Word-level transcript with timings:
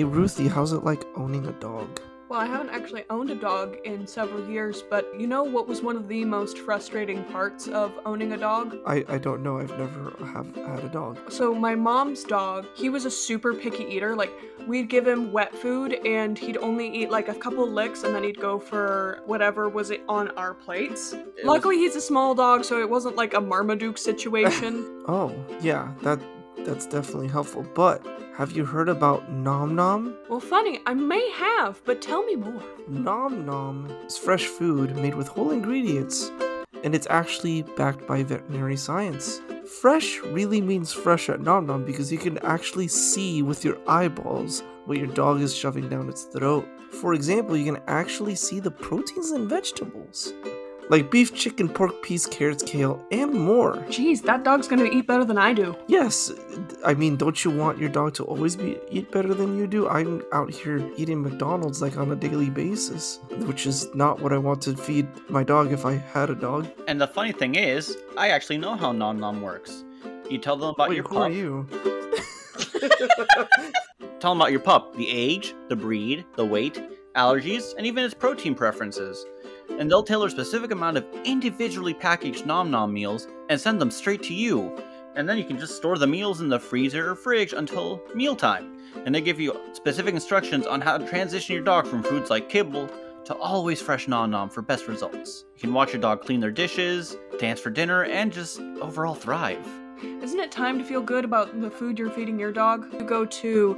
Hey 0.00 0.04
Ruthie, 0.04 0.48
how's 0.48 0.72
it 0.72 0.82
like 0.82 1.04
owning 1.14 1.44
a 1.44 1.52
dog? 1.52 2.00
Well, 2.30 2.40
I 2.40 2.46
haven't 2.46 2.70
actually 2.70 3.04
owned 3.10 3.28
a 3.28 3.34
dog 3.34 3.76
in 3.84 4.06
several 4.06 4.48
years, 4.48 4.80
but 4.80 5.06
you 5.20 5.26
know 5.26 5.42
what 5.42 5.68
was 5.68 5.82
one 5.82 5.94
of 5.94 6.08
the 6.08 6.24
most 6.24 6.56
frustrating 6.56 7.22
parts 7.24 7.68
of 7.68 7.92
owning 8.06 8.32
a 8.32 8.38
dog? 8.38 8.78
I, 8.86 9.04
I 9.08 9.18
don't 9.18 9.42
know. 9.42 9.58
I've 9.58 9.78
never 9.78 10.16
have 10.32 10.56
had 10.56 10.84
a 10.84 10.88
dog. 10.88 11.30
So 11.30 11.54
my 11.54 11.74
mom's 11.74 12.24
dog, 12.24 12.66
he 12.74 12.88
was 12.88 13.04
a 13.04 13.10
super 13.10 13.52
picky 13.52 13.84
eater. 13.84 14.16
Like 14.16 14.32
we'd 14.66 14.88
give 14.88 15.06
him 15.06 15.32
wet 15.32 15.54
food 15.54 15.92
and 16.06 16.38
he'd 16.38 16.56
only 16.56 16.88
eat 16.88 17.10
like 17.10 17.28
a 17.28 17.34
couple 17.34 17.68
licks 17.70 18.02
and 18.02 18.14
then 18.14 18.24
he'd 18.24 18.40
go 18.40 18.58
for 18.58 19.20
whatever 19.26 19.68
was 19.68 19.90
it 19.90 20.00
on 20.08 20.28
our 20.30 20.54
plates. 20.54 21.12
It 21.12 21.44
Luckily 21.44 21.76
he's 21.76 21.94
a 21.94 22.00
small 22.00 22.34
dog, 22.34 22.64
so 22.64 22.80
it 22.80 22.88
wasn't 22.88 23.16
like 23.16 23.34
a 23.34 23.40
Marmaduke 23.42 23.98
situation. 23.98 24.96
Oh, 25.08 25.34
yeah, 25.60 25.92
that 26.02 26.20
that's 26.64 26.86
definitely 26.86 27.28
helpful. 27.28 27.64
But 27.74 28.06
have 28.36 28.52
you 28.52 28.64
heard 28.64 28.88
about 28.88 29.30
Nom 29.32 29.74
Nom? 29.74 30.16
well, 30.28 30.40
funny, 30.40 30.80
I 30.86 30.94
may 30.94 31.30
have, 31.32 31.80
but 31.84 32.00
tell 32.00 32.24
me 32.24 32.36
more. 32.36 32.62
Nom 32.88 33.44
Nom 33.44 33.90
is 34.06 34.16
fresh 34.16 34.46
food 34.46 34.96
made 34.96 35.14
with 35.14 35.28
whole 35.28 35.50
ingredients, 35.50 36.30
and 36.84 36.94
it's 36.94 37.06
actually 37.10 37.62
backed 37.76 38.06
by 38.06 38.22
veterinary 38.22 38.76
science. 38.76 39.40
Fresh 39.80 40.20
really 40.20 40.60
means 40.60 40.92
fresh 40.92 41.28
at 41.28 41.40
Nom 41.40 41.66
Nom 41.66 41.84
because 41.84 42.10
you 42.10 42.18
can 42.18 42.38
actually 42.38 42.88
see 42.88 43.42
with 43.42 43.64
your 43.64 43.78
eyeballs 43.88 44.62
what 44.86 44.98
your 44.98 45.06
dog 45.06 45.40
is 45.40 45.54
shoving 45.54 45.88
down 45.88 46.08
its 46.08 46.24
throat. 46.24 46.66
For 47.00 47.14
example, 47.14 47.56
you 47.56 47.72
can 47.72 47.82
actually 47.86 48.34
see 48.34 48.58
the 48.58 48.70
proteins 48.70 49.30
in 49.30 49.48
vegetables, 49.48 50.32
like 50.90 51.10
beef, 51.10 51.34
chicken, 51.34 51.68
pork, 51.68 52.02
peas, 52.02 52.26
carrots, 52.26 52.62
kale, 52.62 53.02
and 53.10 53.32
more. 53.32 53.76
Jeez, 53.88 54.22
that 54.22 54.44
dog's 54.44 54.68
gonna 54.68 54.84
eat 54.84 55.06
better 55.06 55.24
than 55.24 55.38
I 55.38 55.54
do. 55.54 55.74
Yes, 55.86 56.32
I 56.84 56.94
mean, 56.94 57.16
don't 57.16 57.42
you 57.44 57.50
want 57.50 57.78
your 57.78 57.88
dog 57.88 58.12
to 58.14 58.24
always 58.24 58.56
be 58.56 58.78
eat 58.90 59.10
better 59.10 59.32
than 59.32 59.56
you 59.56 59.66
do? 59.66 59.88
I'm 59.88 60.22
out 60.32 60.50
here 60.50 60.78
eating 60.96 61.22
McDonald's 61.22 61.80
like 61.80 61.96
on 61.96 62.10
a 62.10 62.16
daily 62.16 62.50
basis, 62.50 63.20
which 63.46 63.66
is 63.66 63.88
not 63.94 64.20
what 64.20 64.32
I 64.32 64.38
want 64.38 64.60
to 64.62 64.76
feed 64.76 65.06
my 65.30 65.42
dog 65.42 65.72
if 65.72 65.86
I 65.86 65.94
had 65.94 66.28
a 66.28 66.34
dog. 66.34 66.68
And 66.88 67.00
the 67.00 67.08
funny 67.08 67.32
thing 67.32 67.54
is, 67.54 67.96
I 68.18 68.28
actually 68.28 68.58
know 68.58 68.74
how 68.74 68.92
Nom 68.92 69.18
Nom 69.18 69.40
works. 69.40 69.84
You 70.28 70.38
tell 70.38 70.56
them 70.56 70.70
about 70.70 70.90
Wait, 70.90 70.96
your 70.96 71.04
who 71.04 71.14
pup. 71.14 71.22
are 71.22 71.30
you? 71.30 71.68
Tell 74.20 74.32
them 74.32 74.40
about 74.42 74.50
your 74.50 74.60
pup, 74.60 74.94
the 74.96 75.08
age, 75.08 75.54
the 75.68 75.76
breed, 75.76 76.26
the 76.36 76.44
weight, 76.44 76.78
allergies, 77.16 77.74
and 77.76 77.86
even 77.86 78.04
its 78.04 78.12
protein 78.12 78.54
preferences. 78.54 79.24
And 79.78 79.90
they'll 79.90 80.02
tailor 80.02 80.26
a 80.26 80.30
specific 80.30 80.70
amount 80.70 80.96
of 80.96 81.06
individually 81.24 81.94
packaged 81.94 82.46
Nom 82.46 82.70
Nom 82.70 82.92
meals 82.92 83.28
and 83.48 83.60
send 83.60 83.80
them 83.80 83.90
straight 83.90 84.22
to 84.24 84.34
you. 84.34 84.76
And 85.16 85.28
then 85.28 85.38
you 85.38 85.44
can 85.44 85.58
just 85.58 85.76
store 85.76 85.98
the 85.98 86.06
meals 86.06 86.40
in 86.40 86.48
the 86.48 86.58
freezer 86.58 87.10
or 87.10 87.14
fridge 87.14 87.52
until 87.52 88.02
mealtime. 88.14 88.78
And 89.04 89.14
they 89.14 89.20
give 89.20 89.40
you 89.40 89.60
specific 89.72 90.14
instructions 90.14 90.66
on 90.66 90.80
how 90.80 90.98
to 90.98 91.06
transition 91.06 91.54
your 91.54 91.64
dog 91.64 91.86
from 91.86 92.02
foods 92.02 92.30
like 92.30 92.48
kibble 92.48 92.88
to 93.24 93.34
always 93.34 93.80
fresh 93.80 94.08
Nom 94.08 94.30
Nom 94.30 94.48
for 94.48 94.62
best 94.62 94.88
results. 94.88 95.44
You 95.56 95.60
can 95.60 95.72
watch 95.72 95.92
your 95.92 96.00
dog 96.00 96.22
clean 96.22 96.40
their 96.40 96.50
dishes, 96.50 97.16
dance 97.38 97.60
for 97.60 97.70
dinner, 97.70 98.04
and 98.04 98.32
just 98.32 98.60
overall 98.60 99.14
thrive. 99.14 99.66
Isn't 100.02 100.40
it 100.40 100.50
time 100.50 100.78
to 100.78 100.84
feel 100.84 101.02
good 101.02 101.24
about 101.24 101.60
the 101.60 101.70
food 101.70 101.98
you're 101.98 102.10
feeding 102.10 102.38
your 102.38 102.52
dog? 102.52 102.92
You 102.92 103.02
go 103.02 103.26
to 103.26 103.76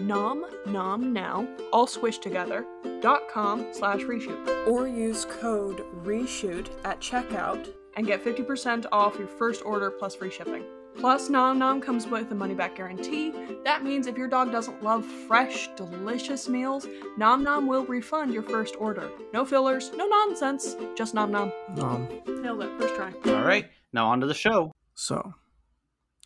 www.nomnomnow, 0.00 1.48
all 1.72 1.86
squished 1.86 2.22
together, 2.22 2.64
dot 3.00 3.28
com 3.28 3.66
slash 3.72 4.00
reshoot. 4.00 4.66
Or 4.68 4.86
use 4.88 5.24
code 5.24 5.84
reshoot 6.04 6.68
at 6.84 7.00
checkout 7.00 7.72
and 7.96 8.06
get 8.06 8.24
50% 8.24 8.86
off 8.92 9.18
your 9.18 9.28
first 9.28 9.64
order 9.64 9.90
plus 9.90 10.14
free 10.14 10.30
shipping. 10.30 10.64
Plus, 10.98 11.28
Nom 11.28 11.58
Nom 11.58 11.80
comes 11.80 12.06
with 12.06 12.30
a 12.32 12.34
money 12.34 12.54
back 12.54 12.74
guarantee. 12.76 13.30
That 13.64 13.84
means 13.84 14.06
if 14.06 14.16
your 14.16 14.28
dog 14.28 14.50
doesn't 14.50 14.82
love 14.82 15.04
fresh, 15.04 15.68
delicious 15.76 16.48
meals, 16.48 16.86
Nom 17.18 17.42
Nom 17.42 17.66
will 17.66 17.84
refund 17.84 18.32
your 18.32 18.42
first 18.42 18.76
order. 18.78 19.10
No 19.34 19.44
fillers, 19.44 19.90
no 19.94 20.06
nonsense, 20.06 20.74
just 20.94 21.12
Nom 21.12 21.30
Nom. 21.30 21.52
Um, 21.78 22.08
Nailed 22.42 22.62
it, 22.62 22.70
first 22.80 22.94
try. 22.94 23.12
All 23.26 23.44
right, 23.44 23.66
now 23.92 24.06
on 24.08 24.20
to 24.20 24.26
the 24.26 24.32
show. 24.34 24.72
so, 24.94 25.34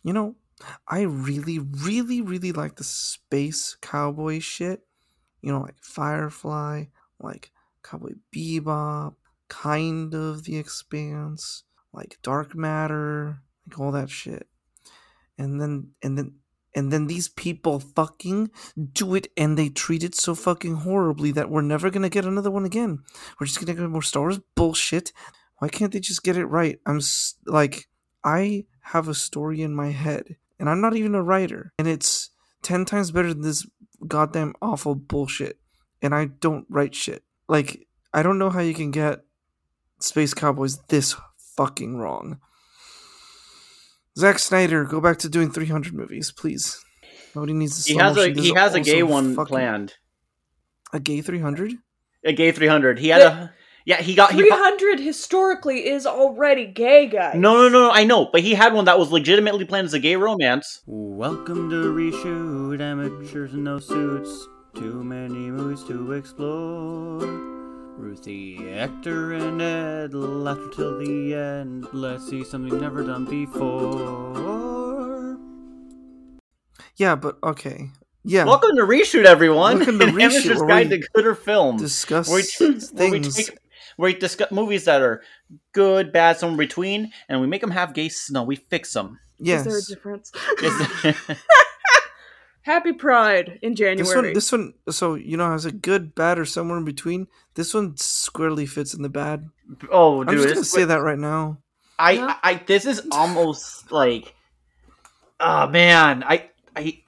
you 0.03 0.13
know, 0.13 0.35
I 0.87 1.01
really, 1.01 1.59
really, 1.59 2.21
really 2.21 2.51
like 2.51 2.75
the 2.75 2.83
space 2.83 3.75
cowboy 3.81 4.39
shit. 4.39 4.85
You 5.41 5.51
know, 5.51 5.61
like 5.61 5.81
Firefly, 5.81 6.85
like 7.19 7.51
Cowboy 7.83 8.13
Bebop, 8.35 9.15
kind 9.49 10.13
of 10.13 10.43
The 10.43 10.57
Expanse, 10.57 11.63
like 11.93 12.19
Dark 12.21 12.55
Matter, 12.55 13.41
like 13.67 13.79
all 13.79 13.91
that 13.91 14.09
shit. 14.09 14.47
And 15.37 15.59
then, 15.59 15.89
and 16.03 16.17
then, 16.17 16.35
and 16.75 16.91
then 16.93 17.07
these 17.07 17.27
people 17.27 17.79
fucking 17.79 18.51
do 18.93 19.15
it 19.15 19.27
and 19.35 19.57
they 19.57 19.69
treat 19.69 20.03
it 20.03 20.15
so 20.15 20.35
fucking 20.35 20.75
horribly 20.75 21.31
that 21.31 21.49
we're 21.49 21.61
never 21.61 21.89
gonna 21.89 22.09
get 22.09 22.25
another 22.25 22.51
one 22.51 22.65
again. 22.65 22.99
We're 23.39 23.47
just 23.47 23.59
gonna 23.59 23.73
get 23.73 23.89
more 23.89 24.01
Star 24.01 24.23
Wars 24.23 24.39
bullshit. 24.55 25.11
Why 25.57 25.69
can't 25.69 25.91
they 25.91 25.99
just 25.99 26.23
get 26.23 26.37
it 26.37 26.45
right? 26.45 26.79
I'm 26.85 26.97
s- 26.97 27.35
like, 27.45 27.87
I 28.23 28.65
have 28.81 29.07
a 29.07 29.13
story 29.13 29.61
in 29.61 29.75
my 29.75 29.89
head 29.91 30.37
and 30.61 30.69
I'm 30.69 30.79
not 30.79 30.95
even 30.95 31.15
a 31.15 31.23
writer, 31.23 31.73
and 31.79 31.87
it's 31.87 32.29
10 32.61 32.85
times 32.85 33.09
better 33.09 33.33
than 33.33 33.41
this 33.41 33.67
goddamn 34.07 34.53
awful 34.61 34.93
bullshit. 34.93 35.57
And 36.03 36.13
I 36.13 36.25
don't 36.25 36.67
write 36.69 36.93
shit. 36.93 37.23
Like, 37.49 37.87
I 38.13 38.21
don't 38.21 38.37
know 38.37 38.51
how 38.51 38.59
you 38.59 38.75
can 38.75 38.91
get 38.91 39.21
Space 39.99 40.35
Cowboys 40.35 40.77
this 40.87 41.15
fucking 41.57 41.97
wrong. 41.97 42.39
Zack 44.17 44.37
Snyder, 44.37 44.85
go 44.85 45.01
back 45.01 45.17
to 45.19 45.29
doing 45.29 45.51
300 45.51 45.93
movies, 45.95 46.31
please. 46.31 46.79
Nobody 47.35 47.53
needs 47.53 47.83
to 47.83 47.93
He 47.93 47.97
has 47.97 48.15
a 48.17 48.29
he 48.29 48.53
has 48.53 48.75
a 48.75 48.81
gay 48.81 49.01
one 49.01 49.35
planned. 49.35 49.95
A 50.93 50.99
gay 50.99 51.21
300? 51.21 51.73
A 52.23 52.33
gay 52.33 52.51
300. 52.51 52.99
He 52.99 53.07
had 53.07 53.21
a 53.21 53.53
yeah. 53.85 54.01
He 54.01 54.15
got 54.15 54.33
he. 54.33 54.39
300 54.41 54.99
historically 54.99 55.87
is 55.87 56.05
already 56.05 56.65
gay, 56.65 57.07
guys. 57.07 57.35
No, 57.35 57.55
no, 57.55 57.69
no, 57.69 57.91
I 57.91 58.03
know, 58.03 58.29
but 58.31 58.41
he 58.41 58.53
had 58.53 58.73
one 58.73 58.85
that 58.85 58.99
was 58.99 59.11
legitimately 59.11 59.65
planned 59.65 59.85
as 59.85 59.93
a 59.93 59.99
gay 59.99 60.15
romance. 60.15 60.81
Welcome 60.85 61.69
to 61.69 61.93
reshoot, 61.93 62.81
amateurs 62.81 63.53
in 63.53 63.63
no 63.63 63.79
suits. 63.79 64.47
Too 64.75 65.03
many 65.03 65.51
movies 65.51 65.83
to 65.87 66.13
explore. 66.13 67.19
Ruthie, 67.97 68.55
Hector, 68.55 69.33
and 69.33 69.61
Ed, 69.61 70.13
laughter 70.13 70.69
till 70.75 70.99
the 70.99 71.35
end. 71.35 71.87
Let's 71.93 72.27
see 72.29 72.43
something 72.43 72.79
never 72.79 73.03
done 73.03 73.25
before. 73.25 75.37
Yeah, 76.95 77.15
but 77.15 77.37
okay. 77.43 77.89
Yeah. 78.23 78.45
Welcome 78.45 78.75
to 78.77 78.83
reshoot, 78.83 79.25
everyone. 79.25 79.77
Welcome 79.77 79.99
to 79.99 80.05
An 80.07 80.15
Reshoot, 80.15 80.23
amateur's 80.35 80.59
where 80.59 80.67
guide 80.67 80.89
to 80.91 80.99
gooder 81.13 81.35
films. 81.35 81.81
discuss 81.81 82.29
where 82.29 82.43
we, 82.59 82.67
where 82.67 83.11
we 83.11 83.19
things. 83.19 83.35
take 83.35 83.57
where 83.97 84.11
we 84.11 84.17
discuss 84.19 84.51
movies 84.51 84.85
that 84.85 85.01
are 85.01 85.21
good, 85.73 86.11
bad, 86.11 86.37
somewhere 86.37 86.61
in 86.61 86.67
between, 86.67 87.11
and 87.29 87.41
we 87.41 87.47
make 87.47 87.61
them 87.61 87.71
have 87.71 87.93
gay. 87.93 88.09
No, 88.29 88.43
we 88.43 88.55
fix 88.55 88.93
them. 88.93 89.19
yes. 89.39 89.65
Is 89.65 89.87
there 89.87 89.95
a 89.95 89.95
difference? 89.97 90.31
Is- 90.61 91.37
Happy 92.63 92.93
Pride 92.93 93.57
in 93.63 93.75
January. 93.75 93.97
This 93.97 94.15
one, 94.15 94.33
this 94.33 94.51
one, 94.51 94.73
so 94.91 95.15
you 95.15 95.35
know, 95.35 95.49
has 95.51 95.65
a 95.65 95.71
good, 95.71 96.13
bad, 96.13 96.37
or 96.37 96.45
somewhere 96.45 96.77
in 96.77 96.85
between. 96.85 97.27
This 97.55 97.73
one 97.73 97.97
squarely 97.97 98.67
fits 98.67 98.93
in 98.93 99.01
the 99.01 99.09
bad. 99.09 99.49
oh, 99.91 100.21
I'm 100.21 100.27
dude, 100.27 100.43
just 100.43 100.53
gonna 100.53 100.65
say 100.65 100.83
that 100.85 101.01
right 101.01 101.17
now. 101.17 101.57
I, 101.97 102.11
Yeah. 102.11 102.35
I, 102.43 102.51
I, 102.51 102.63
this 102.67 102.85
is 102.85 103.01
almost 103.11 103.91
like, 103.91 104.35
oh 105.39 105.67
man, 105.69 106.23
I, 106.23 106.49
I, 106.75 106.99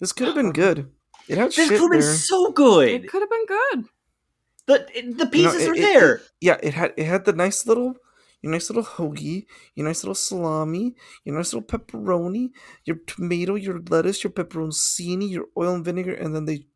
This 0.00 0.12
could 0.12 0.28
have 0.28 0.36
been 0.36 0.52
good. 0.52 0.90
It 1.28 1.36
had 1.38 1.48
this 1.48 1.54
shit 1.56 1.68
could 1.68 1.80
have 1.80 1.90
been 1.90 2.00
there. 2.00 2.14
so 2.14 2.50
good. 2.50 2.88
it 2.88 3.08
could 3.08 3.20
have 3.22 3.30
been 3.30 3.46
good. 3.46 3.84
The, 4.66 4.86
the 4.94 5.02
You 5.02 5.14
know, 5.14 5.26
pieces 5.26 5.62
it- 5.62 5.68
are 5.68 5.74
it- 5.74 5.80
there. 5.80 6.20
yeah, 6.40 6.56
it 6.62 6.74
had 6.74 6.94
it 6.96 7.04
had 7.04 7.24
the 7.26 7.32
nice 7.32 7.66
little, 7.66 7.94
your 8.40 8.52
nice 8.52 8.70
little 8.70 8.84
hoagie, 8.84 9.46
your 9.74 9.86
nice 9.86 10.02
little 10.02 10.14
salami, 10.14 10.94
your 11.24 11.36
nice 11.36 11.52
little 11.52 11.66
pepperoni, 11.66 12.50
your 12.84 12.96
tomato, 13.06 13.54
your 13.56 13.80
lettuce, 13.88 14.24
your 14.24 14.30
pepperoncini, 14.32 15.28
your 15.30 15.46
oil 15.58 15.74
and 15.74 15.84
vinegar, 15.84 16.14
and 16.14 16.34
then 16.34 16.46
they 16.46 16.66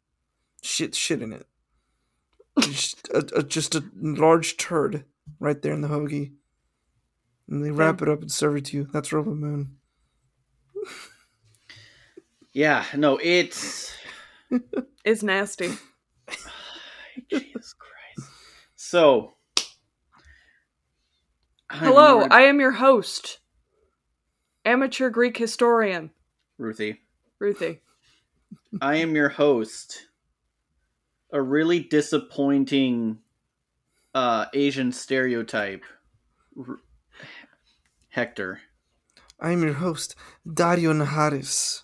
shit 0.63 0.95
shit 0.95 1.23
in 1.23 1.33
it. 1.33 1.47
just, 2.61 3.09
a, 3.15 3.25
a, 3.37 3.43
just 3.43 3.75
a 3.75 3.85
large 3.95 4.57
turd 4.59 5.05
right 5.41 5.63
there 5.63 5.73
in 5.73 5.81
the 5.81 5.89
hoagie, 5.89 6.33
and 7.49 7.65
they 7.65 7.71
wrap 7.71 8.03
it 8.03 8.09
up 8.09 8.21
and 8.21 8.31
serve 8.33 8.57
it 8.57 8.67
to 8.67 8.77
you. 8.77 8.89
That's 8.93 9.13
Robo 9.13 9.35
Moon. 9.35 9.77
yeah, 12.53 12.85
no, 12.97 13.19
it's 13.23 13.95
It's 15.05 15.23
nasty. 15.23 15.71
Jesus 17.31 17.73
Christ. 17.75 17.88
So, 18.91 19.35
I'm 21.69 21.79
Hello, 21.79 22.21
Lord 22.21 22.33
I 22.33 22.45
am 22.45 22.59
your 22.59 22.71
host, 22.71 23.41
amateur 24.65 25.11
Greek 25.11 25.37
historian, 25.37 26.11
Ruthie. 26.57 27.03
Ruthie. 27.39 27.83
I 28.81 28.97
am 28.97 29.15
your 29.15 29.29
host. 29.29 30.07
A 31.35 31.43
really 31.43 31.81
disappointing 31.81 33.19
uh, 34.15 34.47
Asian 34.55 34.91
stereotype. 34.93 35.85
R- 36.59 36.79
Hector. 38.09 38.61
I 39.39 39.51
am 39.51 39.63
your 39.65 39.75
host, 39.75 40.15
Daario 40.47 40.95
Naharis. 40.95 41.83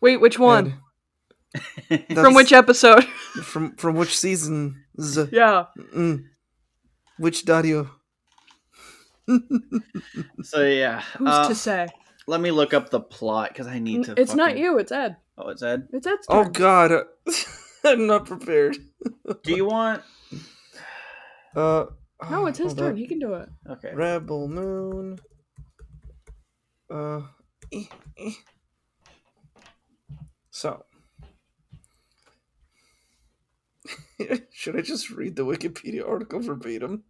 Wait, 0.00 0.18
which 0.18 0.38
one? 0.38 0.66
Ed. 0.68 0.74
From 2.14 2.34
which 2.34 2.52
episode? 2.52 3.04
From 3.42 3.74
from 3.76 3.96
which 3.96 4.16
season? 4.16 4.84
Z- 5.00 5.28
yeah. 5.32 5.64
mm. 5.94 6.24
Which 7.18 7.44
Daario? 7.44 7.90
So 10.42 10.62
yeah, 10.64 11.00
Who's 11.18 11.28
uh, 11.28 11.48
to 11.48 11.54
say? 11.54 11.86
let 12.26 12.40
me 12.40 12.50
look 12.50 12.74
up 12.74 12.90
the 12.90 13.00
plot 13.00 13.50
because 13.50 13.66
I 13.66 13.78
need 13.78 14.04
to. 14.04 14.14
It's 14.20 14.34
not 14.34 14.56
you. 14.58 14.78
It's 14.78 14.90
Ed. 14.92 15.16
Oh, 15.38 15.48
it's 15.50 15.62
Ed. 15.62 15.88
It's 15.92 16.06
Ed's 16.06 16.26
Oh. 16.28 16.44
God, 16.44 16.92
I'm 17.84 18.06
not 18.06 18.26
prepared. 18.26 18.76
Do 19.42 19.52
you 19.54 19.66
want? 19.66 20.02
Uh, 21.56 21.86
No, 22.30 22.46
it's 22.46 22.58
his 22.58 22.74
turn. 22.74 22.92
up. 22.92 22.96
He 22.98 23.06
can 23.06 23.18
do 23.18 23.34
it. 23.34 23.48
Okay. 23.68 23.92
Rebel 23.94 24.48
Moon. 24.48 25.18
Uh, 26.92 27.22
eh, 27.72 27.84
eh. 28.18 28.32
so. 30.50 30.84
Should 34.52 34.76
I 34.76 34.80
just 34.82 35.10
read 35.10 35.36
the 35.36 35.44
Wikipedia 35.44 36.06
article 36.08 36.40
verbatim? 36.40 37.02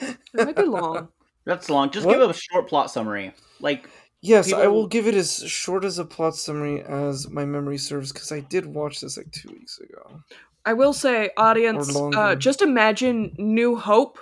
It 0.00 0.16
might 0.34 0.56
be 0.56 0.62
long. 0.62 1.08
That's 1.44 1.68
long. 1.70 1.90
Just 1.90 2.06
What? 2.06 2.18
give 2.18 2.30
a 2.30 2.32
short 2.32 2.68
plot 2.68 2.90
summary. 2.90 3.32
Like, 3.60 3.88
Yes, 4.22 4.54
I 4.54 4.66
will 4.68 4.86
give 4.86 5.06
it 5.06 5.14
as 5.14 5.36
short 5.46 5.84
as 5.84 5.98
a 5.98 6.04
plot 6.06 6.34
summary 6.34 6.80
as 6.82 7.28
my 7.28 7.44
memory 7.44 7.76
serves 7.76 8.10
because 8.10 8.32
I 8.32 8.40
did 8.40 8.64
watch 8.64 9.02
this 9.02 9.18
like 9.18 9.30
two 9.32 9.50
weeks 9.50 9.78
ago. 9.80 10.22
I 10.64 10.72
will 10.72 10.94
say, 10.94 11.28
audience, 11.36 11.94
uh, 11.94 12.34
just 12.34 12.62
imagine 12.62 13.34
New 13.36 13.76
Hope, 13.76 14.18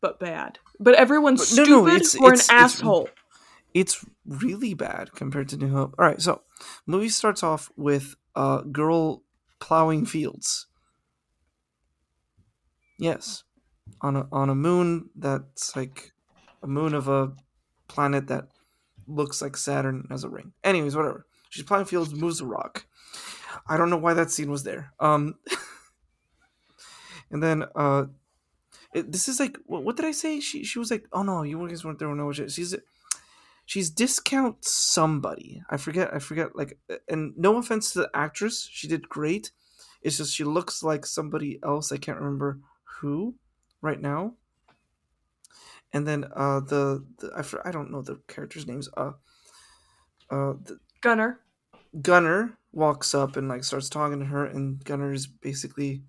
but 0.00 0.18
bad. 0.18 0.58
But 0.80 0.94
everyone's 0.94 1.50
But 1.50 1.56
no, 1.58 1.64
stupid 1.64 1.88
no, 1.90 1.94
it's- 1.96 2.14
or 2.16 2.32
it's- 2.32 2.48
an 2.48 2.54
it's- 2.56 2.64
asshole. 2.64 3.10
It's 3.74 4.02
really 4.24 4.72
bad 4.72 5.12
compared 5.12 5.50
to 5.50 5.58
New 5.58 5.68
Hope. 5.68 5.94
All 5.98 6.06
right, 6.06 6.22
so 6.22 6.40
movie 6.86 7.10
starts 7.10 7.42
off 7.42 7.70
with 7.76 8.14
a 8.34 8.62
girl 8.72 9.22
plowing 9.58 10.06
fields. 10.06 10.66
Yes, 12.98 13.44
on 14.00 14.16
a 14.16 14.28
on 14.32 14.48
a 14.48 14.54
moon 14.54 15.10
that's 15.14 15.76
like 15.76 16.12
a 16.62 16.66
moon 16.66 16.94
of 16.94 17.08
a 17.08 17.32
planet 17.88 18.28
that 18.28 18.48
looks 19.06 19.42
like 19.42 19.56
Saturn 19.56 20.06
as 20.10 20.24
a 20.24 20.28
ring. 20.28 20.52
Anyways, 20.64 20.96
whatever. 20.96 21.26
She's 21.50 21.64
plowing 21.64 21.84
fields, 21.84 22.14
moves 22.14 22.40
a 22.40 22.46
rock. 22.46 22.86
I 23.68 23.76
don't 23.76 23.90
know 23.90 23.96
why 23.96 24.14
that 24.14 24.30
scene 24.30 24.50
was 24.50 24.64
there. 24.64 24.92
Um, 25.00 25.36
and 27.30 27.42
then 27.42 27.64
uh, 27.74 28.06
it, 28.94 29.12
this 29.12 29.28
is 29.28 29.40
like 29.40 29.58
what, 29.66 29.84
what 29.84 29.96
did 29.96 30.06
I 30.06 30.12
say? 30.12 30.40
She 30.40 30.64
she 30.64 30.78
was 30.78 30.90
like, 30.90 31.06
oh 31.12 31.22
no, 31.22 31.42
you 31.42 31.68
guys 31.68 31.84
weren't 31.84 31.98
there. 31.98 32.14
No, 32.14 32.32
she's 32.32 32.74
she's 33.66 33.90
discount 33.90 34.64
somebody. 34.64 35.62
I 35.68 35.76
forget. 35.76 36.14
I 36.14 36.18
forget. 36.20 36.56
Like, 36.56 36.78
and 37.08 37.34
no 37.36 37.58
offense 37.58 37.92
to 37.92 38.00
the 38.00 38.10
actress, 38.14 38.66
she 38.70 38.88
did 38.88 39.08
great. 39.08 39.50
It's 40.00 40.16
just 40.16 40.34
she 40.34 40.44
looks 40.44 40.82
like 40.82 41.04
somebody 41.04 41.58
else. 41.62 41.92
I 41.92 41.98
can't 41.98 42.18
remember 42.18 42.60
who 43.00 43.34
right 43.82 44.00
now. 44.00 44.34
And 45.92 46.06
then 46.06 46.24
uh 46.34 46.60
the, 46.60 47.04
the 47.18 47.32
I, 47.36 47.42
for, 47.42 47.66
I 47.66 47.70
don't 47.70 47.90
know 47.90 48.02
the 48.02 48.20
characters' 48.28 48.66
names. 48.66 48.88
Uh, 48.96 49.12
uh 50.30 50.54
the 50.62 50.78
Gunner. 51.00 51.40
Gunner 52.00 52.58
walks 52.72 53.14
up 53.14 53.36
and 53.36 53.48
like 53.48 53.64
starts 53.64 53.88
talking 53.88 54.20
to 54.20 54.26
her, 54.26 54.44
and 54.44 54.84
Gunner 54.84 55.12
is 55.12 55.26
basically 55.26 56.02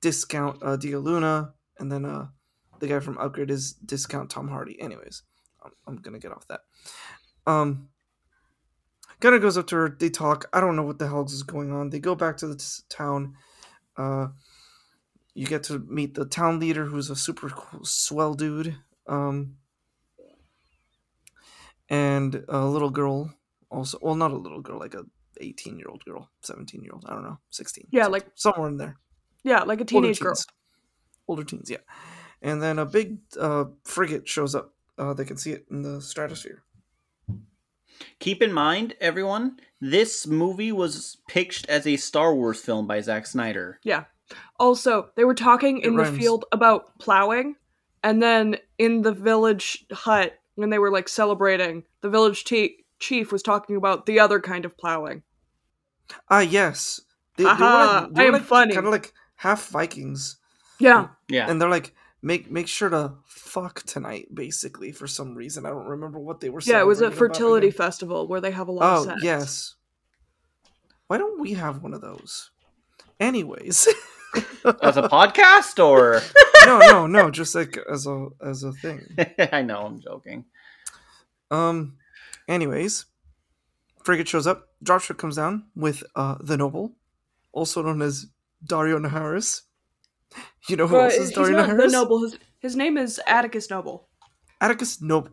discount 0.00 0.62
uh 0.62 0.76
Diego 0.76 1.00
Luna, 1.00 1.54
and 1.78 1.90
then 1.90 2.04
uh 2.04 2.28
the 2.80 2.86
guy 2.86 3.00
from 3.00 3.18
Upgrade 3.18 3.50
is 3.50 3.72
discount 3.72 4.30
Tom 4.30 4.48
Hardy. 4.48 4.80
Anyways, 4.80 5.22
I'm, 5.64 5.72
I'm 5.86 5.96
gonna 5.96 6.18
get 6.18 6.32
off 6.32 6.46
that. 6.48 6.60
Um, 7.46 7.88
Gunner 9.20 9.38
goes 9.38 9.58
up 9.58 9.66
to 9.68 9.76
her. 9.76 9.96
They 9.98 10.10
talk. 10.10 10.48
I 10.52 10.60
don't 10.60 10.76
know 10.76 10.82
what 10.84 10.98
the 10.98 11.08
hell 11.08 11.24
is 11.24 11.42
going 11.42 11.72
on. 11.72 11.90
They 11.90 11.98
go 11.98 12.14
back 12.14 12.36
to 12.38 12.46
the 12.46 12.56
t- 12.56 12.82
town. 12.88 13.34
Uh, 13.96 14.28
you 15.34 15.46
get 15.46 15.64
to 15.64 15.78
meet 15.80 16.14
the 16.14 16.24
town 16.24 16.60
leader, 16.60 16.84
who's 16.84 17.10
a 17.10 17.16
super 17.16 17.48
cool, 17.48 17.84
swell 17.84 18.34
dude. 18.34 18.76
Um, 19.08 19.56
and 21.88 22.44
a 22.48 22.64
little 22.66 22.90
girl, 22.90 23.32
also. 23.70 23.98
Well, 24.02 24.14
not 24.14 24.30
a 24.32 24.36
little 24.36 24.60
girl, 24.60 24.78
like 24.78 24.94
a 24.94 25.04
18 25.40 25.78
year 25.78 25.88
old 25.88 26.04
girl, 26.04 26.28
17 26.42 26.82
year 26.82 26.92
old. 26.92 27.04
I 27.08 27.14
don't 27.14 27.22
know, 27.22 27.38
16. 27.50 27.88
Yeah, 27.90 28.02
something- 28.04 28.12
like- 28.12 28.30
somewhere 28.34 28.68
in 28.68 28.76
there 28.76 28.98
Yeah, 29.44 29.62
like 29.62 29.80
a 29.80 29.84
teenage 29.84 30.20
girl. 30.20 30.34
teens. 30.34 30.46
Older 31.26 31.44
teens, 31.44 31.70
yeah. 31.70 31.78
And 32.42 32.62
then 32.62 32.78
a 32.78 32.86
big 32.86 33.18
uh, 33.38 33.66
frigate 33.84 34.28
shows 34.28 34.54
up. 34.54 34.74
Uh, 34.98 35.14
they 35.14 35.24
can 35.24 35.36
see 35.36 35.52
it 35.52 35.64
in 35.70 35.82
the 35.82 36.00
stratosphere. 36.00 36.62
keep 38.18 38.42
in 38.42 38.52
mind, 38.52 38.94
everyone, 39.00 39.58
this 39.80 40.26
movie 40.26 40.72
was 40.72 41.18
pitched 41.28 41.68
as 41.68 41.86
a 41.86 41.96
Star 41.96 42.34
Wars 42.34 42.60
film 42.60 42.86
by 42.86 43.00
Zack 43.00 43.26
Snyder. 43.26 43.78
Yeah. 43.84 44.04
Also, 44.58 45.10
they 45.16 45.24
were 45.24 45.34
talking 45.34 45.78
It 45.78 45.86
in 45.86 45.96
the 45.96 46.04
field 46.04 46.44
about 46.52 46.98
plowing, 46.98 47.56
and 48.02 48.22
then 48.22 48.56
in 48.76 49.02
the 49.02 49.12
village 49.12 49.86
hut, 49.92 50.34
when 50.56 50.70
they 50.70 50.78
were 50.78 50.90
like 50.90 51.08
celebrating, 51.08 51.84
the 52.02 52.10
village 52.10 52.44
te- 52.44 52.84
chief 52.98 53.30
was 53.32 53.42
talking 53.42 53.76
about 53.76 54.06
the 54.06 54.20
other 54.20 54.40
kind 54.40 54.64
of 54.64 54.76
plowing. 54.76 55.22
Ah, 56.28 56.40
yes. 56.40 57.00
They, 57.36 57.44
Aha, 57.44 58.08
I 58.16 58.24
am 58.24 58.32
like, 58.32 58.42
funny. 58.42 58.74
Kind 58.74 58.86
of 58.86 58.92
like 58.92 59.12
half 59.36 59.68
Vikings, 59.68 60.36
Yeah. 60.80 61.08
Yeah. 61.28 61.48
and 61.48 61.60
they're 61.60 61.68
like, 61.70 61.94
make 62.22 62.50
make 62.50 62.68
sure 62.68 62.88
to 62.88 63.14
fuck 63.26 63.82
tonight. 63.84 64.26
Basically, 64.34 64.92
for 64.92 65.06
some 65.06 65.34
reason, 65.34 65.66
I 65.66 65.70
don't 65.70 65.86
remember 65.86 66.18
what 66.18 66.40
they 66.40 66.50
were. 66.50 66.60
Yeah, 66.64 66.80
it 66.80 66.86
was 66.86 67.00
a 67.00 67.10
fertility 67.10 67.70
festival 67.70 68.26
where 68.26 68.40
they 68.40 68.50
have 68.50 68.68
a 68.68 68.72
lot 68.72 68.98
of 68.98 68.98
Oh 69.02 69.04
sex. 69.10 69.20
yes. 69.22 69.74
Why 71.06 71.18
don't 71.18 71.40
we 71.40 71.54
have 71.54 71.82
one 71.82 71.94
of 71.94 72.00
those? 72.02 72.50
Anyways, 73.18 73.88
as 74.82 74.96
a 74.96 75.08
podcast, 75.08 75.82
or 75.82 76.20
no, 76.66 76.78
no, 76.80 77.06
no, 77.06 77.30
just 77.30 77.54
like 77.54 77.78
as 77.90 78.06
a 78.06 78.28
as 78.44 78.62
a 78.62 78.72
thing. 78.72 79.00
I 79.52 79.62
know 79.62 79.82
I'm 79.86 80.00
joking. 80.00 80.44
Um. 81.50 81.96
Anyways, 82.46 83.06
frigate 84.04 84.28
shows 84.28 84.46
up. 84.46 84.68
Dropship 84.84 85.16
comes 85.18 85.36
down 85.36 85.64
with 85.74 86.02
uh 86.14 86.36
the 86.40 86.56
noble, 86.56 86.92
also 87.52 87.82
known 87.82 88.02
as 88.02 88.26
Daario 88.66 88.98
Naharis. 89.04 89.62
You 90.68 90.76
know 90.76 90.86
who 90.86 90.96
But 90.96 91.04
else 91.12 91.14
is 91.14 91.28
he's 91.30 91.38
Daario 91.38 91.52
not 91.52 91.66
the 91.68 91.82
Naharis? 91.84 91.92
noble. 91.92 92.22
His, 92.22 92.38
his 92.60 92.76
name 92.76 92.98
is 92.98 93.20
Atticus 93.26 93.70
Noble. 93.70 94.08
Atticus 94.60 95.00
Noble. 95.00 95.30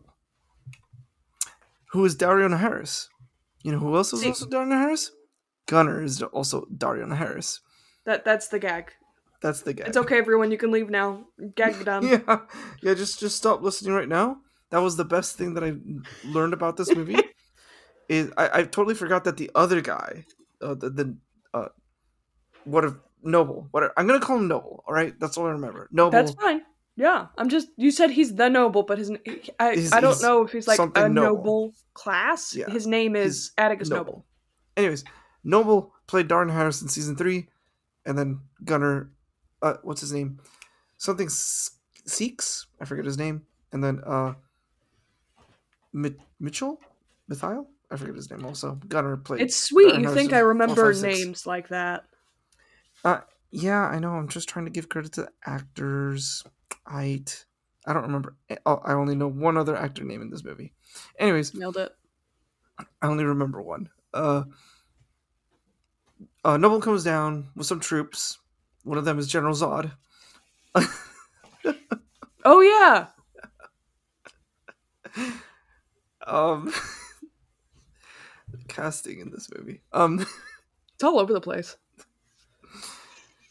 Who 1.92 2.04
is 2.04 2.16
Daario 2.16 2.48
Naharis? 2.48 3.08
You 3.62 3.72
know 3.72 3.78
who 3.78 3.94
else 3.96 4.12
is 4.12 4.20
See- 4.20 4.28
also 4.28 4.46
Daario 4.46 4.68
Naharis? 4.68 5.10
Gunner 5.66 6.02
is 6.02 6.22
also 6.22 6.66
Daario 6.76 7.06
Naharis. 7.06 7.60
That 8.04 8.24
that's 8.24 8.48
the 8.48 8.58
gag. 8.58 8.92
That's 9.42 9.62
the 9.62 9.74
gag. 9.74 9.88
It's 9.88 9.96
okay, 9.96 10.16
everyone. 10.18 10.50
You 10.52 10.58
can 10.58 10.70
leave 10.70 10.90
now. 10.90 11.24
Gag 11.56 11.84
done. 11.84 12.06
yeah, 12.06 12.38
yeah. 12.82 12.94
Just 12.94 13.18
just 13.20 13.36
stop 13.36 13.62
listening 13.62 13.92
right 13.92 14.08
now. 14.08 14.38
That 14.70 14.78
was 14.82 14.96
the 14.96 15.04
best 15.04 15.36
thing 15.36 15.54
that 15.54 15.64
I 15.64 15.74
learned 16.24 16.54
about 16.54 16.76
this 16.76 16.94
movie. 16.94 17.18
is 18.08 18.30
I, 18.36 18.60
I 18.60 18.62
totally 18.62 18.94
forgot 18.94 19.24
that 19.24 19.36
the 19.36 19.50
other 19.54 19.80
guy, 19.80 20.24
uh, 20.62 20.74
the 20.74 20.90
the 20.90 21.16
uh, 21.52 21.68
what 22.64 22.84
if 22.84 22.94
Noble? 23.26 23.68
What 23.72 23.92
I'm 23.96 24.06
gonna 24.06 24.20
call 24.20 24.36
him 24.38 24.48
Noble. 24.48 24.82
All 24.86 24.94
right, 24.94 25.18
that's 25.20 25.36
all 25.36 25.46
I 25.46 25.50
remember. 25.50 25.88
Noble. 25.92 26.10
That's 26.12 26.32
fine. 26.32 26.62
Yeah, 26.98 27.26
I'm 27.36 27.48
just. 27.50 27.68
You 27.76 27.90
said 27.90 28.10
he's 28.10 28.34
the 28.34 28.48
noble, 28.48 28.82
but 28.82 28.96
his. 28.96 29.10
I, 29.60 29.74
He's- 29.74 29.92
I 29.92 30.00
don't 30.00 30.20
know 30.22 30.42
if 30.42 30.52
he's 30.52 30.66
like 30.66 30.78
a 30.78 31.08
noble. 31.08 31.10
noble, 31.10 31.72
class. 31.92 32.54
Yeah, 32.54 32.70
His 32.70 32.86
name 32.86 33.14
is 33.14 33.24
he's 33.24 33.52
Atticus 33.58 33.90
Noble. 33.90 34.04
Noble. 34.04 34.26
Anyways, 34.78 35.04
Noble 35.44 35.92
played 36.06 36.26
Darren 36.28 36.50
Harris 36.50 36.80
in 36.80 36.88
season 36.88 37.14
three, 37.14 37.48
and 38.06 38.16
then 38.16 38.40
Gunner, 38.64 39.10
uh, 39.60 39.74
what's 39.82 40.00
his 40.00 40.12
name? 40.12 40.40
Something 40.96 41.26
S- 41.26 41.72
Seeks. 42.06 42.66
I 42.80 42.86
forget 42.86 43.04
his 43.04 43.18
name. 43.18 43.42
And 43.72 43.84
then 43.84 44.00
uh, 44.06 44.32
Mi- 45.92 46.16
Mitchell, 46.40 46.80
Mithiel. 47.30 47.66
I 47.90 47.96
forget 47.96 48.14
his 48.16 48.30
name. 48.30 48.44
Also, 48.44 48.80
Gunner 48.88 49.16
played. 49.16 49.42
It's 49.42 49.56
sweet. 49.56 49.94
You 50.00 50.12
think 50.14 50.32
I 50.32 50.38
remember 50.40 50.92
names 50.94 51.46
like 51.46 51.68
that? 51.68 52.04
Yeah, 53.50 53.86
I 53.86 53.98
know. 53.98 54.10
I'm 54.12 54.28
just 54.28 54.48
trying 54.48 54.64
to 54.66 54.70
give 54.70 54.88
credit 54.88 55.12
to 55.14 55.22
the 55.22 55.30
actors. 55.46 56.44
I 56.86 57.22
I 57.86 57.92
don't 57.92 58.02
remember. 58.02 58.36
I 58.50 58.56
I 58.70 58.92
only 58.94 59.14
know 59.14 59.28
one 59.28 59.56
other 59.56 59.76
actor 59.76 60.04
name 60.04 60.20
in 60.22 60.30
this 60.30 60.44
movie. 60.44 60.72
Anyways, 61.18 61.54
Nailed 61.54 61.76
it. 61.76 61.92
I 62.78 63.06
only 63.06 63.24
remember 63.24 63.62
one. 63.62 63.88
Uh, 64.12 64.44
uh, 66.44 66.56
Noble 66.56 66.80
comes 66.80 67.04
down 67.04 67.48
with 67.56 67.66
some 67.66 67.80
troops. 67.80 68.38
One 68.84 68.98
of 68.98 69.04
them 69.04 69.18
is 69.18 69.26
General 69.28 69.54
Zod. 69.54 69.92
Oh 72.48 72.60
yeah. 72.60 73.08
Um, 76.24 76.72
casting 78.68 79.18
in 79.18 79.30
this 79.30 79.48
movie. 79.56 79.82
Um, 79.92 80.24
It's 80.94 81.04
all 81.04 81.18
over 81.18 81.32
the 81.32 81.40
place. 81.42 81.76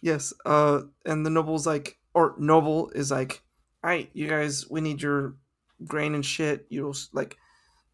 Yes. 0.06 0.32
Uh, 0.46 0.82
and 1.06 1.26
the 1.26 1.30
Noble's 1.32 1.66
like, 1.68 1.98
or 2.14 2.36
Noble 2.38 2.92
is 2.92 3.10
like, 3.12 3.42
all 3.84 3.90
right, 3.90 4.10
you 4.14 4.28
guys, 4.30 4.70
we 4.70 4.80
need 4.80 5.02
your 5.02 5.36
grain 5.84 6.14
and 6.16 6.26
shit. 6.26 6.66
You'll 6.70 6.96
like, 7.12 7.36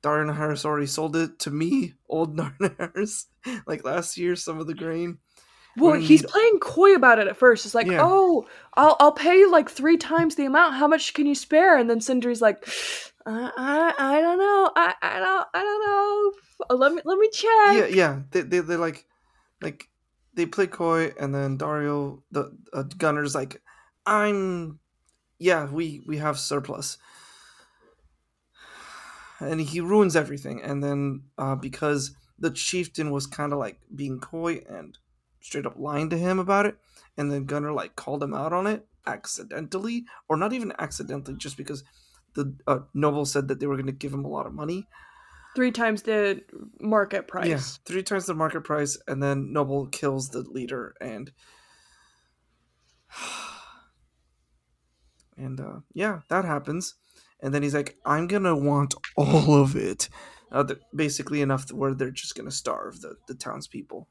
Darren 0.04 0.36
Harris 0.36 0.66
already 0.66 0.88
sold 0.88 1.16
it 1.16 1.40
to 1.40 1.52
me, 1.52 1.94
old 2.10 2.36
Darren 2.38 2.76
Harris, 2.78 3.28
like 3.66 3.86
last 3.86 4.18
year, 4.18 4.36
some 4.36 4.60
of 4.60 4.68
the 4.68 4.74
grain. 4.76 5.18
Well, 5.78 5.94
he's 5.94 6.26
playing 6.26 6.60
coy 6.60 6.96
about 6.96 7.20
it 7.20 7.28
at 7.30 7.38
first. 7.38 7.66
It's 7.66 7.74
like, 7.74 7.88
Yeah. 7.88 8.02
oh, 8.04 8.46
I'll 8.74 8.98
I'll 9.00 9.14
pay 9.14 9.38
you 9.38 9.50
like 9.50 9.70
three 9.70 9.96
times 9.96 10.36
the 10.36 10.44
amount. 10.46 10.74
How 10.76 10.86
much 10.86 11.14
can 11.14 11.26
you 11.26 11.34
spare? 11.36 11.78
And 11.78 11.90
then 11.90 12.02
Sindri's 12.02 12.42
like, 12.42 12.68
I 13.26 13.52
I, 13.56 14.18
I 14.18 14.20
don't 14.22 14.38
know. 14.38 14.70
I, 14.76 14.94
I 15.02 15.20
don't 15.20 15.48
I 15.54 15.62
don't 15.64 15.86
know. 15.86 16.32
Uh, 16.70 16.76
Let 16.76 16.94
me 16.94 17.02
let 17.06 17.18
me 17.18 17.30
check. 17.32 17.74
Yeah, 17.78 17.86
yeah. 17.86 18.20
They 18.32 18.42
they 18.42 18.60
they 18.60 18.76
like 18.76 19.06
like 19.62 19.88
they 20.34 20.46
play 20.46 20.68
coy, 20.68 21.14
and 21.20 21.34
then 21.36 21.58
Dario 21.58 22.24
the 22.32 22.56
uh, 22.74 22.84
Gunner's 22.84 23.36
like, 23.36 23.62
I'm, 24.06 24.80
yeah, 25.40 25.66
we 25.70 26.02
we 26.06 26.18
have 26.18 26.40
surplus, 26.40 26.98
and 29.40 29.62
he 29.62 29.82
ruins 29.82 30.16
everything. 30.16 30.62
And 30.62 30.84
then 30.84 31.24
uh, 31.38 31.56
because 31.56 32.16
the 32.40 32.52
chieftain 32.52 33.12
was 33.12 33.28
kind 33.28 33.54
of 33.54 33.60
like 33.60 33.80
being 33.94 34.20
coy 34.20 34.64
and 34.70 34.98
straight 35.42 35.66
up 35.66 35.78
lying 35.78 36.10
to 36.10 36.18
him 36.18 36.40
about 36.40 36.66
it, 36.66 36.78
and 37.18 37.32
then 37.32 37.46
Gunner 37.46 37.74
like 37.74 37.96
called 37.96 38.24
him 38.24 38.34
out 38.34 38.54
on 38.54 38.68
it 38.68 38.86
accidentally, 39.06 40.06
or 40.30 40.38
not 40.38 40.54
even 40.54 40.74
accidentally, 40.80 41.38
just 41.38 41.58
because 41.58 41.84
the 42.34 42.56
uh, 42.68 42.80
noble 42.94 43.26
said 43.26 43.48
that 43.48 43.60
they 43.60 43.68
were 43.68 43.76
going 43.76 43.86
to 43.88 43.92
give 43.92 44.14
him 44.14 44.26
a 44.26 44.30
lot 44.30 44.46
of 44.46 44.54
money. 44.54 44.88
Three 45.56 45.72
times 45.72 46.04
the 46.04 46.42
market 46.80 47.28
price. 47.28 47.48
Yeah, 47.48 47.60
three 47.86 48.04
times 48.04 48.26
the 48.26 48.34
market 48.34 48.62
price, 48.62 48.98
and 49.08 49.22
then 49.22 49.52
Noble 49.52 49.88
kills 49.88 50.30
the 50.30 50.42
leader, 50.42 50.96
and 51.02 51.32
and 55.38 55.60
uh, 55.60 55.80
yeah, 55.94 56.22
that 56.30 56.46
happens. 56.46 56.96
And 57.42 57.54
then 57.54 57.64
he's 57.64 57.74
like, 57.74 57.98
"I'm 58.06 58.28
gonna 58.28 58.56
want 58.56 58.94
all 59.18 59.56
of 59.56 59.76
it." 59.76 60.10
Uh, 60.52 60.66
basically 60.94 61.42
enough 61.42 61.72
where 61.72 61.94
they're 61.94 62.12
just 62.12 62.36
gonna 62.36 62.52
starve 62.52 63.02
the 63.02 63.16
the 63.28 63.36
townspeople. 63.36 64.08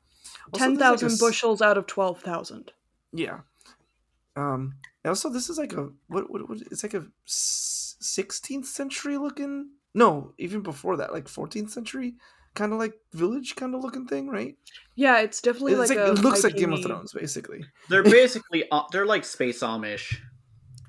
Also, 0.53 0.65
Ten 0.65 0.75
there's 0.75 1.03
like 1.03 1.13
a 1.13 1.17
bushels 1.17 1.63
out 1.63 1.79
of 1.79 1.87
twelve 1.87 2.21
thousand. 2.21 2.73
Yeah. 3.13 3.41
Um. 4.37 4.75
Also, 5.05 5.29
this 5.29 5.49
is 5.49 5.59
like 5.59 5.73
a 5.73 5.89
what? 6.09 6.31
What? 6.31 6.49
what 6.49 6.61
it's 6.71 6.83
like 6.83 6.95
a 6.95 7.07
sixteenth 7.25 8.67
century 8.67 9.17
looking. 9.17 9.71
No, 9.95 10.33
even 10.39 10.61
before 10.63 10.97
that, 10.99 11.13
like 11.13 11.29
fourteenth 11.29 11.71
century, 11.71 12.15
kind 12.55 12.73
of 12.73 12.79
like 12.79 12.95
village 13.13 13.57
kind 13.57 13.75
of 13.75 13.83
looking 13.83 14.07
thing, 14.07 14.29
right? 14.29 14.57
Yeah, 14.95 15.21
it's 15.21 15.41
definitely 15.41 15.73
It's 15.73 15.91
like, 15.91 15.99
like, 15.99 16.09
a 16.09 16.13
it 16.13 16.19
looks 16.21 16.45
like 16.45 16.57
Game 16.57 16.73
of 16.73 16.83
Thrones, 16.83 17.13
basically. 17.13 17.65
They're 17.89 18.03
basically 18.03 18.65
uh, 18.71 18.83
they're 18.93 19.07
like 19.07 19.25
space 19.25 19.63
Amish. 19.63 20.17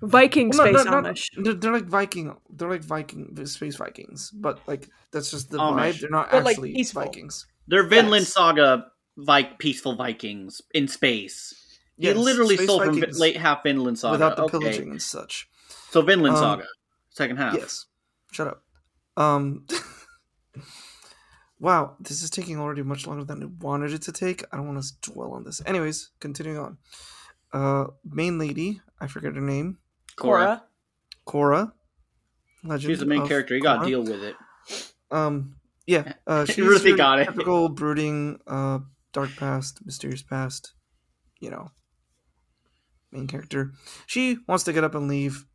Viking 0.04 0.50
Well, 0.50 0.68
space 0.74 0.86
no, 0.86 1.00
no, 1.02 1.10
Amish. 1.10 1.28
They're, 1.38 1.54
they're 1.54 1.74
like 1.74 1.86
Viking. 1.86 2.36
They're 2.50 2.70
like 2.70 2.84
Viking 2.84 3.46
space 3.46 3.76
Vikings, 3.76 4.32
but 4.32 4.60
like 4.68 4.90
that's 5.12 5.32
just 5.32 5.50
the 5.50 5.58
Amish. 5.58 5.76
vibe. 5.94 6.00
They're 6.02 6.10
not 6.10 6.32
But, 6.32 6.44
like, 6.44 6.54
actually 6.54 6.74
peaceful. 6.74 7.04
Vikings. 7.04 7.46
They're 7.68 7.84
Vinland 7.88 8.24
Yes. 8.24 8.34
Saga 8.34 8.88
Vi- 9.18 9.56
peaceful 9.60 9.96
Vikings 9.96 10.62
in 10.74 10.88
space. 10.88 11.54
Yes, 11.98 12.16
he 12.16 12.22
literally 12.24 12.56
space 12.56 12.68
stole 12.68 12.84
from 12.84 13.00
late 13.00 13.38
half 13.38 13.64
Vinland 13.64 14.00
Saga. 14.00 14.14
without 14.14 14.38
the 14.38 14.44
okay. 14.44 14.58
pillaging 14.58 14.90
and 14.92 15.02
such. 15.02 15.48
So 15.92 16.02
Vinland 16.02 16.36
Um, 16.36 16.42
Saga, 16.42 16.66
second 17.12 17.38
half. 17.38 17.54
Yes. 17.54 17.86
Shut 18.32 18.48
up. 18.48 18.64
Um. 19.22 19.66
wow, 21.60 21.96
this 22.00 22.22
is 22.22 22.30
taking 22.30 22.60
already 22.60 22.84
much 22.84 23.08
longer 23.08 23.24
than 23.24 23.44
I 23.44 23.46
wanted 23.64 23.94
it 23.94 24.02
to 24.04 24.12
take. 24.12 24.44
I 24.52 24.58
don't 24.58 24.68
want 24.68 24.84
to 24.84 25.12
dwell 25.12 25.34
on 25.34 25.44
this. 25.44 25.62
Anyways, 25.66 26.10
continuing 26.20 26.58
on. 26.58 26.78
Uh, 27.54 27.86
main 28.04 28.40
lady, 28.40 28.82
I 29.00 29.08
forget 29.08 29.36
her 29.36 29.42
name. 29.42 29.78
Cora. 30.16 30.64
Cora. 31.26 31.74
Legend. 32.64 32.92
She's 32.92 33.00
the 33.00 33.06
main 33.06 33.28
character. 33.28 33.56
You 33.56 33.62
gotta 33.62 33.86
deal 33.86 34.02
with 34.02 34.24
it. 34.24 34.36
Um, 35.10 35.56
yeah, 35.86 36.14
uh, 36.28 36.46
You 36.48 36.54
she's 36.54 36.66
really 36.66 36.96
got 36.96 37.20
it. 37.20 37.26
Typical 37.26 37.70
brooding, 37.70 38.40
uh, 38.48 38.80
dark 39.14 39.36
past, 39.36 39.86
mysterious 39.86 40.22
past. 40.22 40.74
You 41.40 41.50
know, 41.50 41.72
main 43.12 43.28
character. 43.28 43.74
She 44.06 44.38
wants 44.48 44.64
to 44.66 44.74
get 44.74 44.84
up 44.84 44.96
and 44.96 45.08
leave, 45.08 45.46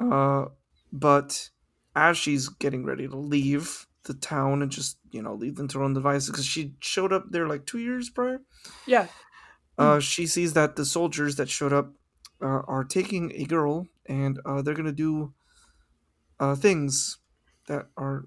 uh, 0.00 0.46
but 0.92 1.50
as 1.98 2.16
she's 2.16 2.48
getting 2.48 2.84
ready 2.84 3.06
to 3.08 3.16
leave 3.16 3.86
the 4.04 4.14
town 4.14 4.62
and 4.62 4.70
just 4.70 4.96
you 5.10 5.20
know 5.20 5.34
leave 5.34 5.56
them 5.56 5.68
to 5.68 5.78
her 5.78 5.84
own 5.84 5.92
devices 5.94 6.30
because 6.30 6.46
she 6.46 6.72
showed 6.80 7.12
up 7.12 7.24
there 7.30 7.46
like 7.48 7.66
two 7.66 7.78
years 7.78 8.08
prior. 8.10 8.40
Yeah. 8.86 9.06
Uh, 9.76 10.00
she 10.00 10.26
sees 10.26 10.54
that 10.54 10.74
the 10.76 10.84
soldiers 10.84 11.36
that 11.36 11.48
showed 11.48 11.72
up 11.72 11.92
uh, 12.42 12.62
are 12.66 12.84
taking 12.84 13.32
a 13.34 13.44
girl 13.44 13.86
and 14.06 14.38
uh, 14.46 14.62
they're 14.62 14.74
gonna 14.74 14.92
do 14.92 15.32
uh, 16.40 16.54
things 16.54 17.18
that 17.66 17.86
are 17.96 18.24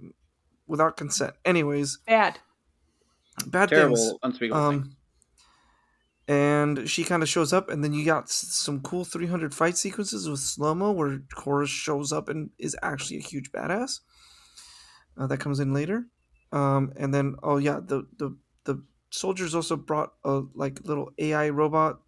without 0.68 0.96
consent. 0.98 1.34
Anyways, 1.44 2.00
Bad. 2.08 2.40
bad 3.48 3.70
Terrible, 3.70 3.96
things. 3.96 4.14
unspeakable 4.24 4.70
things. 4.72 4.96
And 6.32 6.88
she 6.90 7.04
kind 7.04 7.22
of 7.24 7.28
shows 7.30 7.52
up, 7.52 7.70
and 7.70 7.84
then 7.84 7.92
you 7.94 8.06
got 8.06 8.30
some 8.30 8.80
cool 8.82 9.04
300 9.04 9.54
fight 9.54 9.76
sequences 9.78 10.30
with 10.30 10.40
slow 10.40 10.74
mo 10.74 10.92
where 10.92 11.20
Chorus 11.36 11.70
shows 11.70 12.14
up 12.14 12.30
and 12.30 12.52
is 12.58 12.76
actually 12.82 13.18
a 13.18 13.22
huge 13.22 13.52
badass. 13.52 14.00
Uh, 15.18 15.28
that 15.28 15.40
comes 15.40 15.60
in 15.60 15.74
later. 15.74 16.06
Um, 16.54 16.94
and 16.96 17.14
then 17.14 17.36
oh 17.44 17.58
yeah, 17.58 17.80
the 17.84 18.08
the 18.18 18.38
the 18.64 18.82
soldiers 19.10 19.54
also 19.56 19.76
brought 19.76 20.14
a 20.24 20.44
like 20.54 20.80
little 20.86 21.12
AI 21.18 21.50
robot. 21.50 22.00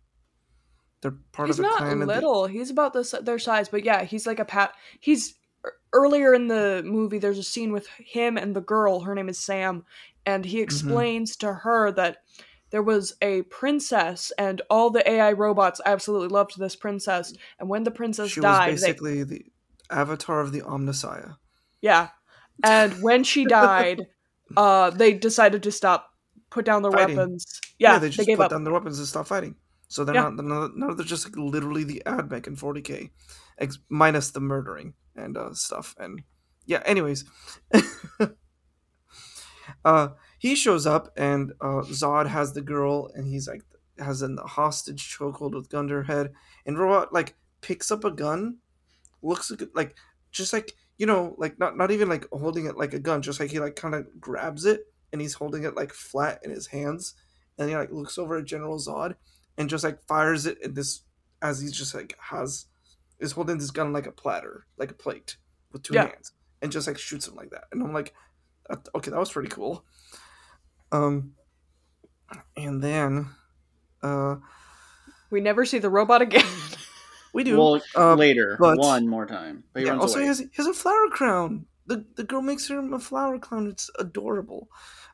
They're 1.02 1.18
part 1.34 1.50
he's 1.50 1.60
of 1.60 1.66
a 1.66 1.68
not 1.68 1.78
clan. 1.80 1.92
and 1.94 2.02
they- 2.04 2.06
little. 2.16 2.46
He's 2.48 2.70
about 2.70 2.94
this 2.94 3.14
their 3.24 3.40
size, 3.40 3.68
but 3.68 3.84
yeah, 3.84 4.04
he's 4.04 4.26
like 4.26 4.40
a 4.40 4.46
pat. 4.46 4.74
He's 5.02 5.36
earlier 5.92 6.34
in 6.34 6.48
the 6.48 6.82
movie. 6.86 7.18
There's 7.20 7.38
a 7.40 7.44
scene 7.44 7.74
with 7.74 7.88
him 7.98 8.38
and 8.38 8.56
the 8.56 8.62
girl. 8.62 9.02
Her 9.02 9.16
name 9.16 9.28
is 9.28 9.38
Sam, 9.40 9.84
and 10.26 10.44
Mm-hmm. 10.46 10.50
he 10.52 10.62
explains 10.62 11.36
to 11.38 11.54
her 11.54 11.92
that 11.92 12.18
there 12.74 12.82
was 12.82 13.14
a 13.22 13.44
princess, 13.44 14.32
and 14.38 14.60
all 14.68 14.90
the 14.90 15.08
AI 15.08 15.32
robots 15.34 15.80
absolutely 15.86 16.30
loved 16.30 16.58
this 16.58 16.76
princess. 16.76 17.32
And 17.60 17.70
when 17.70 17.84
the 17.84 17.92
princess 17.92 18.32
she 18.32 18.40
was 18.40 18.46
died, 18.46 18.70
they, 18.70 18.74
basically 18.74 19.24
the 19.24 19.46
avatar 19.92 20.40
of 20.42 20.52
the 20.52 20.62
Omnissiah. 20.62 21.36
yeah, 21.82 22.10
and 22.64 22.94
when 23.04 23.24
she 23.24 23.46
died, 23.62 24.08
uh, 24.58 24.90
they 24.90 25.14
decided 25.14 25.62
to 25.64 25.72
stop, 25.72 26.10
put 26.50 26.66
down 26.66 26.82
their 26.82 26.92
Fighting. 26.92 27.16
weapons. 27.16 27.62
Yeah, 27.78 28.00
they 28.00 28.08
they, 28.08 28.16
just 28.16 28.28
gave 28.28 28.38
put 28.38 28.46
up. 28.46 28.52
down 28.52 28.64
their 28.64 28.74
weapons 28.74 28.98
and 28.98 29.08
stopped 29.08 29.30
fighting. 29.30 29.56
So 29.88 30.04
they're 30.04 30.16
Yeah. 30.16 30.24
not. 30.24 30.38
They're 30.38 30.46
not. 30.46 30.72
No, 30.76 30.94
they're 30.96 31.06
just 31.06 31.26
like 31.26 31.36
literally 31.38 31.84
the 31.84 32.02
ad 32.08 32.32
mech 32.32 32.48
in 32.48 32.56
40k, 32.56 33.12
ex- 33.60 33.78
minus 33.90 34.32
the 34.32 34.40
murdering 34.42 34.96
and 35.16 35.38
uh, 35.38 35.54
stuff. 35.54 35.94
And 36.00 36.24
yeah. 36.66 36.82
Anyways, 36.86 37.24
uh, 39.86 40.08
he 40.44 40.56
shows 40.56 40.86
up 40.86 41.14
and 41.18 41.54
uh, 41.62 41.84
Zod 42.02 42.28
has 42.28 42.54
the 42.54 42.62
girl, 42.62 43.10
and 43.16 43.26
he's 43.28 43.48
like 43.48 43.64
has 44.00 44.22
in 44.22 44.36
the 44.36 44.44
hostage 44.44 45.04
chokehold 45.16 45.54
with 45.56 45.70
Gunderhead, 45.70 46.32
and 46.66 46.78
Robot 46.78 47.14
like 47.14 47.36
picks 47.62 47.92
up 47.92 48.04
a 48.04 48.12
gun, 48.12 48.58
looks 49.22 49.52
like, 49.52 49.64
like 49.74 49.96
just 50.32 50.54
like 50.54 50.74
you 50.98 51.06
know 51.06 51.36
like 51.38 51.60
not 51.60 51.78
not 51.78 51.92
even 51.92 52.10
like 52.10 52.28
holding 52.32 52.66
it 52.66 52.78
like 52.78 52.94
a 52.94 53.00
gun, 53.00 53.22
just 53.22 53.40
like 53.40 53.52
he 53.52 53.60
like 53.60 53.76
kind 53.76 53.96
of 53.96 54.08
grabs 54.20 54.66
it 54.66 54.82
and 55.12 55.22
he's 55.22 55.36
holding 55.36 55.64
it 55.64 55.76
like 55.76 55.94
flat 55.94 56.40
in 56.44 56.52
his 56.52 56.68
hands 56.68 57.14
and 57.58 57.70
he 57.70 57.76
like 57.76 57.92
looks 57.92 58.18
over 58.18 58.38
at 58.38 58.46
General 58.46 58.78
Zod 58.80 59.16
and 59.58 59.70
just 59.70 59.84
like 59.84 60.02
fires 60.08 60.46
it 60.46 60.58
in 60.62 60.74
this 60.74 61.02
as 61.42 61.62
he's 61.62 61.72
just 61.72 61.94
like 61.96 62.16
has 62.20 62.66
is 63.20 63.34
holding 63.34 63.58
this 63.60 63.72
gun 63.72 63.94
like 63.94 64.08
a 64.08 64.12
platter, 64.12 64.66
like 64.78 64.92
a 64.92 64.96
plate 64.96 65.38
with 65.72 65.84
two 65.84 65.94
Yeah. 65.96 66.08
hands, 66.08 66.34
and 66.62 66.72
just 66.72 66.88
like 66.88 66.98
shoots 66.98 67.28
him 67.28 67.36
like 67.36 67.52
that. 67.52 67.66
And 67.72 67.82
I'm 67.84 67.94
like, 67.94 68.14
"Uh, 68.70 68.78
okay, 68.96 69.12
that 69.12 69.20
was 69.20 69.32
pretty 69.32 69.50
cool. 69.50 69.86
Um, 70.94 71.34
and 72.56 72.82
then 72.82 73.28
uh, 74.02 74.36
We 75.32 75.42
never 75.42 75.66
see 75.66 75.80
the 75.80 75.90
robot 75.90 76.22
again. 76.22 76.46
we 77.34 77.44
do. 77.44 77.58
Well, 77.58 77.82
um, 77.96 78.20
later, 78.20 78.58
but- 78.60 78.78
one 78.78 79.08
more 79.08 79.26
time. 79.26 79.64
But 79.74 79.82
he 79.82 79.86
yeah, 79.86 79.92
runs 79.94 80.02
also, 80.04 80.16
away. 80.16 80.24
he 80.24 80.28
has, 80.28 80.40
he 80.40 80.48
has 80.58 80.68
a 80.68 80.74
flower 80.74 81.08
crown. 81.12 81.66
The 81.86 82.06
the 82.16 82.24
girl 82.24 82.42
makes 82.42 82.70
him 82.70 82.94
a 82.94 83.00
flower 83.00 83.38
crown. 83.40 83.68
It's 83.68 83.90
adorable. 84.00 84.70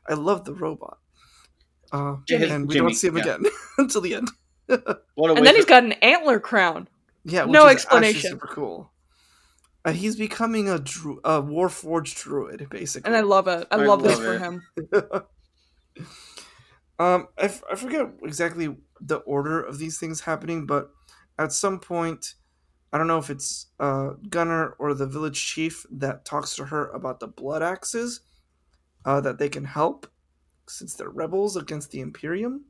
I 0.08 0.14
love 0.14 0.44
the 0.44 0.54
robot. 0.54 0.98
Uh, 1.90 2.16
Jimmy. 2.28 2.46
and 2.48 2.68
we 2.68 2.74
Jimmy, 2.74 2.90
don't 2.90 2.94
see 2.94 3.08
him 3.08 3.16
yeah. 3.16 3.22
again 3.22 3.44
until 3.78 4.00
the 4.02 4.14
end. 4.14 4.28
What 5.16 5.30
a 5.30 5.34
and 5.34 5.44
then 5.44 5.56
he's 5.56 5.64
got 5.64 5.82
an 5.82 5.94
antler 5.94 6.38
crown. 6.38 6.86
Yeah, 7.24 7.42
which 7.44 7.52
No 7.52 7.66
is 7.66 7.72
explanation. 7.72 8.30
super 8.30 8.46
cool. 8.46 8.92
Uh, 9.84 9.90
he's 9.92 10.14
becoming 10.14 10.68
a 10.68 10.78
dru- 10.78 11.20
a 11.24 11.42
warforged 11.42 12.22
druid, 12.22 12.68
basically. 12.70 13.08
And 13.08 13.16
I 13.16 13.22
love 13.22 13.48
it. 13.48 13.66
I, 13.72 13.76
I 13.76 13.84
love 13.86 14.02
this 14.04 14.16
love 14.18 14.24
for 14.24 14.38
him. 14.38 14.62
um, 16.98 17.28
I, 17.38 17.44
f- 17.44 17.62
I 17.70 17.76
forget 17.76 18.06
exactly 18.22 18.76
the 19.00 19.16
order 19.18 19.62
of 19.62 19.78
these 19.78 19.98
things 19.98 20.20
happening, 20.20 20.66
but 20.66 20.90
at 21.38 21.52
some 21.52 21.80
point, 21.80 22.34
I 22.92 22.98
don't 22.98 23.06
know 23.06 23.18
if 23.18 23.30
it's 23.30 23.68
uh, 23.78 24.10
Gunner 24.28 24.70
or 24.78 24.94
the 24.94 25.06
village 25.06 25.44
chief 25.44 25.86
that 25.90 26.24
talks 26.24 26.56
to 26.56 26.66
her 26.66 26.88
about 26.90 27.20
the 27.20 27.28
blood 27.28 27.62
axes, 27.62 28.20
uh, 29.04 29.20
that 29.22 29.38
they 29.38 29.48
can 29.48 29.64
help 29.64 30.06
since 30.68 30.94
they're 30.94 31.08
rebels 31.08 31.56
against 31.56 31.90
the 31.90 32.00
Imperium. 32.00 32.64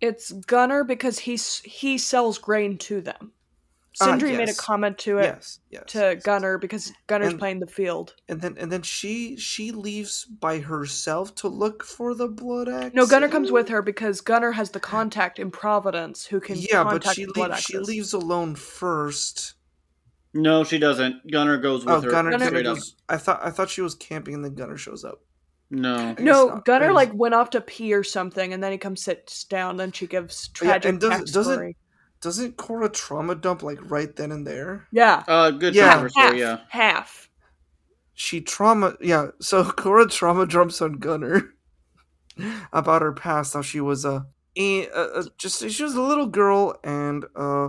It's 0.00 0.32
Gunner 0.32 0.84
because 0.84 1.20
he's 1.20 1.58
he 1.60 1.98
sells 1.98 2.38
grain 2.38 2.78
to 2.78 3.00
them. 3.00 3.32
Ah, 4.00 4.04
Sindri 4.04 4.36
made 4.36 4.48
a 4.48 4.54
comment 4.54 4.96
to 4.98 5.18
it 5.18 5.22
yes, 5.24 5.58
yes. 5.70 5.82
to 5.88 5.98
yes. 5.98 6.22
Gunner 6.22 6.56
because 6.58 6.92
Gunner's 7.08 7.30
And- 7.30 7.38
playing 7.38 7.58
the 7.60 7.66
field. 7.66 8.14
and 8.28 8.40
then 8.40 8.54
and 8.58 8.70
then 8.70 8.82
she 8.82 9.36
she 9.36 9.72
leaves 9.72 10.24
by 10.24 10.60
herself 10.60 11.34
to 11.36 11.48
look 11.48 11.82
for 11.84 12.14
the 12.14 12.28
blood 12.28 12.68
axe. 12.68 12.94
No, 12.94 13.06
Gunner 13.06 13.28
comes 13.28 13.50
with 13.50 13.68
her 13.70 13.82
because 13.82 14.20
Gunner 14.20 14.52
has 14.52 14.70
the 14.70 14.78
contact 14.80 15.38
in 15.40 15.50
Providence 15.50 16.26
who 16.26 16.38
can 16.38 16.56
Yeah, 16.58 16.84
but 16.84 17.04
she 17.12 17.24
the 17.24 17.32
blood 17.32 17.50
leaves, 17.50 17.62
she 17.62 17.78
leaves 17.78 18.12
alone 18.12 18.54
first. 18.54 19.54
No, 20.34 20.62
she 20.62 20.78
doesn't. 20.78 21.28
Gunner 21.32 21.56
goes 21.56 21.84
with 21.84 21.94
Oh, 21.94 22.00
her. 22.00 22.10
Gunner, 22.10 22.30
Gunner 22.32 22.50
Gunner 22.50 22.62
goes, 22.62 22.94
I 23.08 23.16
thought 23.16 23.40
I 23.42 23.50
thought 23.50 23.70
she 23.70 23.80
was 23.80 23.94
camping, 23.94 24.34
and 24.34 24.44
then 24.44 24.54
Gunner 24.54 24.76
shows 24.76 25.04
up. 25.04 25.22
No. 25.70 26.14
No, 26.18 26.46
not. 26.48 26.64
Gunner 26.64 26.92
like 26.92 27.12
went 27.14 27.34
off 27.34 27.50
to 27.50 27.60
pee 27.60 27.92
or 27.94 28.04
something, 28.04 28.52
and 28.52 28.62
then 28.62 28.70
he 28.72 28.78
comes 28.78 29.02
sits 29.02 29.44
down. 29.44 29.76
Then 29.76 29.90
she 29.92 30.06
gives 30.06 30.50
Oh, 30.62 30.64
yeah, 30.64 30.70
tragic 30.78 30.88
and 30.90 31.00
does- 31.00 31.10
backstory. 31.12 31.32
doesn't 31.32 31.76
Cora 32.56 32.88
trauma 32.88 33.34
dump 33.34 33.62
like 33.62 33.78
right 33.90 34.14
then 34.16 34.32
and 34.32 34.46
there? 34.46 34.86
Yeah, 34.90 35.22
Uh, 35.28 35.50
good 35.50 35.74
Yeah. 35.74 36.00
half, 36.00 36.10
story, 36.10 36.40
yeah. 36.40 36.60
half. 36.70 37.28
She 38.14 38.40
trauma 38.40 38.94
yeah. 39.00 39.28
So 39.40 39.64
Cora 39.72 40.08
trauma 40.08 40.46
jumps 40.46 40.82
on 40.82 40.94
Gunner 40.94 41.54
about 42.72 43.02
her 43.02 43.12
past, 43.12 43.54
how 43.54 43.62
she 43.62 43.80
was 43.80 44.04
a 44.04 44.26
uh, 44.58 44.80
uh, 44.94 45.22
just 45.36 45.68
she 45.70 45.82
was 45.84 45.94
a 45.94 46.02
little 46.02 46.26
girl, 46.26 46.74
and 46.82 47.24
uh, 47.36 47.68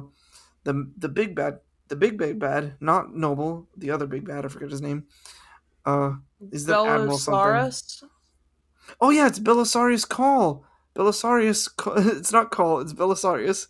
the 0.63 0.91
the 0.97 1.09
big 1.09 1.35
bad, 1.35 1.59
the 1.87 1.95
big 1.95 2.17
big 2.17 2.39
bad, 2.39 2.75
not 2.79 3.15
Noble, 3.15 3.67
the 3.77 3.91
other 3.91 4.07
big 4.07 4.25
bad, 4.25 4.43
I 4.45 4.47
forget 4.47 4.71
his 4.71 4.81
name. 4.81 5.05
Uh, 5.85 6.13
is 6.51 6.65
that 6.65 6.79
Admiral 6.79 7.17
something? 7.19 7.41
Oh 8.99 9.11
yeah, 9.11 9.27
it's 9.27 9.39
Belisarius 9.39 10.07
Cawl. 10.07 10.65
Belisarius. 10.95 11.75
Cawl, 11.77 11.93
it's 12.17 12.31
not 12.31 12.49
Cawl. 12.49 12.79
It's 12.79 12.93
Belisarius. 12.93 13.67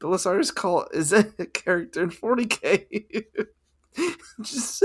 Belisarius 0.00 0.54
Cawl 0.54 0.86
is 0.92 1.12
a 1.12 1.24
character 1.54 2.02
in 2.02 2.10
40k. 2.10 3.24
Just, 4.42 4.84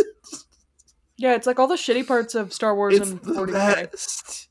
Yeah, 1.17 1.35
it's 1.35 1.47
like 1.47 1.59
all 1.59 1.67
the 1.67 1.75
shitty 1.75 2.05
parts 2.05 2.35
of 2.35 2.53
Star 2.53 2.75
Wars 2.75 2.95
it's 2.97 3.09
and 3.11 3.21
40k. 3.21 3.51
best. 3.91 4.49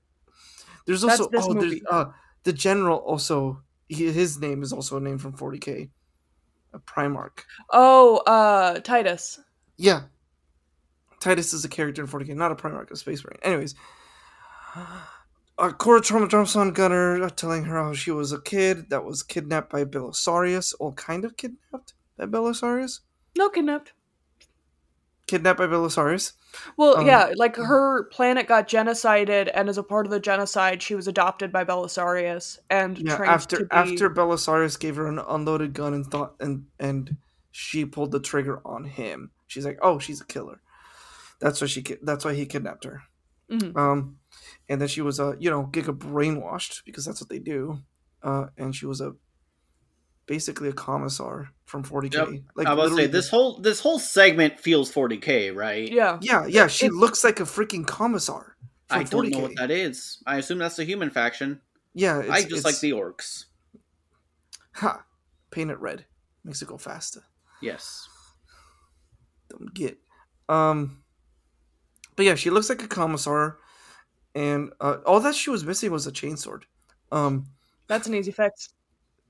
There's 0.86 1.04
also 1.04 1.28
oh, 1.32 1.54
there's 1.54 1.80
uh 1.88 2.06
the 2.42 2.52
general 2.52 2.98
also 2.98 3.62
he, 3.88 4.10
his 4.10 4.40
name 4.40 4.62
is 4.64 4.72
also 4.72 4.96
a 4.96 5.00
name 5.00 5.18
from 5.18 5.32
40k. 5.36 5.90
A 6.74 6.78
Primarch. 6.78 7.42
Oh, 7.70 8.16
uh, 8.26 8.80
Titus. 8.80 9.38
Yeah. 9.76 10.02
Titus 11.20 11.52
is 11.52 11.64
a 11.64 11.68
character 11.68 12.02
in 12.02 12.08
40k, 12.08 12.34
not 12.34 12.50
a 12.50 12.54
Primarch, 12.56 12.90
a 12.90 12.96
Space 12.96 13.22
Marine. 13.22 13.38
Anyways, 13.42 13.74
uh, 15.62 15.72
Cora 15.72 16.00
Trauma 16.00 16.26
on 16.56 16.72
Gunner, 16.72 17.22
uh, 17.22 17.30
telling 17.30 17.64
her 17.64 17.76
how 17.76 17.92
she 17.94 18.10
was 18.10 18.32
a 18.32 18.40
kid 18.40 18.90
that 18.90 19.04
was 19.04 19.22
kidnapped 19.22 19.70
by 19.70 19.84
Belisarius, 19.84 20.74
or 20.80 20.92
kind 20.92 21.24
of 21.24 21.36
kidnapped 21.36 21.94
by 22.18 22.26
Belisarius. 22.26 23.00
No, 23.38 23.48
kidnapped. 23.48 23.92
Kidnapped 25.26 25.58
by 25.58 25.66
Belisarius. 25.66 26.32
Well, 26.76 26.98
Um, 26.98 27.06
yeah, 27.06 27.32
like 27.36 27.56
her 27.56 28.04
planet 28.04 28.46
got 28.46 28.68
genocided, 28.68 29.50
and 29.54 29.68
as 29.68 29.78
a 29.78 29.82
part 29.82 30.04
of 30.04 30.10
the 30.10 30.20
genocide, 30.20 30.82
she 30.82 30.94
was 30.94 31.08
adopted 31.08 31.50
by 31.52 31.64
Belisarius 31.64 32.58
and 32.68 32.98
Yeah, 32.98 33.16
trained 33.16 33.32
after 33.32 33.56
to 33.58 33.64
be. 33.64 33.70
after 33.70 34.10
Belisarius 34.10 34.78
gave 34.78 34.96
her 34.96 35.06
an 35.06 35.18
unloaded 35.20 35.72
gun 35.72 35.94
and 35.94 36.04
thought 36.06 36.34
and 36.40 36.66
and 36.78 37.16
she 37.52 37.84
pulled 37.86 38.10
the 38.10 38.20
trigger 38.20 38.60
on 38.66 38.84
him. 38.84 39.30
She's 39.46 39.64
like, 39.64 39.78
"Oh, 39.80 39.98
she's 39.98 40.20
a 40.20 40.26
killer." 40.26 40.60
That's 41.38 41.60
why 41.60 41.66
she 41.68 41.82
that's 42.02 42.24
why 42.24 42.34
he 42.34 42.44
kidnapped 42.46 42.84
her. 42.84 43.02
Mhm. 43.50 43.76
Um, 43.76 44.18
and 44.68 44.80
then 44.80 44.88
she 44.88 45.00
was 45.02 45.18
uh, 45.20 45.34
you 45.38 45.50
know, 45.50 45.64
Giga 45.70 45.96
brainwashed 45.96 46.82
because 46.84 47.04
that's 47.04 47.20
what 47.20 47.28
they 47.28 47.38
do. 47.38 47.78
Uh, 48.22 48.46
and 48.56 48.74
she 48.74 48.86
was 48.86 49.00
a 49.00 49.12
basically 50.26 50.68
a 50.68 50.72
commissar 50.72 51.48
from 51.64 51.82
40k. 51.82 52.14
Yep. 52.14 52.28
Like 52.54 52.66
I 52.66 52.74
was 52.74 52.74
about 52.74 52.74
to 52.74 52.80
literally 52.94 53.02
say 53.04 53.06
this 53.08 53.28
whole 53.28 53.58
this 53.60 53.80
whole 53.80 53.98
segment 53.98 54.58
feels 54.60 54.92
40k, 54.92 55.54
right? 55.54 55.90
Yeah, 55.90 56.18
Yeah, 56.22 56.46
yeah, 56.46 56.66
she 56.68 56.86
It- 56.86 56.92
looks 56.92 57.24
like 57.24 57.40
a 57.40 57.44
freaking 57.44 57.86
commissar. 57.86 58.56
I 58.90 59.02
don't 59.04 59.26
40K. 59.26 59.30
know 59.32 59.38
what 59.40 59.56
that 59.56 59.70
is. 59.70 60.22
I 60.26 60.36
assume 60.36 60.58
that's 60.58 60.76
the 60.76 60.84
human 60.84 61.10
faction. 61.10 61.60
Yeah, 61.94 62.20
it's, 62.20 62.30
I 62.30 62.42
just 62.44 62.64
like 62.64 62.78
the 62.80 62.92
orcs. 62.92 63.46
ha 64.74 65.04
paint 65.50 65.70
it 65.70 65.78
red 65.80 66.04
makes 66.44 66.62
it 66.62 66.68
go 66.68 66.76
faster. 66.78 67.22
Yes. 67.60 68.08
Don't 69.50 69.72
get. 69.74 69.98
Um, 70.48 71.02
but 72.16 72.24
yeah, 72.26 72.34
she 72.34 72.50
looks 72.50 72.68
like 72.68 72.82
a 72.82 72.88
commissar, 72.88 73.58
and 74.34 74.72
uh, 74.80 74.98
all 75.06 75.20
that 75.20 75.34
she 75.34 75.50
was 75.50 75.64
missing 75.64 75.90
was 75.90 76.06
a 76.06 76.12
chainsword. 76.12 76.62
Um, 77.10 77.46
that's 77.88 78.06
an 78.06 78.14
easy 78.14 78.32
fix. 78.32 78.70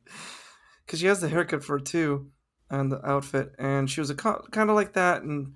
because 0.86 1.00
she 1.00 1.06
has 1.06 1.20
the 1.20 1.28
haircut 1.28 1.64
for 1.64 1.76
it 1.76 1.86
too, 1.86 2.30
and 2.70 2.90
the 2.92 3.04
outfit, 3.08 3.52
and 3.58 3.90
she 3.90 4.00
was 4.00 4.10
a 4.10 4.14
co- 4.14 4.44
kind 4.50 4.70
of 4.70 4.76
like 4.76 4.92
that, 4.94 5.22
and 5.22 5.54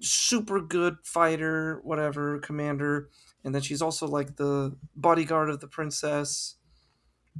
super 0.00 0.60
good 0.60 0.96
fighter, 1.04 1.80
whatever 1.84 2.38
commander, 2.40 3.08
and 3.44 3.54
then 3.54 3.62
she's 3.62 3.82
also 3.82 4.06
like 4.06 4.36
the 4.36 4.76
bodyguard 4.96 5.50
of 5.50 5.60
the 5.60 5.68
princess. 5.68 6.56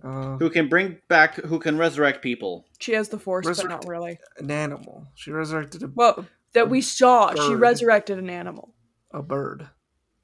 Uh, 0.02 0.36
Who 0.38 0.48
can 0.48 0.68
bring 0.68 0.98
back? 1.08 1.34
Who 1.36 1.58
can 1.58 1.76
resurrect 1.76 2.22
people? 2.22 2.64
She 2.78 2.92
has 2.92 3.08
the 3.10 3.18
force, 3.18 3.46
but 3.46 3.68
not 3.68 3.86
really. 3.86 4.18
an 4.38 4.50
animal. 4.50 5.06
She 5.14 5.30
resurrected 5.30 5.82
a, 5.82 5.90
Well, 5.94 6.24
that 6.54 6.70
we 6.70 6.80
saw, 6.80 7.34
she 7.34 7.54
resurrected 7.54 8.18
an 8.18 8.30
animal. 8.30 8.74
a 9.12 9.22
bird, 9.22 9.68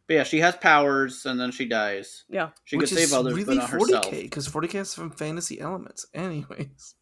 But 0.08 0.14
yeah, 0.14 0.24
she 0.24 0.40
has 0.40 0.56
powers, 0.56 1.24
and 1.26 1.38
then 1.38 1.52
she 1.52 1.66
dies. 1.66 2.24
Yeah. 2.28 2.48
She 2.64 2.76
which 2.76 2.88
can 2.88 2.98
save 2.98 3.12
others, 3.12 3.34
really 3.34 3.44
but 3.44 3.56
not 3.56 3.70
herself. 3.70 4.06
40k 4.06 4.22
because 4.22 4.48
40k 4.48 4.72
has 4.72 4.90
some 4.90 5.10
fantasy 5.10 5.60
elements. 5.60 6.06
Anyways, 6.14 6.94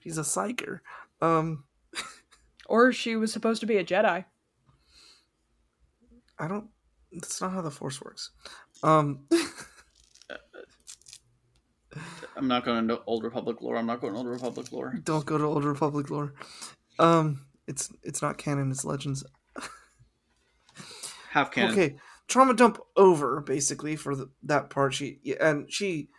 she's 0.00 0.18
a 0.18 0.22
psyker. 0.22 0.80
Um, 1.20 1.64
Or 2.66 2.92
she 2.92 3.14
was 3.16 3.32
supposed 3.32 3.60
to 3.60 3.66
be 3.66 3.76
a 3.76 3.84
Jedi. 3.84 4.24
I 6.38 6.48
don't. 6.48 6.68
That's 7.12 7.40
not 7.40 7.52
how 7.52 7.60
the 7.60 7.70
force 7.70 8.00
works. 8.00 8.30
Um, 8.82 9.26
I'm 12.36 12.48
not 12.48 12.64
going 12.64 12.78
into 12.78 13.00
Old 13.06 13.22
Republic 13.22 13.60
lore. 13.60 13.76
I'm 13.76 13.86
not 13.86 14.00
going 14.00 14.14
to 14.14 14.18
Old 14.18 14.26
Republic 14.26 14.72
lore. 14.72 14.94
don't 15.04 15.24
go 15.26 15.38
to 15.38 15.44
Old 15.44 15.64
Republic 15.64 16.10
lore. 16.10 16.34
Um, 16.98 17.46
it's 17.66 17.92
it's 18.02 18.22
not 18.22 18.38
canon. 18.38 18.70
It's 18.70 18.84
legends. 18.84 19.24
Half 21.34 21.50
canon. 21.50 21.72
Okay, 21.72 21.96
trauma 22.28 22.54
dump 22.54 22.78
over 22.96 23.40
basically 23.40 23.96
for 23.96 24.14
the, 24.14 24.30
that 24.44 24.70
part. 24.70 24.94
She 24.94 25.18
and 25.40 25.70
she 25.70 26.10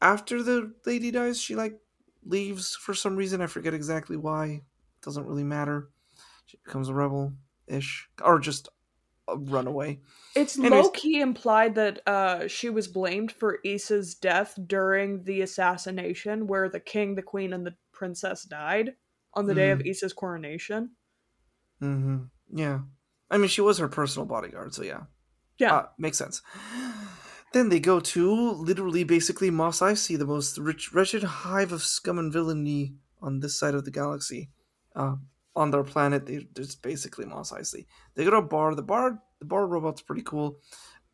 after 0.00 0.42
the 0.42 0.74
lady 0.84 1.12
dies, 1.12 1.40
she 1.40 1.54
like 1.54 1.78
leaves 2.24 2.74
for 2.74 2.94
some 2.94 3.14
reason. 3.14 3.40
I 3.40 3.46
forget 3.46 3.74
exactly 3.74 4.16
why. 4.16 4.62
Doesn't 5.02 5.24
really 5.24 5.44
matter. 5.44 5.88
She 6.46 6.58
becomes 6.64 6.88
a 6.88 6.94
rebel 6.94 7.32
ish, 7.68 8.08
or 8.20 8.40
just 8.40 8.68
a 9.28 9.36
runaway. 9.36 10.00
It's 10.34 10.58
Anyways- 10.58 10.84
low 10.84 10.90
key 10.90 11.20
implied 11.20 11.76
that 11.76 12.00
uh, 12.04 12.48
she 12.48 12.70
was 12.70 12.88
blamed 12.88 13.30
for 13.30 13.60
Issa's 13.64 14.16
death 14.16 14.58
during 14.66 15.22
the 15.22 15.42
assassination, 15.42 16.48
where 16.48 16.68
the 16.68 16.80
king, 16.80 17.14
the 17.14 17.22
queen, 17.22 17.52
and 17.52 17.64
the 17.64 17.76
princess 17.92 18.42
died 18.42 18.94
on 19.34 19.46
the 19.46 19.54
day 19.54 19.70
of 19.70 19.80
Issa's 19.86 20.12
coronation. 20.12 20.90
Mm-hmm. 21.80 22.24
Yeah, 22.52 22.80
I 23.32 23.38
mean 23.38 23.48
she 23.48 23.60
was 23.62 23.78
her 23.78 23.88
personal 23.88 24.26
bodyguard, 24.26 24.74
so 24.74 24.82
yeah. 24.84 25.00
Yeah. 25.58 25.74
Uh, 25.74 25.86
makes 25.98 26.18
sense. 26.18 26.40
Then 27.52 27.68
they 27.68 27.80
go 27.80 28.00
to 28.00 28.52
literally, 28.52 29.04
basically, 29.04 29.50
Mos 29.50 29.80
Eisley, 29.80 30.18
the 30.18 30.24
most 30.24 30.56
rich, 30.58 30.92
wretched 30.94 31.22
hive 31.22 31.70
of 31.72 31.82
scum 31.82 32.18
and 32.18 32.32
villainy 32.32 32.94
on 33.20 33.40
this 33.40 33.58
side 33.58 33.74
of 33.74 33.84
the 33.84 33.90
galaxy. 33.90 34.48
Uh, 34.96 35.16
on 35.54 35.70
their 35.70 35.84
planet, 35.84 36.24
they, 36.26 36.46
it's 36.56 36.74
basically 36.74 37.26
Mos 37.26 37.52
Eisley. 37.52 37.86
They 38.14 38.24
go 38.24 38.30
to 38.30 38.36
a 38.38 38.42
bar. 38.42 38.74
The 38.74 38.82
bar, 38.82 39.18
the 39.38 39.44
bar 39.44 39.66
robot's 39.66 40.00
pretty 40.00 40.22
cool. 40.22 40.58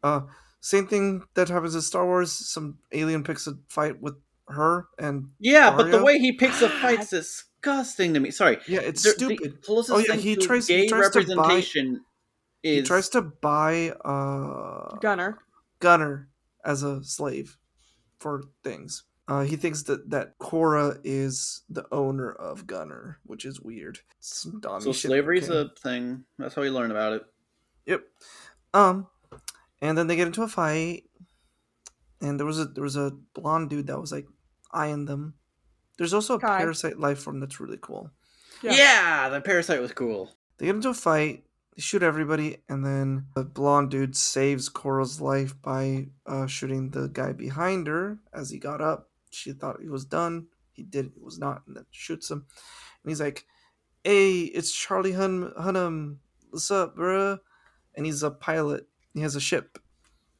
Uh, 0.03 0.23
same 0.61 0.87
thing 0.87 1.23
that 1.35 1.49
happens 1.49 1.75
in 1.75 1.81
Star 1.83 2.07
Wars. 2.07 2.31
Some 2.33 2.79
alien 2.93 3.25
picks 3.25 3.47
a 3.49 3.55
fight 3.69 4.01
with 4.01 4.15
her, 4.47 4.87
and 4.99 5.31
Yeah, 5.41 5.75
but 5.77 5.91
the 5.91 6.03
way 6.05 6.19
he 6.19 6.33
picks 6.33 6.61
the 6.61 6.69
fight's 6.83 7.11
disgusting 7.11 8.15
to 8.15 8.21
me. 8.21 8.31
Sorry. 8.31 8.59
yeah, 8.69 8.81
it's 8.81 9.03
The- 9.03 9.11
stupid. 9.11 9.39
The 9.55 9.57
closest 9.59 9.91
Oh, 9.97 9.99
yeah, 9.99 10.13
thing 10.13 10.21
he 10.21 10.37
to 10.37 10.41
tries- 10.47 10.69
he 10.69 10.83
gay 10.83 10.89
tries 10.89 11.11
to 11.11 11.25
buy- 12.63 12.69
representation 12.69 12.83
he 12.83 12.83
tries 12.83 13.09
to 13.11 13.23
buy 13.23 13.91
uh, 14.05 14.97
Gunner. 15.01 15.39
Gunner 15.81 16.29
as 16.65 16.83
a 16.83 17.03
slave 17.05 17.57
for 18.19 18.43
things. 18.65 19.05
Uh, 19.29 19.43
he 19.43 19.57
thinks 19.57 19.83
that 19.83 20.09
that 20.09 20.39
Cora 20.39 20.99
is 21.05 21.63
the 21.69 21.85
owner 21.93 22.33
of 22.33 22.67
Gunner, 22.67 23.19
which 23.25 23.45
is 23.45 23.61
weird. 23.61 23.99
Some 24.21 24.63
so 24.81 24.93
slavery's 24.93 25.51
a 25.51 25.71
thing. 25.83 26.25
That's 26.39 26.55
how 26.55 26.63
you 26.63 26.71
learn 26.71 26.91
about 26.91 27.13
it. 27.13 27.27
Yep. 27.85 28.05
Um, 28.73 29.07
and 29.83 29.99
then 29.99 30.07
they 30.07 30.17
get 30.17 30.27
into 30.29 30.43
a 30.43 30.49
fight, 30.49 31.05
and 32.23 32.41
there 32.41 32.47
was 32.47 32.59
a 32.59 32.65
there 32.65 32.85
was 32.85 32.97
a 32.97 33.13
blonde 33.35 33.69
dude 33.69 33.89
that 33.89 34.01
was 34.01 34.13
like 34.13 34.27
eyeing 34.73 35.05
them. 35.05 35.35
There's 35.99 36.15
also 36.15 36.35
a 36.35 36.41
Kai. 36.41 36.59
parasite 36.59 36.99
life 36.99 37.19
form 37.19 37.41
that's 37.41 37.61
really 37.61 37.79
cool. 37.83 38.11
Yeah. 38.63 38.73
Yeah. 38.73 39.29
the 39.29 39.41
parasite 39.43 39.81
was 39.81 39.93
cool. 39.93 40.33
They 40.57 40.67
get 40.67 40.77
into 40.77 40.89
a 40.89 40.95
fight. 40.95 41.45
They 41.79 41.83
shoot 41.83 42.03
everybody, 42.03 42.57
and 42.69 42.85
then 42.85 43.27
the 43.37 43.45
blonde 43.45 43.93
dude 43.93 44.17
saves 44.17 44.69
Coral's 44.69 45.21
life 45.21 45.55
by 45.63 46.09
uh, 46.27 46.49
shooting 46.49 46.91
the 46.91 47.07
guy 47.07 47.31
behind 47.31 47.87
her 47.87 48.19
as 48.35 48.51
he 48.51 48.59
got 48.59 48.81
up. 48.81 49.11
She 49.31 49.53
thought 49.53 49.81
he 49.81 49.89
was 49.89 50.05
done. 50.05 50.49
he 50.73 50.83
did 50.83 51.07
it 51.07 51.23
was 51.23 51.39
not, 51.39 51.63
and 51.69 51.77
then 51.77 51.87
shoots 51.93 52.33
him. 52.33 52.47
And 53.05 53.11
he's 53.11 53.21
like, 53.21 53.47
"Hey, 54.03 54.41
it's 54.41 54.73
Charlie 54.73 55.13
Hun 55.13 55.53
Hunnam. 55.57 56.17
What's 56.51 56.69
up, 56.73 56.97
bruh?" 56.97 57.39
And 57.95 58.05
he's 58.05 58.25
a 58.25 58.33
pilot. 58.33 58.89
He 59.15 59.21
has 59.21 59.37
a 59.37 59.41
ship. 59.41 59.79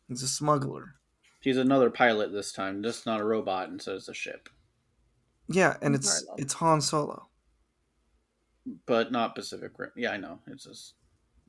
He's 0.09 0.25
a 0.25 0.29
smuggler. 0.29 0.97
He's 1.41 1.57
another 1.57 1.89
pilot 1.89 2.33
this 2.33 2.51
time, 2.51 2.83
just 2.83 3.07
not 3.07 3.21
a 3.21 3.25
robot, 3.25 3.69
and 3.69 3.81
so 3.81 3.95
it's 3.95 4.09
a 4.09 4.13
ship. 4.13 4.49
Yeah, 5.47 5.77
and 5.83 5.95
it's 5.95 6.25
it's 6.37 6.55
Han 6.55 6.81
Solo. 6.81 7.29
But 8.87 9.13
not 9.13 9.37
Pacific 9.37 9.79
Rim. 9.79 9.93
Yeah, 9.95 10.11
I 10.11 10.17
know. 10.17 10.41
It's 10.49 10.65
just 10.65 10.95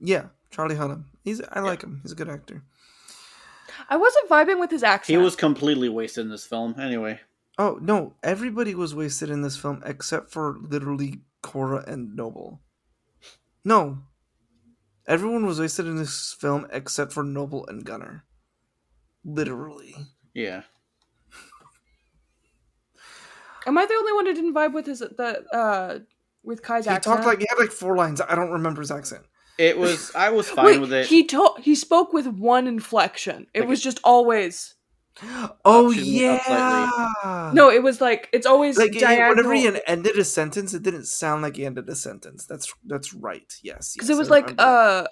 Yeah, 0.02 0.28
Charlie 0.52 0.76
Hunnam. 0.76 1.06
He's 1.24 1.42
I 1.52 1.60
like 1.60 1.82
him. 1.84 2.00
He's 2.04 2.12
a 2.12 2.16
good 2.16 2.30
actor. 2.30 2.64
I 3.90 3.98
wasn't 3.98 4.30
vibing 4.30 4.60
with 4.60 4.72
his 4.72 4.84
accent. 4.84 5.18
he 5.20 5.24
was 5.24 5.36
completely 5.36 5.90
wasted 5.90 6.26
in 6.26 6.32
this 6.32 6.46
film. 6.46 6.76
Anyway, 6.80 7.20
Oh 7.58 7.78
no, 7.82 8.14
everybody 8.24 8.74
was 8.76 8.96
wasted 8.96 9.30
in 9.30 9.42
this 9.42 9.58
film 9.58 9.82
except 9.86 10.32
for 10.32 10.58
literally 10.62 11.22
Cora 11.42 11.84
and 11.88 12.16
Noble. 12.16 12.62
No. 13.64 14.00
Everyone 15.08 15.46
was 15.46 15.60
wasted 15.60 15.88
in 15.88 15.96
this 15.98 16.34
film 16.40 16.68
except 16.72 17.12
for 17.14 17.24
Noble 17.24 17.66
and 17.68 17.84
Gunner. 17.84 18.24
Literally. 19.26 19.96
yeah. 20.34 20.64
Am 23.66 23.78
I 23.78 23.86
the 23.86 23.94
only 23.94 24.14
one 24.14 24.26
who 24.26 24.34
didn't 24.34 24.54
vibe 24.54 24.74
with 24.74 24.86
his 24.86 25.00
the 25.00 25.44
uh 25.54 26.00
with 26.44 26.62
Kai's 26.64 26.86
He 26.86 26.92
accent? 26.92 27.16
talked 27.18 27.28
like 27.28 27.40
he 27.40 27.46
had 27.50 27.60
like 27.60 27.72
four 27.72 27.96
lines. 27.96 28.22
I 28.22 28.36
don't 28.36 28.52
remember 28.52 28.82
his 28.82 28.92
accent. 28.92 29.24
It 29.60 29.78
was. 29.78 30.12
I 30.16 30.30
was 30.30 30.50
fine 30.50 30.66
Wait, 30.66 30.80
with 30.80 30.94
it. 30.94 31.08
he 31.08 31.28
told 31.28 31.60
he 31.60 31.76
spoke 31.76 32.14
with 32.14 32.26
one 32.28 32.66
inflection. 32.66 33.48
It 33.54 33.60
Like- 33.62 33.70
was 33.70 33.82
just 33.82 34.00
always 34.04 34.76
Oh 35.66 35.92
yeah. 35.92 37.52
no. 37.54 37.70
It 37.70 37.84
was 37.84 38.00
like 38.00 38.30
it's 38.32 38.46
always 38.46 38.78
like 38.78 38.94
diagonal. 38.94 39.30
whenever 39.36 39.54
he 39.54 39.82
ended 39.86 40.18
a 40.18 40.24
sentence, 40.24 40.74
it 40.74 40.84
didn't 40.84 41.06
sound 41.08 41.42
like 41.42 41.58
he 41.58 41.66
ended 41.66 41.90
a 41.90 41.96
sentence. 41.96 42.46
That's 42.46 42.74
that's 42.86 43.14
right. 43.14 43.52
Yes, 43.62 43.94
because 43.94 44.08
yes, 44.10 44.16
it 44.16 44.18
was 44.20 44.30
I 44.30 44.32
like 44.32 44.44
remember. 44.46 44.64
uh 44.64 45.08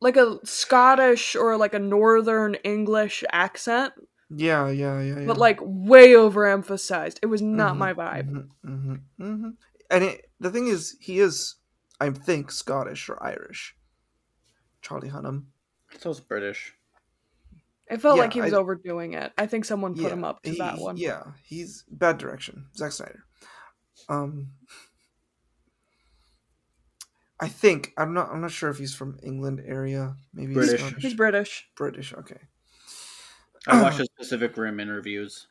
like 0.00 0.16
a 0.16 0.38
Scottish 0.44 1.36
or 1.36 1.56
like 1.56 1.74
a 1.74 1.78
Northern 1.78 2.54
English 2.64 3.22
accent, 3.30 3.92
yeah, 4.34 4.68
yeah, 4.68 5.00
yeah, 5.00 5.20
yeah. 5.20 5.26
but 5.26 5.38
like 5.38 5.60
way 5.62 6.14
overemphasized. 6.14 7.18
It 7.22 7.26
was 7.26 7.40
not 7.40 7.76
Mhm, 7.76 7.78
my 7.78 7.94
vibe. 7.94 8.28
hmm 8.28 8.68
hmm 8.68 8.94
hmm 9.18 9.50
And 9.92 10.02
it, 10.04 10.28
the 10.40 10.50
thing 10.50 10.66
is, 10.66 10.96
he 10.98 11.20
is, 11.20 11.54
I 12.00 12.10
think, 12.10 12.50
Scottish 12.50 13.08
or 13.08 13.22
Irish. 13.22 13.76
Charlie 14.82 15.08
Hunnam. 15.10 15.44
So 15.98 16.10
it's 16.10 16.20
British. 16.20 16.74
It 17.90 18.00
felt 18.00 18.16
Yeah, 18.16 18.22
like 18.22 18.32
he 18.32 18.40
was 18.40 18.52
I- 18.52 18.56
overdoing 18.56 19.14
it. 19.14 19.32
I 19.38 19.46
think 19.46 19.64
someone 19.64 19.94
put 19.94 20.04
yeah, 20.04 20.08
him 20.10 20.24
up 20.24 20.42
to 20.42 20.54
that 20.56 20.78
one. 20.78 20.96
Yeah, 20.96 21.22
he's 21.44 21.84
bad 21.90 22.18
direction. 22.18 22.66
Zack 22.76 22.92
Snyder. 22.92 23.24
Um, 24.08 24.48
I 27.40 27.48
think 27.48 27.92
I'm 27.96 28.14
not. 28.14 28.30
I'm 28.30 28.40
not 28.40 28.52
sure 28.52 28.70
if 28.70 28.78
he's 28.78 28.94
from 28.94 29.18
England 29.22 29.62
area. 29.66 30.14
Maybe 30.32 30.48
he's 30.54 30.56
British. 30.56 30.80
Scottish. 30.80 31.02
He's 31.02 31.14
British. 31.14 31.68
British. 31.76 32.14
Okay. 32.14 32.38
I 33.66 33.82
watched 33.82 33.98
his 33.98 34.08
Pacific 34.16 34.56
Rim 34.56 34.80
interviews. 34.80 35.46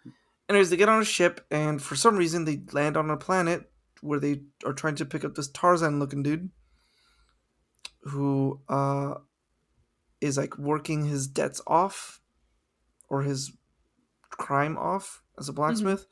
Anyways, 0.50 0.70
they 0.70 0.78
get 0.78 0.90
on 0.90 1.02
a 1.02 1.06
ship, 1.06 1.46
and 1.52 1.82
for 1.82 1.96
some 1.96 2.18
reason, 2.18 2.44
they 2.46 2.62
land 2.74 2.98
on 2.98 3.10
a 3.10 3.18
planet 3.18 3.72
where 4.02 4.20
they 4.20 4.42
are 4.66 4.74
trying 4.74 4.96
to 4.96 5.06
pick 5.06 5.24
up 5.24 5.36
this 5.36 5.50
Tarzan-looking 5.50 6.24
dude, 6.24 6.50
who 8.04 8.60
uh, 8.68 9.16
is 10.20 10.38
like 10.38 10.58
working 10.58 11.06
his 11.06 11.28
debts 11.28 11.62
off, 11.68 12.22
or 13.10 13.24
his 13.24 13.52
crime 14.30 14.78
off 14.78 15.22
as 15.38 15.50
a 15.50 15.54
blacksmith. 15.54 16.06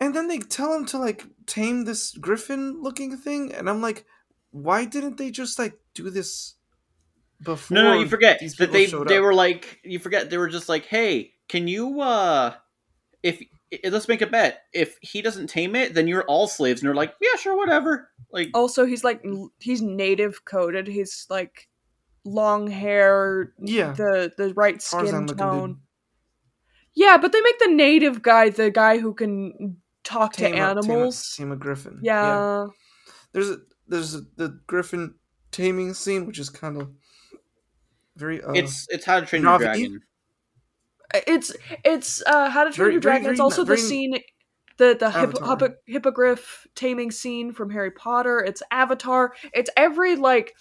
And 0.00 0.14
then 0.14 0.28
they 0.28 0.38
tell 0.38 0.74
him 0.74 0.84
to 0.86 0.98
like 0.98 1.24
tame 1.46 1.84
this 1.84 2.12
griffin-looking 2.12 3.16
thing, 3.16 3.52
and 3.52 3.70
I'm 3.70 3.80
like, 3.80 4.04
why 4.50 4.84
didn't 4.84 5.16
they 5.16 5.30
just 5.30 5.58
like 5.58 5.78
do 5.94 6.10
this 6.10 6.54
before? 7.42 7.74
No, 7.74 7.82
no, 7.82 8.00
you 8.00 8.08
forget 8.08 8.40
that 8.58 8.72
they 8.72 8.86
they 8.86 9.16
up? 9.16 9.22
were 9.22 9.34
like 9.34 9.80
you 9.82 9.98
forget 9.98 10.30
they 10.30 10.38
were 10.38 10.48
just 10.48 10.68
like, 10.68 10.86
hey, 10.86 11.32
can 11.48 11.68
you 11.68 12.00
uh, 12.00 12.54
if 13.22 13.42
let's 13.84 14.08
make 14.08 14.20
a 14.22 14.26
bet. 14.26 14.62
If 14.72 14.98
he 15.02 15.22
doesn't 15.22 15.48
tame 15.48 15.74
it, 15.76 15.94
then 15.94 16.06
you're 16.08 16.24
all 16.24 16.46
slaves. 16.48 16.80
And 16.80 16.86
you're 16.86 16.94
like, 16.94 17.14
yeah, 17.20 17.36
sure, 17.38 17.56
whatever. 17.56 18.10
Like, 18.32 18.50
Also, 18.54 18.84
he's 18.86 19.04
like 19.04 19.24
he's 19.60 19.82
native 19.82 20.44
coded. 20.44 20.86
He's 20.86 21.26
like 21.30 21.68
long 22.24 22.66
hair, 22.68 23.52
Yeah. 23.58 23.92
the 23.92 24.32
the 24.36 24.52
right 24.54 24.80
skin 24.82 25.26
tone. 25.26 25.68
dude. 25.68 25.76
Yeah, 26.94 27.16
but 27.18 27.32
they 27.32 27.40
make 27.40 27.58
the 27.58 27.68
native 27.72 28.22
guy 28.22 28.50
the 28.50 28.70
guy 28.70 28.98
who 28.98 29.14
can 29.14 29.76
talk 30.04 30.32
Tame 30.34 30.52
to 30.52 30.56
a- 30.56 30.58
tame 30.58 30.64
a- 30.64 30.70
animals. 30.70 31.34
tame 31.36 31.52
a 31.52 31.56
griffin. 31.56 31.98
yeah. 32.02 32.66
there's 33.32 33.50
a 33.50 33.58
there's 33.88 34.14
a, 34.14 34.20
the 34.36 34.60
griffin 34.66 35.14
taming 35.50 35.92
scene 35.94 36.26
which 36.26 36.38
is 36.38 36.50
kind 36.50 36.80
of 36.80 36.90
very 38.16 38.42
uh 38.42 38.52
it's 38.52 38.86
it's 38.90 39.04
How 39.04 39.20
to 39.20 39.26
Train 39.26 39.42
Your 39.42 39.52
Navi? 39.52 39.58
Dragon. 39.60 40.00
It's 41.26 41.54
it's 41.84 42.22
uh 42.26 42.50
How 42.50 42.64
to 42.64 42.70
Train 42.70 42.76
Very- 42.76 42.92
Your 42.94 43.00
very- 43.00 43.12
Dragon. 43.20 43.30
It's 43.30 43.38
very- 43.38 43.44
also 43.44 43.64
the 43.64 43.76
scene 43.78 44.18
the 44.76 44.96
the 44.98 45.10
hippo, 45.10 45.74
hippogriff 45.86 46.66
taming 46.74 47.10
scene 47.12 47.52
from 47.52 47.70
Harry 47.70 47.92
Potter. 47.92 48.40
It's 48.40 48.62
Avatar. 48.70 49.32
It's 49.52 49.70
every 49.76 50.16
like 50.16 50.54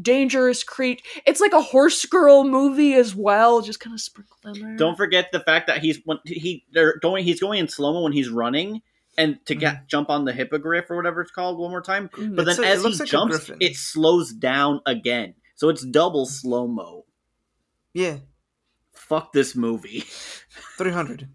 dangerous 0.00 0.62
creature. 0.62 1.02
It's 1.26 1.40
like 1.40 1.52
a 1.52 1.60
horse 1.62 2.04
girl 2.04 2.44
movie 2.44 2.94
as 2.94 3.14
well, 3.14 3.62
just 3.62 3.80
kind 3.80 3.94
of 3.94 4.00
sprinkled 4.00 4.56
in 4.56 4.62
there. 4.62 4.76
Don't 4.76 4.96
forget 4.96 5.32
the 5.32 5.40
fact 5.40 5.66
that 5.68 5.78
he's 5.78 6.00
when 6.04 6.18
he 6.24 6.64
they're 6.72 6.98
going 7.00 7.24
he's 7.24 7.40
going 7.40 7.58
in 7.58 7.68
slow 7.68 7.92
mo 7.92 8.02
when 8.02 8.12
he's 8.12 8.28
running 8.28 8.82
and 9.18 9.38
to 9.46 9.54
get 9.54 9.88
jump 9.88 10.10
on 10.10 10.24
the 10.26 10.32
hippogriff 10.32 10.90
or 10.90 10.96
whatever 10.96 11.20
it's 11.22 11.30
called 11.30 11.58
one 11.58 11.70
more 11.70 11.80
time. 11.82 12.08
Mhm. 12.10 12.36
But 12.36 12.44
then 12.46 12.62
a- 12.62 12.66
as 12.66 12.82
he 12.84 12.90
like 12.94 13.08
jumps, 13.08 13.50
it 13.60 13.74
slows 13.76 14.32
down 14.32 14.80
again. 14.86 15.34
So 15.56 15.68
it's 15.70 15.84
double 15.84 16.26
slow 16.26 16.68
mo. 16.68 17.06
yeah 17.94 18.18
Fuck 19.08 19.32
this 19.32 19.54
movie. 19.54 20.00
300 20.78 21.28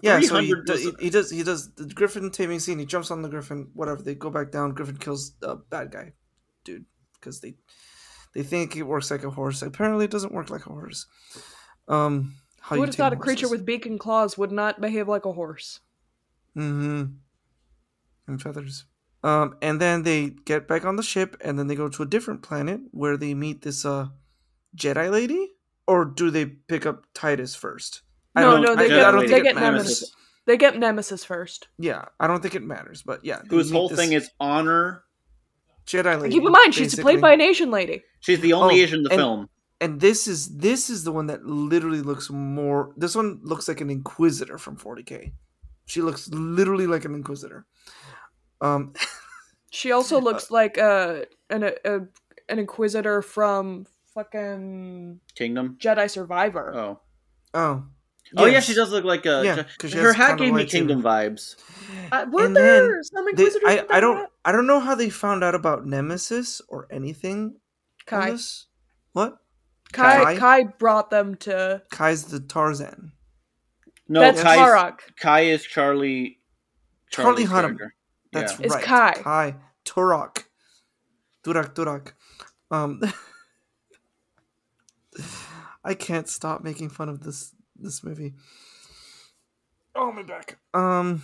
yeah 0.00 0.20
so 0.20 0.38
he, 0.40 0.54
do- 0.66 0.76
he, 0.76 1.04
he 1.04 1.10
does 1.10 1.30
he 1.30 1.42
does 1.42 1.72
the 1.74 1.86
griffin 1.86 2.30
taming 2.30 2.58
scene 2.58 2.78
he 2.78 2.84
jumps 2.84 3.10
on 3.10 3.22
the 3.22 3.28
griffin 3.28 3.70
whatever 3.74 4.02
they 4.02 4.14
go 4.14 4.28
back 4.30 4.50
down 4.50 4.72
griffin 4.72 4.96
kills 4.96 5.32
the 5.40 5.56
bad 5.70 5.90
guy 5.90 6.12
dude 6.64 6.84
because 7.14 7.40
they 7.40 7.54
they 8.34 8.42
think 8.42 8.76
it 8.76 8.82
works 8.82 9.10
like 9.10 9.24
a 9.24 9.30
horse 9.30 9.62
apparently 9.62 10.04
it 10.04 10.10
doesn't 10.10 10.32
work 10.32 10.50
like 10.50 10.66
a 10.66 10.70
horse 10.70 11.06
um 11.88 12.34
how 12.64 12.76
Who 12.76 12.80
would 12.80 12.88
have 12.88 12.96
thought 12.96 13.12
a 13.12 13.16
creature 13.16 13.50
with 13.50 13.66
beak 13.66 13.84
and 13.84 14.00
claws 14.00 14.38
would 14.38 14.50
not 14.50 14.80
behave 14.80 15.06
like 15.06 15.26
a 15.26 15.32
horse? 15.34 15.80
Mm-hmm. 16.56 17.12
And 18.26 18.42
feathers. 18.42 18.86
Um, 19.22 19.56
and 19.60 19.78
then 19.78 20.02
they 20.02 20.30
get 20.30 20.66
back 20.66 20.86
on 20.86 20.96
the 20.96 21.02
ship, 21.02 21.36
and 21.44 21.58
then 21.58 21.66
they 21.66 21.74
go 21.74 21.90
to 21.90 22.02
a 22.02 22.06
different 22.06 22.40
planet 22.40 22.80
where 22.90 23.18
they 23.18 23.34
meet 23.34 23.60
this 23.60 23.84
uh 23.84 24.06
Jedi 24.74 25.10
lady. 25.10 25.53
Or 25.86 26.04
do 26.04 26.30
they 26.30 26.46
pick 26.46 26.86
up 26.86 27.04
Titus 27.14 27.54
first? 27.54 28.02
I 28.34 28.40
No, 28.42 28.52
don't- 28.52 28.62
no, 28.62 28.76
they 28.76 28.84
I 28.86 28.88
get 28.88 29.10
don't 29.10 29.20
they 29.22 29.28
think 29.28 29.44
get 29.44 29.56
it 29.56 29.60
Nemesis. 29.60 30.00
matters. 30.02 30.14
They 30.46 30.56
get 30.56 30.78
Nemesis 30.78 31.24
first. 31.24 31.68
Yeah, 31.78 32.04
I 32.20 32.26
don't 32.26 32.40
think 32.42 32.54
it 32.54 32.62
matters, 32.62 33.02
but 33.02 33.24
yeah, 33.24 33.40
they 33.42 33.48
Whose 33.56 33.70
whole 33.70 33.88
thing 33.88 34.12
is 34.12 34.28
honor. 34.40 35.04
Jedi 35.86 36.20
lady. 36.20 36.34
Keep 36.34 36.44
in 36.46 36.52
mind, 36.52 36.74
she's 36.74 36.98
played 36.98 37.20
by 37.20 37.32
an 37.32 37.40
Asian 37.42 37.70
lady. 37.70 38.02
She's 38.20 38.40
the 38.40 38.54
only 38.54 38.80
Oh, 38.80 38.84
Asian 38.84 38.98
in 39.00 39.02
the 39.04 39.10
and- 39.10 39.18
film. 39.20 39.48
and 39.80 40.00
this 40.00 40.26
is 40.26 40.56
this 40.56 40.88
is 40.90 41.04
the 41.04 41.12
one 41.12 41.26
that 41.26 41.44
literally 41.44 42.00
looks 42.00 42.30
more. 42.30 42.92
This 42.96 43.14
one 43.14 43.40
looks 43.42 43.68
like 43.68 43.80
an 43.82 43.90
Inquisitor 43.90 44.56
from 44.58 44.76
40k. 44.76 45.32
She 45.86 46.00
looks 46.00 46.28
literally 46.28 46.86
like 46.86 47.04
an 47.04 47.14
Inquisitor. 47.14 47.66
Um, 48.60 48.94
She 49.70 49.90
also 49.90 50.20
looks 50.20 50.50
like 50.52 50.78
uh, 50.78 51.22
an 51.50 51.64
a, 51.64 52.00
an 52.48 52.58
Inquisitor 52.60 53.20
from 53.22 53.86
fucking 54.14 55.20
Kingdom. 55.34 55.76
Jedi 55.80 56.08
Survivor. 56.10 56.74
Oh. 56.74 57.00
oh, 57.54 57.84
Oh 58.36 58.46
yeah, 58.46 58.60
she 58.60 58.74
does 58.74 58.90
look 58.90 59.04
like 59.04 59.26
a. 59.26 59.42
Yeah, 59.44 59.62
'cause 59.78 59.90
she 59.92 59.98
her 59.98 60.12
hat 60.12 60.38
gave 60.38 60.52
me 60.54 60.64
lightsaber. 60.64 60.70
Kingdom 60.70 61.02
vibes. 61.02 61.56
Uh, 62.10 62.26
were 62.32 62.46
And 62.46 62.56
there 62.56 62.88
then 62.94 63.04
some 63.04 63.24
They, 63.26 63.30
Inquisitors? 63.30 63.68
I, 63.68 63.74
with 63.82 63.86
I 63.90 64.00
don't 64.00 64.16
hat? 64.16 64.30
I 64.46 64.52
don't 64.52 64.66
know 64.66 64.80
how 64.80 64.94
they 64.94 65.10
found 65.10 65.44
out 65.44 65.54
about 65.54 65.86
Nemesis 65.86 66.60
or 66.68 66.88
anything. 66.90 67.38
on 67.44 67.56
Kai. 68.06 68.30
this. 68.32 68.66
What? 69.12 69.36
Kai. 69.92 70.24
Kai? 70.24 70.36
Kai 70.38 70.62
brought 70.78 71.10
them 71.10 71.36
to. 71.36 71.82
Kai's 71.90 72.24
the 72.24 72.40
Tarzan. 72.40 73.12
No, 74.08 74.20
That's 74.20 74.42
Kai's- 74.42 74.58
Tarok. 74.58 74.98
Kai 75.20 75.40
is 75.42 75.62
Charlie. 75.62 76.40
Charlie 77.10 77.46
Charlie's 77.46 77.48
Hunnam. 77.50 77.76
That's 78.32 78.52
Yeah. 78.58 78.64
It's 78.66 78.74
right. 78.74 78.84
Kai. 78.84 79.12
Kai. 79.22 79.56
Turok. 79.84 80.44
Turak 81.44 81.74
Turak. 81.74 82.12
Um 82.70 83.00
I 85.84 85.94
can't 85.94 86.28
stop 86.28 86.62
making 86.62 86.90
fun 86.90 87.08
of 87.08 87.22
this 87.22 87.54
this 87.76 88.02
movie. 88.02 88.34
Oh 89.94 90.12
my 90.12 90.22
back. 90.22 90.58
Um 90.72 91.22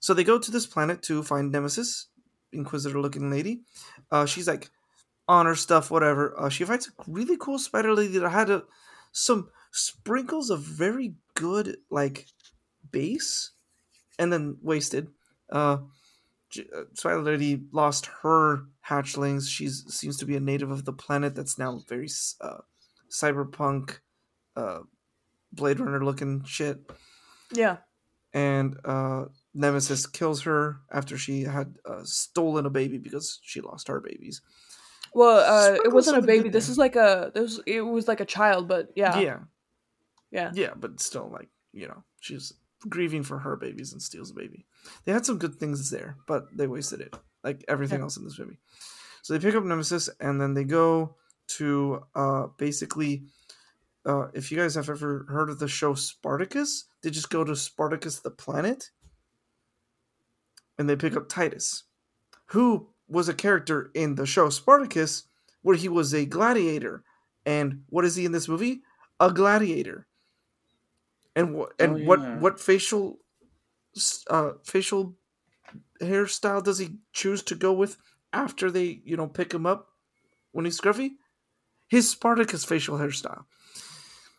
so 0.00 0.12
they 0.12 0.24
go 0.24 0.38
to 0.38 0.50
this 0.50 0.66
planet 0.66 1.02
to 1.02 1.22
find 1.22 1.50
Nemesis, 1.50 2.08
Inquisitor 2.52 3.00
looking 3.00 3.30
lady. 3.30 3.62
Uh 4.10 4.26
she's 4.26 4.48
like 4.48 4.70
honor 5.28 5.54
stuff, 5.54 5.90
whatever. 5.90 6.38
Uh 6.38 6.48
she 6.48 6.64
fights 6.64 6.88
a 6.88 6.92
really 7.06 7.36
cool 7.36 7.58
spider 7.58 7.94
lady 7.94 8.18
that 8.18 8.28
had 8.30 8.50
a, 8.50 8.64
some 9.12 9.48
sprinkles 9.70 10.50
of 10.50 10.60
very 10.60 11.14
good 11.34 11.78
like 11.90 12.26
base 12.90 13.50
and 14.18 14.32
then 14.32 14.56
wasted. 14.62 15.08
Uh, 15.50 15.78
Twilight 16.98 17.24
Lady 17.24 17.62
lost 17.72 18.08
her 18.22 18.66
hatchlings. 18.86 19.48
She 19.48 19.68
seems 19.68 20.16
to 20.18 20.26
be 20.26 20.36
a 20.36 20.40
native 20.40 20.70
of 20.70 20.84
the 20.84 20.92
planet 20.92 21.34
that's 21.34 21.58
now 21.58 21.80
very 21.88 22.08
uh, 22.40 22.58
cyberpunk, 23.10 23.98
uh, 24.56 24.80
Blade 25.52 25.80
Runner 25.80 26.04
looking 26.04 26.44
shit. 26.44 26.78
Yeah. 27.52 27.78
And 28.32 28.76
uh, 28.84 29.26
Nemesis 29.54 30.06
kills 30.06 30.42
her 30.42 30.80
after 30.90 31.16
she 31.16 31.42
had 31.42 31.76
uh, 31.88 32.02
stolen 32.02 32.66
a 32.66 32.70
baby 32.70 32.98
because 32.98 33.38
she 33.42 33.60
lost 33.60 33.88
her 33.88 34.00
babies. 34.00 34.42
Well, 35.14 35.38
uh, 35.38 35.76
it 35.84 35.92
wasn't 35.92 36.18
a 36.18 36.22
baby. 36.22 36.48
This 36.48 36.68
is 36.68 36.76
like 36.76 36.96
a 36.96 37.30
this. 37.32 37.60
It 37.66 37.82
was 37.82 38.08
like 38.08 38.18
a 38.18 38.24
child, 38.24 38.66
but 38.66 38.88
yeah, 38.96 39.16
yeah, 39.20 39.38
yeah. 40.32 40.50
yeah, 40.52 40.70
but 40.74 41.00
still, 41.00 41.30
like 41.32 41.48
you 41.72 41.86
know, 41.86 42.02
she's 42.18 42.52
grieving 42.88 43.22
for 43.22 43.38
her 43.38 43.56
babies 43.56 43.92
and 43.92 44.02
steals 44.02 44.30
a 44.30 44.34
baby. 44.34 44.66
They 45.04 45.12
had 45.12 45.26
some 45.26 45.38
good 45.38 45.56
things 45.56 45.90
there, 45.90 46.16
but 46.26 46.46
they 46.56 46.66
wasted 46.66 47.00
it, 47.00 47.14
like 47.42 47.64
everything 47.68 47.98
Yeah. 47.98 48.04
else 48.04 48.16
in 48.16 48.24
this 48.24 48.38
movie. 48.38 48.58
So 49.22 49.32
they 49.34 49.40
pick 49.40 49.54
up 49.54 49.64
Nemesis 49.64 50.08
and 50.20 50.40
then 50.40 50.54
they 50.54 50.64
go 50.64 51.16
to 51.48 52.04
uh, 52.14 52.46
basically. 52.58 53.24
Uh, 54.06 54.28
if 54.34 54.52
you 54.52 54.58
guys 54.58 54.74
have 54.74 54.90
ever 54.90 55.24
heard 55.30 55.48
of 55.48 55.58
the 55.58 55.66
show 55.66 55.94
Spartacus, 55.94 56.84
they 57.00 57.08
just 57.08 57.30
go 57.30 57.42
to 57.42 57.56
Spartacus 57.56 58.20
the 58.20 58.30
planet, 58.30 58.90
and 60.78 60.88
they 60.88 60.94
pick 60.96 61.16
up 61.16 61.26
Titus, 61.28 61.84
who 62.46 62.90
was 63.08 63.30
a 63.30 63.34
character 63.34 63.90
in 63.94 64.14
the 64.16 64.26
show 64.26 64.50
Spartacus, 64.50 65.24
where 65.62 65.76
he 65.76 65.88
was 65.88 66.12
a 66.12 66.26
gladiator. 66.26 67.02
And 67.46 67.84
what 67.88 68.04
is 68.04 68.14
he 68.16 68.26
in 68.26 68.32
this 68.32 68.46
movie? 68.48 68.82
A 69.20 69.30
gladiator. 69.32 70.06
And 71.36 71.54
what 71.54 71.72
and 71.78 71.96
Oh, 72.02 72.04
what 72.04 72.20
yeah. 72.20 72.38
what 72.38 72.60
facial 72.60 73.18
uh 74.28 74.52
facial 74.64 75.16
hairstyle 76.00 76.62
does 76.62 76.78
he 76.78 76.98
choose 77.12 77.42
to 77.44 77.54
go 77.54 77.72
with 77.72 77.96
after 78.32 78.70
they, 78.70 79.00
you 79.04 79.16
know, 79.16 79.26
pick 79.28 79.52
him 79.52 79.66
up 79.66 79.88
when 80.52 80.64
he's 80.64 80.80
scruffy? 80.80 81.12
His 81.88 82.10
Spartacus 82.10 82.64
facial 82.64 82.98
hairstyle. 82.98 83.44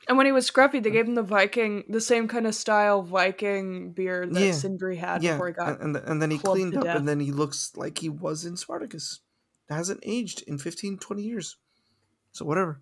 And 0.07 0.17
when 0.17 0.25
he 0.27 0.31
was 0.31 0.49
scruffy, 0.49 0.83
they 0.83 0.91
gave 0.91 1.07
him 1.07 1.15
the 1.15 1.23
Viking, 1.23 1.83
the 1.89 1.99
same 2.01 2.27
kind 2.27 2.45
of 2.45 2.53
style 2.53 3.01
Viking 3.01 3.91
beard 3.91 4.33
that 4.35 4.39
Yeah. 4.45 4.51
Sindri 4.51 4.97
had 4.97 5.23
yeah, 5.23 5.33
before 5.33 5.47
he 5.47 5.53
got. 5.53 5.81
and, 5.81 5.95
and 5.95 6.05
and 6.09 6.21
then 6.21 6.29
he 6.31 6.37
cleaned 6.37 6.73
to 6.73 6.79
up 6.79 6.85
death. 6.85 6.97
and 6.97 7.07
then 7.07 7.19
he 7.19 7.31
looks 7.31 7.71
like 7.75 7.97
he 7.97 8.09
was 8.09 8.45
in 8.45 8.55
Spartacus. 8.55 9.21
hasn't 9.69 10.01
aged 10.03 10.43
in 10.43 10.57
15 10.59 10.97
20 10.99 11.23
years. 11.23 11.57
So 12.33 12.45
whatever. 12.45 12.81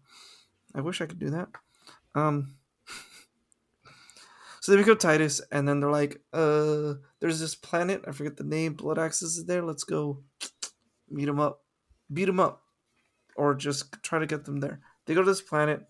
I 0.75 0.81
wish 0.81 0.99
I 1.01 1.05
could 1.05 1.19
do 1.19 1.29
that. 1.29 1.49
Um 2.15 2.55
So 4.63 4.71
they 4.71 4.89
up 4.89 4.97
Titus 4.97 5.41
and 5.51 5.67
then 5.67 5.81
they're 5.81 5.91
like, 5.91 6.21
uh 6.31 6.93
there's 7.19 7.41
this 7.41 7.53
planet, 7.53 8.05
I 8.07 8.13
forget 8.13 8.37
the 8.37 8.45
name, 8.45 8.75
Blood 8.75 8.97
Axes 8.97 9.35
is 9.35 9.43
there. 9.43 9.61
Let's 9.61 9.83
go 9.83 10.23
meet 11.09 11.25
them 11.25 11.41
up. 11.41 11.59
Beat 12.13 12.27
them 12.27 12.39
up. 12.39 12.61
Or 13.35 13.55
just 13.55 14.01
try 14.03 14.19
to 14.19 14.25
get 14.25 14.45
them 14.45 14.61
there. 14.61 14.79
They 15.05 15.15
go 15.15 15.21
to 15.21 15.29
this 15.29 15.41
planet. 15.41 15.81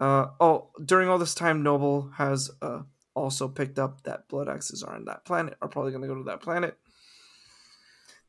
Uh 0.00 0.28
oh, 0.40 0.70
during 0.82 1.10
all 1.10 1.18
this 1.18 1.34
time 1.34 1.62
Noble 1.62 2.10
has 2.16 2.50
uh 2.62 2.84
also 3.14 3.48
picked 3.48 3.78
up 3.78 4.02
that 4.04 4.26
blood 4.28 4.48
axes 4.48 4.82
are 4.82 4.94
on 4.94 5.04
that 5.04 5.26
planet 5.26 5.58
are 5.60 5.68
probably 5.68 5.90
going 5.90 6.00
to 6.00 6.08
go 6.08 6.14
to 6.14 6.24
that 6.24 6.40
planet 6.40 6.78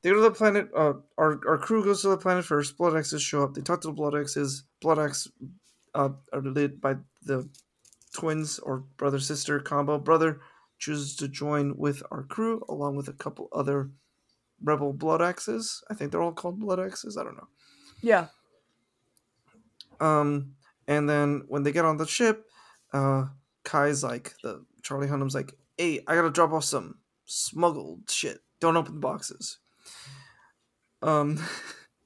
they 0.01 0.10
go 0.10 0.15
to 0.15 0.21
the 0.21 0.31
planet 0.31 0.67
uh, 0.75 0.93
our, 1.17 1.39
our 1.47 1.57
crew 1.57 1.81
goes 1.81 2.01
to 2.01 2.10
the 2.10 2.17
planet 2.17 2.43
first 2.43 2.75
blood 2.77 2.97
axes 2.97 3.21
show 3.21 3.43
up 3.43 3.53
they 3.53 3.62
talk 3.62 3.79
to 3.79 3.88
the 3.88 3.93
blood 3.93 4.15
axes 4.15 4.63
blood 4.81 4.99
axe 4.99 5.29
uh, 5.93 6.10
are 6.34 6.41
led 6.41 6.81
by 6.81 6.95
the 7.21 7.47
twins 8.13 8.60
or 8.60 8.84
brother 8.97 9.19
sister 9.19 9.60
combo. 9.60 9.97
Brother 9.97 10.41
chooses 10.80 11.15
to 11.17 11.28
join 11.28 11.78
with 11.78 12.02
our 12.12 12.24
crew 12.24 12.63
along 12.67 12.95
with 12.95 13.08
a 13.08 13.13
couple 13.13 13.50
other 13.54 13.91
rebel 14.63 14.93
blood 14.93 15.21
axes. 15.21 15.84
I 15.89 15.93
think 15.93 16.12
they're 16.12 16.21
all 16.21 16.32
called 16.32 16.60
blood 16.60 16.80
axes. 16.80 17.17
I 17.17 17.24
don't 17.24 17.38
know. 17.38 17.47
Yeah, 18.02 18.28
um, 20.02 20.56
and 20.88 21.08
then 21.08 21.43
when 21.47 21.63
they 21.63 21.71
get 21.71 21.86
on 21.86 21.97
the 21.97 22.08
ship, 22.08 22.45
uh, 22.91 23.28
Kai's 23.63 24.04
like, 24.04 24.34
the 24.43 24.65
Charlie 24.82 25.08
Hunnam's 25.08 25.36
like, 25.36 25.54
hey, 25.78 26.02
I 26.08 26.15
gotta 26.15 26.32
drop 26.32 26.52
off 26.52 26.65
some 26.65 26.97
smuggled 27.26 28.10
shit. 28.10 28.39
Don't 28.60 28.76
open 28.76 28.95
the 28.95 29.00
boxes. 29.00 29.60
Um, 31.02 31.39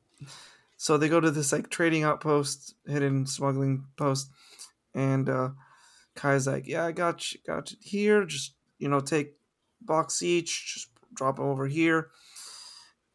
so 0.78 0.98
they 0.98 1.10
go 1.10 1.20
to 1.20 1.32
this 1.32 1.52
like 1.52 1.70
trading 1.70 2.04
outpost, 2.04 2.76
hidden 2.86 3.26
smuggling 3.26 3.86
post, 3.96 4.30
and 4.94 5.30
uh, 5.30 5.50
Kai's 6.16 6.48
like, 6.48 6.68
yeah, 6.68 6.86
I 6.86 6.92
got 6.92 7.32
you, 7.32 7.40
got 7.46 7.72
you 7.72 7.78
here. 7.82 8.26
Just 8.26 8.56
you 8.80 8.90
know, 8.90 9.00
take 9.00 9.36
box 9.82 10.22
each, 10.22 10.74
just 10.74 10.90
drop 11.14 11.38
them 11.38 11.46
over 11.46 11.68
here. 11.68 12.10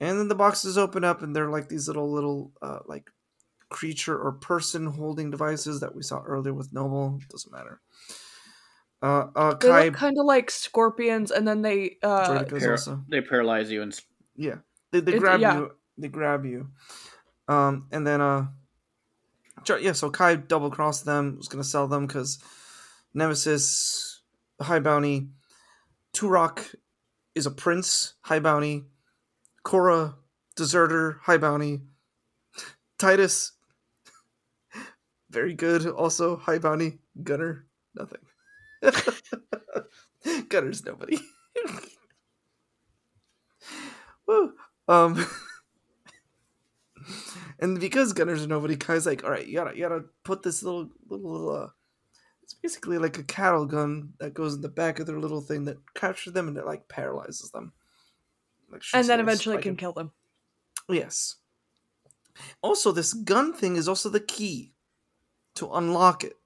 And 0.00 0.18
then 0.18 0.28
the 0.28 0.34
boxes 0.34 0.78
open 0.78 1.04
up, 1.04 1.22
and 1.22 1.36
they're 1.36 1.50
like 1.50 1.68
these 1.68 1.86
little, 1.86 2.10
little, 2.10 2.52
uh, 2.62 2.78
like 2.86 3.10
creature 3.68 4.18
or 4.18 4.32
person 4.32 4.86
holding 4.86 5.30
devices 5.30 5.80
that 5.80 5.94
we 5.94 6.02
saw 6.02 6.22
earlier 6.22 6.54
with 6.54 6.72
Noble. 6.72 7.20
Doesn't 7.28 7.52
matter. 7.52 7.80
Uh, 9.02 9.26
uh, 9.34 9.54
they 9.54 9.68
Kai 9.68 9.84
look 9.84 9.94
kind 9.94 10.16
of 10.18 10.26
like 10.26 10.50
scorpions, 10.50 11.30
and 11.30 11.46
then 11.46 11.62
they 11.62 11.96
uh, 12.02 12.28
Droidekas 12.28 12.60
Par- 12.60 12.70
also. 12.72 13.04
They 13.08 13.20
paralyze 13.20 13.70
you 13.70 13.82
and 13.82 13.98
Yeah, 14.36 14.56
they, 14.90 15.00
they 15.00 15.18
grab 15.18 15.40
yeah. 15.40 15.58
you. 15.58 15.70
They 15.96 16.08
grab 16.08 16.44
you. 16.44 16.68
Um, 17.48 17.86
and 17.92 18.06
then 18.06 18.20
uh, 18.20 18.46
yeah. 19.80 19.92
So 19.92 20.10
Kai 20.10 20.36
double 20.36 20.70
crossed 20.70 21.04
them. 21.04 21.36
Was 21.36 21.48
gonna 21.48 21.64
sell 21.64 21.88
them 21.88 22.06
because 22.06 22.38
Nemesis, 23.14 24.20
high 24.60 24.80
bounty, 24.80 25.28
Turok 26.14 26.74
is 27.34 27.46
a 27.46 27.50
prince, 27.50 28.14
high 28.22 28.40
bounty. 28.40 28.84
Cora, 29.62 30.16
deserter, 30.56 31.20
high 31.22 31.38
bounty. 31.38 31.80
Titus, 32.98 33.52
very 35.30 35.54
good, 35.54 35.86
also 35.86 36.36
high 36.36 36.58
bounty. 36.58 36.98
Gunner, 37.22 37.66
nothing. 37.94 38.20
Gunner's 40.48 40.84
nobody. 40.84 41.18
Woo. 44.26 44.52
Um. 44.88 45.26
and 47.60 47.80
because 47.80 48.12
Gunner's 48.12 48.46
nobody, 48.46 48.76
Kai's 48.76 49.06
like, 49.06 49.24
all 49.24 49.30
right, 49.30 49.46
you 49.46 49.54
gotta, 49.54 49.74
you 49.76 49.82
gotta 49.82 50.04
put 50.24 50.42
this 50.42 50.62
little, 50.62 50.90
little, 51.08 51.50
uh, 51.50 51.68
it's 52.50 52.58
basically 52.60 52.98
like 52.98 53.16
a 53.16 53.22
cattle 53.22 53.64
gun 53.64 54.12
that 54.18 54.34
goes 54.34 54.56
in 54.56 54.60
the 54.60 54.68
back 54.68 54.98
of 54.98 55.06
their 55.06 55.20
little 55.20 55.40
thing 55.40 55.66
that 55.66 55.78
captures 55.94 56.32
them 56.32 56.48
and 56.48 56.56
it 56.56 56.66
like 56.66 56.88
paralyzes 56.88 57.52
them. 57.52 57.72
Like, 58.72 58.82
and 58.92 59.06
then 59.06 59.20
eventually 59.20 59.58
can 59.58 59.76
kill 59.76 59.92
them. 59.92 60.10
Yes. 60.88 61.36
Also, 62.60 62.90
this 62.90 63.12
gun 63.12 63.52
thing 63.52 63.76
is 63.76 63.86
also 63.86 64.08
the 64.08 64.18
key 64.18 64.72
to 65.54 65.70
unlock 65.70 66.24
it. 66.24 66.38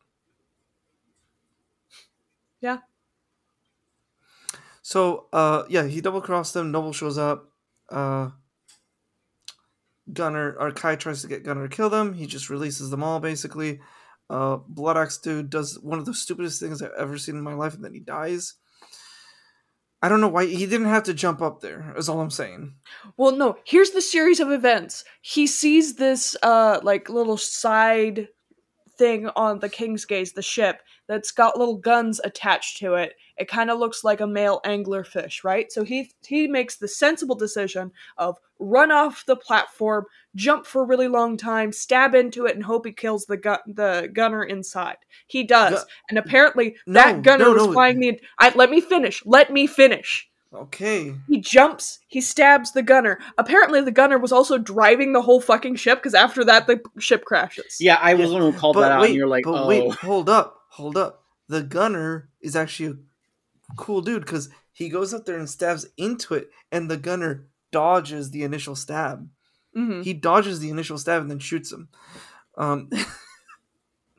Yeah. 2.60 2.78
So, 4.82 5.28
uh, 5.32 5.62
yeah, 5.70 5.84
he 5.84 6.02
double 6.02 6.20
crossed 6.20 6.52
them. 6.52 6.70
Noble 6.70 6.92
shows 6.92 7.16
up. 7.16 7.50
Uh, 7.88 8.30
Gunner 10.12 10.54
or 10.60 10.70
Kai 10.70 10.96
tries 10.96 11.22
to 11.22 11.28
get 11.28 11.44
Gunner 11.44 11.66
to 11.66 11.74
kill 11.74 11.88
them. 11.88 12.12
He 12.12 12.26
just 12.26 12.50
releases 12.50 12.90
them 12.90 13.02
all 13.02 13.20
basically. 13.20 13.80
Uh, 14.30 14.56
Blood 14.66 14.96
Axe 14.96 15.18
dude 15.18 15.50
does 15.50 15.78
one 15.80 15.98
of 15.98 16.06
the 16.06 16.14
stupidest 16.14 16.60
things 16.60 16.80
I've 16.80 16.92
ever 16.98 17.18
seen 17.18 17.36
in 17.36 17.42
my 17.42 17.54
life, 17.54 17.74
and 17.74 17.84
then 17.84 17.94
he 17.94 18.00
dies. 18.00 18.54
I 20.02 20.08
don't 20.08 20.20
know 20.20 20.28
why 20.28 20.44
he 20.44 20.66
didn't 20.66 20.88
have 20.88 21.04
to 21.04 21.14
jump 21.14 21.40
up 21.40 21.60
there. 21.60 21.94
Is 21.96 22.10
all 22.10 22.20
I'm 22.20 22.30
saying. 22.30 22.74
Well, 23.16 23.32
no. 23.34 23.56
Here's 23.64 23.90
the 23.90 24.02
series 24.02 24.38
of 24.38 24.50
events. 24.50 25.04
He 25.22 25.46
sees 25.46 25.94
this 25.94 26.36
uh 26.42 26.80
like 26.82 27.08
little 27.08 27.38
side 27.38 28.28
thing 28.98 29.28
on 29.34 29.60
the 29.60 29.68
King's 29.70 30.04
Gaze, 30.04 30.32
the 30.32 30.42
ship, 30.42 30.82
that's 31.06 31.30
got 31.32 31.58
little 31.58 31.76
guns 31.76 32.20
attached 32.24 32.78
to 32.78 32.94
it. 32.94 33.14
It 33.36 33.48
kind 33.48 33.70
of 33.70 33.78
looks 33.78 34.04
like 34.04 34.20
a 34.20 34.26
male 34.26 34.60
anglerfish, 34.64 35.44
right? 35.44 35.70
So 35.72 35.84
he 35.84 36.12
he 36.26 36.46
makes 36.46 36.76
the 36.76 36.88
sensible 36.88 37.34
decision 37.34 37.92
of 38.16 38.38
run 38.58 38.90
off 38.92 39.24
the 39.26 39.36
platform, 39.36 40.06
jump 40.34 40.64
for 40.66 40.82
a 40.82 40.86
really 40.86 41.08
long 41.08 41.36
time, 41.36 41.72
stab 41.72 42.14
into 42.14 42.46
it, 42.46 42.54
and 42.54 42.64
hope 42.64 42.86
he 42.86 42.92
kills 42.92 43.26
the 43.26 43.36
gun 43.36 43.58
the 43.66 44.08
gunner 44.12 44.44
inside. 44.44 44.96
He 45.26 45.42
does, 45.44 45.82
Gu- 45.82 45.90
and 46.10 46.18
apparently 46.18 46.76
No, 46.86 46.94
that 47.00 47.22
gunner 47.22 47.44
no, 47.46 47.52
was 47.54 47.66
no. 47.66 47.72
flying 47.72 47.98
the. 48.00 48.20
I 48.38 48.52
let 48.54 48.70
me 48.70 48.80
finish. 48.80 49.24
Let 49.26 49.52
me 49.52 49.66
finish. 49.66 50.28
Okay. 50.52 51.12
He 51.28 51.40
jumps, 51.40 51.98
he 52.06 52.20
stabs 52.20 52.70
the 52.70 52.82
gunner. 52.84 53.18
Apparently, 53.38 53.80
the 53.80 53.90
gunner 53.90 54.18
was 54.18 54.30
also 54.30 54.56
driving 54.56 55.12
the 55.12 55.20
whole 55.20 55.40
fucking 55.40 55.74
ship 55.74 55.98
because 55.98 56.14
after 56.14 56.44
that, 56.44 56.68
the 56.68 56.80
ship 57.00 57.24
crashes. 57.24 57.78
yeah, 57.80 57.98
I 58.00 58.14
was 58.14 58.20
Yeah, 58.22 58.26
the 58.28 58.32
one 58.44 58.52
who 58.52 58.58
called 58.58 58.74
but 58.74 58.82
that 58.82 58.92
out, 58.92 59.04
and 59.04 59.14
you're 59.16 59.26
like, 59.26 59.42
but 59.44 59.64
oh, 59.64 59.66
wait, 59.66 59.92
hold 59.94 60.28
up, 60.28 60.60
hold 60.74 60.96
up. 60.96 61.24
The 61.48 61.62
gunner 61.62 62.30
is 62.40 62.56
actually 62.56 62.98
a 63.70 63.74
cool 63.76 64.00
dude 64.00 64.24
because 64.24 64.48
he 64.72 64.88
goes 64.88 65.14
up 65.14 65.24
there 65.24 65.38
and 65.38 65.48
stabs 65.48 65.86
into 65.96 66.34
it, 66.34 66.50
and 66.72 66.90
the 66.90 66.96
gunner 66.96 67.46
dodges 67.72 68.30
the 68.30 68.42
initial 68.42 68.76
stab. 68.76 69.28
hmm 69.74 70.02
He 70.02 70.14
dodges 70.14 70.60
the 70.60 70.70
initial 70.70 70.98
stab 70.98 71.22
and 71.22 71.30
then 71.30 71.38
shoots 71.38 71.72
him. 71.72 71.88
Um, 72.56 72.90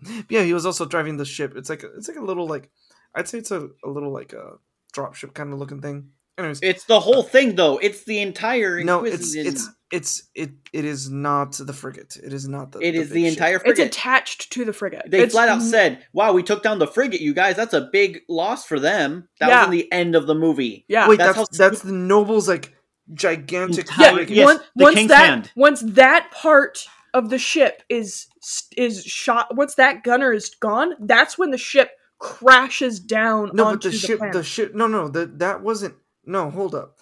yeah, 0.29 0.43
he 0.43 0.53
was 0.53 0.65
also 0.65 0.85
driving 0.85 1.17
the 1.17 1.25
ship. 1.25 1.53
It's 1.55 1.69
like 1.69 1.83
a, 1.83 1.87
it's 1.95 2.07
like 2.07 2.17
a 2.17 2.23
little 2.23 2.47
like 2.47 2.69
I'd 3.13 3.27
say 3.27 3.37
it's 3.39 3.51
a, 3.51 3.69
a 3.83 3.89
little 3.89 4.11
like 4.11 4.33
a 4.33 4.57
dropship 4.93 5.33
kind 5.33 5.53
of 5.53 5.59
looking 5.59 5.81
thing. 5.81 6.09
Anyways, 6.37 6.59
It's 6.61 6.83
the 6.85 6.99
whole 6.99 7.23
thing, 7.23 7.55
though. 7.55 7.77
It's 7.77 8.03
the 8.03 8.21
entire. 8.21 8.83
no, 8.83 9.05
it's 9.05 9.35
it's 9.35 9.69
it's 9.91 10.23
it 10.35 10.49
it 10.73 10.83
is 10.83 11.09
not 11.09 11.53
the 11.53 11.71
frigate. 11.71 12.17
It 12.21 12.33
is 12.33 12.47
not 12.47 12.71
the. 12.73 12.79
It 12.79 12.91
the 12.91 12.97
is 12.99 13.09
big 13.09 13.13
the 13.13 13.23
ship. 13.29 13.33
entire 13.37 13.61
It's 13.63 13.79
attached 13.79 14.51
to 14.53 14.65
the 14.65 14.73
frigate. 14.73 15.03
They 15.09 15.21
It's 15.21 15.33
flat 15.33 15.47
out 15.47 15.61
n- 15.61 15.61
said, 15.61 16.05
"Wow, 16.11 16.33
we 16.33 16.43
took 16.43 16.61
down 16.63 16.79
the 16.79 16.87
frigate, 16.87 17.21
you 17.21 17.33
guys. 17.33 17.55
That's 17.55 17.73
a 17.73 17.87
big 17.91 18.21
loss 18.27 18.65
for 18.65 18.79
them." 18.79 19.29
That 19.39 19.47
Yeah. 19.49 19.59
was 19.59 19.65
in 19.67 19.71
the 19.71 19.91
end 19.93 20.15
of 20.15 20.27
the 20.27 20.35
movie. 20.35 20.83
Yeah. 20.89 21.07
Wait, 21.07 21.19
That's 21.19 21.37
that's 21.37 21.57
how 21.57 21.69
that's, 21.69 21.81
the 21.83 21.93
noble's 21.93 22.49
like 22.49 22.73
gigantic. 23.13 23.87
Entire- 23.89 24.21
yeah. 24.21 24.25
yes, 24.27 24.45
once, 24.45 24.61
the 24.75 24.83
once 24.83 24.95
King's 24.95 25.09
that 25.09 25.25
Hand. 25.25 25.51
once 25.55 25.81
that 25.81 26.31
part 26.31 26.85
of 27.13 27.29
the 27.29 27.37
ship 27.37 27.81
is 27.87 28.27
is 28.75 29.03
shot, 29.05 29.55
once 29.55 29.75
that 29.75 30.03
gunner 30.03 30.33
is 30.33 30.49
gone, 30.49 30.95
that's 30.99 31.37
when 31.37 31.51
the 31.51 31.57
ship 31.57 31.91
crashes 32.19 32.99
down 32.99 33.51
No, 33.53 33.63
but 33.65 33.69
onto 33.71 33.89
the 33.91 33.95
ship, 33.97 34.17
planet. 34.17 34.33
the 34.35 34.43
ship. 34.43 34.75
No, 34.75 34.87
no, 34.87 35.07
that 35.09 35.39
that 35.39 35.61
wasn't. 35.61 35.93
No, 36.27 36.49
hold 36.49 36.75
up. 36.75 36.97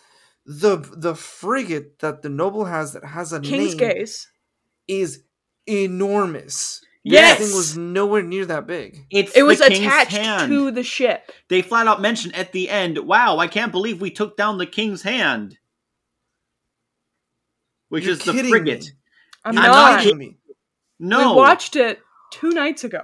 The 0.45 0.77
the 0.77 1.15
frigate 1.15 1.99
that 1.99 2.21
the 2.21 2.29
noble 2.29 2.65
has 2.65 2.93
that 2.93 3.05
has 3.05 3.31
a 3.33 3.39
King's 3.39 3.75
name 3.75 3.77
gaze. 3.77 4.27
is 4.87 5.23
enormous. 5.67 6.81
Yes! 7.05 7.39
That 7.39 7.45
thing 7.45 7.55
was 7.55 7.77
nowhere 7.77 8.21
near 8.21 8.45
that 8.45 8.65
big. 8.67 9.05
It's 9.09 9.35
It 9.35 9.43
was 9.43 9.59
King's 9.61 9.79
attached 9.79 10.11
hand. 10.17 10.51
to 10.51 10.71
the 10.71 10.83
ship. 10.83 11.31
They 11.49 11.61
flat 11.61 11.87
out 11.87 12.01
mentioned 12.01 12.35
at 12.35 12.51
the 12.53 12.69
end, 12.69 12.97
"Wow, 12.97 13.37
I 13.39 13.47
can't 13.47 13.71
believe 13.71 14.01
we 14.01 14.11
took 14.11 14.35
down 14.37 14.57
the 14.57 14.65
King's 14.65 15.01
hand," 15.01 15.57
which 17.89 18.03
You're 18.05 18.13
is 18.13 18.23
the 18.23 18.33
frigate. 18.33 18.83
me. 18.85 18.91
I'm, 19.45 19.57
I'm 19.57 19.63
not. 19.63 19.91
not 19.93 20.03
kidding 20.03 20.17
me. 20.17 20.37
No, 20.99 21.31
We 21.31 21.35
watched 21.37 21.75
it 21.75 21.99
two 22.31 22.51
nights 22.51 22.83
ago. 22.85 23.01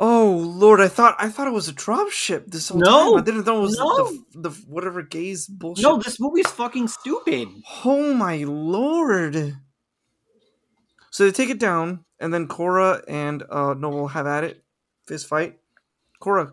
Oh 0.00 0.36
Lord, 0.56 0.80
I 0.80 0.86
thought 0.88 1.16
I 1.18 1.28
thought 1.28 1.48
it 1.48 1.52
was 1.52 1.68
a 1.68 1.72
drop 1.72 2.10
ship 2.10 2.44
this 2.46 2.68
whole 2.68 2.80
No, 2.80 3.12
time. 3.14 3.20
I 3.20 3.24
didn't 3.24 3.46
know 3.46 3.58
it 3.58 3.62
was 3.62 3.78
no. 3.78 4.12
the, 4.32 4.48
the 4.48 4.50
whatever 4.68 5.02
gaze 5.02 5.46
bullshit. 5.46 5.82
no, 5.82 5.96
this 5.98 6.20
movie's 6.20 6.46
fucking 6.46 6.86
stupid. 6.88 7.48
Oh 7.84 8.14
my 8.14 8.44
lord. 8.44 9.56
So 11.10 11.24
they 11.24 11.32
take 11.32 11.50
it 11.50 11.58
down, 11.58 12.04
and 12.20 12.32
then 12.32 12.46
Cora 12.46 13.02
and 13.08 13.42
uh, 13.50 13.74
Noble 13.74 14.06
have 14.08 14.26
at 14.26 14.44
it. 14.44 14.62
Fist 15.06 15.26
fight. 15.26 15.58
Cora 16.20 16.52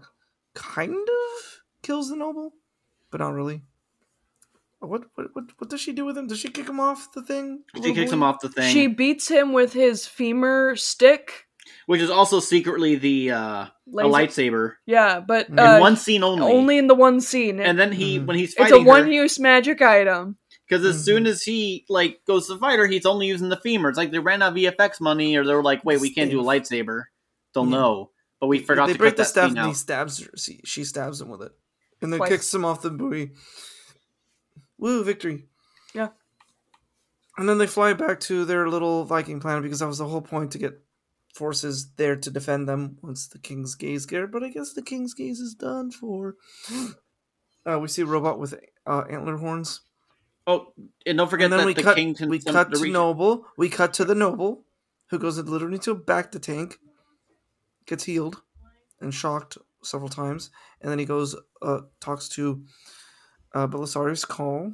kind 0.55 0.93
of 0.95 1.61
kills 1.83 2.09
the 2.09 2.15
Noble, 2.15 2.53
but 3.11 3.19
not 3.19 3.33
really. 3.33 3.61
What 4.79 5.03
what 5.15 5.27
what, 5.35 5.43
what 5.59 5.69
does 5.69 5.81
she 5.81 5.93
do 5.93 6.05
with 6.05 6.17
him? 6.17 6.25
Does 6.27 6.39
she 6.39 6.49
kick 6.49 6.67
him 6.67 6.79
off 6.79 7.11
the 7.13 7.21
thing? 7.21 7.63
She 7.75 7.93
kicks 7.93 8.11
him 8.11 8.23
off 8.23 8.39
the 8.39 8.49
thing, 8.49 8.71
She 8.73 8.87
beats 8.87 9.27
him 9.27 9.53
with 9.53 9.73
his 9.73 10.07
femur 10.07 10.75
stick. 10.75 11.44
Which 11.85 12.01
is 12.01 12.09
also 12.09 12.39
secretly 12.39 12.95
the 12.95 13.31
uh, 13.31 13.65
a 13.65 13.69
lightsaber 13.91 14.73
Yeah, 14.85 15.19
but 15.19 15.49
In 15.49 15.59
uh, 15.59 15.75
in 15.75 15.81
one 15.81 15.97
scene 15.97 16.23
only. 16.23 16.41
only 16.51 16.77
in 16.77 16.87
the 16.87 16.95
one 16.95 17.21
scene. 17.21 17.59
and 17.59 17.77
then 17.79 17.91
he, 17.91 18.19
Mhm. 18.19 18.25
when 18.27 18.37
he's 18.37 18.55
it's 18.57 18.71
a 18.71 18.81
one-use 18.81 19.39
magic 19.39 19.81
item. 19.81 20.37
because 20.67 20.83
as 20.85 21.01
Mhm. 21.01 21.05
soon 21.05 21.27
as 21.27 21.43
he 21.43 21.85
like 21.89 22.21
goes 22.25 22.47
to 22.47 22.57
fight 22.57 22.79
her, 22.79 22.87
he's 22.87 23.05
only 23.05 23.27
using 23.27 23.49
the 23.49 23.57
femur. 23.57 23.89
It's 23.89 23.97
like 23.97 24.11
they 24.11 24.19
ran 24.19 24.41
out 24.41 24.49
of 24.49 24.55
VFX 24.55 24.99
money, 24.99 25.35
or 25.37 25.45
they 25.45 25.53
were 25.53 25.63
like, 25.63 25.83
"Wait, 25.85 26.01
we 26.01 26.11
can't 26.13 26.31
do 26.31 26.41
a 26.41 26.43
lightsaber." 26.43 27.03
Don't 27.53 27.69
Yeah. 27.69 27.77
know, 27.77 28.11
but 28.39 28.47
we 28.47 28.59
forgot 28.59 28.87
they 28.87 28.93
to 28.93 28.99
break 28.99 29.11
cut 29.11 29.17
the 29.17 29.23
that 29.23 29.29
staff 29.29 29.49
and 29.55 29.59
he 29.67 29.73
stabs 29.73 30.19
her. 30.19 30.29
She, 30.35 30.61
she 30.65 30.83
stabs 30.83 31.21
him 31.21 31.29
with 31.29 31.41
it, 31.43 31.51
and 32.01 32.11
then 32.11 32.17
Twice. 32.19 32.29
kicks 32.29 32.53
him 32.53 32.65
off 32.65 32.81
the 32.81 32.89
buoy. 32.89 33.31
Woo! 34.77 35.03
Victory. 35.03 35.45
Yeah. 35.93 36.09
And 37.37 37.47
then 37.47 37.57
they 37.57 37.67
fly 37.67 37.93
back 37.93 38.19
to 38.21 38.45
their 38.45 38.67
little 38.69 39.03
Viking 39.05 39.39
planet 39.39 39.61
because 39.63 39.79
that 39.79 39.87
was 39.87 39.97
the 39.99 40.07
whole 40.07 40.21
point 40.21 40.51
to 40.51 40.57
get 40.57 40.81
forces 41.35 41.91
there 41.97 42.15
to 42.15 42.31
defend 42.31 42.67
them 42.67 42.97
once 43.03 43.27
the 43.27 43.37
King's 43.39 43.75
Gaze 43.75 44.05
get. 44.07 44.31
But 44.31 44.43
I 44.43 44.49
guess 44.49 44.73
the 44.73 44.81
King's 44.81 45.13
Gaze 45.13 45.39
is 45.39 45.53
done 45.53 45.91
for. 45.91 46.35
Uh, 47.67 47.79
we 47.79 47.87
see 47.87 48.03
a 48.03 48.05
robot 48.05 48.37
with 48.37 48.53
uh, 48.85 49.05
antler 49.09 49.37
horns. 49.37 49.81
Oh, 50.45 50.67
and 51.03 51.17
don't 51.17 51.27
forget 51.31 51.45
and 51.45 51.53
then 51.53 51.59
that 51.61 51.65
we 51.65 51.73
the 51.73 51.81
cut. 51.81 51.95
king 51.95 52.13
can 52.13 52.29
we 52.29 52.37
cut 52.39 52.69
to 52.69 52.77
region- 52.77 52.93
Noble. 52.93 53.47
We 53.57 53.69
cut 53.69 53.91
to 53.95 54.05
the 54.05 54.13
Noble, 54.13 54.65
who 55.09 55.17
goes 55.17 55.39
literally 55.39 55.79
to 55.79 55.89
a 55.93 55.95
bacta 55.99 56.39
tank, 56.39 56.77
gets 57.87 58.03
healed, 58.03 58.43
and 59.01 59.11
shocked 59.11 59.57
several 59.81 60.09
times, 60.09 60.51
and 60.79 60.91
then 60.91 60.99
he 60.99 61.05
goes 61.05 61.35
uh 61.63 61.79
talks 61.99 62.29
to 62.29 62.63
uh 63.55 63.65
Belisarius 63.65 64.27
Cawl 64.27 64.71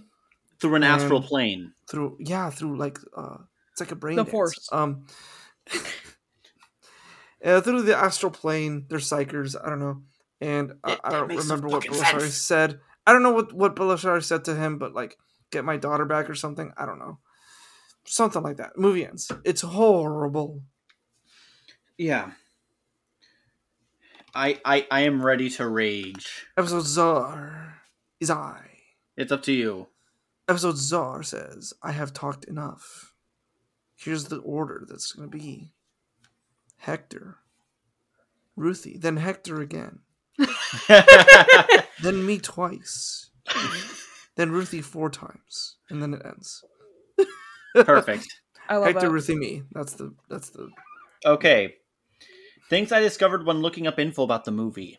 through 0.59 0.75
an 0.75 0.83
astral 0.83 1.21
plane. 1.21 1.71
through 1.89 2.17
yeah 2.19 2.49
through 2.49 2.75
like 2.77 2.99
uh 3.15 3.37
it's 3.71 3.79
like 3.79 3.93
a 3.93 3.95
brain 3.95 4.17
The 4.17 4.23
dance. 4.23 4.31
Force. 4.33 4.69
um 4.73 5.05
uh, 7.43 7.61
through 7.61 7.81
the 7.83 7.95
astral 7.97 8.31
plane 8.31 8.85
they're 8.89 8.99
psykers 8.99 9.55
i 9.63 9.69
don't 9.69 9.79
know. 9.79 10.01
And 10.41 10.73
I, 10.83 10.97
I 11.03 11.11
don't 11.11 11.27
remember 11.27 11.67
what 11.67 11.83
fucking 11.85 11.99
belisarius 12.01 12.21
sense. 12.21 12.37
said. 12.37 12.79
I 13.05 13.13
don't 13.13 13.21
know 13.21 13.31
what 13.31 13.53
what 13.53 13.75
belisarius 13.75 14.23
said 14.23 14.43
to 14.45 14.55
him 14.55 14.79
but 14.79 14.93
like 14.93 15.15
get 15.51 15.63
my 15.63 15.77
daughter 15.77 16.03
back 16.05 16.29
or 16.31 16.35
something. 16.35 16.73
I 16.75 16.87
don't 16.87 16.97
know. 16.97 17.19
Something 18.05 18.41
like 18.41 18.57
that. 18.57 18.75
Movie 18.75 19.05
ends. 19.05 19.31
It's 19.45 19.61
horrible. 19.61 20.63
Yeah. 21.95 22.31
I, 24.33 24.59
I 24.65 24.87
I 24.89 25.01
am 25.01 25.23
ready 25.23 25.49
to 25.51 25.67
rage. 25.67 26.47
episode 26.57 26.85
czar 26.85 27.81
is 28.19 28.31
i. 28.31 28.61
It's 29.15 29.31
up 29.31 29.43
to 29.43 29.51
you. 29.51 29.87
episode 30.47 30.77
czar 30.77 31.21
says 31.21 31.73
i 31.83 31.91
have 31.91 32.13
talked 32.13 32.45
enough. 32.45 33.13
Here's 33.95 34.25
the 34.25 34.39
order 34.39 34.85
that's 34.89 35.11
going 35.11 35.29
to 35.29 35.37
be 35.37 35.73
hector 36.81 37.37
ruthie 38.55 38.97
then 38.97 39.17
hector 39.17 39.61
again 39.61 39.99
then 42.01 42.25
me 42.25 42.37
twice 42.39 43.29
then 44.35 44.51
ruthie 44.51 44.81
four 44.81 45.09
times 45.09 45.77
and 45.89 46.01
then 46.01 46.13
it 46.13 46.21
ends 46.25 46.63
Perfect. 47.75 48.27
I 48.69 48.77
love 48.77 48.93
hector 48.93 49.07
it. 49.07 49.11
ruthie 49.11 49.35
me 49.35 49.63
that's 49.71 49.93
the 49.93 50.13
that's 50.29 50.49
the 50.49 50.69
Okay. 51.25 51.75
Things 52.69 52.91
I 52.91 52.99
discovered 52.99 53.45
when 53.45 53.57
looking 53.61 53.85
up 53.85 53.99
info 53.99 54.23
about 54.23 54.45
the 54.45 54.51
movie. 54.51 54.97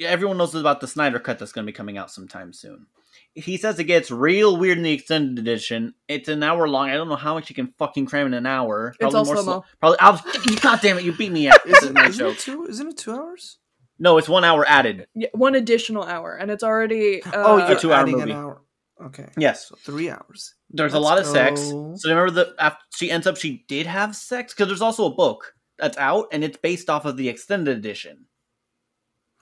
Everyone 0.00 0.38
knows 0.38 0.54
about 0.54 0.80
the 0.80 0.86
Snyder 0.86 1.18
Cut 1.18 1.38
that's 1.38 1.52
going 1.52 1.66
to 1.66 1.70
be 1.70 1.76
coming 1.76 1.98
out 1.98 2.10
sometime 2.10 2.52
soon. 2.52 2.86
He 3.34 3.56
says 3.56 3.78
it 3.78 3.84
gets 3.84 4.10
real 4.10 4.56
weird 4.56 4.78
in 4.78 4.84
the 4.84 4.92
extended 4.92 5.38
edition. 5.38 5.94
It's 6.08 6.28
an 6.28 6.42
hour 6.42 6.68
long. 6.68 6.90
I 6.90 6.94
don't 6.94 7.08
know 7.08 7.16
how 7.16 7.34
much 7.34 7.48
you 7.48 7.54
can 7.54 7.72
fucking 7.78 8.06
cram 8.06 8.26
in 8.26 8.34
an 8.34 8.46
hour. 8.46 8.94
It's 9.00 9.14
all 9.14 9.24
slow-mo. 9.24 9.42
slow- 9.42 9.64
Probably. 9.80 9.98
I 10.00 10.10
was, 10.10 10.20
God 10.60 10.80
damn 10.82 10.98
it! 10.98 11.04
You 11.04 11.12
beat 11.12 11.32
me 11.32 11.48
at 11.48 11.64
is 11.66 11.72
this 11.72 11.82
it, 11.84 11.92
my 11.92 12.06
isn't, 12.08 12.18
joke. 12.18 12.34
it 12.34 12.40
two, 12.40 12.66
isn't 12.66 12.88
it 12.88 12.96
two 12.98 13.12
hours 13.12 13.58
No, 13.98 14.18
it's 14.18 14.28
one 14.28 14.44
hour 14.44 14.64
added. 14.68 15.06
Yeah, 15.14 15.28
one 15.32 15.54
additional 15.54 16.02
hour, 16.04 16.34
and 16.36 16.50
it's 16.50 16.62
already. 16.64 17.22
Uh, 17.22 17.30
oh 17.34 17.68
you're 17.68 17.78
two-hour 17.78 18.00
adding 18.00 18.18
movie. 18.18 18.30
an 18.32 18.36
hour 18.36 18.62
okay 19.02 19.28
Yes. 19.38 19.68
so 19.68 19.76
three 19.76 20.10
hours 20.10 20.54
There's 20.70 20.92
a 20.92 20.98
Let's 21.00 21.04
lot 21.10 21.18
of 21.20 21.26
sex. 21.26 21.60
So 21.62 22.08
remember 22.10 22.30
the 22.30 22.54
after 22.58 22.82
she 22.94 23.10
ends 23.10 23.26
up 23.26 23.36
she 23.38 23.64
did 23.68 23.86
have 23.86 24.14
sex 24.14 24.52
because 24.52 24.68
there's 24.68 24.82
also 24.82 25.06
a 25.06 25.14
book 25.14 25.54
that's 25.78 25.96
out 25.96 26.26
and 26.32 26.44
it's 26.44 26.58
based 26.58 26.90
off 26.90 27.06
of 27.06 27.16
the 27.16 27.28
extended 27.30 27.78
edition. 27.78 28.26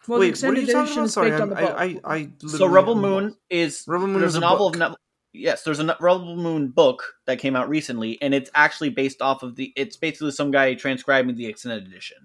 Well, 0.08 0.18
the 0.20 0.26
wait 0.30 0.42
what 0.42 0.56
are 0.56 0.60
you 0.60 0.66
talking 0.66 0.80
edition 0.82 0.98
about 0.98 1.04
is 1.06 1.12
sorry 1.12 1.32
I, 1.32 1.38
the 1.38 1.46
book. 1.46 1.58
I, 1.58 2.00
I, 2.04 2.14
I 2.16 2.28
So 2.48 2.66
Rebel 2.66 2.94
Moon 2.96 3.24
watched- 3.24 3.36
is 3.50 3.84
Rebel 3.86 4.06
Moon 4.08 4.20
there's 4.20 4.32
is 4.32 4.36
a 4.36 4.38
a 4.38 4.40
novel 4.40 4.68
book. 4.70 4.74
of 4.76 4.80
Net- 4.90 4.98
yes 5.32 5.62
there's 5.62 5.78
a 5.80 5.96
Rebel 6.00 6.36
Moon 6.36 6.68
book 6.68 7.14
that 7.26 7.38
came 7.38 7.54
out 7.54 7.68
recently 7.68 8.20
and 8.22 8.34
it's 8.34 8.50
actually 8.54 8.90
based 8.90 9.20
off 9.22 9.42
of 9.42 9.56
the 9.56 9.72
it's 9.76 9.96
basically 9.96 10.30
some 10.32 10.50
guy 10.50 10.74
transcribing 10.74 11.36
the 11.36 11.46
extended 11.46 11.86
edition. 11.86 12.16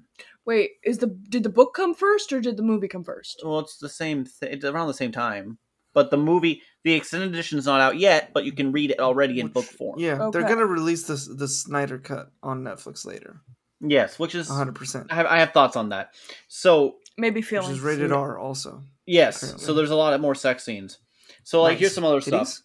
Wait, 0.46 0.72
is 0.84 0.98
the 0.98 1.08
did 1.30 1.44
the 1.44 1.50
book 1.50 1.74
come 1.74 1.94
first 1.94 2.34
or 2.34 2.42
did 2.42 2.58
the 2.58 2.64
movie 2.64 2.88
come 2.88 3.04
first? 3.04 3.42
Well, 3.46 3.60
it's 3.60 3.78
the 3.78 3.88
same 3.90 4.26
thing. 4.26 4.50
It's 4.52 4.66
around 4.66 4.88
the 4.88 4.94
same 4.94 5.12
time. 5.12 5.58
But 5.94 6.10
the 6.10 6.18
movie, 6.18 6.64
the 6.84 6.94
extended 6.94 7.30
edition 7.30 7.60
is 7.60 7.68
not 7.68 7.80
out 7.80 8.00
yet, 8.00 8.32
but 8.34 8.46
you 8.46 8.52
can 8.52 8.72
read 8.72 8.90
it 8.90 9.00
already 9.00 9.40
in 9.40 9.46
Which- 9.46 9.54
book 9.54 9.66
form. 9.66 10.00
yeah 10.00 10.30
they're 10.34 10.42
gonna 10.48 10.66
release 10.66 11.04
this 11.08 11.28
the 11.28 11.48
snyder 11.48 11.98
cut 12.00 12.32
on 12.42 12.64
netflix 12.64 13.06
later 13.06 13.42
Yes, 13.86 14.18
which 14.18 14.34
is 14.34 14.50
100% 14.50 15.12
I 15.12 15.40
have 15.40 15.52
thoughts 15.52 15.76
on 15.76 15.90
that. 15.90 16.14
So 16.48 16.96
Maybe 17.18 17.42
which 17.42 17.52
is 17.54 17.80
rated 17.80 18.12
r 18.12 18.40
also 18.40 18.82
yes, 19.06 19.44
Apparently. 19.44 19.66
so 19.66 19.74
there's 19.74 19.92
a 19.92 19.96
lot 19.96 20.14
of 20.14 20.22
more 20.22 20.36
sex 20.36 20.64
scenes. 20.64 20.98
So 21.44 21.62
like, 21.62 21.78
here's 21.78 21.94
some 21.94 22.06
other 22.06 22.20
Titties? 22.22 22.48
stuff. 22.48 22.62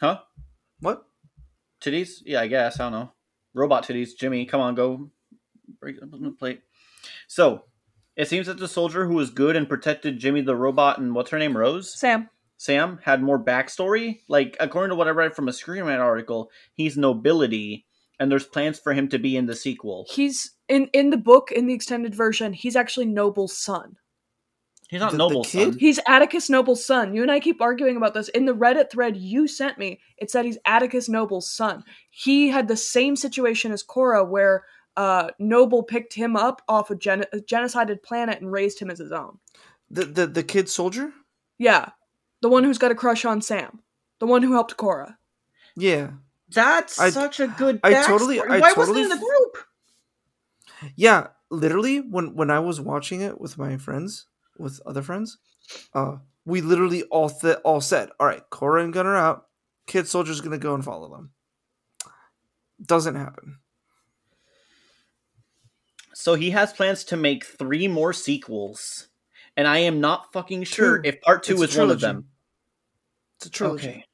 Huh? 0.00 0.20
what 0.80 1.04
Titties? 1.82 2.22
Yeah, 2.24 2.40
I 2.40 2.46
guess. 2.46 2.80
I 2.80 2.84
don't 2.84 2.92
know. 2.92 3.12
Robot 3.54 3.84
titties. 3.84 4.10
Jimmy, 4.18 4.46
come 4.46 4.60
on, 4.60 4.74
go 4.74 5.10
break 5.80 6.02
up 6.02 6.10
the 6.10 6.30
plate. 6.38 6.60
So, 7.26 7.64
it 8.16 8.28
seems 8.28 8.46
that 8.46 8.58
the 8.58 8.68
soldier 8.68 9.06
who 9.06 9.14
was 9.14 9.30
good 9.30 9.56
and 9.56 9.68
protected 9.68 10.18
Jimmy 10.18 10.40
the 10.40 10.56
robot 10.56 10.98
and 10.98 11.14
what's 11.14 11.30
her 11.30 11.38
name, 11.38 11.56
Rose? 11.56 11.92
Sam. 11.98 12.28
Sam 12.56 12.98
had 13.04 13.22
more 13.22 13.38
backstory. 13.38 14.20
Like, 14.28 14.56
according 14.58 14.90
to 14.90 14.96
what 14.96 15.06
I 15.06 15.10
read 15.10 15.34
from 15.34 15.48
a 15.48 15.52
Screen 15.52 15.84
Rant 15.84 16.00
article, 16.02 16.50
he's 16.72 16.96
nobility, 16.96 17.86
and 18.18 18.30
there's 18.30 18.44
plans 18.46 18.78
for 18.80 18.92
him 18.92 19.08
to 19.08 19.18
be 19.18 19.36
in 19.36 19.46
the 19.46 19.54
sequel. 19.54 20.06
He's 20.10 20.52
in 20.68 20.86
in 20.92 21.10
the 21.10 21.16
book 21.16 21.50
in 21.52 21.66
the 21.66 21.74
extended 21.74 22.14
version. 22.14 22.52
He's 22.52 22.76
actually 22.76 23.06
Noble's 23.06 23.56
son. 23.56 23.96
He's 24.88 25.00
not 25.00 25.12
The- 25.12 25.18
the 25.28 25.42
kid? 25.44 25.72
son. 25.72 25.78
He's 25.78 26.00
Atticus 26.06 26.48
Noble's 26.48 26.84
son. 26.84 27.14
You 27.14 27.22
and 27.22 27.30
I 27.30 27.40
keep 27.40 27.60
arguing 27.60 27.96
about 27.98 28.14
this. 28.14 28.28
In 28.30 28.46
the 28.46 28.54
Reddit 28.54 28.90
thread 28.90 29.16
you 29.18 29.46
sent 29.46 29.76
me, 29.78 30.00
it 30.16 30.30
said 30.30 30.46
he's 30.46 30.56
Atticus 30.64 31.08
Noble's 31.10 31.50
son. 31.50 31.84
He 32.10 32.48
had 32.48 32.68
the 32.68 32.76
same 32.76 33.14
situation 33.14 33.70
as 33.72 33.82
Cora, 33.82 34.24
where 34.24 34.64
uh, 34.96 35.28
Noble 35.38 35.82
picked 35.82 36.14
him 36.14 36.36
up 36.36 36.62
off 36.68 36.90
a, 36.90 36.96
gen- 36.96 37.26
a 37.32 37.36
genocided 37.38 38.02
planet 38.02 38.40
and 38.40 38.50
raised 38.50 38.80
him 38.80 38.90
as 38.90 38.98
his 38.98 39.12
own. 39.12 39.38
the 39.90 40.04
the, 40.06 40.26
the 40.26 40.42
kid 40.42 40.68
soldier 40.68 41.12
Yeah, 41.58 41.90
the 42.40 42.48
one 42.48 42.64
who's 42.64 42.78
got 42.78 42.90
a 42.90 42.94
crush 42.96 43.24
on 43.26 43.40
Sam, 43.42 43.80
the 44.20 44.26
one 44.26 44.42
who 44.42 44.52
helped 44.54 44.76
cora 44.78 45.18
Yeah, 45.76 46.12
That's 46.50 46.98
I- 46.98 47.10
such 47.10 47.40
a 47.40 47.46
good. 47.46 47.78
I 47.84 48.02
totally- 48.04 48.38
backstory. 48.38 48.50
I 48.50 48.58
Why 48.60 48.72
wasn't 48.72 48.96
he 48.96 49.02
in 49.04 49.08
the 49.10 49.16
group? 49.18 49.58
Yeah. 50.96 51.28
Literally, 51.50 52.00
when 52.00 52.34
when 52.34 52.50
I 52.50 52.58
was 52.60 52.80
watching 52.80 53.20
it 53.22 53.40
with 53.40 53.56
my 53.56 53.76
friends, 53.78 54.26
with 54.58 54.80
other 54.84 55.02
friends, 55.02 55.38
uh, 55.94 56.16
we 56.44 56.60
literally 56.60 57.04
all 57.04 57.30
th- 57.30 57.56
all 57.64 57.80
said, 57.80 58.10
"All 58.20 58.26
right, 58.26 58.42
Cora 58.50 58.84
and 58.84 58.92
Gunner 58.92 59.16
out. 59.16 59.46
Kid 59.86 60.06
Soldier's 60.06 60.40
gonna 60.42 60.58
go 60.58 60.74
and 60.74 60.84
follow 60.84 61.08
them." 61.10 61.32
Doesn't 62.84 63.14
happen. 63.14 63.58
So 66.14 66.34
he 66.34 66.50
has 66.50 66.72
plans 66.72 67.04
to 67.04 67.16
make 67.16 67.44
three 67.44 67.86
more 67.88 68.12
sequels, 68.12 69.08
and 69.56 69.66
I 69.68 69.78
am 69.78 70.00
not 70.00 70.32
fucking 70.32 70.64
sure 70.64 70.98
Two. 71.00 71.08
if 71.08 71.20
part 71.22 71.42
two 71.44 71.62
It's 71.62 71.72
is 71.72 71.78
one 71.78 71.90
of 71.90 72.00
them. 72.00 72.28
It's 73.36 73.46
a 73.46 73.50
trilogy. 73.50 73.88
Okay, 73.88 74.04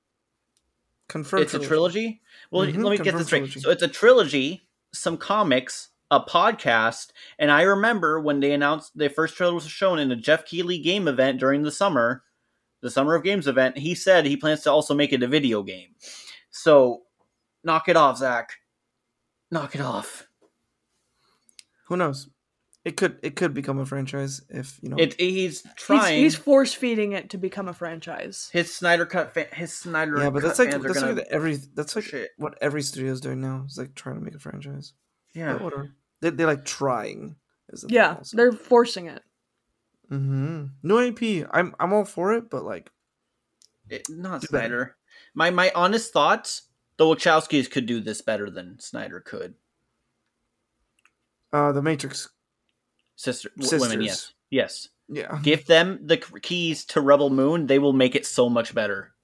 Confirmed. 1.09 1.45
it's 1.45 1.55
a 1.55 1.59
trilogy. 1.59 2.21
Well, 2.51 2.67
Mhm, 2.67 2.85
let 2.85 2.91
me 2.99 3.05
get 3.05 3.17
this 3.17 3.27
straight. 3.27 3.39
trilogy. 3.41 3.61
So 3.61 3.71
it's 3.71 3.83
a 3.83 3.89
trilogy, 3.89 4.69
some 4.93 5.17
comics, 5.17 5.89
a 6.11 6.21
podcast, 6.21 7.09
and 7.39 7.51
I 7.51 7.63
remember 7.63 8.21
when 8.21 8.41
they 8.41 8.53
announced 8.53 8.93
the 8.97 9.09
first 9.09 9.37
trailer 9.37 9.55
was 9.55 9.67
shown 9.67 9.99
in 9.99 10.11
a 10.13 10.17
Geoff 10.17 10.45
Keighley 10.45 10.79
game 10.79 11.09
event 11.09 11.41
during 11.41 11.63
the 11.63 11.73
summer, 11.73 12.23
the 12.83 12.91
Summer 12.91 13.15
of 13.15 13.25
Games 13.25 13.47
event. 13.47 13.79
He 13.79 13.95
said 13.95 14.27
he 14.27 14.37
plans 14.37 14.63
to 14.63 14.71
also 14.71 14.95
make 14.95 15.13
it 15.13 15.23
a 15.23 15.27
video 15.29 15.63
game. 15.63 15.89
So, 16.51 17.03
knock 17.65 17.89
it 17.89 17.97
off, 17.97 18.19
Zack. 18.19 18.53
Knock 19.51 19.75
it 19.75 19.81
off. 19.81 20.27
Who 21.89 21.97
knows? 21.97 22.29
It 22.85 22.99
could 22.99 23.19
it 23.23 23.35
could 23.35 23.55
become 23.55 23.79
a 23.79 23.87
franchise 23.87 24.43
if 24.51 24.79
you 24.83 24.91
know. 24.91 24.97
It 24.99 25.19
he's 25.19 25.63
He's, 25.63 25.73
trying. 25.77 26.19
he's 26.23 26.37
force 26.37 26.75
feeding 26.75 27.13
it 27.13 27.31
to 27.31 27.39
become 27.39 27.67
a 27.67 27.73
franchise. 27.73 28.51
his 28.53 28.75
Snyder 28.75 29.07
cut. 29.07 29.33
Fa- 29.33 29.47
his 29.55 29.73
Snyder. 29.73 30.19
yeah, 30.19 30.29
but 30.29 30.43
cut 30.43 30.49
that's 30.49 30.59
like 30.59 30.71
that's 30.83 31.01
like 31.03 31.15
the 31.17 31.33
every 31.33 31.57
that's 31.75 31.97
like 31.97 32.05
shit. 32.05 32.31
what 32.37 32.59
every 32.61 32.83
studio's 32.83 33.23
doing 33.23 33.41
now. 33.41 33.65
Is 33.67 33.79
like 33.79 33.95
trying 33.95 34.17
to 34.17 34.21
make 34.21 34.35
a 34.35 34.39
franchise. 34.39 34.93
Yeah. 35.35 35.53
But 35.55 35.63
whatever. 35.63 35.95
They 36.21 36.31
they 36.31 36.45
like 36.47 36.65
trying. 36.65 37.37
Is 37.71 37.83
the 37.83 37.89
Yeah, 37.91 38.17
they're 38.33 38.53
forcing 38.53 39.07
it. 39.07 39.23
Mm-hmm. 40.11 40.65
New 40.83 41.09
AP. 41.09 41.49
I'm 41.53 41.75
I'm 41.81 41.93
all 41.93 42.05
for 42.05 42.35
it, 42.35 42.51
but 42.51 42.65
like 42.65 42.91
It- 43.89 44.09
not 44.09 44.41
Do 44.43 44.49
better. 44.49 44.67
Snyder. 44.69 44.97
My 45.35 45.51
my 45.51 45.73
honest 45.75 46.13
thoughts: 46.13 46.63
the 46.97 47.05
Wachowskis 47.05 47.71
could 47.71 47.87
do 47.87 48.01
this 48.01 48.21
better 48.23 48.51
than 48.51 48.79
Snyder 48.81 49.21
could. 49.21 49.55
uh 51.53 51.73
the 51.73 51.83
Matrix. 51.83 52.29
Sister, 53.17 53.51
w- 53.57 53.81
women, 53.81 54.03
yes, 54.03 54.33
yes. 54.51 54.89
Yeah. 55.09 55.39
Give 55.43 55.65
them 55.67 56.01
the 56.03 56.17
keys 56.17 56.85
to 56.87 57.01
Rebel 57.01 57.31
Moon; 57.31 57.67
they 57.67 57.79
will 57.79 57.93
make 57.93 58.15
it 58.17 58.27
so 58.27 58.49
much 58.49 58.75
better. 58.75 59.15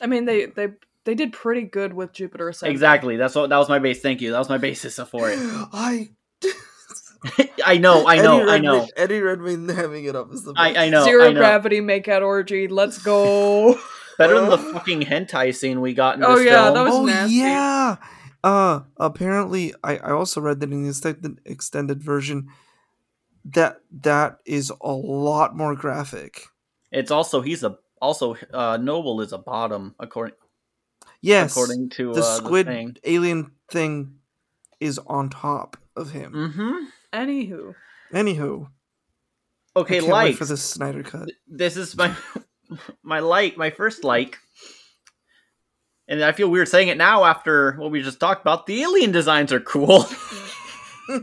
I 0.00 0.06
mean, 0.06 0.24
they 0.24 0.46
they 0.46 0.68
they 1.06 1.14
did 1.14 1.32
pretty 1.32 1.62
good 1.62 1.94
with 1.94 2.12
Jupiter 2.12 2.50
Ascending. 2.50 2.74
Exactly. 2.74 3.16
That's 3.16 3.34
what. 3.34 3.48
That 3.48 3.56
was 3.56 3.70
my 3.70 3.78
base. 3.78 4.02
Thank 4.02 4.20
you. 4.20 4.32
That 4.32 4.38
was 4.38 4.50
my 4.50 4.58
basis 4.68 4.98
for 5.08 5.30
it. 5.30 5.38
I 5.72 6.10
I 7.64 7.78
know. 7.78 8.06
I 8.06 8.16
know. 8.18 8.40
Eddie 8.42 8.50
I 8.52 8.58
know. 8.58 8.72
Redmayne- 8.80 8.90
Eddie 8.96 9.20
Redmayne 9.20 9.68
having 9.70 10.04
it 10.04 10.14
up 10.14 10.32
is 10.32 10.44
the 10.44 10.52
best. 10.52 10.76
I, 10.76 10.86
I 10.86 10.88
know. 10.90 11.04
Zero 11.04 11.24
I 11.24 11.32
know. 11.32 11.40
gravity 11.40 11.80
makeout 11.80 12.22
orgy. 12.22 12.68
Let's 12.68 12.98
go. 13.02 13.78
Better 14.18 14.40
than 14.40 14.48
the 14.50 14.58
fucking 14.58 15.02
hentai 15.02 15.54
scene 15.54 15.80
we 15.80 15.92
got 15.94 16.14
in 16.14 16.20
this 16.20 16.28
Oh, 16.30 16.38
yeah, 16.38 16.64
film. 16.64 16.74
that 16.74 16.82
was 16.84 16.94
oh 16.94 17.04
nasty. 17.04 17.34
yeah. 17.36 17.96
Uh 18.44 18.80
apparently 18.96 19.74
I, 19.84 19.96
I 19.98 20.10
also 20.12 20.40
read 20.40 20.60
that 20.60 20.70
in 20.72 20.84
the 20.84 20.88
extended 20.90 21.40
extended 21.44 22.02
version 22.02 22.48
that 23.44 23.78
that 24.02 24.38
is 24.46 24.72
a 24.80 24.92
lot 24.92 25.56
more 25.56 25.74
graphic. 25.74 26.44
It's 26.92 27.10
also 27.10 27.40
he's 27.42 27.62
a 27.64 27.76
also 28.00 28.36
uh 28.54 28.78
Noble 28.80 29.20
is 29.20 29.32
a 29.32 29.38
bottom 29.38 29.94
according 29.98 30.34
Yes. 31.20 31.52
according 31.52 31.90
to 31.90 32.12
the 32.12 32.20
uh, 32.20 32.36
squid 32.36 32.66
The 32.66 32.70
thing. 32.72 32.96
alien 33.04 33.50
thing 33.70 34.18
is 34.80 34.98
on 35.06 35.30
top 35.30 35.76
of 35.96 36.10
him. 36.12 36.32
mm-hmm. 36.32 36.84
Anywho, 37.12 37.74
Anywho, 38.12 38.68
Okay, 39.74 39.96
I 39.96 40.00
can't 40.00 40.10
like 40.10 40.24
wait 40.30 40.38
for 40.38 40.44
this 40.44 40.62
Snyder 40.62 41.02
cut. 41.02 41.28
this 41.48 41.76
is 41.76 41.96
my 41.96 42.14
my 43.02 43.20
like 43.20 43.56
my 43.56 43.70
first 43.70 44.04
like 44.04 44.38
and 46.08 46.22
i 46.24 46.32
feel 46.32 46.48
weird 46.48 46.68
saying 46.68 46.88
it 46.88 46.96
now 46.96 47.24
after 47.24 47.72
what 47.78 47.90
we 47.90 48.02
just 48.02 48.20
talked 48.20 48.40
about 48.40 48.66
the 48.66 48.82
alien 48.82 49.12
designs 49.12 49.52
are 49.52 49.60
cool 49.60 50.04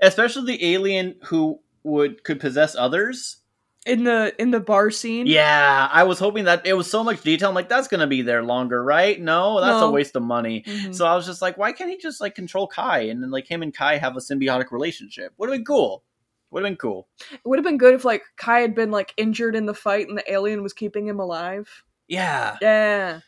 especially 0.00 0.56
the 0.56 0.64
alien 0.74 1.14
who 1.24 1.60
would 1.82 2.22
could 2.24 2.40
possess 2.40 2.74
others 2.76 3.38
in 3.86 4.04
the 4.04 4.34
in 4.38 4.50
the 4.50 4.60
bar 4.60 4.90
scene. 4.90 5.26
yeah 5.26 5.88
i 5.92 6.02
was 6.02 6.18
hoping 6.18 6.44
that 6.44 6.66
it 6.66 6.74
was 6.74 6.90
so 6.90 7.04
much 7.04 7.22
detail 7.22 7.48
i'm 7.48 7.54
like 7.54 7.68
that's 7.68 7.88
gonna 7.88 8.06
be 8.06 8.20
there 8.22 8.42
longer 8.42 8.82
right 8.82 9.20
no 9.20 9.60
that's 9.60 9.80
No. 9.80 9.88
a 9.88 9.90
waste 9.92 10.16
of 10.16 10.22
money 10.22 10.64
Mhm. 10.66 10.94
so 10.94 11.06
i 11.06 11.14
was 11.14 11.24
just 11.24 11.40
like 11.40 11.56
why 11.56 11.72
can't 11.72 11.88
he 11.90 11.96
just 11.96 12.20
like 12.20 12.34
control 12.34 12.66
kai 12.66 13.00
and 13.02 13.22
then 13.22 13.30
like 13.30 13.46
him 13.46 13.62
and 13.62 13.72
kai 13.72 13.96
have 13.96 14.16
a 14.16 14.20
symbiotic 14.20 14.70
relationship 14.72 15.32
would 15.38 15.48
have 15.48 15.56
been 15.58 15.64
cool 15.64 16.02
would 16.50 16.62
have 16.64 16.68
been 16.70 16.76
cool 16.76 17.08
It 17.32 17.40
would 17.44 17.58
have 17.58 17.64
been 17.64 17.78
good 17.78 17.94
if 17.94 18.04
like 18.04 18.22
Kai 18.36 18.60
had 18.60 18.74
been 18.74 18.90
like 18.90 19.12
injured 19.16 19.54
in 19.56 19.66
the 19.66 19.74
fight 19.74 20.08
and 20.08 20.16
the 20.18 20.32
alien 20.32 20.62
was 20.62 20.72
keeping 20.72 21.06
him 21.06 21.18
alive. 21.20 21.68
yeah 22.08 22.56
Yeah, 22.60 23.20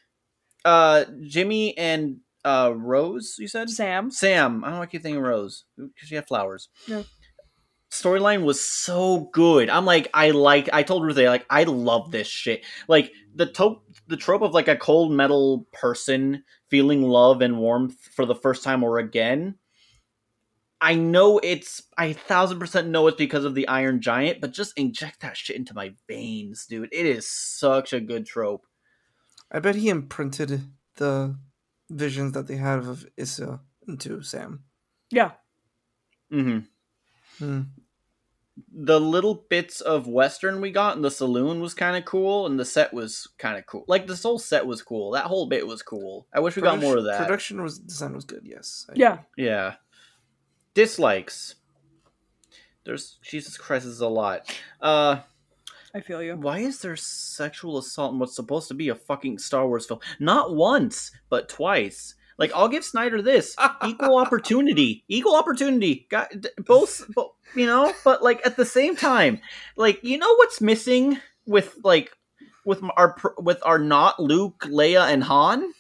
uh 0.65 1.05
jimmy 1.23 1.77
and 1.79 2.19
uh 2.45 2.73
rose 2.75 3.37
you 3.39 3.49
said 3.49 3.69
Sam. 3.71 4.11
Sam, 4.11 4.63
I 4.65 4.69
don't 4.69 4.75
know 4.75 4.79
why 4.79 4.85
I 4.85 4.87
keep 4.87 5.03
thinking 5.03 5.21
Rose 5.23 5.65
because 5.77 6.09
she 6.09 6.15
had 6.15 6.27
flowers. 6.29 6.69
Yeah. 6.87 7.03
Storyline 7.91 8.45
was 8.45 8.61
so 8.61 9.31
good. 9.33 9.71
I'm 9.71 9.87
like, 9.87 10.09
I 10.13 10.31
like. 10.31 10.69
I 10.73 10.83
told 10.83 11.05
Ruth, 11.05 11.17
like, 11.17 11.47
I 11.49 11.65
love 11.65 12.11
this 12.11 12.27
shit. 12.27 12.65
Like 12.87 13.13
the 13.35 13.47
trope, 13.47 13.85
the 14.07 14.17
trope 14.17 14.43
of 14.43 14.53
like 14.53 14.69
a 14.69 14.77
cold 14.77 15.13
metal 15.13 15.67
person 15.73 16.45
feeling 16.69 17.03
love 17.03 17.41
and 17.41 17.59
warmth 17.59 17.99
for 18.15 18.27
the 18.27 18.35
first 18.35 18.63
time 18.63 18.83
or 18.83 18.99
again. 18.99 19.57
I 20.81 20.95
know 20.95 21.41
it's, 21.43 21.83
I 21.97 22.13
thousand 22.13 22.61
percent 22.61 22.89
know 22.89 23.07
it's 23.09 23.17
because 23.17 23.45
of 23.45 23.55
the 23.55 23.67
Iron 23.67 24.01
Giant, 24.01 24.41
but 24.41 24.53
just 24.53 24.79
inject 24.79 25.21
that 25.21 25.37
shit 25.37 25.57
into 25.57 25.75
my 25.75 25.95
veins, 26.07 26.67
dude. 26.67 26.91
It 26.93 27.07
is 27.07 27.29
such 27.29 27.93
a 27.93 28.01
good 28.01 28.27
trope. 28.27 28.67
I 29.51 29.59
bet 29.61 29.75
he 29.75 29.89
imprinted 29.89 30.61
the 30.97 31.37
visions 31.91 32.33
that 32.33 32.47
they 32.47 32.57
had 32.57 32.81
of 32.81 33.07
Issa 33.17 33.61
into 33.89 34.23
Sam. 34.23 34.65
Yeah, 35.11 35.33
Mm-hmm. 36.33 36.51
Hmm. 36.51 36.59
The 37.41 39.01
little 39.01 39.45
bits 39.49 39.81
of 39.81 40.09
western 40.09 40.61
we 40.61 40.71
got 40.73 40.97
in 40.97 41.03
the 41.03 41.11
saloon 41.11 41.61
was 41.61 41.75
kind 41.75 41.97
of 41.97 42.05
cool 42.05 42.47
and 42.47 42.59
the 42.59 42.65
set 42.65 42.93
was 42.93 43.29
kind 43.39 43.57
of 43.57 43.65
cool. 43.67 43.85
Like 43.87 44.07
this 44.07 44.23
whole 44.25 44.39
set 44.39 44.67
was 44.67 44.83
cool. 44.83 45.13
That 45.13 45.27
whole 45.27 45.47
bit 45.47 45.67
was 45.67 45.83
cool. 45.83 46.27
I 46.35 46.41
wish 46.41 46.57
we 46.57 46.63
got 46.63 46.81
more 46.81 46.97
of 46.97 47.05
that. 47.05 47.19
Production 47.21 47.63
was 47.63 47.79
design 47.79 48.15
was 48.15 48.25
good. 48.25 48.43
Yes. 48.45 48.87
I- 48.91 48.95
yeah. 48.97 49.19
yeah. 49.37 49.75
Dislikes. 50.75 51.55
There's 52.85 53.19
jesus 53.23 53.57
christ 53.59 53.87
is 53.87 54.01
a 54.01 54.09
lot. 54.09 54.59
Uh 54.81 55.21
I 55.95 56.01
feel 56.01 56.23
you. 56.23 56.37
why 56.37 56.59
is 56.59 56.81
there 56.81 56.97
sexual 56.97 57.79
assault 57.79 58.13
in 58.13 58.19
what's 58.19 58.37
supposed 58.37 58.69
to 58.69 58.75
be 58.75 58.89
a 58.91 58.95
fucking 58.95 59.39
star 59.39 59.67
wars 59.67 59.87
film? 59.87 60.01
Not 60.19 60.55
once 60.55 61.13
but 61.31 61.49
twice 61.49 62.15
like 62.39 62.51
i'll 62.55 62.69
give 62.69 62.85
snyder 62.85 63.21
this. 63.21 63.55
Equal 63.85 64.17
opportunity. 64.19 65.05
Equal 65.09 65.37
opportunity. 65.37 66.07
Got 66.11 66.41
d- 66.41 66.49
both 66.59 67.09
you 67.55 67.67
know? 67.67 67.93
But 68.05 68.23
like 68.23 68.41
at 68.47 68.57
the 68.57 68.65
same 68.65 68.97
time 68.97 69.41
like 69.77 70.03
you 70.03 70.17
know 70.19 70.35
what's 70.37 70.61
missing 70.61 71.19
with 71.47 71.77
like 71.85 72.11
with 72.65 72.83
our 72.97 73.17
with 73.39 73.59
our 73.65 73.79
not 73.79 74.21
luke 74.21 74.61
leia 74.69 75.13
and 75.13 75.25
han? 75.25 75.73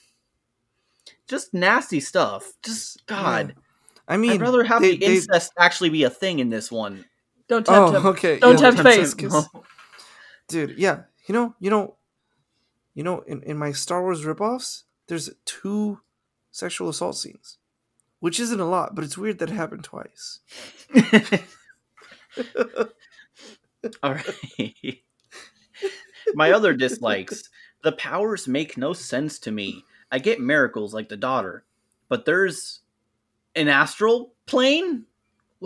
Just 1.28 1.52
nasty 1.54 2.00
stuff. 2.00 2.52
Just 2.64 3.06
god. 3.06 3.54
I 4.08 4.16
mean, 4.16 4.30
i'd 4.32 4.40
rather 4.40 4.64
have 4.64 4.80
they- 4.80 4.92
the 4.92 5.06
they- 5.06 5.14
incest 5.16 5.52
actually 5.58 5.90
be 5.90 6.02
a 6.04 6.10
thing 6.10 6.38
in 6.38 6.48
this 6.48 6.70
one. 6.72 7.04
Don't 7.48 7.64
tempt 7.64 7.94
him. 7.96 8.06
Oh, 8.06 8.10
okay. 8.10 8.38
Don't 8.38 8.54
yeah, 8.54 8.70
tempt 8.70 8.82
that's 8.82 8.96
fate. 8.96 9.00
just 9.02 9.18
'cause- 9.18 9.48
dude. 10.48 10.78
Yeah, 10.78 11.02
you 11.26 11.32
know, 11.34 11.54
you 11.60 11.70
know, 11.70 11.96
you 12.94 13.02
know, 13.04 13.20
in, 13.20 13.42
in 13.42 13.56
my 13.58 13.72
Star 13.72 14.02
Wars 14.02 14.24
ripoffs, 14.24 14.82
there's 15.06 15.30
two 15.44 16.00
sexual 16.50 16.88
assault 16.88 17.16
scenes, 17.16 17.58
which 18.20 18.40
isn't 18.40 18.60
a 18.60 18.68
lot, 18.68 18.94
but 18.94 19.04
it's 19.04 19.18
weird 19.18 19.38
that 19.38 19.50
it 19.50 19.54
happened 19.54 19.84
twice. 19.84 20.40
All 24.02 24.14
right. 24.14 24.98
My 26.34 26.52
other 26.52 26.74
dislikes. 26.74 27.48
The 27.82 27.92
powers 27.92 28.48
make 28.48 28.76
no 28.76 28.92
sense 28.92 29.38
to 29.40 29.52
me. 29.52 29.84
I 30.10 30.18
get 30.18 30.40
miracles 30.40 30.92
like 30.92 31.08
the 31.08 31.16
daughter, 31.16 31.64
but 32.08 32.24
there's 32.24 32.80
an 33.54 33.68
astral 33.68 34.32
plane? 34.46 35.04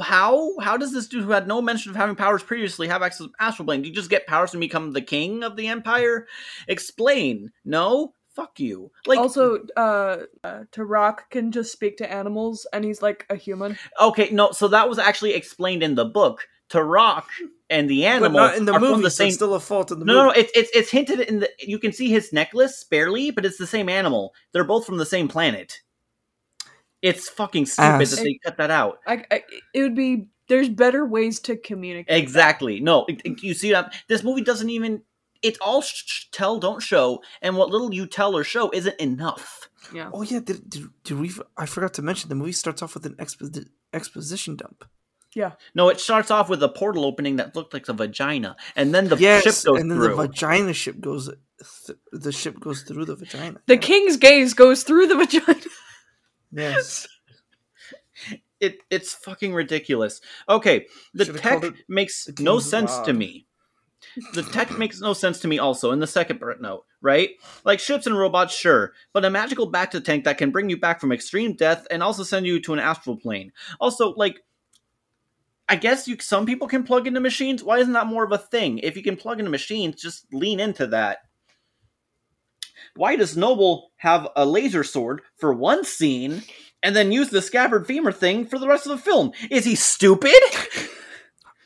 How? 0.01 0.59
How 0.59 0.77
does 0.77 0.93
this 0.93 1.07
dude 1.07 1.25
who 1.25 1.31
had 1.31 1.47
no 1.47 1.61
mention 1.63 1.91
of 1.91 1.97
having 1.97 2.17
powers 2.17 2.43
previously 2.43 2.89
have 2.89 3.03
access 3.03 3.27
to 3.27 3.33
astral 3.39 3.67
plane? 3.67 3.83
Do 3.83 3.89
you 3.89 3.95
just 3.95 4.11
get 4.11 4.27
powers 4.27 4.53
and 4.53 4.61
become 4.61 4.93
the 4.93 5.03
king 5.03 5.43
of 5.43 5.57
the 5.57 5.69
empire? 5.69 6.27
Explain. 6.69 7.53
No? 7.65 8.15
Fuck 8.35 8.59
you. 8.61 8.91
Like 9.07 9.19
also, 9.19 9.59
uh, 9.77 10.19
uh, 10.43 10.65
Tarak 10.73 11.29
can 11.31 11.53
just 11.53 11.71
speak 11.71 11.99
to 11.99 12.11
animals, 12.11 12.67
and 12.73 12.85
he's 12.85 13.03
like 13.03 13.27
a 13.29 13.37
human. 13.37 13.77
Okay, 14.01 14.31
no, 14.33 14.53
so 14.53 14.69
that 14.69 14.89
was 14.89 14.99
actually 14.99 15.35
explained 15.35 15.83
in 15.83 15.95
the 15.97 16.05
book. 16.07 16.49
Tarak 16.71 17.25
and 17.69 17.91
the 17.91 18.07
animal 18.07 18.31
but 18.31 18.37
not 18.37 18.57
in 18.57 18.65
the 18.65 18.73
are 18.73 18.81
movie. 18.81 18.95
from 18.95 19.03
the 19.03 19.11
same. 19.11 19.27
it's 19.27 19.37
still 19.37 19.53
a 19.55 19.61
fault 19.61 19.93
in 19.93 19.99
the 19.99 20.07
no, 20.07 20.15
no, 20.15 20.25
no, 20.29 20.31
it's 20.31 20.51
it's 20.55 20.71
it's 20.75 20.91
hinted 20.91 21.21
in 21.21 21.41
the. 21.41 21.51
You 21.59 21.79
can 21.79 21.93
see 21.93 22.09
his 22.09 22.33
necklace 22.33 22.83
barely, 22.85 23.31
but 23.31 23.45
it's 23.45 23.59
the 23.59 23.67
same 23.67 23.91
animal. 23.91 24.33
They're 24.53 24.65
both 24.65 24.87
from 24.87 24.97
the 24.97 25.05
same 25.05 25.29
planet. 25.29 25.83
It's 27.03 27.29
fucking 27.29 27.67
stupid 27.67 28.03
Ass. 28.03 28.11
that 28.13 28.23
they 28.23 28.39
cut 28.45 28.57
that 28.59 28.71
out. 28.71 29.01
I, 29.07 29.25
I, 29.31 29.43
it 29.75 29.83
would 29.83 29.95
be 29.97 30.29
there's 30.47 30.69
better 30.69 31.05
ways 31.05 31.41
to 31.41 31.57
communicate. 31.57 32.09
that. 32.09 32.17
Exactly. 32.19 32.81
No, 32.81 33.05
it- 33.07 33.21
it- 33.25 33.43
you 33.43 33.55
see 33.55 33.73
that 33.73 33.93
this 34.09 34.23
movie 34.23 34.43
doesn't 34.43 34.71
even. 34.71 35.03
It's 35.43 35.59
all 35.61 35.83
sh- 35.83 36.05
sh- 36.07 36.25
tell, 36.31 36.59
don't 36.59 36.83
show, 36.83 37.23
and 37.41 37.57
what 37.57 37.71
little 37.71 37.93
you 37.93 38.07
tell 38.07 38.37
or 38.37 38.45
show 38.45 38.71
isn't 38.73 38.99
enough. 39.01 39.69
Yeah. 39.93 40.11
Oh 40.13 40.23
yeah, 40.23 40.41
did, 40.41 40.69
did, 40.71 40.85
did 41.05 41.19
we? 41.19 41.31
I 41.57 41.67
forgot 41.67 41.95
to 41.95 42.03
mention 42.03 42.29
the 42.29 42.35
movie 42.35 42.53
starts 42.53 42.83
off 42.83 42.95
with 42.95 43.05
an 43.07 43.15
expo- 43.17 43.67
exposition 43.93 44.57
dump. 44.57 44.85
Yeah. 45.35 45.53
No, 45.75 45.89
it 45.89 45.99
starts 45.99 46.31
off 46.31 46.49
with 46.49 46.63
a 46.63 46.69
portal 46.69 47.05
opening 47.07 47.37
that 47.37 47.57
looked 47.57 47.73
like 47.73 47.89
a 47.89 47.93
vagina, 47.93 48.55
and 48.77 48.95
then 48.95 49.09
the 49.09 49.17
yes, 49.17 49.43
ship 49.43 49.55
goes 49.65 49.81
and 49.81 49.91
then 49.91 49.99
through. 49.99 50.09
the 50.09 50.15
vagina 50.29 50.73
ship 50.73 51.01
goes. 51.01 51.29
Th- 51.87 51.99
the 52.13 52.33
ship 52.33 52.61
goes 52.61 52.83
through 52.83 53.07
the 53.07 53.17
vagina. 53.17 53.61
The 53.67 53.77
king's 53.77 54.17
gaze 54.17 54.53
goes 54.55 54.83
through 54.83 55.07
the 55.09 55.17
vagina. 55.17 55.61
Yes. 56.55 57.09
it 58.61 58.79
it's 58.91 59.15
fucking 59.15 59.55
ridiculous. 59.55 60.21
Okay, 60.49 60.87
the 61.15 61.25
Should've 61.25 61.41
tech 61.41 61.65
it 61.65 61.75
makes 61.89 62.29
no 62.39 62.55
King's 62.57 62.71
sense 62.71 62.99
to 62.99 63.13
me. 63.15 63.47
The 64.35 64.43
tech 64.43 64.79
makes 64.79 65.01
no 65.01 65.13
sense 65.13 65.41
to 65.41 65.49
me 65.49 65.59
also 65.59 65.93
in 65.93 66.01
the 66.01 66.07
second 66.07 66.41
note, 66.61 66.85
right? 67.01 67.31
Like 67.65 67.81
ships 67.81 68.07
and 68.07 68.19
robots, 68.19 68.55
sure, 68.55 68.93
but 69.13 69.25
a 69.25 69.31
magical 69.31 69.71
bacta 69.71 70.05
tank 70.05 70.25
that 70.25 70.39
can 70.39 70.51
bring 70.51 70.69
you 70.69 70.77
back 70.77 71.01
from 71.01 71.13
extreme 71.13 71.55
death 71.55 71.87
and 71.91 72.03
also 72.03 72.23
send 72.23 72.47
you 72.47 72.61
to 72.61 72.73
an 72.73 72.79
astral 72.79 73.17
plane. 73.17 73.53
Also, 73.81 74.15
like 74.15 74.43
I 75.69 75.77
guess 75.77 76.07
you 76.07 76.17
some 76.21 76.47
people 76.47 76.69
can 76.69 76.83
plug 76.83 77.07
into 77.07 77.21
machines. 77.21 77.63
Why 77.63 77.79
isn't 77.79 77.95
that 77.95 78.07
more 78.07 78.25
of 78.25 78.33
a 78.33 78.39
thing? 78.39 78.79
If 78.79 78.97
you 78.97 79.03
can 79.03 79.17
plug 79.17 79.39
into 79.39 79.51
machines, 79.51 80.03
just 80.03 80.27
lean 80.33 80.61
into 80.61 80.87
that. 80.89 81.19
Why 82.95 83.17
does 83.17 83.37
Noble 83.37 83.91
have 83.97 84.29
a 84.37 84.45
laser 84.45 84.85
sword 84.85 85.23
for 85.37 85.55
one 85.55 85.85
scene 85.85 86.43
and 86.83 86.95
then 86.95 87.13
use 87.13 87.31
the 87.31 87.41
scabbard 87.41 87.87
femur 87.87 88.13
thing 88.13 88.45
for 88.45 88.59
the 88.59 88.69
rest 88.69 88.87
of 88.87 88.91
the 88.91 89.03
film? 89.03 89.33
Is 89.51 89.65
he 89.65 89.75
stupid? 89.75 90.35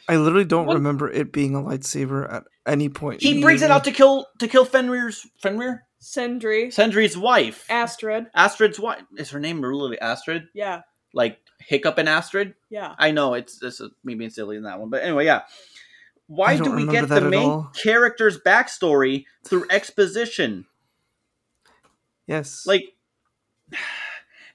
I 0.08 0.16
literally 0.16 0.44
don't 0.44 0.66
What- 0.66 0.74
remember 0.74 1.10
it 1.10 1.32
being 1.32 1.54
a 1.54 1.60
lightsaber 1.60 2.32
at 2.32 2.44
any 2.66 2.88
point. 2.88 3.22
He 3.22 3.30
in 3.30 3.36
the 3.36 3.42
brings 3.42 3.62
it 3.62 3.70
out 3.70 3.84
to 3.84 3.92
kill 3.92 4.26
to 4.38 4.46
kill 4.48 4.64
Fenrir's 4.64 5.26
Fenrir 5.42 5.84
Sendry, 6.00 6.72
Sendry's 6.72 7.16
wife. 7.16 7.64
Astrid. 7.68 8.26
Astrid's 8.34 8.78
wife. 8.78 9.02
Is 9.16 9.30
her 9.30 9.40
name 9.40 9.60
really 9.64 10.00
Astrid? 10.00 10.44
Yeah. 10.54 10.82
Like 11.12 11.38
Hiccup 11.58 11.98
and 11.98 12.08
Astrid? 12.08 12.54
Yeah. 12.70 12.94
I 12.98 13.10
know 13.10 13.34
it's 13.34 13.58
this 13.58 13.80
is 13.80 13.90
me 14.04 14.14
being 14.14 14.30
silly 14.30 14.56
in 14.56 14.62
that 14.64 14.78
one, 14.78 14.90
but 14.90 15.02
anyway, 15.02 15.24
yeah. 15.24 15.42
Why 16.28 16.56
don't 16.56 16.76
we 16.76 16.86
get 16.86 17.08
the 17.08 17.20
main 17.22 17.48
all. 17.48 17.70
character's 17.74 18.38
backstory 18.38 19.24
through 19.44 19.66
exposition? 19.70 20.66
Yes. 22.26 22.64
Like 22.66 22.84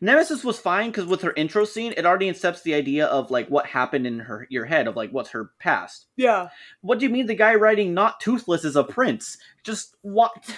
Nemesis 0.04 0.44
was 0.44 0.60
fine 0.60 0.90
because 0.90 1.06
with 1.06 1.22
her 1.22 1.34
intro 1.34 1.64
scene, 1.64 1.94
it 1.96 2.08
already 2.08 2.28
incepts 2.28 2.64
the 2.64 2.74
idea 2.74 3.06
of 3.06 3.30
like 3.30 3.48
what 3.50 3.68
happened 3.68 4.08
in 4.08 4.20
her 4.20 4.48
your 4.50 4.66
head 4.66 4.88
of 4.88 4.96
like 4.96 5.12
what's 5.12 5.30
her 5.30 5.52
past. 5.60 6.08
Yeah. 6.18 6.50
What 6.82 6.98
do 6.98 7.06
you 7.06 7.12
mean 7.12 7.28
the 7.28 7.36
guy 7.36 7.54
writing 7.54 7.94
not 7.94 8.20
toothless 8.20 8.66
is 8.66 8.76
a 8.76 8.84
prince? 8.84 9.38
Just 9.64 9.96
what? 10.02 10.58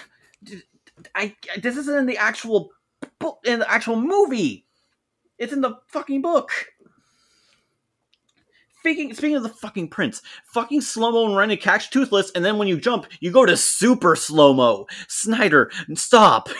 I 1.14 1.36
this 1.60 1.76
isn't 1.76 1.98
in 1.98 2.06
the 2.06 2.16
actual 2.16 2.70
book 3.18 3.40
in 3.44 3.58
the 3.58 3.70
actual 3.70 3.96
movie. 3.96 4.66
It's 5.38 5.52
in 5.52 5.60
the 5.60 5.76
fucking 5.88 6.22
book. 6.22 6.50
Speaking 8.80 9.12
speaking 9.12 9.36
of 9.36 9.42
the 9.42 9.50
fucking 9.50 9.88
prince, 9.88 10.22
fucking 10.46 10.80
slow 10.80 11.12
mo 11.12 11.26
and 11.26 11.36
running 11.36 11.58
catch 11.58 11.90
toothless, 11.90 12.30
and 12.34 12.42
then 12.42 12.56
when 12.56 12.68
you 12.68 12.80
jump, 12.80 13.06
you 13.20 13.30
go 13.30 13.44
to 13.44 13.58
super 13.58 14.16
slow 14.16 14.54
mo. 14.54 14.86
Snyder, 15.08 15.70
stop. 15.94 16.48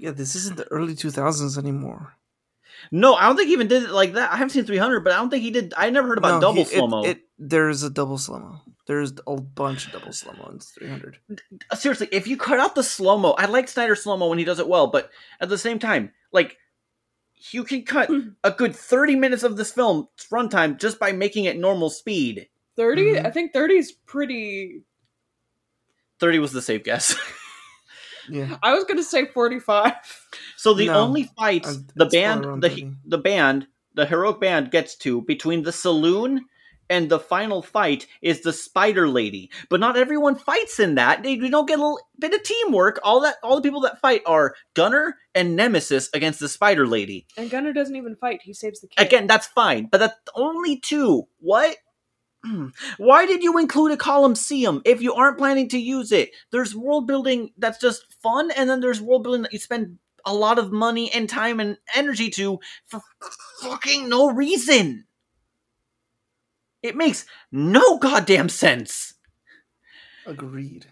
yeah, 0.00 0.10
this 0.12 0.34
isn't 0.34 0.56
the 0.56 0.66
early 0.70 0.94
2000s 0.94 1.58
anymore. 1.58 2.14
No, 2.92 3.14
I 3.14 3.26
don't 3.26 3.36
think 3.36 3.48
he 3.48 3.52
even 3.54 3.66
did 3.68 3.82
it 3.82 3.90
like 3.90 4.12
that. 4.14 4.30
I 4.32 4.36
haven't 4.36 4.50
seen 4.50 4.64
300, 4.64 5.00
but 5.00 5.12
I 5.12 5.16
don't 5.16 5.30
think 5.30 5.42
he 5.42 5.50
did. 5.50 5.74
I 5.76 5.90
never 5.90 6.06
heard 6.08 6.18
about 6.18 6.34
No, 6.34 6.40
double 6.40 6.64
he- 6.64 6.76
slow 6.76 6.86
mo. 6.86 7.04
It, 7.04 7.22
there's 7.38 7.82
a 7.82 7.90
double 7.90 8.18
slow 8.18 8.38
mo. 8.38 8.60
There's 8.86 9.12
a 9.26 9.36
bunch 9.36 9.86
of 9.86 9.92
double 9.92 10.12
slow 10.12 10.32
mo 10.34 10.48
in 10.52 10.60
300. 10.60 11.18
Seriously, 11.74 12.08
if 12.12 12.26
you 12.26 12.36
cut 12.36 12.58
out 12.60 12.74
the 12.74 12.82
slow 12.82 13.18
mo, 13.18 13.32
I 13.32 13.46
like 13.46 13.68
Snyder 13.68 13.94
slow 13.96 14.16
mo 14.16 14.28
when 14.28 14.38
he 14.38 14.44
does 14.44 14.60
it 14.60 14.68
well, 14.68 14.86
but 14.86 15.10
at 15.40 15.48
the 15.48 15.58
same 15.58 15.78
time, 15.78 16.12
like 16.32 16.56
you 17.50 17.64
can 17.64 17.82
cut 17.84 18.10
a 18.44 18.50
good 18.50 18.74
30 18.74 19.16
minutes 19.16 19.42
of 19.42 19.56
this 19.56 19.72
film's 19.72 20.06
runtime 20.32 20.78
just 20.78 20.98
by 20.98 21.12
making 21.12 21.44
it 21.44 21.58
normal 21.58 21.90
speed. 21.90 22.48
30? 22.76 23.02
Mhm. 23.14 23.26
I 23.26 23.30
think 23.30 23.52
30 23.52 23.74
is 23.76 23.92
pretty. 23.92 24.82
30 26.20 26.38
was 26.38 26.52
the 26.52 26.62
safe 26.62 26.82
guess. 26.84 27.14
Yeah. 28.30 28.56
I 28.62 28.74
was 28.74 28.84
going 28.84 28.98
to 28.98 29.04
say 29.04 29.26
45. 29.26 29.92
so 30.56 30.74
the 30.74 30.86
No, 30.86 30.94
only 31.00 31.24
fights 31.38 31.68
uh, 31.68 31.80
the 31.96 32.06
band 32.06 32.44
the 32.62 32.68
30. 32.68 32.92
the 33.06 33.18
band 33.18 33.66
the 33.94 34.06
heroic 34.06 34.40
band 34.40 34.70
gets 34.70 34.94
to 34.96 35.22
between 35.22 35.62
the 35.62 35.72
saloon 35.72 36.44
and 36.90 37.10
the 37.10 37.18
final 37.20 37.60
fight 37.62 38.06
is 38.22 38.40
the 38.40 38.52
spider 38.52 39.08
lady 39.08 39.50
but 39.68 39.80
not 39.80 39.96
everyone 39.96 40.34
fights 40.36 40.78
in 40.80 40.94
that 40.94 41.22
they 41.22 41.36
we 41.36 41.50
don't 41.50 41.66
get 41.66 41.78
a 41.78 41.82
little 41.82 42.00
bit 42.18 42.32
of 42.32 42.42
teamwork 42.42 42.98
all 43.02 43.20
that 43.20 43.36
all 43.42 43.56
the 43.56 43.62
people 43.62 43.80
that 43.82 44.00
fight 44.00 44.22
are 44.24 44.54
gunner 44.74 45.16
and 45.34 45.54
nemesis 45.56 46.08
against 46.14 46.40
the 46.40 46.48
spider 46.48 46.86
lady 46.86 47.26
And 47.36 47.50
Gunner 47.50 47.72
doesn't 47.74 47.94
even 47.96 48.16
fight. 48.16 48.40
He 48.42 48.54
saves 48.54 48.80
the 48.80 48.88
kid. 48.88 49.04
again 49.06 49.26
that's 49.26 49.46
fine 49.48 49.86
but 49.90 49.98
that's 49.98 50.14
only 50.34 50.78
two 50.78 51.26
what 51.40 51.76
why 52.98 53.26
did 53.26 53.42
you 53.42 53.58
include 53.58 53.92
a 53.92 53.96
column 53.96 54.34
if 54.84 55.02
you 55.02 55.12
aren't 55.12 55.38
planning 55.38 55.68
to 55.68 55.78
use 55.78 56.12
it 56.12 56.30
there's 56.52 56.74
world 56.74 57.06
building 57.06 57.50
that's 57.58 57.78
just 57.78 58.06
fun 58.22 58.50
and 58.50 58.68
then 58.68 58.80
there's 58.80 59.00
world 59.00 59.22
building 59.22 59.42
that 59.42 59.52
you 59.52 59.58
spend 59.58 59.98
a 60.24 60.34
lot 60.34 60.58
of 60.58 60.72
money 60.72 61.12
and 61.12 61.28
time 61.28 61.60
and 61.60 61.78
energy 61.94 62.28
to 62.30 62.58
for 62.86 63.00
fucking 63.60 64.08
no 64.08 64.30
reason 64.30 65.04
it 66.82 66.96
makes 66.96 67.24
no 67.52 67.98
goddamn 67.98 68.48
sense 68.48 69.14
Agreed. 70.26 70.84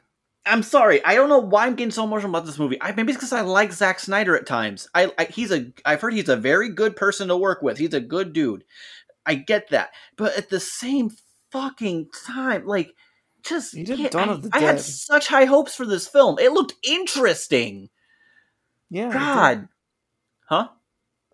I'm 0.47 0.63
sorry. 0.63 1.05
I 1.05 1.15
don't 1.15 1.29
know 1.29 1.39
why 1.41 1.67
I'm 1.67 1.75
getting 1.75 1.91
so 1.91 2.05
emotional 2.05 2.31
about 2.31 2.47
this 2.47 2.59
movie. 2.59 2.81
I, 2.81 2.93
maybe 2.93 3.13
it's 3.13 3.19
because 3.19 3.33
I 3.33 3.41
like 3.43 3.73
Zack 3.73 3.99
Snyder 3.99 4.37
at 4.37 4.47
times. 4.47 4.89
I, 4.95 5.13
I 5.19 5.25
he's 5.25 5.53
a 5.53 5.73
I've 5.85 6.01
heard 6.01 6.15
he's 6.15 6.29
a 6.29 6.37
very 6.37 6.71
good 6.71 6.97
person 6.97 7.29
to 7.29 7.37
work 7.37 7.61
with. 7.63 7.79
He's 7.79 7.93
a 7.93 8.01
good 8.01 8.33
dude. 8.33 8.65
I 9.27 9.35
get 9.35 9.71
that, 9.71 9.91
but 10.17 10.37
at 10.39 10.49
the 10.49 10.61
same 10.61 11.11
fucking 11.51 12.11
time, 12.27 12.65
like, 12.65 12.95
just 13.49 13.75
He 13.75 13.85
did 13.85 14.11
Dawn 14.11 14.29
I, 14.29 14.33
of 14.33 14.43
the 14.43 14.51
I 14.53 14.61
had 14.61 14.81
such 14.81 15.29
high 15.29 15.45
hopes 15.45 15.75
for 15.75 15.87
this 15.87 16.07
film. 16.07 16.39
It 16.39 16.53
looked 16.53 16.75
interesting. 16.83 17.89
Yeah. 18.91 19.09
it. 19.09 19.13
God, 19.13 19.69
huh? 20.49 20.69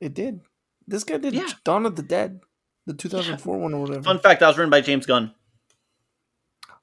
It 0.00 0.14
did. 0.14 0.40
This 0.86 1.04
guy 1.04 1.18
did 1.18 1.34
Yeah. 1.34 1.48
Dawn 1.64 1.86
of 1.86 1.96
the 1.96 2.02
Dead, 2.02 2.40
the 2.86 2.94
2004 2.94 3.58
one 3.58 3.74
or 3.74 3.80
whatever. 3.80 4.02
Fun 4.02 4.18
fact: 4.18 4.40
that 4.40 4.48
was 4.48 4.58
written 4.58 4.70
by 4.70 4.80
James 4.80 5.06
Gunn. 5.06 5.32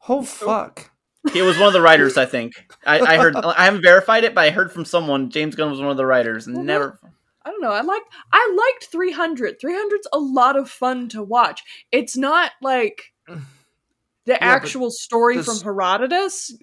Oh, 0.08 0.20
oh 0.20 0.22
fuck! 0.24 0.92
He 1.34 1.42
was 1.42 1.58
one 1.58 1.68
of 1.68 1.74
the 1.74 1.82
writers, 1.82 2.18
I 2.18 2.26
think. 2.26 2.54
I, 2.86 3.00
I 3.00 3.18
heard. 3.18 3.36
I 3.38 3.66
haven't 3.66 3.82
verified 3.82 4.24
it, 4.24 4.34
but 4.34 4.46
I 4.46 4.50
heard 4.52 4.72
from 4.72 4.86
someone 4.86 5.30
James 5.30 5.56
Gunn 5.56 5.70
was 5.70 5.80
one 5.80 5.92
of 5.92 5.98
the 5.98 6.06
writers. 6.06 6.48
Well, 6.48 6.64
Never. 6.64 7.00
I 7.44 7.52
don't 7.52 7.62
know. 7.62 7.72
I 7.72 7.82
like 7.82 8.04
I 8.32 8.72
liked 8.74 8.92
300. 8.92 9.60
300's 9.60 10.08
a 10.14 10.20
lot 10.20 10.58
of 10.58 10.70
fun 10.70 11.10
to 11.10 11.24
watch. 11.24 11.64
It's 11.92 12.16
not 12.16 12.52
like 12.62 13.14
the 14.26 14.34
but 14.34 14.41
actual 14.41 14.91
story 14.91 15.38
this- 15.38 15.45
from 15.45 15.59
Herodotus. 15.63 16.53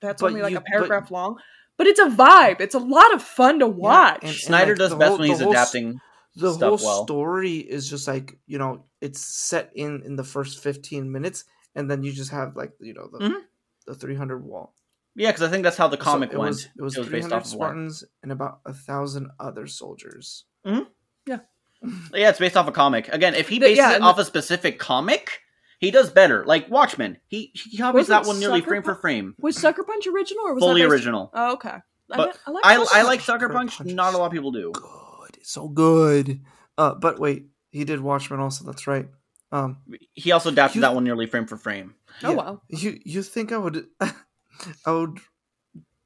That's 0.00 0.22
only 0.22 0.42
like 0.42 0.52
you- 0.52 0.58
a 0.58 0.62
paragraph 0.62 1.10
long, 1.10 1.38
but 1.78 1.86
it's 1.86 1.98
a 2.00 2.06
vibe. 2.06 2.60
It's 2.60 2.74
a 2.74 2.78
lot 2.78 3.12
of 3.14 3.22
fun 3.22 3.58
to 3.60 3.66
watch. 3.66 4.20
and- 4.22 4.32
Snyder 4.34 4.72
like, 4.72 4.78
does 4.78 4.90
the 4.90 4.96
best 4.96 5.08
whole- 5.10 5.18
when 5.18 5.28
he's 5.28 5.38
the 5.38 5.44
whole 5.44 5.52
adapting. 5.52 6.00
The 6.38 6.52
stuff 6.52 6.80
whole 6.80 6.86
well. 6.86 7.04
story 7.04 7.56
is 7.56 7.88
just 7.88 8.06
like 8.06 8.38
you 8.46 8.58
know, 8.58 8.84
it's 9.00 9.20
set 9.20 9.70
in 9.74 10.02
in 10.02 10.16
the 10.16 10.24
first 10.24 10.62
15 10.62 11.10
minutes, 11.10 11.44
and 11.74 11.90
then 11.90 12.02
you 12.02 12.12
just 12.12 12.30
have 12.30 12.56
like 12.56 12.72
you 12.78 12.92
know 12.92 13.08
the 13.10 13.18
Mhm. 13.20 13.40
the 13.86 13.94
300 13.94 14.44
wall. 14.44 14.74
Yeah, 15.14 15.30
because 15.32 15.42
I 15.42 15.48
think 15.50 15.64
that's 15.64 15.78
how 15.78 15.88
the 15.88 15.96
So 15.96 16.02
comic 16.02 16.32
it 16.34 16.38
went. 16.38 16.48
Was, 16.50 16.64
it 16.76 16.82
was, 16.82 16.94
based 16.96 17.08
300 17.08 17.32
off 17.36 17.44
of 17.46 17.52
one. 17.52 17.58
Spartans 17.58 18.04
and 18.22 18.30
about 18.32 18.60
a 18.66 18.74
thousand 18.74 19.30
other 19.40 19.66
soldiers. 19.66 20.44
Yeah, 20.66 20.76
yeah, 22.12 22.28
it's 22.28 22.38
based 22.38 22.56
off 22.58 22.68
a 22.68 22.72
comic. 22.72 23.08
Again, 23.08 23.34
if 23.34 23.48
he 23.48 23.58
based 23.58 23.78
yeah, 23.78 23.92
it 23.92 23.96
and 23.96 24.04
off 24.04 24.18
a 24.18 24.24
specific 24.26 24.78
comic, 24.78 25.40
he 25.78 25.90
does 25.90 26.10
better. 26.10 26.44
Like 26.46 26.68
Watchmen, 26.70 27.18
he 27.28 27.50
he 27.54 27.76
copies 27.78 28.08
Wasn't 28.08 28.22
that 28.24 28.28
one 28.28 28.38
nearly 28.40 28.60
Sucker 28.60 28.68
frame 28.70 28.82
for 28.82 28.94
frame, 28.94 29.34
Was 29.38 29.56
Sucker 29.58 29.82
Punch 29.84 30.06
original 30.06 30.44
or 30.46 30.54
was 30.54 30.62
fully 30.62 30.82
that 30.82 30.88
based- 30.88 30.94
original. 30.94 31.30
Oh, 31.34 31.52
okay. 31.54 31.68
I, 31.68 32.16
But 32.16 32.38
I 32.46 32.50
like 32.50 32.64
I 32.64 32.74
Sucker 32.76 32.80
I 32.94 32.98
Punch. 32.98 33.06
like 33.06 33.20
Sucker 33.20 33.40
Sucker 33.44 33.52
Punch. 33.52 33.78
Punch 33.78 33.90
Not 33.92 34.14
a 34.14 34.18
lot 34.18 34.26
of 34.26 34.32
people 34.32 34.52
do. 34.52 34.72
Good, 34.72 35.36
it's 35.38 35.50
so 35.50 35.68
good. 35.68 36.40
Uh, 36.78 36.94
but 36.94 37.18
wait, 37.18 37.46
he 37.72 37.84
did 37.84 38.00
Watchmen 38.00 38.38
also. 38.40 38.64
That's 38.64 38.86
right. 38.86 39.08
Um, 39.52 39.78
He 40.14 40.32
also 40.32 40.50
adapted 40.50 40.76
You- 40.76 40.80
that 40.82 40.94
one 40.94 41.04
nearly 41.04 41.26
frame 41.26 41.46
for 41.46 41.56
frame. 41.56 41.94
Oh 42.22 42.30
yeah. 42.30 42.36
wow. 42.36 42.62
You 42.68 42.98
you 43.04 43.22
think 43.22 43.52
I 43.52 43.58
would 43.58 43.86
I 44.00 44.90
would 44.92 45.18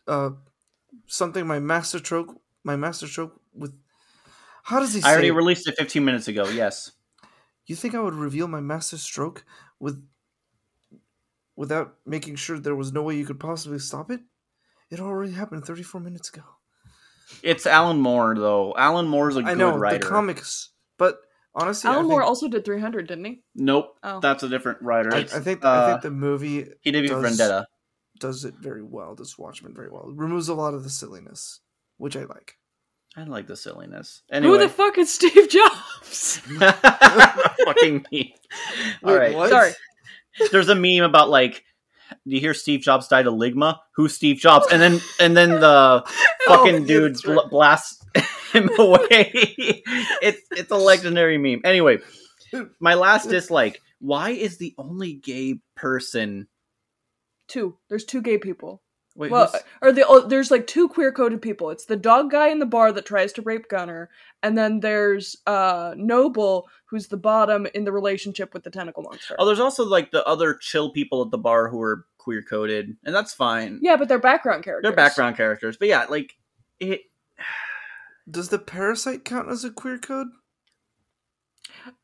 uh 0.09 0.31
something 1.07 1.47
my 1.47 1.59
master 1.61 1.99
stroke 1.99 2.35
my 2.65 2.77
master 2.77 3.07
stroke 3.07 3.41
with 3.55 3.73
how 4.65 4.81
does 4.81 4.93
he 4.93 5.01
I 5.01 5.03
say 5.03 5.11
already 5.13 5.29
it? 5.29 5.33
released 5.35 5.69
it 5.69 5.77
15 5.79 6.05
minutes 6.05 6.29
ago. 6.29 6.49
Yes, 6.49 6.93
You 7.67 7.77
think 7.77 7.95
I 7.95 8.01
would 8.01 8.15
reveal 8.15 8.49
my 8.49 8.61
master 8.61 8.97
stroke 8.99 9.45
with 9.79 10.03
without 11.57 11.97
making 12.07 12.37
sure 12.37 12.59
there 12.59 12.75
was 12.75 12.93
no 12.93 13.03
way 13.03 13.17
you 13.17 13.27
could 13.27 13.41
possibly 13.41 13.79
stop 13.79 14.11
it? 14.11 14.21
It 14.91 15.01
already 15.01 15.33
happened 15.33 15.65
34 15.65 16.01
minutes 16.01 16.29
ago. 16.31 16.43
It's 17.43 17.67
Alan 17.67 18.01
Moore 18.01 18.35
though. 18.35 18.75
Alan 18.77 19.07
Moore's 19.07 19.37
a 19.37 19.41
I 19.41 19.51
good 19.51 19.59
know 19.59 19.77
writer. 19.77 19.99
the 19.99 20.05
comics, 20.07 20.71
but 20.99 21.19
honestly, 21.55 21.89
Alan 21.89 22.07
I 22.07 22.09
Moore 22.09 22.23
also 22.25 22.49
did 22.49 22.65
300, 22.65 23.07
didn't 23.07 23.25
he? 23.25 23.43
Nope, 23.55 23.97
Oh. 24.03 24.19
that's 24.21 24.43
a 24.43 24.49
different 24.49 24.83
writer. 24.83 25.15
I, 25.15 25.19
I 25.19 25.21
It's, 25.21 25.39
think 25.39 25.65
I 25.65 25.69
uh, 25.77 25.91
think 25.91 26.03
the 26.03 26.11
movie 26.11 26.67
he 26.81 26.91
did 26.91 27.07
does- 27.07 27.23
Vendetta. 27.23 27.69
does 28.19 28.45
it 28.45 28.55
very 28.59 28.83
well. 28.83 29.15
Does 29.15 29.39
Watchmen 29.39 29.75
very 29.75 29.91
well. 29.91 30.09
It 30.11 30.17
removes 30.17 30.49
a 30.49 30.55
lot 30.55 30.75
of 30.75 30.83
the 30.83 30.91
silliness, 30.91 31.61
which 31.99 32.17
I 32.17 32.25
like. 32.25 32.57
I 33.17 33.25
like 33.25 33.47
the 33.47 33.57
silliness. 33.57 34.23
Who 34.33 34.59
the 34.59 34.69
fuck 34.69 34.97
is 34.97 35.13
Steve 35.13 35.49
Jobs? 35.49 36.37
fucking 37.65 38.07
me. 38.13 38.35
All 39.03 39.17
right. 39.17 39.35
what? 39.35 39.51
Sorry. 39.51 39.73
There's 40.53 40.69
a 40.69 40.75
meme 40.75 41.03
about 41.03 41.29
like, 41.29 41.65
do 42.27 42.35
you 42.35 42.41
hear 42.41 42.55
Steve 42.55 42.81
Jobs 42.81 43.09
died 43.09 43.27
of 43.27 43.35
ligma? 43.35 43.79
Who's 43.95 44.15
Steve 44.15 44.37
Jobs? 44.37 44.67
And 44.71 44.81
then 44.81 45.01
and 45.19 45.37
then 45.37 45.51
the 45.51 46.05
oh, 46.07 46.13
fucking 46.47 46.83
yeah, 46.83 46.87
dude 46.87 47.27
right. 47.27 47.35
bl- 47.43 47.49
blasts 47.49 48.05
him 48.53 48.71
away. 48.79 49.31
it's 50.23 50.43
it's 50.53 50.71
a 50.71 50.77
legendary 50.77 51.39
meme. 51.39 51.63
Anyway, 51.65 51.99
my 52.79 52.95
last 52.95 53.29
dislike. 53.29 53.81
Why 53.99 54.31
is 54.31 54.59
the 54.59 54.75
only 54.79 55.15
gay 55.15 55.61
person? 55.77 56.47
Two. 57.49 57.77
There's 57.89 58.05
two 58.05 58.23
gay 58.23 58.39
people. 58.39 58.83
Wait, 59.21 59.31
well, 59.31 59.49
who's- 59.49 59.63
or 59.83 59.93
the 59.93 60.05
oh, 60.09 60.27
there's 60.27 60.51
like 60.51 60.67
two 60.67 60.89
queer 60.89 61.13
coded 61.13 61.43
people. 61.43 61.69
It's 61.71 61.85
the 61.85 61.95
dog 61.97 62.31
guy 62.31 62.49
in 62.49 62.59
the 62.59 62.65
bar 62.67 62.91
that 62.91 63.05
tries 63.05 63.33
to 63.35 63.43
rape 63.43 63.69
Gunner, 63.69 64.09
and 64.43 64.57
then 64.57 64.81
there's 64.81 65.37
uh 65.47 65.93
Noble, 65.97 66.69
who's 66.87 67.09
the 67.09 67.19
bottom 67.19 67.67
in 67.75 67.85
the 67.85 67.93
relationship 67.93 68.55
with 68.55 68.63
the 68.65 68.71
tentacle 68.71 69.03
monster. 69.03 69.37
oh, 69.39 69.45
there's 69.45 69.61
also 69.61 69.85
like 69.85 70.11
the 70.11 70.27
other 70.27 70.55
chill 70.55 70.91
people 70.91 71.23
at 71.23 71.31
the 71.31 71.39
bar 71.39 71.69
who 71.69 71.81
are 71.83 72.07
queer 72.17 72.43
coded, 72.43 72.97
and 73.05 73.15
that's 73.15 73.35
fine. 73.35 73.79
yeah, 73.83 73.97
but 73.97 74.09
they're 74.09 74.19
background 74.19 74.65
characters. 74.65 74.89
They're 74.89 74.97
background 74.97 75.37
characters, 75.37 75.77
but 75.77 75.89
yeah, 75.89 76.07
like 76.09 76.33
it. 76.81 77.03
Does 78.31 78.49
the 78.49 78.59
parasite 78.59 79.25
count 79.25 79.51
as 79.51 79.65
a 79.65 79.71
queer 79.71 79.99
code? 79.99 80.29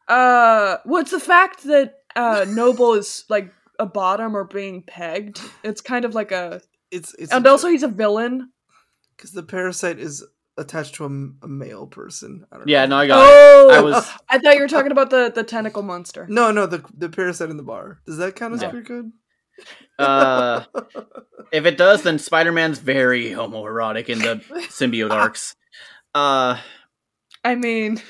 Uh, 0.08 0.76
well, 0.84 1.00
it's 1.00 1.10
the 1.10 1.20
fact 1.20 1.64
that 1.64 1.94
uh 2.14 2.44
Noble 2.48 2.94
is 2.94 3.24
like 3.28 3.52
a 3.78 3.86
bottom 3.86 4.36
or 4.36 4.44
being 4.44 4.82
pegged. 4.82 5.40
It's 5.62 5.80
kind 5.80 6.04
of 6.04 6.14
like 6.14 6.32
a, 6.32 6.62
It's 6.96 7.14
it's 7.18 7.32
and 7.32 7.46
also 7.46 7.68
he's 7.68 7.82
a 7.82 7.88
villain. 7.88 8.50
because 9.16 9.32
the 9.32 9.42
parasite 9.42 9.98
is 9.98 10.24
attached 10.58 10.94
to 10.96 11.04
a, 11.04 11.44
a 11.44 11.48
male 11.48 11.86
person. 11.86 12.46
I 12.50 12.56
don't 12.56 12.68
Yeah, 12.68 12.86
know. 12.86 12.96
no, 12.96 13.02
I 13.02 13.06
got 13.06 13.18
Oh, 13.28 13.70
it. 13.70 13.74
I 13.74 13.80
was 13.82 13.94
I 14.28 14.38
thought 14.38 14.54
you 14.54 14.60
were 14.60 14.68
talking 14.68 14.92
about 14.92 15.10
the 15.10 15.30
the 15.34 15.44
tentacle 15.44 15.82
monster. 15.82 16.26
No, 16.28 16.50
no, 16.50 16.66
the 16.66 16.84
the 16.96 17.08
parasite 17.08 17.50
in 17.50 17.56
the 17.56 17.62
bar. 17.62 18.00
Does 18.06 18.16
that 18.18 18.36
count 18.36 18.54
as 18.54 18.62
No. 18.62 18.70
queer 18.70 18.82
code? 18.84 19.12
uh 19.98 20.64
if 21.52 21.64
it 21.64 21.78
does 21.78 22.02
then 22.02 22.18
spider-man's 22.18 22.78
very 22.78 23.30
homoerotic 23.30 24.10
in 24.10 24.18
the 24.18 24.36
symbiote 24.68 25.10
arcs 25.24 25.54
uh 26.14 26.58
I 27.42 27.54
mean, 27.54 28.02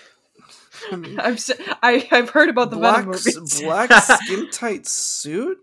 I 0.91 0.97
mean, 0.97 1.21
I've 1.21 1.39
se- 1.39 1.63
I 1.83 2.09
I've 2.11 2.31
heard 2.31 2.49
about 2.49 2.71
the 2.71 2.77
black 2.77 3.05
Venom 3.05 3.11
movies. 3.13 3.63
black 3.63 3.93
skin 3.93 4.51
tight 4.51 4.87
suit, 4.89 5.59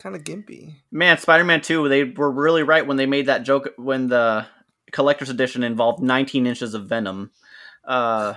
kind 0.00 0.16
of 0.16 0.24
gimpy. 0.24 0.74
man 0.90 1.18
spider-man 1.18 1.60
2 1.60 1.88
they 1.88 2.04
were 2.04 2.30
really 2.30 2.62
right 2.62 2.86
when 2.86 2.96
they 2.96 3.06
made 3.06 3.26
that 3.26 3.44
joke 3.44 3.72
when 3.76 4.08
the 4.08 4.46
collector's 4.92 5.28
edition 5.30 5.62
involved 5.62 6.02
19 6.02 6.46
inches 6.46 6.74
of 6.74 6.88
venom 6.88 7.30
uh 7.84 8.34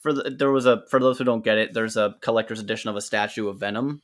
for 0.00 0.12
the, 0.12 0.30
there 0.30 0.50
was 0.50 0.66
a 0.66 0.82
for 0.90 1.00
those 1.00 1.16
who 1.18 1.24
don't 1.24 1.44
get 1.44 1.56
it 1.56 1.72
there's 1.72 1.96
a 1.96 2.16
collector's 2.20 2.60
edition 2.60 2.90
of 2.90 2.96
a 2.96 3.00
statue 3.00 3.48
of 3.48 3.58
venom 3.58 4.02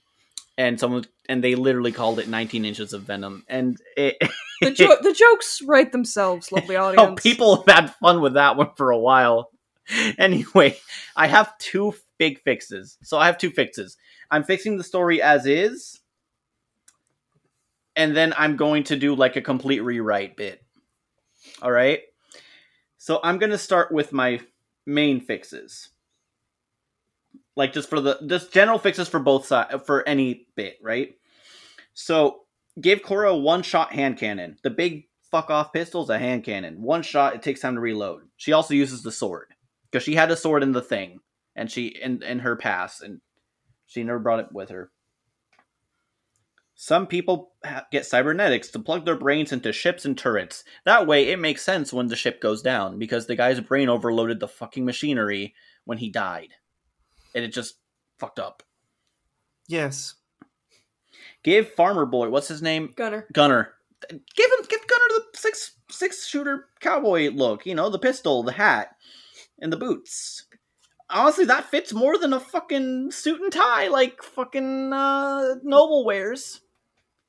and 0.56 0.78
someone 0.80 1.04
and 1.28 1.44
they 1.44 1.54
literally 1.54 1.92
called 1.92 2.18
it 2.18 2.28
19 2.28 2.64
inches 2.64 2.92
of 2.92 3.02
venom 3.02 3.44
and 3.48 3.76
it 3.96 4.16
the, 4.60 4.70
jo- 4.70 4.96
the 5.02 5.12
jokes 5.12 5.62
write 5.62 5.92
themselves, 5.92 6.52
lovely 6.52 6.76
audience. 6.76 7.10
Oh, 7.10 7.14
people 7.14 7.56
have 7.64 7.74
had 7.74 7.94
fun 7.94 8.20
with 8.20 8.34
that 8.34 8.56
one 8.56 8.70
for 8.76 8.90
a 8.90 8.98
while. 8.98 9.49
Anyway, 10.18 10.76
I 11.16 11.26
have 11.26 11.56
two 11.58 11.94
big 12.18 12.40
fixes. 12.42 12.98
So 13.02 13.18
I 13.18 13.26
have 13.26 13.38
two 13.38 13.50
fixes. 13.50 13.96
I'm 14.30 14.44
fixing 14.44 14.76
the 14.76 14.84
story 14.84 15.20
as 15.22 15.46
is, 15.46 16.00
and 17.96 18.16
then 18.16 18.32
I'm 18.36 18.56
going 18.56 18.84
to 18.84 18.96
do 18.96 19.14
like 19.14 19.36
a 19.36 19.42
complete 19.42 19.80
rewrite 19.80 20.36
bit. 20.36 20.62
All 21.62 21.72
right. 21.72 22.00
So 22.98 23.20
I'm 23.24 23.38
going 23.38 23.50
to 23.50 23.58
start 23.58 23.90
with 23.92 24.12
my 24.12 24.40
main 24.86 25.20
fixes. 25.20 25.88
Like 27.56 27.72
just 27.72 27.90
for 27.90 28.00
the 28.00 28.18
just 28.26 28.52
general 28.52 28.78
fixes 28.78 29.08
for 29.08 29.18
both 29.18 29.46
sides 29.46 29.74
for 29.84 30.06
any 30.08 30.46
bit, 30.54 30.78
right? 30.82 31.14
So 31.94 32.42
give 32.80 33.02
Cora 33.02 33.32
a 33.32 33.36
one 33.36 33.62
shot 33.62 33.92
hand 33.92 34.18
cannon. 34.18 34.56
The 34.62 34.70
big 34.70 35.08
fuck 35.30 35.50
off 35.50 35.72
pistol 35.72 36.02
is 36.04 36.10
a 36.10 36.18
hand 36.18 36.44
cannon. 36.44 36.80
One 36.80 37.02
shot, 37.02 37.34
it 37.34 37.42
takes 37.42 37.60
time 37.60 37.74
to 37.74 37.80
reload. 37.80 38.22
She 38.36 38.52
also 38.52 38.74
uses 38.74 39.02
the 39.02 39.12
sword 39.12 39.52
because 39.90 40.04
she 40.04 40.14
had 40.14 40.30
a 40.30 40.36
sword 40.36 40.62
in 40.62 40.72
the 40.72 40.82
thing, 40.82 41.20
and 41.56 41.70
she 41.70 41.88
in 41.88 42.22
in 42.22 42.40
her 42.40 42.56
past, 42.56 43.02
and 43.02 43.20
she 43.86 44.02
never 44.02 44.18
brought 44.18 44.40
it 44.40 44.52
with 44.52 44.70
her. 44.70 44.90
Some 46.74 47.06
people 47.06 47.52
ha- 47.64 47.86
get 47.92 48.06
cybernetics 48.06 48.68
to 48.70 48.78
plug 48.78 49.04
their 49.04 49.16
brains 49.16 49.52
into 49.52 49.70
ships 49.72 50.06
and 50.06 50.16
turrets. 50.16 50.64
That 50.86 51.06
way, 51.06 51.28
it 51.28 51.38
makes 51.38 51.62
sense 51.62 51.92
when 51.92 52.08
the 52.08 52.16
ship 52.16 52.40
goes 52.40 52.62
down 52.62 52.98
because 52.98 53.26
the 53.26 53.36
guy's 53.36 53.60
brain 53.60 53.90
overloaded 53.90 54.40
the 54.40 54.48
fucking 54.48 54.84
machinery 54.84 55.54
when 55.84 55.98
he 55.98 56.08
died, 56.08 56.54
and 57.34 57.44
it 57.44 57.52
just 57.52 57.76
fucked 58.18 58.38
up. 58.38 58.62
Yes, 59.68 60.14
Give 61.42 61.68
Farmer 61.68 62.06
Boy, 62.06 62.28
what's 62.28 62.48
his 62.48 62.62
name? 62.62 62.92
Gunner. 62.96 63.26
Gunner. 63.32 63.74
Give 64.08 64.50
him 64.50 64.66
give 64.68 64.86
Gunner 64.86 65.04
the 65.08 65.24
six 65.34 65.72
six 65.90 66.26
shooter 66.26 66.66
cowboy 66.80 67.30
look, 67.30 67.66
you 67.66 67.74
know, 67.74 67.90
the 67.90 67.98
pistol, 67.98 68.42
the 68.42 68.52
hat, 68.52 68.96
and 69.60 69.72
the 69.72 69.76
boots. 69.76 70.46
Honestly, 71.08 71.44
that 71.46 71.70
fits 71.70 71.92
more 71.92 72.16
than 72.18 72.32
a 72.32 72.40
fucking 72.40 73.10
suit 73.10 73.40
and 73.40 73.52
tie 73.52 73.88
like 73.88 74.22
fucking 74.22 74.92
uh, 74.92 75.56
Noble 75.62 76.04
wears. 76.04 76.60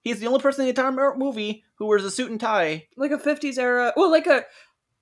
He's 0.04 0.20
the 0.20 0.28
only 0.28 0.40
person 0.40 0.62
in 0.62 0.66
the 0.74 0.82
entire 0.82 1.16
movie 1.16 1.64
who 1.76 1.88
wears 1.88 2.06
a 2.06 2.12
suit 2.12 2.30
and 2.32 2.40
tie. 2.40 2.88
like 2.98 3.12
a 3.12 3.18
50s 3.18 3.58
era 3.58 3.92
well 3.96 4.12
like 4.12 4.28
a 4.28 4.46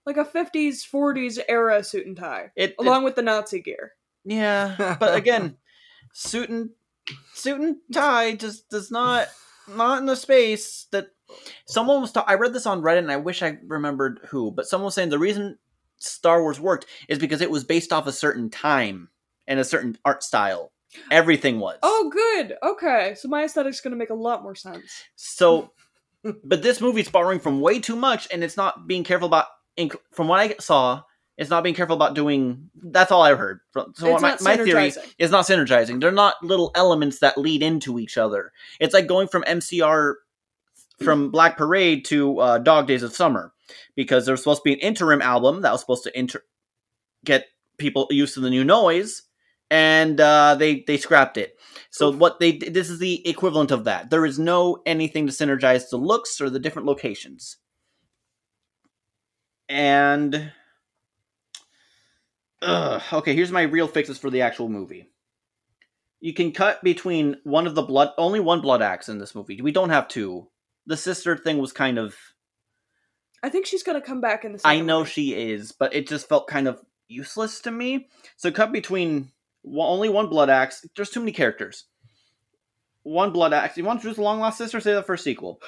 like 0.05 0.17
a 0.17 0.23
50s 0.25 0.87
40s 0.89 1.39
era 1.47 1.83
suit 1.83 2.05
and 2.07 2.15
tie 2.17 2.51
It, 2.55 2.75
along 2.79 3.03
with 3.03 3.15
the 3.15 3.21
nazi 3.21 3.61
gear 3.61 3.93
yeah, 4.25 4.95
but 4.99 5.15
again, 5.15 5.55
suit 6.13 6.49
and 6.49 6.69
suit 7.33 7.59
and 7.59 7.77
tie 7.93 8.35
just 8.35 8.69
does 8.69 8.91
not 8.91 9.27
not 9.67 9.99
in 9.99 10.05
the 10.05 10.15
space 10.15 10.87
that 10.91 11.07
someone 11.65 12.01
was. 12.01 12.11
Ta- 12.11 12.25
I 12.27 12.33
read 12.35 12.53
this 12.53 12.65
on 12.65 12.81
Reddit, 12.81 12.99
and 12.99 13.11
I 13.11 13.17
wish 13.17 13.41
I 13.41 13.57
remembered 13.65 14.19
who, 14.29 14.51
but 14.51 14.67
someone 14.67 14.85
was 14.85 14.95
saying 14.95 15.09
the 15.09 15.17
reason 15.19 15.57
Star 15.99 16.41
Wars 16.41 16.59
worked 16.59 16.85
is 17.07 17.19
because 17.19 17.41
it 17.41 17.51
was 17.51 17.63
based 17.63 17.93
off 17.93 18.07
a 18.07 18.11
certain 18.11 18.49
time 18.49 19.09
and 19.47 19.59
a 19.59 19.63
certain 19.63 19.97
art 20.05 20.23
style. 20.23 20.71
Everything 21.11 21.59
was. 21.59 21.77
oh 21.83 22.09
good 22.11 22.57
okay 22.63 23.13
so 23.15 23.27
my 23.27 23.43
aesthetic's 23.43 23.79
gonna 23.79 23.95
make 23.95 24.09
a 24.09 24.15
lot 24.15 24.41
more 24.41 24.55
sense 24.55 25.03
So, 25.15 25.71
but 26.43 26.63
this 26.63 26.81
movie's 26.81 27.09
borrowing 27.09 27.39
from 27.39 27.61
way 27.61 27.79
too 27.79 27.95
much, 27.95 28.27
and 28.31 28.43
it's 28.43 28.57
not 28.57 28.87
being 28.87 29.03
careful 29.03 29.27
about. 29.27 29.45
From 30.11 30.27
what 30.27 30.39
I 30.39 30.55
saw, 30.59 31.03
it's 31.37 31.49
not 31.49 31.63
being 31.63 31.75
careful 31.75 31.95
about 31.95 32.15
doing. 32.15 32.69
That's 32.75 33.11
all 33.11 33.21
I 33.21 33.33
heard. 33.35 33.61
So 33.93 34.17
my, 34.19 34.35
my 34.41 34.57
theory 34.57 34.91
is 35.17 35.31
not 35.31 35.45
synergizing. 35.45 36.01
They're 36.01 36.11
not 36.11 36.35
little 36.43 36.71
elements 36.75 37.19
that 37.19 37.37
lead 37.37 37.63
into 37.63 37.97
each 37.97 38.17
other. 38.17 38.51
It's 38.81 38.93
like 38.93 39.07
going 39.07 39.29
from 39.29 39.43
MCR 39.43 40.15
from 41.01 41.31
Black 41.31 41.55
Parade 41.55 42.03
to 42.05 42.39
uh, 42.39 42.57
Dog 42.57 42.87
Days 42.87 43.03
of 43.03 43.13
Summer 43.15 43.53
because 43.95 44.25
there 44.25 44.33
was 44.33 44.41
supposed 44.41 44.61
to 44.61 44.69
be 44.69 44.73
an 44.73 44.79
interim 44.79 45.21
album 45.21 45.61
that 45.61 45.71
was 45.71 45.81
supposed 45.81 46.03
to 46.03 46.17
inter- 46.17 46.43
get 47.25 47.47
people 47.77 48.07
used 48.11 48.33
to 48.35 48.39
the 48.39 48.49
new 48.49 48.63
noise, 48.63 49.23
and 49.71 50.19
uh, 50.19 50.55
they 50.55 50.83
they 50.87 50.97
scrapped 50.97 51.37
it. 51.37 51.57
So 51.91 52.11
what 52.11 52.39
they 52.39 52.53
this 52.57 52.89
is 52.89 52.99
the 52.99 53.27
equivalent 53.27 53.71
of 53.71 53.85
that. 53.85 54.09
There 54.09 54.25
is 54.25 54.39
no 54.39 54.81
anything 54.85 55.27
to 55.27 55.33
synergize 55.33 55.89
the 55.89 55.97
looks 55.97 56.41
or 56.41 56.49
the 56.49 56.59
different 56.59 56.87
locations. 56.87 57.57
And 59.67 60.51
Ugh, 62.61 63.01
okay, 63.13 63.33
here's 63.35 63.51
my 63.51 63.61
real 63.61 63.87
fixes 63.87 64.17
for 64.17 64.29
the 64.29 64.41
actual 64.41 64.69
movie. 64.69 65.09
You 66.19 66.33
can 66.33 66.51
cut 66.51 66.83
between 66.83 67.37
one 67.43 67.67
of 67.67 67.75
the 67.75 67.81
blood 67.81 68.09
only 68.17 68.41
one 68.41 68.59
blood 68.59 68.81
axe 68.81 69.07
in 69.07 69.19
this 69.19 69.33
movie. 69.33 69.61
We 69.61 69.71
don't 69.71 69.91
have 69.91 70.09
two. 70.09 70.49
The 70.85 70.97
sister 70.97 71.37
thing 71.37 71.59
was 71.59 71.71
kind 71.71 71.97
of 71.97 72.15
i 73.43 73.49
think 73.49 73.65
she's 73.65 73.83
gonna 73.83 74.01
come 74.01 74.21
back 74.21 74.45
in 74.45 74.53
the 74.53 74.61
I 74.63 74.79
know 74.81 74.99
one. 74.99 75.07
she 75.07 75.33
is, 75.33 75.71
but 75.71 75.93
it 75.93 76.07
just 76.07 76.27
felt 76.29 76.47
kind 76.47 76.67
of 76.67 76.81
useless 77.07 77.59
to 77.61 77.71
me. 77.71 78.07
So 78.37 78.51
cut 78.51 78.71
between 78.71 79.31
one, 79.61 79.87
only 79.89 80.09
one 80.09 80.27
blood 80.29 80.49
axe. 80.49 80.85
There's 80.95 81.09
too 81.09 81.19
many 81.19 81.31
characters. 81.31 81.85
One 83.03 83.31
blood 83.31 83.53
axe. 83.53 83.77
You 83.77 83.83
want 83.83 84.01
to 84.01 84.07
choose 84.07 84.17
the 84.17 84.21
long 84.21 84.39
lost 84.39 84.57
sister? 84.57 84.79
Say 84.79 84.93
the 84.93 85.03
first 85.03 85.23
sequel. 85.23 85.59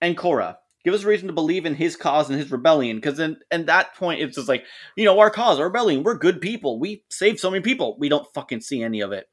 And 0.00 0.16
Cora. 0.16 0.58
Give 0.84 0.94
us 0.94 1.04
a 1.04 1.08
reason 1.08 1.28
to 1.28 1.34
believe 1.34 1.66
in 1.66 1.74
his 1.74 1.94
cause 1.94 2.30
and 2.30 2.38
his 2.38 2.50
rebellion. 2.50 2.96
Because 2.96 3.18
then, 3.18 3.38
at 3.50 3.66
that 3.66 3.94
point, 3.96 4.20
it's 4.22 4.36
just 4.36 4.48
like, 4.48 4.64
you 4.96 5.04
know, 5.04 5.18
our 5.18 5.30
cause, 5.30 5.58
our 5.58 5.66
rebellion, 5.66 6.02
we're 6.02 6.16
good 6.16 6.40
people. 6.40 6.78
We 6.80 7.04
saved 7.10 7.38
so 7.38 7.50
many 7.50 7.62
people. 7.62 7.96
We 7.98 8.08
don't 8.08 8.26
fucking 8.32 8.62
see 8.62 8.82
any 8.82 9.00
of 9.00 9.12
it. 9.12 9.28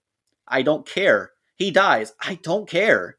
I 0.48 0.62
don't 0.62 0.86
care. 0.86 1.32
He 1.56 1.72
dies. 1.72 2.14
I 2.20 2.36
don't 2.44 2.70
care. 2.70 3.18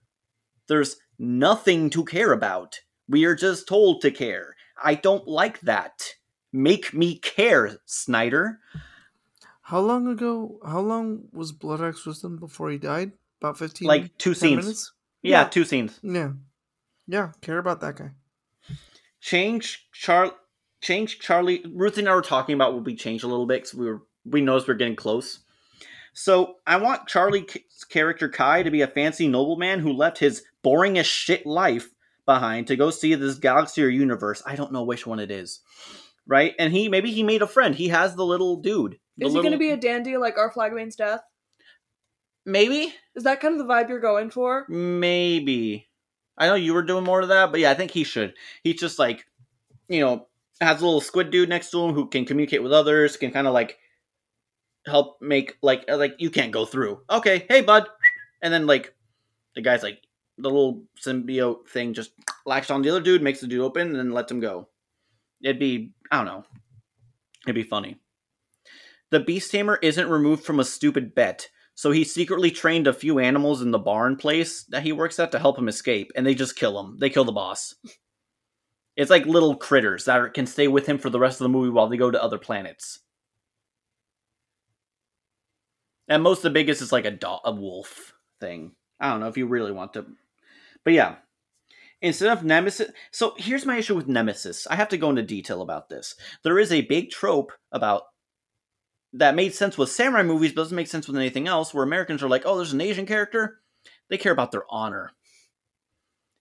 There's 0.68 0.96
nothing 1.18 1.88
to 1.90 2.04
care 2.04 2.32
about. 2.32 2.80
We 3.08 3.24
are 3.24 3.34
just 3.34 3.66
told 3.66 4.02
to 4.02 4.10
care. 4.10 4.54
I 4.82 4.94
don't 4.94 5.26
like 5.26 5.60
that. 5.60 6.14
Make 6.52 6.94
me 6.94 7.16
care, 7.18 7.78
Snyder. 7.84 8.60
How 9.62 9.80
long 9.80 10.08
ago? 10.08 10.58
How 10.64 10.80
long 10.80 11.24
was 11.32 11.52
Blood 11.52 11.82
Exorcism 11.82 12.38
before 12.38 12.70
he 12.70 12.78
died? 12.78 13.12
About 13.40 13.58
fifteen. 13.58 13.86
Like 13.88 14.16
two 14.18 14.34
scenes. 14.34 14.64
minutes? 14.64 14.92
Yeah, 15.22 15.42
Yeah. 15.42 15.48
two 15.48 15.64
scenes. 15.64 15.98
Yeah, 16.02 16.32
yeah. 17.06 17.32
Care 17.42 17.58
about 17.58 17.80
that 17.82 17.96
guy. 17.96 18.10
change 19.20 19.88
Char 19.92 20.32
change 20.80 21.18
Charlie 21.18 21.64
Ruth 21.72 21.98
and 21.98 22.08
I 22.08 22.14
were 22.14 22.22
talking 22.22 22.54
about 22.54 22.72
will 22.72 22.80
be 22.80 22.94
changed 22.94 23.24
a 23.24 23.28
little 23.28 23.46
bit 23.46 23.62
because 23.62 23.74
we 23.74 23.86
were 23.86 24.02
we 24.24 24.40
noticed 24.40 24.68
we're 24.68 24.74
getting 24.74 24.96
close. 24.96 25.40
So 26.14 26.56
I 26.66 26.76
want 26.78 27.06
Charlie's 27.06 27.46
character 27.88 28.28
Kai 28.28 28.62
to 28.62 28.70
be 28.70 28.80
a 28.80 28.88
fancy 28.88 29.28
nobleman 29.28 29.80
who 29.80 29.92
left 29.92 30.18
his 30.18 30.42
boring 30.62 30.98
as 30.98 31.06
shit 31.06 31.46
life 31.46 31.90
behind 32.28 32.66
to 32.68 32.76
go 32.76 32.90
see 32.90 33.14
this 33.16 33.38
galaxy 33.38 33.82
or 33.82 33.88
universe. 33.88 34.42
I 34.46 34.54
don't 34.54 34.70
know 34.72 34.84
which 34.84 35.06
one 35.06 35.18
it 35.18 35.30
is. 35.32 35.60
Right? 36.26 36.54
And 36.58 36.72
he 36.72 36.88
maybe 36.88 37.10
he 37.10 37.22
made 37.24 37.40
a 37.42 37.46
friend. 37.46 37.74
He 37.74 37.88
has 37.88 38.14
the 38.14 38.24
little 38.24 38.56
dude. 38.56 38.98
The 39.16 39.26
Is 39.26 39.32
he 39.32 39.36
little- 39.38 39.52
to 39.52 39.58
be 39.58 39.70
a 39.70 39.76
dandy 39.76 40.16
like 40.18 40.36
Our 40.38 40.50
Flag 40.52 40.72
Means 40.72 40.94
Death? 40.94 41.22
maybe? 42.44 42.94
Is 43.14 43.24
that 43.24 43.40
kind 43.40 43.52
of 43.60 43.66
the 43.66 43.72
vibe 43.72 43.88
you're 43.88 44.00
going 44.00 44.30
for? 44.30 44.64
Maybe. 44.68 45.88
I 46.38 46.46
know 46.46 46.54
you 46.54 46.72
were 46.72 46.82
doing 46.82 47.04
more 47.04 47.20
of 47.20 47.28
that, 47.28 47.50
but 47.50 47.60
yeah, 47.60 47.70
I 47.70 47.74
think 47.74 47.90
he 47.90 48.04
should. 48.04 48.34
He's 48.62 48.80
just 48.80 48.98
like, 48.98 49.26
you 49.88 50.00
know, 50.00 50.28
has 50.60 50.80
a 50.80 50.84
little 50.84 51.00
squid 51.00 51.30
dude 51.30 51.48
next 51.48 51.70
to 51.70 51.84
him 51.84 51.94
who 51.94 52.08
can 52.08 52.24
communicate 52.24 52.62
with 52.62 52.72
others, 52.72 53.16
can 53.16 53.32
kind 53.32 53.46
of 53.46 53.52
like 53.52 53.76
help 54.86 55.20
make 55.20 55.56
like 55.62 55.84
like 55.90 56.14
you 56.18 56.30
can't 56.30 56.52
go 56.52 56.64
through. 56.64 57.00
Okay, 57.10 57.44
hey 57.48 57.60
bud, 57.60 57.86
and 58.42 58.52
then 58.52 58.66
like 58.66 58.94
the 59.54 59.60
guy's 59.62 59.82
like 59.82 60.00
the 60.38 60.48
little 60.48 60.84
symbiote 61.00 61.68
thing 61.68 61.92
just 61.92 62.12
latched 62.46 62.70
on 62.70 62.82
the 62.82 62.90
other 62.90 63.00
dude, 63.00 63.22
makes 63.22 63.40
the 63.40 63.46
dude 63.46 63.60
open, 63.60 63.88
and 63.88 63.96
then 63.96 64.12
lets 64.12 64.30
him 64.30 64.40
go. 64.40 64.68
It'd 65.42 65.58
be 65.58 65.92
I 66.10 66.16
don't 66.16 66.26
know. 66.26 66.44
It'd 67.44 67.54
be 67.54 67.62
funny. 67.62 67.96
The 69.10 69.20
beast 69.20 69.50
tamer 69.50 69.78
isn't 69.82 70.08
removed 70.08 70.44
from 70.44 70.60
a 70.60 70.64
stupid 70.64 71.14
bet. 71.14 71.48
So 71.74 71.92
he 71.92 72.02
secretly 72.02 72.50
trained 72.50 72.88
a 72.88 72.92
few 72.92 73.20
animals 73.20 73.62
in 73.62 73.70
the 73.70 73.78
barn 73.78 74.16
place 74.16 74.64
that 74.64 74.82
he 74.82 74.90
works 74.90 75.20
at 75.20 75.30
to 75.30 75.38
help 75.38 75.56
him 75.56 75.68
escape, 75.68 76.10
and 76.16 76.26
they 76.26 76.34
just 76.34 76.56
kill 76.56 76.78
him. 76.78 76.98
They 76.98 77.08
kill 77.08 77.24
the 77.24 77.30
boss. 77.30 77.74
It's 78.96 79.10
like 79.10 79.26
little 79.26 79.54
critters 79.54 80.06
that 80.06 80.34
can 80.34 80.44
stay 80.44 80.66
with 80.66 80.86
him 80.86 80.98
for 80.98 81.08
the 81.08 81.20
rest 81.20 81.40
of 81.40 81.44
the 81.44 81.50
movie 81.50 81.70
while 81.70 81.88
they 81.88 81.96
go 81.96 82.10
to 82.10 82.20
other 82.20 82.36
planets. 82.36 82.98
And 86.08 86.20
most 86.20 86.38
of 86.38 86.42
the 86.42 86.50
biggest 86.50 86.82
is 86.82 86.90
like 86.90 87.04
a 87.04 87.12
do- 87.12 87.38
a 87.44 87.52
wolf 87.52 88.12
thing. 88.40 88.72
I 88.98 89.10
don't 89.10 89.20
know 89.20 89.28
if 89.28 89.36
you 89.36 89.46
really 89.46 89.70
want 89.70 89.92
to, 89.92 90.06
but 90.88 90.94
yeah. 90.94 91.16
Instead 92.00 92.30
of 92.30 92.44
Nemesis, 92.44 92.90
so 93.10 93.34
here's 93.36 93.66
my 93.66 93.76
issue 93.76 93.94
with 93.94 94.08
Nemesis. 94.08 94.66
I 94.68 94.76
have 94.76 94.88
to 94.88 94.96
go 94.96 95.10
into 95.10 95.22
detail 95.22 95.60
about 95.60 95.90
this. 95.90 96.14
There 96.44 96.58
is 96.58 96.72
a 96.72 96.80
big 96.80 97.10
trope 97.10 97.52
about 97.70 98.04
that 99.12 99.34
made 99.34 99.54
sense 99.54 99.76
with 99.76 99.90
samurai 99.90 100.22
movies, 100.22 100.54
but 100.54 100.62
doesn't 100.62 100.76
make 100.76 100.86
sense 100.86 101.06
with 101.06 101.18
anything 101.18 101.46
else. 101.46 101.74
Where 101.74 101.84
Americans 101.84 102.22
are 102.22 102.28
like, 102.30 102.44
"Oh, 102.46 102.56
there's 102.56 102.72
an 102.72 102.80
Asian 102.80 103.04
character," 103.04 103.60
they 104.08 104.16
care 104.16 104.32
about 104.32 104.50
their 104.50 104.64
honor. 104.70 105.12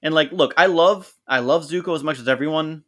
And 0.01 0.13
like, 0.13 0.31
look, 0.31 0.53
I 0.55 0.67
love, 0.67 1.13
I 1.27 1.39
love 1.39 1.65
Zuko 1.65 1.93
as 1.93 2.05
much 2.05 2.19
as 2.19 2.29
everyone. 2.29 2.85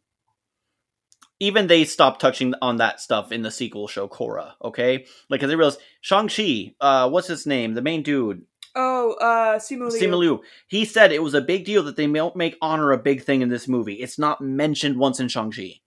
Even 1.41 1.67
they 1.67 1.83
stopped 1.83 2.21
touching 2.21 2.53
on 2.61 2.77
that 2.77 3.01
stuff 3.01 3.33
in 3.33 3.41
the 3.41 3.51
sequel 3.51 3.89
show 3.89 4.07
Korra. 4.07 4.53
Okay, 4.63 5.07
like, 5.29 5.41
cause 5.41 5.49
they 5.49 5.57
realized 5.57 5.81
Shang 5.99 6.29
Chi, 6.29 6.75
uh, 6.79 7.09
what's 7.09 7.27
his 7.27 7.45
name, 7.45 7.73
the 7.73 7.81
main 7.81 8.01
dude, 8.01 8.45
Oh, 8.75 9.13
uh, 9.13 9.57
Simu 9.59 9.91
Liu. 9.91 9.99
Simu 10.01 10.17
Liu. 10.17 10.41
He 10.67 10.85
said 10.85 11.11
it 11.11 11.23
was 11.23 11.33
a 11.33 11.41
big 11.41 11.65
deal 11.65 11.83
that 11.83 11.95
they 11.95 12.07
don't 12.07 12.35
make 12.35 12.55
honor 12.61 12.91
a 12.91 12.97
big 12.97 13.23
thing 13.23 13.41
in 13.41 13.49
this 13.49 13.67
movie. 13.67 13.95
It's 13.95 14.19
not 14.19 14.41
mentioned 14.41 14.97
once 14.97 15.19
in 15.19 15.27
Shang-Chi. 15.27 15.81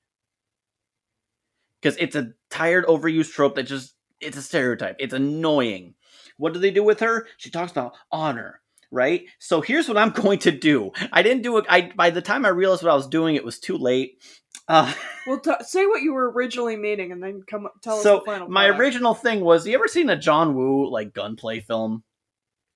Because 1.80 1.96
it's 1.98 2.16
a 2.16 2.32
tired, 2.50 2.86
overused 2.86 3.32
trope 3.32 3.56
that 3.56 3.64
just, 3.64 3.94
it's 4.20 4.36
a 4.36 4.42
stereotype. 4.42 4.96
It's 4.98 5.14
annoying. 5.14 5.94
What 6.36 6.52
do 6.52 6.60
they 6.60 6.70
do 6.70 6.82
with 6.84 7.00
her? 7.00 7.26
She 7.38 7.50
talks 7.50 7.72
about 7.72 7.94
honor, 8.10 8.60
right? 8.90 9.24
So 9.38 9.60
here's 9.60 9.88
what 9.88 9.98
I'm 9.98 10.10
going 10.22 10.38
to 10.40 10.52
do. 10.52 10.92
I 11.12 11.22
didn't 11.22 11.42
do 11.42 11.58
it. 11.58 11.64
I 11.68 11.92
By 11.96 12.10
the 12.10 12.22
time 12.22 12.44
I 12.44 12.50
realized 12.50 12.82
what 12.82 12.92
I 12.92 12.96
was 12.96 13.08
doing, 13.08 13.34
it 13.36 13.44
was 13.44 13.58
too 13.58 13.76
late. 13.76 14.22
Uh, 14.68 14.92
Well, 15.26 15.38
t- 15.38 15.52
say 15.60 15.86
what 15.86 16.02
you 16.02 16.12
were 16.14 16.32
originally 16.32 16.74
meaning, 16.74 17.12
and 17.12 17.22
then 17.22 17.44
come 17.48 17.68
tell 17.80 17.98
us 17.98 18.02
so 18.02 18.18
the 18.18 18.24
final. 18.24 18.48
my 18.48 18.66
product. 18.66 18.80
original 18.80 19.14
thing 19.14 19.40
was 19.40 19.64
you 19.68 19.74
ever 19.76 19.86
seen 19.86 20.10
a 20.10 20.16
john 20.16 20.56
woo 20.56 20.90
like 20.90 21.12
gunplay 21.14 21.60
film 21.60 22.02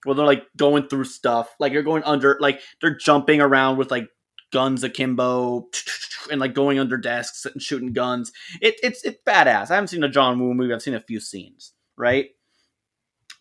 where 0.06 0.14
they're 0.14 0.24
like 0.24 0.46
going 0.56 0.88
through 0.88 1.04
stuff. 1.04 1.54
Like 1.58 1.72
you're 1.72 1.82
going 1.82 2.04
under 2.04 2.38
like 2.40 2.60
they're 2.80 2.96
jumping 2.96 3.40
around 3.40 3.76
with 3.76 3.90
like 3.90 4.08
guns 4.52 4.84
akimbo 4.84 5.68
and 6.30 6.40
like 6.40 6.54
going 6.54 6.78
under 6.78 6.96
desks 6.96 7.44
and 7.44 7.60
shooting 7.60 7.92
guns. 7.92 8.32
It, 8.60 8.76
it's 8.82 9.04
it's 9.04 9.18
badass. 9.26 9.70
I 9.70 9.74
haven't 9.74 9.88
seen 9.88 10.04
a 10.04 10.08
john 10.08 10.38
woo 10.38 10.54
movie. 10.54 10.72
I've 10.72 10.82
seen 10.82 10.94
a 10.94 11.00
few 11.00 11.20
scenes 11.20 11.72
right? 11.96 12.26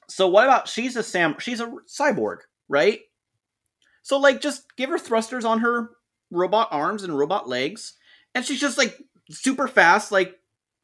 So 0.08 0.28
what 0.28 0.46
about 0.46 0.68
she's 0.68 0.96
a 0.96 1.04
sam 1.04 1.36
she's 1.40 1.60
a 1.60 1.72
cyborg 1.88 2.40
right? 2.68 3.02
So 4.02 4.18
like 4.18 4.42
just 4.42 4.76
give 4.78 4.90
her 4.90 5.00
thrusters 5.00 5.46
on 5.46 5.60
her 5.60 5.90
robot 6.32 6.70
arms 6.72 7.04
and 7.04 7.18
robot 7.18 7.48
legs 7.48 7.94
and 8.34 8.46
she's 8.46 8.60
just 8.62 8.78
like 8.78 8.98
super 9.30 9.68
fast 9.68 10.12
like 10.12 10.36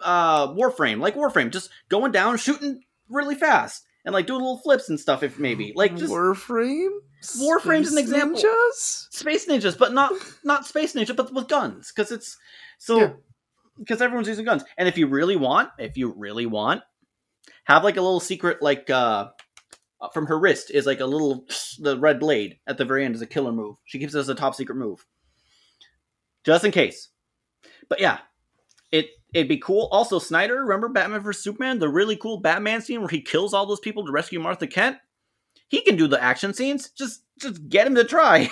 uh 0.01 0.47
Warframe, 0.49 0.99
like 0.99 1.15
Warframe, 1.15 1.51
just 1.51 1.69
going 1.89 2.11
down, 2.11 2.37
shooting 2.37 2.83
really 3.09 3.35
fast, 3.35 3.85
and 4.05 4.13
like 4.13 4.27
doing 4.27 4.41
little 4.41 4.59
flips 4.59 4.89
and 4.89 4.99
stuff. 4.99 5.23
If 5.23 5.39
maybe 5.39 5.73
like 5.75 5.95
just 5.95 6.11
Warframe. 6.11 6.89
Warframe's 7.37 7.89
an 7.89 7.93
Space 7.93 7.99
example. 7.99 8.41
Ninjas? 8.41 9.07
space 9.11 9.47
ninjas, 9.47 9.77
but 9.77 9.93
not 9.93 10.11
not 10.43 10.65
space 10.65 10.93
ninja, 10.93 11.15
but 11.15 11.31
with 11.33 11.47
guns, 11.47 11.91
because 11.95 12.11
it's 12.11 12.37
so 12.79 13.17
because 13.77 14.01
everyone's 14.01 14.27
using 14.27 14.45
guns. 14.45 14.63
And 14.77 14.87
if 14.87 14.97
you 14.97 15.07
really 15.07 15.35
want, 15.35 15.69
if 15.77 15.97
you 15.97 16.13
really 16.17 16.45
want, 16.45 16.81
have 17.65 17.83
like 17.83 17.97
a 17.97 18.01
little 18.01 18.19
secret 18.19 18.61
like 18.61 18.89
uh 18.89 19.29
from 20.13 20.25
her 20.25 20.39
wrist 20.39 20.71
is 20.71 20.87
like 20.87 20.99
a 20.99 21.05
little 21.05 21.45
the 21.79 21.95
red 21.97 22.19
blade 22.19 22.57
at 22.65 22.77
the 22.77 22.85
very 22.85 23.05
end 23.05 23.13
is 23.13 23.21
a 23.21 23.27
killer 23.27 23.51
move. 23.51 23.75
She 23.85 23.99
keeps 23.99 24.15
it 24.15 24.19
as 24.19 24.29
a 24.29 24.35
top 24.35 24.55
secret 24.55 24.75
move, 24.75 25.05
just 26.43 26.65
in 26.65 26.71
case. 26.71 27.09
But 27.87 27.99
yeah, 27.99 28.17
it 28.91 29.09
it'd 29.33 29.47
be 29.47 29.57
cool. 29.57 29.87
Also, 29.91 30.19
Snyder, 30.19 30.61
remember 30.61 30.89
Batman 30.89 31.21
vs 31.21 31.43
Superman, 31.43 31.79
the 31.79 31.89
really 31.89 32.15
cool 32.15 32.37
Batman 32.37 32.81
scene 32.81 32.99
where 32.99 33.09
he 33.09 33.21
kills 33.21 33.53
all 33.53 33.65
those 33.65 33.79
people 33.79 34.05
to 34.05 34.11
rescue 34.11 34.39
Martha 34.39 34.67
Kent. 34.67 34.97
He 35.67 35.81
can 35.81 35.95
do 35.95 36.07
the 36.07 36.21
action 36.21 36.53
scenes. 36.53 36.89
Just 36.89 37.23
just 37.39 37.69
get 37.69 37.87
him 37.87 37.95
to 37.95 38.03
try. 38.03 38.49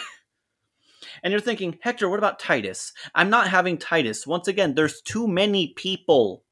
and 1.24 1.32
you're 1.32 1.42
thinking, 1.42 1.78
Hector, 1.82 2.10
what 2.10 2.20
about 2.20 2.40
Titus? 2.40 2.94
I'm 3.14 3.30
not 3.30 3.50
having 3.50 3.78
Titus. 3.78 4.26
Once 4.26 4.48
again, 4.48 4.76
there's 4.76 5.02
too 5.02 5.28
many 5.28 5.74
people. 5.76 6.44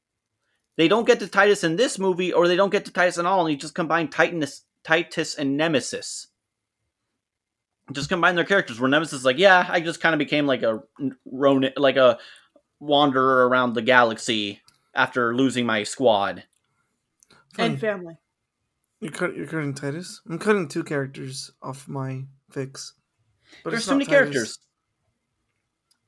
They 0.76 0.88
don't 0.88 1.06
get 1.06 1.18
to 1.20 1.26
Titus 1.26 1.64
in 1.64 1.76
this 1.76 1.98
movie, 1.98 2.32
or 2.32 2.46
they 2.46 2.56
don't 2.56 2.70
get 2.70 2.84
to 2.84 2.92
Titus 2.92 3.18
at 3.18 3.26
all, 3.26 3.46
and 3.46 3.50
you 3.50 3.58
just 3.58 3.74
combine 3.74 4.08
Titanus, 4.08 4.62
Titus 4.84 5.34
and 5.34 5.56
Nemesis. 5.56 6.28
Just 7.90 8.10
combine 8.10 8.36
their 8.36 8.44
characters. 8.44 8.78
Where 8.78 8.90
Nemesis 8.90 9.20
is 9.20 9.24
like, 9.24 9.38
yeah, 9.38 9.66
I 9.68 9.80
just 9.80 10.00
kind 10.00 10.14
of 10.14 10.18
became 10.18 10.46
like 10.46 10.62
a 10.62 10.82
Ronin, 11.24 11.72
like 11.76 11.96
a 11.96 12.18
wanderer 12.80 13.48
around 13.48 13.74
the 13.74 13.82
galaxy 13.82 14.60
after 14.94 15.34
losing 15.34 15.66
my 15.66 15.82
squad. 15.82 16.44
Funny. 17.54 17.70
and 17.70 17.80
family. 17.80 18.16
You're, 19.00 19.12
cut, 19.12 19.36
you're 19.36 19.46
cutting 19.46 19.74
Titus. 19.74 20.20
I'm 20.28 20.38
cutting 20.38 20.68
two 20.68 20.84
characters 20.84 21.50
off 21.62 21.88
my 21.88 22.24
fix. 22.50 22.94
But 23.62 23.70
There's 23.70 23.82
it's 23.82 23.88
too 23.88 23.94
many 23.94 24.04
Titus. 24.04 24.18
characters. 24.18 24.58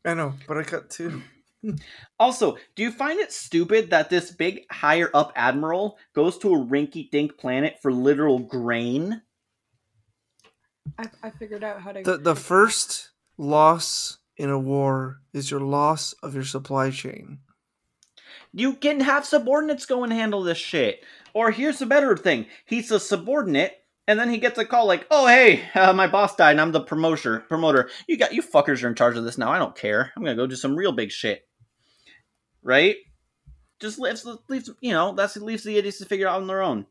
I 0.05 0.15
know, 0.15 0.35
but 0.49 0.57
I 0.59 0.63
cut 0.63 0.91
two. 0.91 1.23
Also, 2.19 2.57
do 2.75 2.83
you 2.83 2.91
find 2.91 3.21
it 3.21 3.31
stupid 3.31 3.91
that 3.91 4.09
this 4.09 4.31
big 4.31 4.63
higher 4.71 5.11
up 5.13 5.31
admiral 5.37 5.99
goes 6.15 6.39
to 6.39 6.55
a 6.55 6.59
rinky 6.59 7.11
dink 7.11 7.37
planet 7.37 7.77
for 7.83 7.93
literal 7.93 8.39
grain? 8.39 9.21
I, 10.99 11.05
I 11.23 11.29
figured 11.29 11.63
out 11.63 11.83
how 11.83 11.93
to. 11.93 12.03
The 12.03 12.17
the 12.17 12.35
first 12.35 13.11
loss 13.37 14.20
in 14.41 14.49
a 14.49 14.59
war 14.59 15.21
is 15.35 15.51
your 15.51 15.61
loss 15.61 16.15
of 16.23 16.35
your 16.35 16.45
supply 16.45 16.91
chain. 16.91 17.41
You 18.53 18.73
can 18.73 19.01
have 19.01 19.27
subordinates 19.27 19.85
go 19.85 20.03
and 20.03 20.11
handle 20.13 20.43
this 20.43 20.57
shit. 20.57 21.05
Or 21.35 21.51
here's 21.51 21.79
the 21.79 21.87
better 21.87 22.17
thing: 22.17 22.47
he's 22.65 22.91
a 22.91 22.99
subordinate, 22.99 23.75
and 24.09 24.19
then 24.19 24.31
he 24.31 24.39
gets 24.39 24.59
a 24.59 24.65
call 24.65 24.87
like, 24.87 25.07
"Oh 25.11 25.27
hey, 25.27 25.63
uh, 25.75 25.93
my 25.93 26.07
boss 26.07 26.35
died, 26.35 26.53
and 26.53 26.61
I'm 26.61 26.73
the 26.73 26.81
promoter. 26.81 27.41
Promoter, 27.41 27.91
you 28.09 28.17
got 28.17 28.33
you 28.33 28.43
fuckers 28.43 28.83
are 28.83 28.89
in 28.89 28.95
charge 28.95 29.17
of 29.19 29.25
this 29.25 29.37
now. 29.37 29.53
I 29.53 29.59
don't 29.59 29.77
care. 29.77 30.11
I'm 30.17 30.25
gonna 30.25 30.35
go 30.37 30.47
do 30.47 30.57
some 30.57 30.75
real 30.75 30.93
big 30.93 31.11
shit." 31.11 31.47
Right? 32.63 32.97
Just 33.79 33.99
leaves, 33.99 34.27
leaves 34.49 34.71
you 34.81 34.93
know 34.93 35.15
that's 35.15 35.37
leaves 35.37 35.65
the 35.65 35.77
idiots 35.77 35.99
to 35.99 36.07
figure 36.07 36.27
out 36.27 36.41
on 36.41 36.47
their 36.47 36.63
own. 36.63 36.87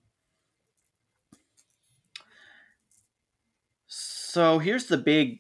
So 3.88 4.60
here's 4.60 4.86
the 4.86 4.98
big, 4.98 5.40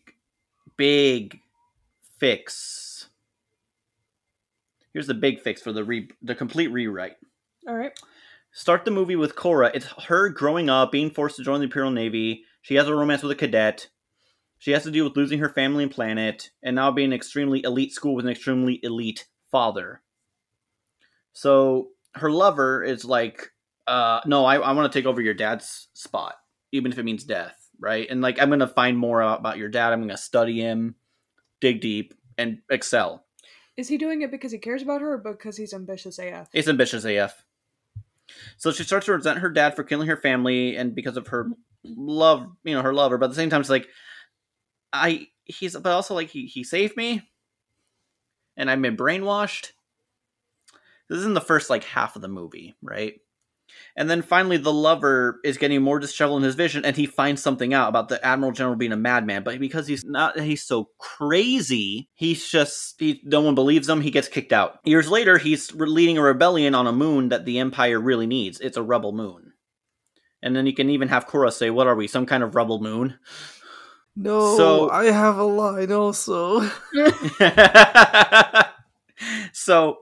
big 0.76 1.40
fix. 2.20 3.10
Here's 4.94 5.08
the 5.08 5.14
big 5.14 5.42
fix 5.42 5.62
for 5.62 5.72
the 5.72 5.84
re- 5.84 6.10
the 6.22 6.36
complete 6.36 6.68
rewrite. 6.68 7.18
All 7.68 7.76
right. 7.76 7.98
Start 8.52 8.84
the 8.84 8.92
movie 8.92 9.16
with 9.16 9.36
Cora. 9.36 9.72
It's 9.74 9.86
her 10.08 10.30
growing 10.30 10.70
up, 10.70 10.92
being 10.92 11.12
forced 11.12 11.36
to 11.38 11.44
join 11.44 11.60
the 11.60 11.66
Imperial 11.66 11.92
Navy. 11.92 12.44
She 12.62 12.76
has 12.76 12.88
a 12.88 12.96
romance 12.96 13.22
with 13.22 13.32
a 13.32 13.36
cadet. 13.36 13.90
She 14.58 14.72
has 14.72 14.84
to 14.84 14.92
deal 14.92 15.06
with 15.06 15.16
losing 15.16 15.40
her 15.40 15.50
family 15.50 15.84
and 15.84 15.92
planet, 15.92 16.50
and 16.62 16.76
now 16.76 16.92
being 16.92 17.10
an 17.10 17.14
extremely 17.14 17.64
elite 17.64 17.94
school 17.94 18.16
with 18.16 18.26
an 18.26 18.32
extremely 18.32 18.80
elite 18.84 19.28
father. 19.52 20.02
So 21.32 21.90
her 22.16 22.32
lover 22.32 22.84
is 22.84 23.06
like, 23.06 23.52
uh, 23.88 24.20
no, 24.26 24.46
I, 24.46 24.58
I 24.58 24.74
want 24.74 24.92
to 24.92 25.00
take 25.00 25.06
over 25.06 25.22
your 25.22 25.34
dad's 25.34 25.88
spot, 25.94 26.36
even 26.72 26.92
if 26.92 26.98
it 26.98 27.06
means 27.06 27.24
death, 27.24 27.56
right? 27.80 28.08
And 28.10 28.22
like, 28.22 28.42
I'm 28.42 28.50
going 28.50 28.60
to 28.60 28.68
find 28.68 28.98
more 28.98 29.22
about 29.22 29.58
your 29.58 29.70
dad. 29.70 29.94
I'm 29.94 30.00
going 30.00 30.10
to 30.10 30.18
study 30.18 30.60
him, 30.60 30.96
dig 31.62 31.82
deep, 31.82 32.14
and 32.38 32.60
excel. 32.70 33.26
Is 33.78 33.88
he 33.88 33.98
doing 33.98 34.22
it 34.22 34.32
because 34.32 34.52
he 34.52 34.58
cares 34.58 34.82
about 34.82 35.02
her 35.02 35.14
or 35.14 35.18
because 35.18 35.56
he's 35.56 35.74
ambitious 35.74 36.20
AF? 36.20 36.50
He's 36.52 36.68
ambitious 36.68 37.06
AF. 37.06 37.46
So 38.58 38.72
she 38.72 38.84
starts 38.84 39.06
to 39.06 39.14
resent 39.14 39.40
her 39.40 39.50
dad 39.50 39.76
for 39.76 39.84
killing 39.84 40.08
her 40.08 40.18
family 40.18 40.76
and 40.76 40.94
because 40.94 41.18
of 41.18 41.28
her 41.28 41.50
love, 41.84 42.48
you 42.64 42.76
know, 42.76 42.82
her 42.82 42.94
lover. 42.94 43.18
But 43.18 43.26
at 43.26 43.30
the 43.30 43.36
same 43.36 43.50
time, 43.50 43.62
it's 43.62 43.70
like, 43.70 43.88
I 44.92 45.28
he's 45.46 45.76
but 45.76 45.92
also 45.92 46.16
like 46.16 46.30
he 46.30 46.46
he 46.46 46.64
saved 46.64 46.98
me, 46.98 47.22
and 48.58 48.70
I've 48.70 48.82
been 48.82 48.98
brainwashed. 48.98 49.72
This 51.08 51.20
is 51.20 51.26
in 51.26 51.34
the 51.34 51.42
first 51.42 51.70
like 51.70 51.84
half 51.84 52.16
of 52.16 52.22
the 52.22 52.28
movie, 52.28 52.76
right? 52.82 53.20
And 53.96 54.10
then 54.10 54.22
finally, 54.22 54.58
the 54.58 54.72
lover 54.74 55.40
is 55.44 55.58
getting 55.58 55.82
more 55.82 56.00
disheveled 56.00 56.42
in 56.42 56.46
his 56.46 56.56
vision, 56.56 56.86
and 56.86 56.96
he 56.96 57.06
finds 57.06 57.42
something 57.42 57.74
out 57.74 57.90
about 57.90 58.08
the 58.10 58.24
Admiral 58.26 58.52
General 58.52 58.76
being 58.76 58.92
a 58.92 58.98
madman. 58.98 59.44
But 59.44 59.60
because 59.60 59.88
he's 59.88 60.06
not, 60.06 60.40
he's 60.40 60.64
so 60.64 60.90
crazy, 60.98 62.10
he's 62.14 62.48
just 62.48 62.96
he, 63.00 63.22
no 63.24 63.42
one 63.42 63.56
believes 63.56 63.90
him. 63.90 64.02
He 64.02 64.12
gets 64.12 64.28
kicked 64.28 64.54
out. 64.54 64.80
Years 64.86 65.10
later, 65.10 65.38
he's 65.38 65.74
leading 65.74 66.18
a 66.18 66.22
rebellion 66.22 66.76
on 66.76 66.88
a 66.88 66.92
moon 66.94 67.30
that 67.30 67.46
the 67.46 67.60
Empire 67.60 68.00
really 68.00 68.28
needs. 68.28 68.60
It's 68.60 68.78
a 68.78 68.84
rebel 68.84 69.12
moon. 69.12 69.54
And 70.42 70.56
then 70.56 70.66
you 70.66 70.74
can 70.74 70.90
even 70.90 71.10
have 71.10 71.28
Cora 71.28 71.52
say, 71.52 71.70
"What 71.70 71.88
are 71.88 71.96
we? 71.96 72.08
Some 72.08 72.26
kind 72.26 72.44
of 72.44 72.56
rebel 72.56 72.80
moon?" 72.82 73.20
No, 74.16 74.58
So- 74.58 74.90
I 74.90 75.06
have 75.06 75.38
a 75.38 75.44
line 75.44 75.92
also. 75.92 76.62
so 79.54 80.00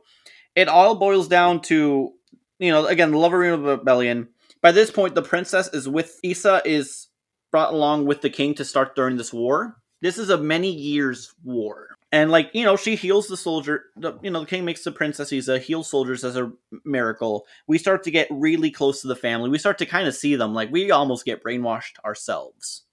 it 0.55 0.67
all 0.67 0.95
boils 0.95 1.27
down 1.27 1.61
to 1.61 2.13
you 2.59 2.71
know 2.71 2.85
again 2.85 3.11
the 3.11 3.17
lover 3.17 3.43
of 3.45 3.63
rebellion. 3.63 4.29
By 4.61 4.71
this 4.71 4.91
point 4.91 5.15
the 5.15 5.21
princess 5.21 5.69
is 5.73 5.87
with 5.87 6.19
Issa 6.23 6.61
is 6.65 7.07
brought 7.51 7.73
along 7.73 8.05
with 8.05 8.21
the 8.21 8.29
king 8.29 8.53
to 8.55 8.65
start 8.65 8.95
during 8.95 9.17
this 9.17 9.33
war. 9.33 9.77
This 10.01 10.17
is 10.17 10.29
a 10.29 10.37
many 10.37 10.71
years 10.71 11.33
war. 11.43 11.87
And 12.11 12.31
like 12.31 12.51
you 12.53 12.63
know 12.63 12.77
she 12.77 12.95
heals 12.95 13.27
the 13.27 13.37
soldier 13.37 13.85
the, 13.97 14.17
you 14.21 14.31
know 14.31 14.41
the 14.41 14.45
king 14.45 14.63
makes 14.63 14.83
the 14.83 14.91
princess 14.91 15.31
Issa 15.31 15.59
heal 15.59 15.83
soldiers 15.83 16.23
as 16.23 16.37
a 16.37 16.51
miracle. 16.85 17.45
We 17.67 17.77
start 17.77 18.03
to 18.03 18.11
get 18.11 18.27
really 18.31 18.71
close 18.71 19.01
to 19.01 19.07
the 19.07 19.15
family. 19.15 19.49
We 19.49 19.57
start 19.57 19.77
to 19.79 19.85
kind 19.85 20.07
of 20.07 20.15
see 20.15 20.35
them 20.35 20.53
like 20.53 20.71
we 20.71 20.91
almost 20.91 21.25
get 21.25 21.43
brainwashed 21.43 21.99
ourselves. 22.05 22.83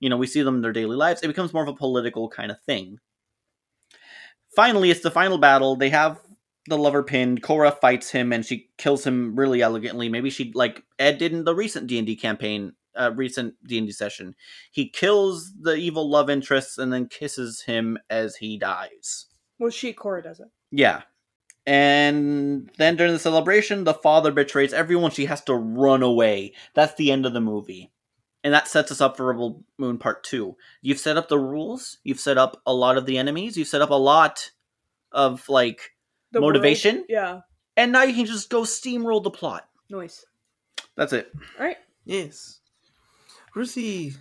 You 0.00 0.08
know 0.08 0.16
we 0.16 0.26
see 0.26 0.42
them 0.42 0.56
in 0.56 0.62
their 0.62 0.72
daily 0.72 0.96
lives. 0.96 1.22
It 1.22 1.28
becomes 1.28 1.52
more 1.52 1.62
of 1.62 1.68
a 1.68 1.74
political 1.74 2.28
kind 2.28 2.50
of 2.50 2.60
thing. 2.62 2.98
Finally 4.56 4.90
it's 4.90 5.02
the 5.02 5.10
final 5.10 5.38
battle. 5.38 5.76
They 5.76 5.90
have 5.90 6.18
the 6.68 6.78
lover 6.78 7.02
pinned 7.02 7.42
cora 7.42 7.70
fights 7.70 8.10
him 8.10 8.32
and 8.32 8.44
she 8.44 8.68
kills 8.78 9.04
him 9.06 9.34
really 9.36 9.62
elegantly. 9.62 10.08
Maybe 10.08 10.30
she 10.30 10.52
like 10.54 10.84
ed 10.98 11.18
did 11.18 11.32
in 11.32 11.44
the 11.44 11.54
recent 11.54 11.86
d&d 11.86 12.16
campaign 12.16 12.72
uh, 12.98 13.12
recent 13.14 13.54
d&d 13.64 13.92
session. 13.92 14.34
He 14.72 14.88
kills 14.88 15.52
the 15.60 15.74
evil 15.74 16.08
love 16.10 16.28
interest 16.28 16.78
and 16.78 16.92
then 16.92 17.06
kisses 17.06 17.62
him 17.62 17.96
as 18.10 18.36
he 18.36 18.58
dies. 18.58 19.26
Well, 19.58 19.70
she 19.70 19.92
Cora 19.92 20.22
does 20.22 20.40
it. 20.40 20.48
yeah. 20.70 21.02
And 21.66 22.70
then 22.78 22.96
during 22.96 23.12
the 23.12 23.18
celebration 23.18 23.84
the 23.84 23.94
father 23.94 24.32
betrays 24.32 24.72
everyone. 24.72 25.10
She 25.10 25.26
has 25.26 25.42
to 25.44 25.54
run 25.54 26.02
away. 26.02 26.54
That's 26.74 26.94
the 26.94 27.12
end 27.12 27.26
of 27.26 27.34
the 27.34 27.40
movie. 27.42 27.92
And 28.42 28.54
that 28.54 28.68
sets 28.68 28.90
us 28.90 29.00
up 29.00 29.16
for 29.16 29.26
rebel 29.26 29.64
moon 29.78 29.98
part 29.98 30.24
two. 30.24 30.56
You've 30.80 30.98
set 30.98 31.16
up 31.18 31.28
the 31.28 31.38
rules. 31.38 31.98
You've 32.04 32.20
set 32.20 32.38
up 32.38 32.62
a 32.66 32.72
lot 32.72 32.96
of 32.96 33.04
the 33.04 33.18
enemies. 33.18 33.56
You've 33.58 33.68
set 33.68 33.82
up 33.82 33.90
a 33.90 33.94
lot 33.94 34.50
of 35.12 35.46
like 35.48 35.90
The 36.32 36.40
world- 36.40 36.54
Motivation? 36.54 37.04
Yeah. 37.08 37.40
and 37.76 37.92
now 37.92 38.02
you 38.02 38.14
can 38.14 38.26
just 38.26 38.50
go 38.50 38.62
steamroll 38.62 39.22
the 39.22 39.30
plot 39.30 39.68
Nice. 39.90 40.24
that's 40.96 41.12
it 41.12 41.30
All 41.58 41.64
right. 41.66 41.76
yes. 42.04 42.60
Ruthie, 43.54 44.12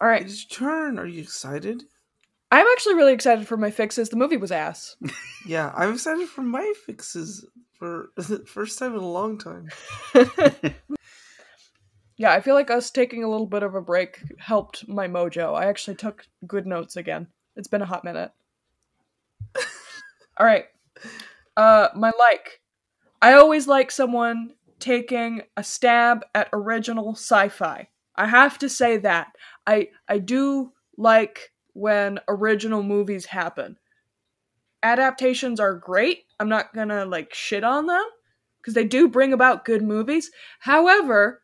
All 0.00 0.08
right. 0.08 0.22
it's 0.22 0.44
your 0.50 0.68
turn. 0.68 0.98
Are 0.98 1.06
you 1.06 1.22
excited? 1.22 1.84
I'm 2.50 2.66
actually 2.72 2.96
really 2.96 3.12
excited 3.12 3.46
for 3.46 3.56
my 3.56 3.70
fixes. 3.70 4.08
The 4.08 4.16
movie 4.16 4.36
was 4.36 4.50
ass. 4.52 4.96
Yeah, 5.46 5.72
I'm 5.74 5.94
excited 5.94 6.28
for 6.28 6.42
my 6.42 6.70
fixes 6.84 7.46
for 7.78 8.10
the 8.16 8.44
first 8.46 8.78
time 8.78 8.92
in 8.94 9.00
a 9.00 9.08
long 9.08 9.38
time. 9.38 9.68
yeah, 12.18 12.32
I 12.32 12.40
feel 12.40 12.54
like 12.54 12.70
us 12.70 12.90
taking 12.90 13.24
a 13.24 13.30
little 13.30 13.46
bit 13.46 13.62
of 13.62 13.74
a 13.74 13.80
break 13.80 14.20
helped 14.38 14.86
my 14.86 15.08
mojo. 15.08 15.54
I 15.58 15.64
actually 15.66 15.96
took 15.96 16.26
good 16.46 16.66
notes 16.66 16.96
again. 16.96 17.28
It's 17.56 17.68
been 17.68 17.80
a 17.80 17.86
hot 17.86 18.04
minute. 18.04 18.32
All 20.36 20.44
right. 20.46 20.66
Uh 21.56 21.88
my 21.94 22.12
like. 22.18 22.60
I 23.22 23.34
always 23.34 23.68
like 23.68 23.90
someone 23.90 24.54
taking 24.78 25.42
a 25.56 25.62
stab 25.62 26.24
at 26.34 26.48
original 26.52 27.12
sci-fi. 27.14 27.88
I 28.16 28.26
have 28.26 28.58
to 28.58 28.68
say 28.68 28.96
that. 28.98 29.28
I 29.66 29.88
I 30.08 30.18
do 30.18 30.72
like 30.96 31.52
when 31.72 32.18
original 32.28 32.82
movies 32.82 33.26
happen. 33.26 33.78
Adaptations 34.82 35.60
are 35.60 35.74
great. 35.74 36.24
I'm 36.38 36.48
not 36.48 36.74
going 36.74 36.88
to 36.88 37.04
like 37.04 37.34
shit 37.34 37.64
on 37.64 37.86
them 37.86 38.04
because 38.60 38.74
they 38.74 38.84
do 38.84 39.08
bring 39.08 39.32
about 39.32 39.64
good 39.64 39.82
movies. 39.82 40.30
However, 40.58 41.42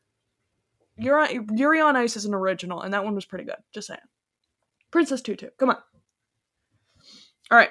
Yuri, 0.97 1.41
Yuri 1.55 1.81
on 1.81 1.97
Ice 1.97 2.17
is 2.17 2.25
an 2.25 2.35
original, 2.35 2.83
and 2.83 2.95
that 2.95 3.05
one 3.05 3.15
was 3.15 3.27
pretty 3.27 3.45
good. 3.45 3.57
Just 3.73 3.89
saying. 3.89 4.01
Princess 4.91 5.21
Tutu, 5.21 5.49
come 5.59 5.71
on. 5.71 5.77
All 7.51 7.59
right. 7.59 7.71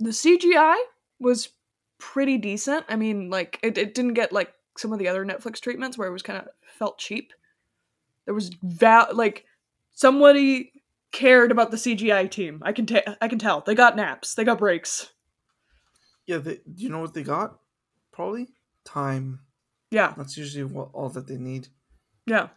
The 0.00 0.10
CGI 0.10 0.76
was 1.18 1.50
pretty 1.98 2.38
decent. 2.38 2.84
I 2.88 2.96
mean, 2.96 3.30
like 3.30 3.58
it, 3.62 3.76
it 3.78 3.94
didn't 3.94 4.14
get 4.14 4.32
like 4.32 4.52
some 4.76 4.92
of 4.92 4.98
the 4.98 5.08
other 5.08 5.24
Netflix 5.24 5.60
treatments 5.60 5.98
where 5.98 6.08
it 6.08 6.12
was 6.12 6.22
kind 6.22 6.38
of 6.38 6.48
felt 6.62 6.98
cheap. 6.98 7.32
There 8.24 8.34
was 8.34 8.50
val 8.62 9.08
like 9.12 9.44
somebody 9.92 10.72
cared 11.12 11.50
about 11.50 11.70
the 11.70 11.76
CGI 11.76 12.30
team. 12.30 12.62
I 12.64 12.72
can 12.72 12.86
ta- 12.86 13.16
I 13.20 13.28
can 13.28 13.38
tell. 13.38 13.62
They 13.62 13.74
got 13.74 13.96
naps. 13.96 14.34
They 14.34 14.44
got 14.44 14.58
breaks. 14.58 15.12
Yeah, 16.26 16.38
they, 16.38 16.56
do 16.56 16.82
you 16.82 16.90
know 16.90 17.00
what 17.00 17.14
they 17.14 17.22
got? 17.22 17.58
Probably 18.12 18.48
time. 18.84 19.40
Yeah. 19.90 20.12
That's 20.16 20.36
usually 20.36 20.64
what, 20.64 20.90
all 20.92 21.08
that 21.10 21.26
they 21.26 21.38
need. 21.38 21.68
Yeah. 22.26 22.48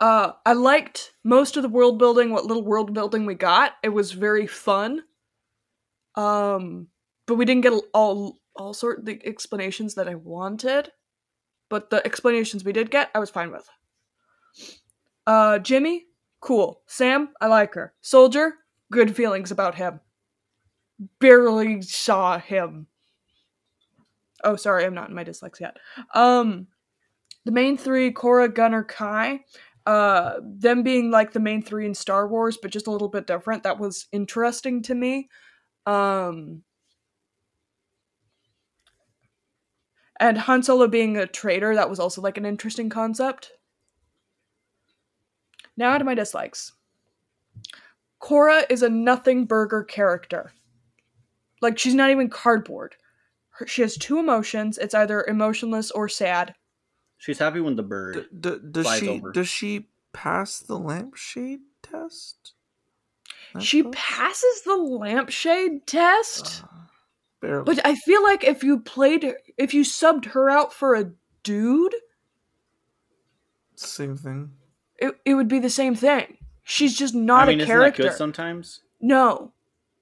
Uh, 0.00 0.32
I 0.46 0.52
liked 0.52 1.12
most 1.24 1.56
of 1.56 1.62
the 1.62 1.68
world 1.68 1.98
building, 1.98 2.30
what 2.30 2.46
little 2.46 2.62
world 2.62 2.94
building 2.94 3.26
we 3.26 3.34
got. 3.34 3.72
It 3.82 3.88
was 3.88 4.12
very 4.12 4.46
fun. 4.46 5.02
Um, 6.18 6.88
but 7.26 7.36
we 7.36 7.44
didn't 7.44 7.62
get 7.62 7.72
all 7.94 8.40
all 8.56 8.74
sort 8.74 8.98
of 8.98 9.04
the 9.04 9.20
explanations 9.24 9.94
that 9.94 10.08
I 10.08 10.16
wanted. 10.16 10.90
But 11.70 11.90
the 11.90 12.04
explanations 12.04 12.64
we 12.64 12.72
did 12.72 12.90
get, 12.90 13.10
I 13.14 13.18
was 13.18 13.30
fine 13.30 13.52
with. 13.52 13.68
Uh, 15.26 15.58
Jimmy, 15.58 16.06
cool. 16.40 16.82
Sam, 16.86 17.28
I 17.40 17.46
like 17.46 17.74
her. 17.74 17.94
Soldier, 18.00 18.54
good 18.90 19.14
feelings 19.14 19.50
about 19.50 19.74
him. 19.76 20.00
Barely 21.20 21.82
saw 21.82 22.38
him. 22.38 22.86
Oh, 24.42 24.56
sorry, 24.56 24.84
I'm 24.84 24.94
not 24.94 25.10
in 25.10 25.14
my 25.14 25.24
dislikes 25.24 25.60
yet. 25.60 25.76
Um, 26.14 26.68
the 27.44 27.52
main 27.52 27.76
three 27.76 28.10
Cora, 28.10 28.48
Gunner, 28.48 28.82
Kai, 28.82 29.40
uh, 29.86 30.34
them 30.42 30.82
being 30.82 31.10
like 31.10 31.32
the 31.32 31.40
main 31.40 31.62
three 31.62 31.86
in 31.86 31.94
Star 31.94 32.26
Wars, 32.26 32.58
but 32.60 32.70
just 32.70 32.86
a 32.86 32.90
little 32.90 33.08
bit 33.08 33.26
different. 33.26 33.62
That 33.62 33.78
was 33.78 34.06
interesting 34.12 34.82
to 34.84 34.94
me. 34.94 35.28
Um, 35.88 36.62
and 40.20 40.36
Han 40.36 40.62
Solo 40.62 40.86
being 40.86 41.16
a 41.16 41.26
traitor, 41.26 41.74
that 41.74 41.88
was 41.88 41.98
also 41.98 42.20
like 42.20 42.36
an 42.36 42.44
interesting 42.44 42.90
concept. 42.90 43.52
Now 45.76 45.96
to 45.96 46.04
my 46.04 46.14
dislikes. 46.14 46.72
Cora 48.18 48.64
is 48.68 48.82
a 48.82 48.88
nothing 48.88 49.44
burger 49.46 49.84
character. 49.84 50.52
Like 51.62 51.78
she's 51.78 51.94
not 51.94 52.10
even 52.10 52.28
cardboard. 52.28 52.96
Her, 53.50 53.66
she 53.66 53.82
has 53.82 53.96
two 53.96 54.18
emotions. 54.18 54.76
It's 54.78 54.94
either 54.94 55.24
emotionless 55.26 55.90
or 55.92 56.08
sad. 56.08 56.54
she's 57.16 57.38
happy 57.38 57.60
when 57.60 57.76
the 57.76 57.82
bird 57.82 58.26
D- 58.40 58.50
d- 58.50 58.58
does 58.72 58.84
Flies 58.86 59.00
she 59.00 59.08
over. 59.08 59.32
does 59.32 59.48
she 59.48 59.88
pass 60.12 60.58
the 60.58 60.78
lampshade 60.78 61.60
test? 61.82 62.52
That 63.54 63.62
She 63.62 63.82
close? 63.82 63.94
passes 63.96 64.62
the 64.64 64.76
lampshade 64.76 65.86
test, 65.86 66.62
Uh, 66.64 66.66
barely. 67.40 67.64
but 67.64 67.84
I 67.86 67.94
feel 67.94 68.22
like 68.22 68.44
if 68.44 68.62
you 68.62 68.80
played, 68.80 69.34
if 69.56 69.72
you 69.74 69.82
subbed 69.82 70.26
her 70.26 70.50
out 70.50 70.72
for 70.72 70.94
a 70.94 71.10
dude, 71.42 71.94
Same 73.76 74.16
thing. 74.16 74.50
it, 74.98 75.14
it 75.24 75.34
would 75.34 75.48
be 75.48 75.58
the 75.60 75.70
same 75.70 75.94
thing. 75.94 76.36
She's 76.64 76.96
just 76.96 77.14
not 77.14 77.44
I 77.44 77.52
mean, 77.52 77.60
a 77.60 77.62
isn't 77.62 77.68
that 77.68 77.80
character. 77.80 78.02
good 78.04 78.12
sometimes 78.12 78.80
No, 79.00 79.52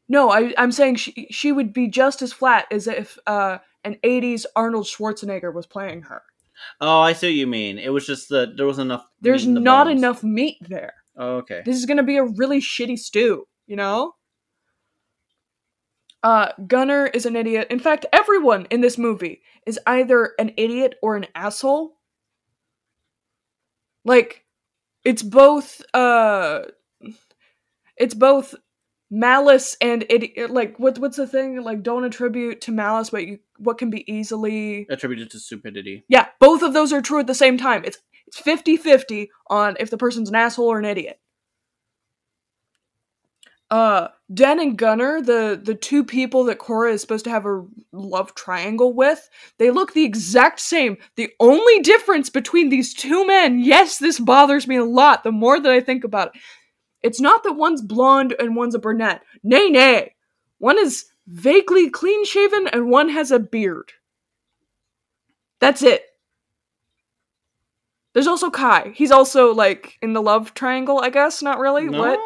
no. 0.09 0.31
I, 0.31 0.53
I'm 0.59 0.73
saying 0.73 0.97
she 0.97 1.29
she 1.31 1.53
would 1.53 1.73
be 1.73 1.87
just 1.89 2.23
as 2.23 2.33
flat 2.33 2.67
as 2.73 2.89
if 2.89 3.19
uh, 3.27 3.59
an 3.85 3.97
'80s 4.03 4.47
Arnold 4.57 4.87
Schwarzenegger 4.87 5.53
was 5.55 5.67
playing 5.67 6.03
her. 6.03 6.23
Oh, 6.81 7.01
I 7.01 7.13
see 7.13 7.29
what 7.29 7.35
you 7.35 7.47
mean. 7.47 7.79
It 7.79 7.91
was 7.93 8.07
just 8.07 8.31
that 8.31 8.57
there 8.57 8.67
was 8.67 8.79
enough. 8.81 9.07
There's 9.21 9.43
meat 9.45 9.49
in 9.51 9.55
the 9.55 9.61
not 9.61 9.87
bones. 9.87 10.01
enough 10.01 10.23
meat 10.25 10.57
there. 10.63 10.95
Oh, 11.17 11.37
okay. 11.39 11.63
This 11.65 11.77
is 11.77 11.87
gonna 11.87 12.03
be 12.03 12.17
a 12.17 12.25
really 12.25 12.61
shitty 12.61 12.99
stew, 12.99 13.47
you 13.67 13.77
know? 13.77 14.13
Uh, 16.23 16.49
Gunner 16.67 17.07
is 17.07 17.25
an 17.25 17.37
idiot. 17.37 17.69
In 17.71 17.79
fact, 17.79 18.05
everyone 18.13 18.67
in 18.71 18.81
this 18.81 18.99
movie 18.99 19.43
is 19.65 19.79
either 19.87 20.33
an 20.39 20.53
idiot 20.57 20.97
or 21.03 21.17
an 21.17 21.27
asshole. 21.35 21.99
Like, 24.05 24.45
it's 25.05 25.23
both, 25.23 25.83
uh, 25.95 26.63
it's 27.97 28.15
both 28.15 28.55
malice 29.09 29.77
and 29.81 30.05
idiot. 30.11 30.51
Like, 30.51 30.79
what, 30.79 30.99
what's 30.99 31.17
the 31.17 31.27
thing? 31.29 31.63
Like, 31.63 31.83
don't 31.85 32.05
attribute 32.05 32.61
to 32.63 32.73
malice 32.73 33.13
what 33.13 33.27
you, 33.27 33.39
what 33.59 33.79
can 33.79 33.91
be 33.91 34.11
easily 34.13 34.87
Attributed 34.91 35.31
to 35.31 35.39
stupidity. 35.39 36.05
yeah, 36.09 36.27
both 36.41 36.63
of 36.63 36.73
those 36.73 36.93
are 36.93 37.03
true 37.03 37.21
at 37.21 37.27
the 37.29 37.35
same 37.35 37.57
time. 37.57 37.85
It's 37.85 37.99
it's 38.27 38.41
50-50 38.41 39.29
on 39.49 39.77
if 39.81 39.91
the 39.91 39.99
person's 39.99 40.29
an 40.29 40.35
asshole 40.35 40.67
or 40.67 40.79
an 40.79 40.85
idiot. 40.85 41.19
Uh 43.71 44.09
Den 44.33 44.61
and 44.61 44.77
Gunner, 44.77 45.21
the 45.21 45.61
the 45.63 45.75
two 45.75 46.05
people 46.05 46.45
that 46.45 46.59
Cora 46.59 46.93
is 46.93 47.01
supposed 47.01 47.25
to 47.25 47.31
have 47.31 47.47
a 47.47 47.65
love 47.93 48.35
triangle 48.35 48.93
with, 48.93 49.29
they 49.59 49.71
look 49.71 49.93
the 49.93 50.05
exact 50.05 50.61
same. 50.61 50.97
The 51.17 51.31
only 51.41 51.81
difference 51.81 52.31
between 52.31 52.69
these 52.69 52.95
two 52.95 53.27
men, 53.27 53.61
yes, 53.61 53.99
this 53.99 54.19
bothers 54.21 54.67
me 54.69 54.77
a 54.77 54.85
lot 54.85 55.25
the 55.25 55.33
more 55.33 55.61
that 55.61 55.73
I 55.73 55.81
think 55.81 56.05
about 56.05 56.35
it. 56.35 56.43
It's 57.03 57.21
not 57.21 57.45
that 57.45 57.53
one's 57.53 57.83
blonde 57.83 58.35
and 58.39 58.57
one's 58.57 58.75
a 58.75 58.81
brunette. 58.81 59.23
Nay, 59.45 59.71
nay. 59.71 60.15
One 60.59 60.79
is 60.79 61.07
vaguely 61.29 61.91
clean 61.91 62.25
shaven 62.25 62.67
and 62.69 62.91
one 62.91 63.09
has 63.09 63.31
a 63.31 63.39
beard. 63.39 63.93
That's 65.61 65.83
it. 65.83 66.03
There's 68.17 68.27
also 68.27 68.49
Kai. 68.49 68.93
He's 68.95 69.11
also 69.11 69.53
like 69.53 69.99
in 70.01 70.15
the 70.15 70.23
love 70.23 70.55
triangle, 70.55 71.01
I 71.01 71.11
guess. 71.11 71.43
Not 71.43 71.59
really. 71.59 71.85
No, 71.85 71.99
What? 71.99 72.19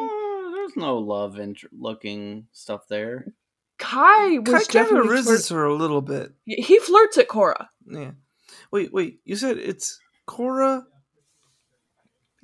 there's 0.55 0.77
no 0.77 0.99
love 0.99 1.41
int- 1.41 1.65
looking 1.73 2.47
stuff 2.53 2.87
there. 2.89 3.35
Kai 3.79 4.37
Kai 4.37 4.39
was 4.39 4.47
kind 4.47 4.61
of 4.63 4.69
definitely 4.69 5.09
flirt- 5.09 5.17
resists 5.27 5.49
her 5.49 5.65
a 5.65 5.75
little 5.75 6.01
bit. 6.01 6.33
he 6.47 6.79
flirts 6.79 7.19
at 7.19 7.27
Cora. 7.27 7.71
Yeah. 7.91 8.13
Wait, 8.71 8.93
wait. 8.93 9.19
You 9.25 9.35
said 9.35 9.59
it's 9.59 9.99
Cora? 10.27 10.87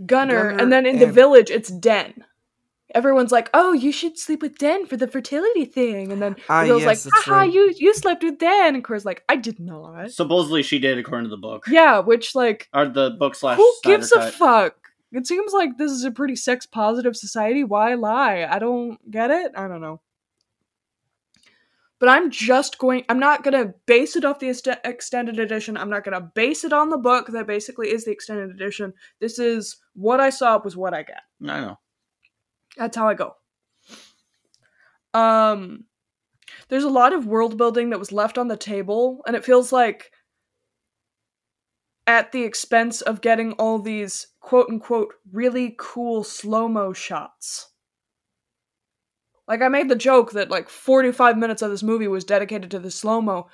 Gunner, 0.05 0.49
Gunner 0.51 0.61
and 0.61 0.72
then 0.72 0.84
in 0.84 0.99
the 0.99 1.07
village, 1.07 1.49
it's 1.51 1.70
Den. 1.70 2.24
Everyone's 2.95 3.32
like, 3.32 3.51
"Oh, 3.53 3.72
you 3.72 3.91
should 3.93 4.16
sleep 4.18 4.43
with 4.43 4.59
Dan 4.59 4.87
for 4.87 4.97
the 4.97 5.09
fertility 5.09 5.64
thing," 5.64 6.12
and 6.12 6.22
then 6.22 6.37
Ah, 6.49 6.62
the 6.62 6.76
yes, 6.78 6.87
like, 6.87 6.99
that's 7.01 7.24
"Haha, 7.24 7.37
right. 7.41 7.53
you 7.53 7.74
you 7.76 7.93
slept 7.95 8.22
with 8.22 8.39
Dan," 8.39 8.74
and 8.76 8.84
Cora's 8.84 9.05
like, 9.05 9.24
"I 9.28 9.37
did 9.37 9.59
not." 9.59 9.95
Know 9.95 10.01
it. 10.03 10.12
Supposedly 10.12 10.62
she 10.62 10.78
did, 10.78 10.97
according 10.97 11.24
to 11.24 11.30
the 11.30 11.37
book. 11.37 11.64
Yeah, 11.68 11.99
which 11.99 12.34
like, 12.37 12.68
Or 12.72 12.87
the 12.89 13.11
book 13.18 13.34
slash. 13.34 13.57
who 13.57 13.72
Snyder 13.82 13.99
gives 13.99 14.12
a 14.12 14.30
fuck? 14.30 14.76
It 15.12 15.26
seems 15.26 15.53
like 15.53 15.78
this 15.78 15.91
is 15.91 16.05
a 16.05 16.11
pretty 16.11 16.37
sex 16.37 16.64
positive 16.66 17.16
society. 17.16 17.64
Why 17.64 17.95
lie? 17.95 18.47
I 18.49 18.59
don't 18.59 18.99
get 19.11 19.30
it. 19.30 19.53
I 19.57 19.66
don't 19.66 19.80
know. 19.80 20.01
But 21.99 22.11
I'm 22.11 22.30
just 22.30 22.78
going. 22.78 23.05
I'm 23.09 23.18
not 23.18 23.43
gonna 23.43 23.72
base 23.87 24.16
it 24.16 24.24
off 24.24 24.39
the 24.39 24.49
ext- 24.49 24.78
extended 24.84 25.39
edition. 25.39 25.76
I'm 25.76 25.89
not 25.91 26.05
gonna 26.05 26.20
base 26.20 26.62
it 26.62 26.72
on 26.72 26.91
the 26.91 26.99
book 26.99 27.28
that 27.28 27.47
basically 27.47 27.91
is 27.91 28.05
the 28.05 28.11
extended 28.12 28.51
edition. 28.51 28.93
This 29.20 29.39
is 29.39 29.78
what 29.95 30.20
I 30.20 30.28
saw 30.30 30.61
was 30.62 30.76
what 30.76 30.93
I 30.95 31.03
got. 31.03 31.22
I 31.51 31.61
know. 31.61 31.78
That's 32.77 32.97
how 32.97 33.09
I 33.09 33.14
go. 33.14 33.35
Um 35.14 35.85
there's 36.68 36.85
a 36.85 36.91
lot 36.91 37.12
of 37.12 37.27
world 37.27 37.57
building 37.57 37.91
that 37.91 37.99
was 37.99 38.12
left 38.12 38.39
on 38.39 38.49
the 38.49 38.57
table 38.57 39.22
and 39.27 39.35
it 39.35 39.45
feels 39.45 39.72
like 39.72 40.12
at 42.07 42.33
the 42.33 42.45
expense 42.45 43.01
of 43.01 43.20
getting 43.20 43.53
all 43.53 43.79
these 43.79 44.29
quote 44.41 44.68
unquote 44.68 45.14
really 45.33 45.74
cool 45.79 46.22
slow-mo 46.22 46.93
shots. 46.93 47.70
Like 49.49 49.62
I 49.62 49.68
made 49.68 49.89
the 49.89 49.97
joke 49.97 50.33
that 50.33 50.51
like 50.51 50.68
45 50.68 51.39
minutes 51.39 51.62
of 51.62 51.70
this 51.70 51.83
movie 51.83 52.09
was 52.09 52.24
dedicated 52.24 52.70
to 52.72 52.79
the 52.79 52.91
slow-mo. 52.91 53.49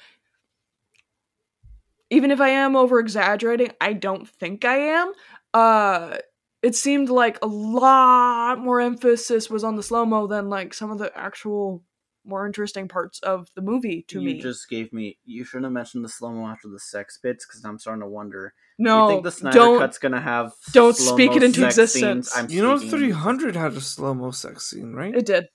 Even 2.10 2.30
if 2.30 2.40
I 2.40 2.50
am 2.50 2.76
over 2.76 2.98
exaggerating, 2.98 3.72
I 3.80 3.94
don't 3.94 4.28
think 4.28 4.64
I 4.64 4.76
am. 4.76 5.12
Uh 5.54 6.18
it 6.62 6.74
seemed 6.74 7.08
like 7.08 7.38
a 7.42 7.46
lot 7.46 8.58
more 8.58 8.80
emphasis 8.80 9.50
was 9.50 9.64
on 9.64 9.76
the 9.76 9.82
slow 9.82 10.06
mo 10.06 10.26
than 10.26 10.48
like 10.48 10.72
some 10.72 10.90
of 10.90 10.98
the 10.98 11.16
actual 11.16 11.82
more 12.24 12.46
interesting 12.46 12.86
parts 12.86 13.18
of 13.20 13.48
the 13.56 13.60
movie 13.60 14.04
to 14.06 14.20
you 14.20 14.34
me. 14.34 14.40
just 14.40 14.68
gave 14.68 14.92
me. 14.92 15.18
You 15.24 15.44
shouldn't 15.44 15.64
have 15.64 15.72
mentioned 15.72 16.04
the 16.04 16.08
slow 16.08 16.30
mo 16.30 16.46
after 16.46 16.68
the 16.68 16.78
sex 16.78 17.18
bits 17.20 17.44
because 17.44 17.64
I'm 17.64 17.78
starting 17.78 18.02
to 18.02 18.08
wonder. 18.08 18.54
no, 18.78 19.02
you 19.02 19.08
think 19.08 19.24
the 19.24 19.32
Snyder 19.32 19.58
don't. 19.58 19.78
Cut's 19.78 19.98
gonna 19.98 20.20
have? 20.20 20.52
don't 20.72 20.96
slow-mo 20.96 21.16
speak 21.16 21.36
it 21.36 21.42
into 21.42 21.66
existence. 21.66 22.30
I'm 22.36 22.48
You 22.48 22.62
know, 22.62 22.78
300 22.78 23.56
had 23.56 23.72
a 23.72 23.80
slow 23.80 24.14
mo 24.14 24.30
sex 24.30 24.70
scene, 24.70 24.92
right? 24.92 25.14
It 25.14 25.26
did. 25.26 25.48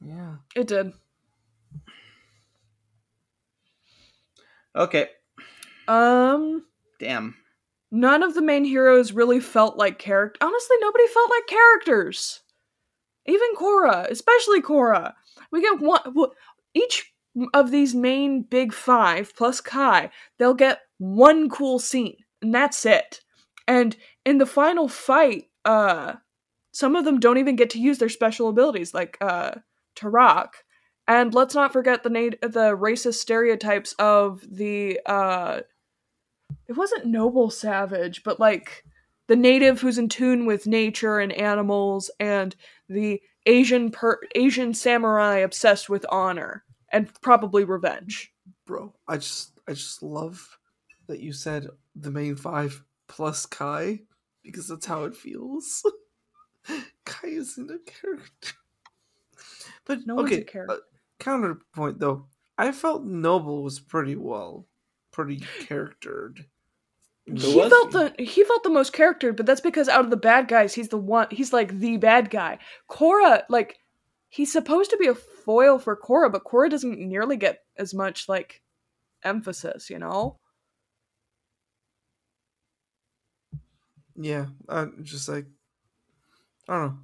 yeah. 0.00 0.36
It 0.54 0.66
did. 0.66 0.92
Okay. 4.74 5.08
Um, 5.88 6.64
Damn. 6.98 7.34
None 7.90 8.22
of 8.22 8.34
the 8.34 8.42
main 8.42 8.64
heroes 8.64 9.12
really 9.12 9.40
felt 9.40 9.76
like 9.76 9.98
character. 9.98 10.38
Honestly, 10.44 10.76
nobody 10.80 11.06
felt 11.08 11.30
like 11.30 11.46
characters. 11.46 12.40
Even 13.26 13.48
Cora, 13.56 14.06
especially 14.10 14.60
Cora. 14.60 15.14
We 15.50 15.60
get 15.60 15.80
one. 15.80 16.00
Each 16.74 17.12
of 17.54 17.70
these 17.70 17.94
main 17.94 18.42
big 18.42 18.72
five 18.72 19.34
plus 19.36 19.60
Kai, 19.60 20.10
they'll 20.38 20.54
get 20.54 20.80
one 20.98 21.48
cool 21.48 21.78
scene, 21.78 22.16
and 22.40 22.54
that's 22.54 22.86
it. 22.86 23.20
And 23.68 23.96
in 24.24 24.38
the 24.38 24.46
final 24.46 24.88
fight, 24.88 25.44
uh, 25.64 26.14
some 26.72 26.96
of 26.96 27.04
them 27.04 27.20
don't 27.20 27.38
even 27.38 27.56
get 27.56 27.70
to 27.70 27.80
use 27.80 27.98
their 27.98 28.08
special 28.08 28.48
abilities, 28.48 28.94
like 28.94 29.18
uh, 29.20 29.52
Tarak. 29.96 30.48
And 31.08 31.34
let's 31.34 31.54
not 31.54 31.72
forget 31.72 32.02
the 32.02 32.10
nat- 32.10 32.40
the 32.42 32.76
racist 32.76 33.14
stereotypes 33.14 33.94
of 33.98 34.44
the 34.48 35.00
uh, 35.06 35.60
it 36.68 36.72
wasn't 36.72 37.06
noble 37.06 37.50
savage, 37.50 38.22
but 38.24 38.40
like 38.40 38.84
the 39.28 39.36
native 39.36 39.80
who's 39.80 39.98
in 39.98 40.08
tune 40.08 40.46
with 40.46 40.66
nature 40.66 41.18
and 41.18 41.32
animals, 41.32 42.10
and 42.20 42.54
the 42.88 43.20
Asian 43.46 43.90
per- 43.90 44.20
Asian 44.34 44.74
samurai 44.74 45.38
obsessed 45.38 45.88
with 45.88 46.04
honor 46.10 46.64
and 46.90 47.08
probably 47.22 47.64
revenge. 47.64 48.32
Bro, 48.66 48.94
I 49.08 49.16
just 49.16 49.58
I 49.68 49.72
just 49.72 50.02
love 50.02 50.58
that 51.06 51.20
you 51.20 51.32
said 51.32 51.68
the 51.94 52.10
main 52.10 52.36
five 52.36 52.82
plus 53.08 53.46
Kai 53.46 54.00
because 54.42 54.68
that's 54.68 54.86
how 54.86 55.04
it 55.04 55.16
feels. 55.16 55.84
Kai 57.04 57.28
isn't 57.28 57.70
a 57.70 57.78
character. 57.78 58.52
But 59.84 60.06
No 60.06 60.16
one's 60.16 60.32
a 60.32 60.42
character. 60.42 60.74
uh, 60.74 60.78
counterpoint 61.20 62.00
though, 62.00 62.26
I 62.58 62.72
felt 62.72 63.04
Noble 63.04 63.62
was 63.62 63.78
pretty 63.78 64.16
well, 64.16 64.66
pretty 65.16 65.42
charactered. 65.60 66.44
in 67.26 67.36
he 67.36 67.58
felt 67.68 67.92
he? 67.92 67.98
the 67.98 68.14
he 68.22 68.44
felt 68.44 68.62
the 68.62 68.70
most 68.70 68.92
charactered, 68.92 69.34
but 69.34 69.46
that's 69.46 69.62
because 69.62 69.88
out 69.88 70.04
of 70.04 70.10
the 70.10 70.16
bad 70.16 70.46
guys, 70.46 70.74
he's 70.74 70.90
the 70.90 70.98
one. 70.98 71.26
He's 71.30 71.52
like 71.54 71.78
the 71.78 71.96
bad 71.96 72.28
guy. 72.30 72.58
Cora, 72.86 73.44
like, 73.48 73.78
he's 74.28 74.52
supposed 74.52 74.90
to 74.90 74.98
be 74.98 75.06
a 75.08 75.14
foil 75.14 75.78
for 75.78 75.96
Cora, 75.96 76.28
but 76.28 76.44
Cora 76.44 76.68
doesn't 76.68 76.98
nearly 76.98 77.38
get 77.38 77.64
as 77.78 77.94
much 77.94 78.28
like 78.28 78.60
emphasis. 79.24 79.88
You 79.88 79.98
know? 79.98 80.38
Yeah, 84.16 84.46
uh, 84.68 84.86
just 85.02 85.28
like 85.30 85.46
I 86.68 86.74
don't 86.74 86.86
know. 86.86 86.98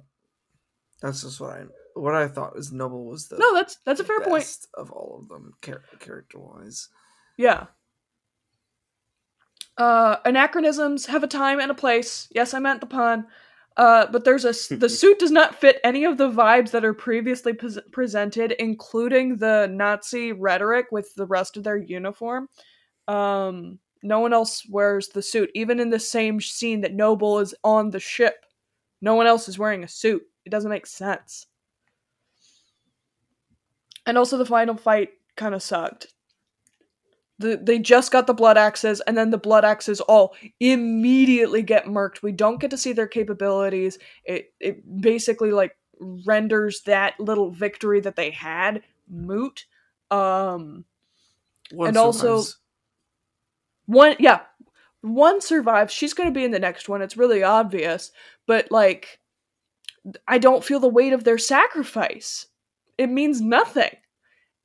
That's 1.01 1.23
just 1.23 1.41
what 1.41 1.49
I 1.49 1.63
what 1.95 2.13
I 2.13 2.27
thought 2.27 2.55
was 2.55 2.71
Noble 2.71 3.05
was 3.05 3.27
the 3.27 3.37
No, 3.39 3.55
that's 3.55 3.77
that's 3.85 3.99
a 3.99 4.03
fair 4.03 4.21
point. 4.21 4.47
of 4.75 4.91
all 4.91 5.19
of 5.19 5.29
them 5.29 5.53
char- 5.63 5.83
character 5.99 6.37
wise. 6.39 6.89
Yeah. 7.37 7.65
Uh, 9.77 10.17
anachronisms 10.25 11.07
have 11.07 11.23
a 11.23 11.27
time 11.27 11.59
and 11.59 11.71
a 11.71 11.75
place. 11.75 12.27
Yes, 12.31 12.53
I 12.53 12.59
meant 12.59 12.81
the 12.81 12.87
pun. 12.87 13.25
Uh, 13.75 14.05
but 14.11 14.23
there's 14.23 14.45
a 14.45 14.75
the 14.75 14.89
suit 15.01 15.17
does 15.17 15.31
not 15.31 15.59
fit 15.59 15.79
any 15.83 16.03
of 16.05 16.17
the 16.17 16.29
vibes 16.29 16.71
that 16.71 16.85
are 16.85 16.93
previously 16.93 17.53
pres 17.53 17.79
presented, 17.91 18.51
including 18.53 19.37
the 19.37 19.67
Nazi 19.71 20.31
rhetoric 20.31 20.87
with 20.91 21.13
the 21.15 21.25
rest 21.25 21.57
of 21.57 21.63
their 21.63 21.77
uniform. 21.77 22.49
Um, 23.07 23.79
no 24.03 24.19
one 24.19 24.33
else 24.33 24.67
wears 24.69 25.07
the 25.07 25.21
suit, 25.21 25.49
even 25.55 25.79
in 25.79 25.89
the 25.89 25.99
same 25.99 26.39
scene 26.39 26.81
that 26.81 26.93
Noble 26.93 27.39
is 27.39 27.55
on 27.63 27.89
the 27.89 27.99
ship. 27.99 28.45
No 29.01 29.15
one 29.15 29.27
else 29.27 29.49
is 29.49 29.57
wearing 29.57 29.83
a 29.83 29.87
suit. 29.87 30.21
It 30.45 30.49
doesn't 30.49 30.69
make 30.69 30.85
sense. 30.85 31.47
And 34.05 34.17
also, 34.17 34.37
the 34.37 34.45
final 34.45 34.75
fight 34.75 35.09
kind 35.35 35.55
of 35.55 35.63
sucked 35.63 36.12
the, 37.43 37.59
they 37.61 37.77
just 37.77 38.11
got 38.11 38.25
the 38.27 38.33
blood 38.33 38.57
axes 38.57 39.01
and 39.01 39.15
then 39.17 39.29
the 39.29 39.37
blood 39.37 39.63
axes 39.63 40.01
all 40.01 40.35
immediately 40.59 41.61
get 41.61 41.85
murked 41.85 42.21
we 42.23 42.31
don't 42.31 42.59
get 42.59 42.71
to 42.71 42.77
see 42.77 42.93
their 42.93 43.07
capabilities 43.07 43.99
it 44.25 44.51
it 44.59 45.01
basically 45.01 45.51
like 45.51 45.77
renders 46.25 46.81
that 46.81 47.19
little 47.19 47.51
victory 47.51 47.99
that 48.01 48.15
they 48.15 48.31
had 48.31 48.81
moot. 49.09 49.65
Um, 50.11 50.85
One 51.71 51.89
And 51.89 51.97
also- 51.97 52.43
one, 53.85 54.15
yeah, 54.19 54.41
one 55.01 55.41
survives. 55.41 55.93
She's 55.93 56.13
going 56.13 56.29
to 56.29 56.33
be 56.33 56.43
in 56.43 56.51
the 56.51 56.59
next 56.59 56.87
one. 56.89 57.01
It's 57.01 57.17
really 57.17 57.43
obvious, 57.43 58.11
but 58.47 58.71
like, 58.71 59.19
I 60.27 60.37
don't 60.37 60.63
feel 60.63 60.79
the 60.79 60.87
weight 60.87 61.13
of 61.13 61.23
their 61.23 61.37
sacrifice. 61.37 62.47
It 62.97 63.07
means 63.07 63.41
nothing. 63.41 63.95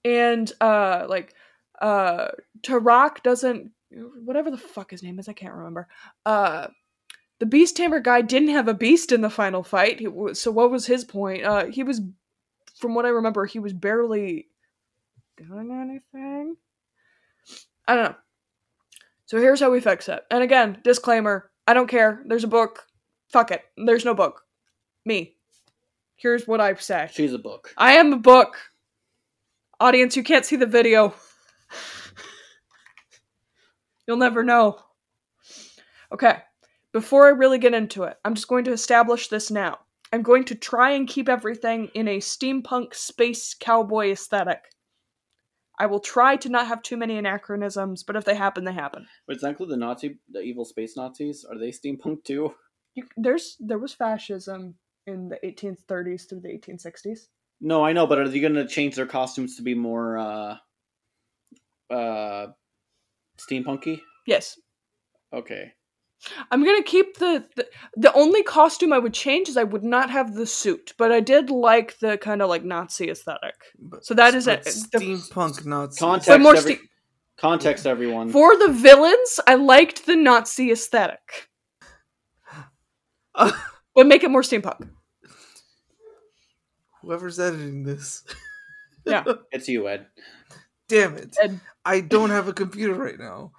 And 0.04 0.50
uh, 0.60 1.06
like, 1.08 1.34
uh, 1.80 2.28
Tarak 2.62 3.22
doesn't. 3.22 3.72
Whatever 4.24 4.50
the 4.50 4.58
fuck 4.58 4.90
his 4.90 5.02
name 5.02 5.18
is, 5.18 5.28
I 5.28 5.32
can't 5.32 5.54
remember. 5.54 5.88
Uh, 6.26 6.68
the 7.38 7.46
beast 7.46 7.76
tamer 7.76 8.00
guy 8.00 8.20
didn't 8.20 8.48
have 8.50 8.68
a 8.68 8.74
beast 8.74 9.12
in 9.12 9.20
the 9.20 9.30
final 9.30 9.62
fight. 9.62 10.00
He, 10.00 10.08
so 10.34 10.50
what 10.50 10.70
was 10.70 10.86
his 10.86 11.04
point? 11.04 11.44
Uh, 11.44 11.66
he 11.66 11.82
was, 11.82 12.00
from 12.76 12.94
what 12.94 13.06
I 13.06 13.10
remember, 13.10 13.46
he 13.46 13.58
was 13.58 13.72
barely 13.72 14.48
doing 15.36 15.70
anything. 15.70 16.56
I 17.86 17.94
don't 17.94 18.04
know. 18.04 18.16
So 19.26 19.38
here's 19.38 19.60
how 19.60 19.70
we 19.70 19.80
fix 19.80 20.08
it. 20.08 20.24
And 20.30 20.42
again, 20.42 20.80
disclaimer: 20.84 21.50
I 21.66 21.74
don't 21.74 21.88
care. 21.88 22.22
There's 22.26 22.44
a 22.44 22.48
book. 22.48 22.86
Fuck 23.28 23.50
it. 23.50 23.62
There's 23.76 24.04
no 24.04 24.14
book. 24.14 24.44
Me. 25.04 25.34
Here's 26.16 26.46
what 26.48 26.60
I 26.60 26.74
say. 26.74 27.08
She's 27.12 27.32
a 27.32 27.38
book. 27.38 27.72
I 27.76 27.94
am 27.94 28.12
a 28.12 28.18
book. 28.18 28.56
Audience, 29.80 30.16
you 30.16 30.24
can't 30.24 30.44
see 30.44 30.56
the 30.56 30.66
video. 30.66 31.14
You'll 34.06 34.16
never 34.16 34.42
know. 34.42 34.78
Okay, 36.12 36.38
before 36.92 37.26
I 37.26 37.30
really 37.30 37.58
get 37.58 37.74
into 37.74 38.04
it, 38.04 38.16
I'm 38.24 38.34
just 38.34 38.48
going 38.48 38.64
to 38.64 38.72
establish 38.72 39.28
this 39.28 39.50
now. 39.50 39.78
I'm 40.12 40.22
going 40.22 40.44
to 40.44 40.54
try 40.54 40.92
and 40.92 41.06
keep 41.06 41.28
everything 41.28 41.90
in 41.94 42.08
a 42.08 42.18
steampunk 42.18 42.94
space 42.94 43.54
cowboy 43.54 44.12
aesthetic. 44.12 44.60
I 45.78 45.86
will 45.86 46.00
try 46.00 46.36
to 46.36 46.48
not 46.48 46.66
have 46.66 46.82
too 46.82 46.96
many 46.96 47.18
anachronisms, 47.18 48.02
but 48.02 48.16
if 48.16 48.24
they 48.24 48.34
happen, 48.34 48.64
they 48.64 48.72
happen. 48.72 49.06
Wait, 49.28 49.34
does 49.34 49.42
that 49.42 49.50
include 49.50 49.68
the 49.68 49.76
Nazi, 49.76 50.18
the 50.30 50.40
evil 50.40 50.64
space 50.64 50.96
Nazis? 50.96 51.44
Are 51.44 51.58
they 51.58 51.70
steampunk 51.70 52.24
too? 52.24 52.54
You, 52.94 53.04
there's 53.16 53.56
there 53.60 53.78
was 53.78 53.94
fascism 53.94 54.74
in 55.06 55.28
the 55.28 55.38
1830s 55.44 56.28
through 56.28 56.40
the 56.40 56.48
1860s. 56.48 57.28
No, 57.60 57.84
I 57.84 57.92
know, 57.92 58.06
but 58.06 58.18
are 58.18 58.28
they 58.28 58.40
going 58.40 58.54
to 58.54 58.66
change 58.66 58.96
their 58.96 59.06
costumes 59.06 59.56
to 59.56 59.62
be 59.62 59.74
more 59.74 60.18
uh, 60.18 60.56
uh, 61.90 62.46
steampunky? 63.38 64.00
Yes, 64.26 64.58
Okay. 65.32 65.72
I'm 66.50 66.64
gonna 66.64 66.82
keep 66.82 67.18
the, 67.18 67.46
the 67.54 67.68
the 67.96 68.12
only 68.12 68.42
costume 68.42 68.92
I 68.92 68.98
would 68.98 69.14
change 69.14 69.48
is 69.48 69.56
I 69.56 69.62
would 69.62 69.84
not 69.84 70.10
have 70.10 70.34
the 70.34 70.46
suit, 70.46 70.92
but 70.98 71.12
I 71.12 71.20
did 71.20 71.48
like 71.48 71.96
the 72.00 72.18
kind 72.18 72.42
of 72.42 72.48
like 72.48 72.64
Nazi 72.64 73.08
aesthetic. 73.08 73.54
But- 73.78 74.04
So 74.04 74.14
that 74.14 74.34
is 74.34 74.46
but 74.46 74.66
it. 74.66 74.66
Steampunk 74.66 75.64
Nazi. 75.64 76.00
Context, 76.00 76.28
But 76.28 76.40
more 76.40 76.56
every- 76.56 76.74
ste- 76.74 76.82
context, 77.36 77.86
everyone. 77.86 78.30
For 78.30 78.56
the 78.56 78.66
villains, 78.72 79.38
I 79.46 79.54
liked 79.54 80.06
the 80.06 80.16
Nazi 80.16 80.72
aesthetic, 80.72 81.48
but 83.34 84.06
make 84.06 84.24
it 84.24 84.30
more 84.32 84.42
steampunk. 84.42 84.88
Whoever's 87.02 87.38
editing 87.38 87.84
this. 87.84 88.24
Yeah. 89.04 89.24
It's 89.52 89.68
you, 89.68 89.88
Ed. 89.88 90.06
Damn 90.88 91.16
it. 91.16 91.36
Ed. 91.40 91.60
I 91.88 92.00
don't 92.00 92.28
have 92.28 92.48
a 92.48 92.52
computer 92.52 92.92
right 92.92 93.18
now. 93.18 93.52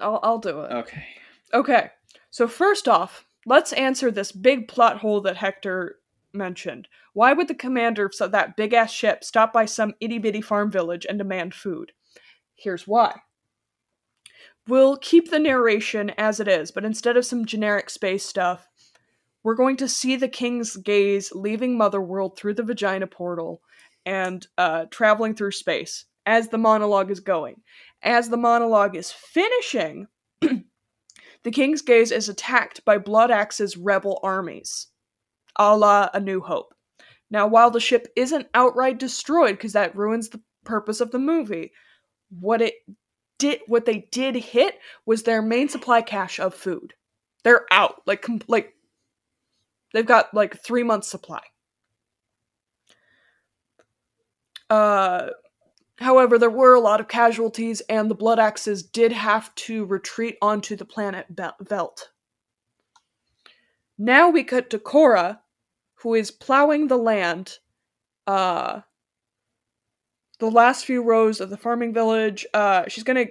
I'll 0.00 0.20
I'll 0.22 0.38
do 0.38 0.60
it. 0.60 0.72
Okay. 0.72 1.04
Okay, 1.52 1.90
so 2.30 2.46
first 2.46 2.86
off, 2.86 3.26
let's 3.46 3.72
answer 3.72 4.10
this 4.10 4.30
big 4.30 4.68
plot 4.68 4.98
hole 4.98 5.20
that 5.22 5.36
Hector 5.36 5.96
mentioned. 6.32 6.86
Why 7.14 7.32
would 7.32 7.48
the 7.48 7.54
commander 7.54 8.08
of 8.20 8.30
that 8.30 8.56
big 8.56 8.74
ass 8.74 8.92
ship 8.92 9.24
stop 9.24 9.52
by 9.52 9.64
some 9.64 9.94
itty 10.00 10.18
bitty 10.18 10.40
farm 10.40 10.70
village 10.70 11.04
and 11.08 11.18
demand 11.18 11.52
food? 11.52 11.90
Here's 12.54 12.86
why. 12.86 13.22
We'll 14.68 14.96
keep 14.96 15.30
the 15.30 15.40
narration 15.40 16.10
as 16.16 16.38
it 16.38 16.46
is, 16.46 16.70
but 16.70 16.84
instead 16.84 17.16
of 17.16 17.26
some 17.26 17.44
generic 17.44 17.90
space 17.90 18.24
stuff, 18.24 18.68
we're 19.42 19.54
going 19.56 19.76
to 19.78 19.88
see 19.88 20.14
the 20.14 20.28
king's 20.28 20.76
gaze 20.76 21.32
leaving 21.32 21.76
Motherworld 21.76 22.38
through 22.38 22.54
the 22.54 22.62
vagina 22.62 23.08
portal 23.08 23.62
and 24.06 24.46
uh, 24.56 24.86
traveling 24.90 25.34
through 25.34 25.50
space 25.50 26.06
as 26.26 26.48
the 26.48 26.58
monologue 26.58 27.10
is 27.10 27.20
going. 27.20 27.56
As 28.02 28.28
the 28.28 28.36
monologue 28.36 28.96
is 28.96 29.12
finishing, 29.12 30.06
the 30.40 31.50
king's 31.50 31.82
gaze 31.82 32.10
is 32.10 32.28
attacked 32.28 32.84
by 32.84 32.98
Blood 32.98 33.30
Axe's 33.30 33.76
rebel 33.76 34.20
armies, 34.22 34.88
a 35.56 35.76
la 35.76 36.08
A 36.14 36.20
New 36.20 36.40
Hope. 36.40 36.74
Now, 37.30 37.46
while 37.46 37.70
the 37.70 37.80
ship 37.80 38.06
isn't 38.16 38.48
outright 38.54 38.98
destroyed, 38.98 39.56
because 39.56 39.72
that 39.72 39.96
ruins 39.96 40.28
the 40.28 40.40
purpose 40.64 41.00
of 41.00 41.10
the 41.10 41.18
movie, 41.18 41.72
what 42.40 42.62
it 42.62 42.74
did, 43.38 43.60
what 43.66 43.86
they 43.86 44.08
did 44.12 44.36
hit 44.36 44.78
was 45.06 45.22
their 45.22 45.42
main 45.42 45.68
supply 45.68 46.02
cache 46.02 46.38
of 46.38 46.54
food. 46.54 46.94
They're 47.42 47.66
out, 47.70 48.02
like, 48.06 48.22
com- 48.22 48.40
like 48.48 48.74
they've 49.92 50.06
got 50.06 50.32
like 50.34 50.62
three 50.62 50.82
months 50.82 51.08
supply. 51.08 51.40
Uh, 54.70 55.28
However, 55.98 56.38
there 56.38 56.50
were 56.50 56.74
a 56.74 56.80
lot 56.80 57.00
of 57.00 57.08
casualties, 57.08 57.80
and 57.88 58.10
the 58.10 58.16
Blood 58.16 58.38
Axes 58.38 58.82
did 58.82 59.12
have 59.12 59.54
to 59.54 59.84
retreat 59.84 60.36
onto 60.42 60.74
the 60.74 60.84
planet 60.84 61.26
Veldt. 61.60 62.10
Now 63.96 64.28
we 64.28 64.42
cut 64.42 64.70
to 64.70 64.78
Cora, 64.78 65.40
who 65.96 66.14
is 66.14 66.32
plowing 66.32 66.88
the 66.88 66.98
land. 66.98 67.58
Uh, 68.26 68.80
the 70.40 70.50
last 70.50 70.84
few 70.84 71.02
rows 71.02 71.40
of 71.40 71.48
the 71.48 71.56
farming 71.56 71.94
village. 71.94 72.44
Uh, 72.52 72.84
she's 72.88 73.04
gonna 73.04 73.26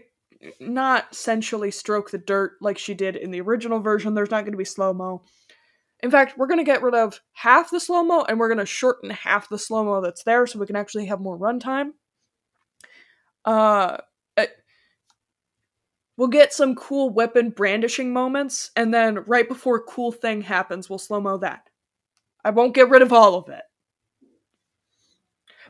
not 0.59 1.13
sensually 1.13 1.71
stroke 1.71 2.11
the 2.11 2.17
dirt 2.17 2.53
like 2.61 2.77
she 2.77 2.93
did 2.93 3.17
in 3.17 3.31
the 3.31 3.41
original 3.41 3.79
version. 3.79 4.13
There's 4.13 4.31
not 4.31 4.45
gonna 4.45 4.55
be 4.55 4.63
slow 4.63 4.93
mo. 4.93 5.23
In 6.01 6.11
fact, 6.11 6.37
we're 6.37 6.47
gonna 6.47 6.63
get 6.63 6.81
rid 6.81 6.95
of 6.95 7.19
half 7.33 7.71
the 7.71 7.79
slow 7.79 8.03
mo, 8.03 8.23
and 8.23 8.39
we're 8.39 8.49
gonna 8.49 8.65
shorten 8.65 9.09
half 9.09 9.49
the 9.49 9.59
slow 9.59 9.83
mo 9.83 9.99
that's 9.99 10.23
there, 10.23 10.47
so 10.47 10.59
we 10.59 10.65
can 10.65 10.77
actually 10.77 11.07
have 11.07 11.19
more 11.19 11.37
runtime 11.37 11.91
uh 13.45 13.97
we'll 16.17 16.27
get 16.27 16.53
some 16.53 16.75
cool 16.75 17.09
weapon 17.09 17.49
brandishing 17.49 18.13
moments 18.13 18.71
and 18.75 18.93
then 18.93 19.23
right 19.25 19.47
before 19.47 19.77
a 19.77 19.83
cool 19.83 20.11
thing 20.11 20.41
happens 20.41 20.89
we'll 20.89 20.99
slow 20.99 21.19
mo 21.19 21.37
that. 21.37 21.69
I 22.45 22.51
won't 22.51 22.75
get 22.75 22.89
rid 22.89 23.01
of 23.01 23.13
all 23.13 23.35
of 23.35 23.49
it. 23.49 23.63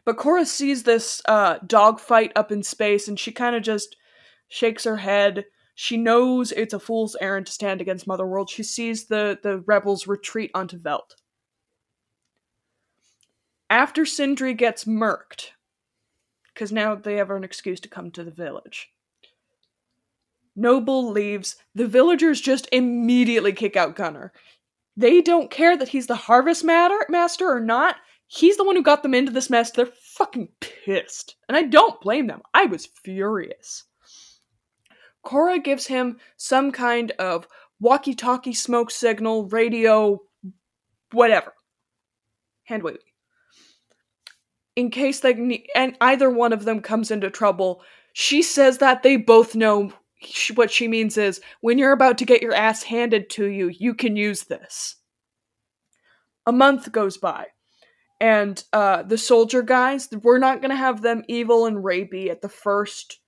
But 0.05 0.17
Cora 0.17 0.45
sees 0.45 0.83
this 0.83 1.21
uh 1.27 1.59
dogfight 1.65 2.31
up 2.35 2.51
in 2.51 2.63
space 2.63 3.07
and 3.07 3.19
she 3.19 3.31
kind 3.31 3.55
of 3.55 3.63
just 3.63 3.95
shakes 4.49 4.83
her 4.83 4.97
head. 4.97 5.45
She 5.75 5.97
knows 5.97 6.51
it's 6.51 6.73
a 6.73 6.79
fool's 6.79 7.15
errand 7.19 7.47
to 7.47 7.51
stand 7.51 7.81
against 7.81 8.05
motherworld 8.05 8.49
she 8.49 8.63
sees 8.63 9.07
the 9.07 9.39
the 9.41 9.59
rebels 9.65 10.07
retreat 10.07 10.51
onto 10.53 10.77
veldt 10.77 11.15
after 13.69 14.05
sindri 14.05 14.53
gets 14.53 14.85
murked 14.85 15.49
because 16.53 16.71
now 16.71 16.95
they 16.95 17.15
have 17.15 17.31
an 17.31 17.43
excuse 17.43 17.79
to 17.81 17.89
come 17.89 18.11
to 18.11 18.23
the 18.23 18.31
village. 18.31 18.89
Noble 20.55 21.09
leaves. 21.11 21.55
The 21.73 21.87
villagers 21.87 22.39
just 22.39 22.67
immediately 22.71 23.53
kick 23.53 23.75
out 23.75 23.95
Gunner. 23.95 24.31
They 24.95 25.21
don't 25.21 25.49
care 25.49 25.75
that 25.75 25.89
he's 25.89 26.07
the 26.07 26.15
harvest 26.15 26.63
matter, 26.63 26.97
master 27.09 27.49
or 27.49 27.59
not. 27.59 27.95
He's 28.27 28.57
the 28.57 28.63
one 28.63 28.75
who 28.75 28.83
got 28.83 29.01
them 29.01 29.15
into 29.15 29.31
this 29.31 29.49
mess. 29.49 29.71
They're 29.71 29.87
fucking 29.87 30.49
pissed. 30.59 31.35
And 31.47 31.57
I 31.57 31.63
don't 31.63 31.99
blame 32.01 32.27
them. 32.27 32.41
I 32.53 32.65
was 32.65 32.85
furious. 33.03 33.85
Cora 35.23 35.57
gives 35.57 35.87
him 35.87 36.17
some 36.37 36.71
kind 36.71 37.11
of 37.11 37.47
walkie 37.79 38.13
talkie 38.13 38.53
smoke 38.53 38.91
signal, 38.91 39.47
radio, 39.47 40.19
whatever. 41.11 41.53
Hand 42.65 42.83
wavy 42.83 43.12
in 44.75 44.89
case 44.89 45.19
they 45.19 45.33
ne- 45.33 45.67
and 45.75 45.97
either 46.01 46.29
one 46.29 46.53
of 46.53 46.65
them 46.65 46.81
comes 46.81 47.11
into 47.11 47.29
trouble 47.29 47.81
she 48.13 48.41
says 48.41 48.77
that 48.77 49.03
they 49.03 49.17
both 49.17 49.55
know 49.55 49.91
what 50.55 50.71
she 50.71 50.87
means 50.87 51.17
is 51.17 51.41
when 51.61 51.77
you're 51.77 51.91
about 51.91 52.17
to 52.17 52.25
get 52.25 52.41
your 52.41 52.53
ass 52.53 52.83
handed 52.83 53.29
to 53.29 53.45
you 53.45 53.67
you 53.67 53.93
can 53.93 54.15
use 54.15 54.43
this. 54.43 54.95
A 56.45 56.51
month 56.51 56.91
goes 56.91 57.17
by 57.17 57.47
and 58.21 58.63
uh 58.73 59.03
the 59.03 59.17
soldier 59.17 59.61
guys 59.61 60.07
we're 60.21 60.37
not 60.37 60.61
going 60.61 60.69
to 60.69 60.75
have 60.75 61.01
them 61.01 61.23
evil 61.27 61.65
and 61.65 61.77
rapey 61.77 62.29
at 62.29 62.41
the 62.41 62.49
first 62.49 63.19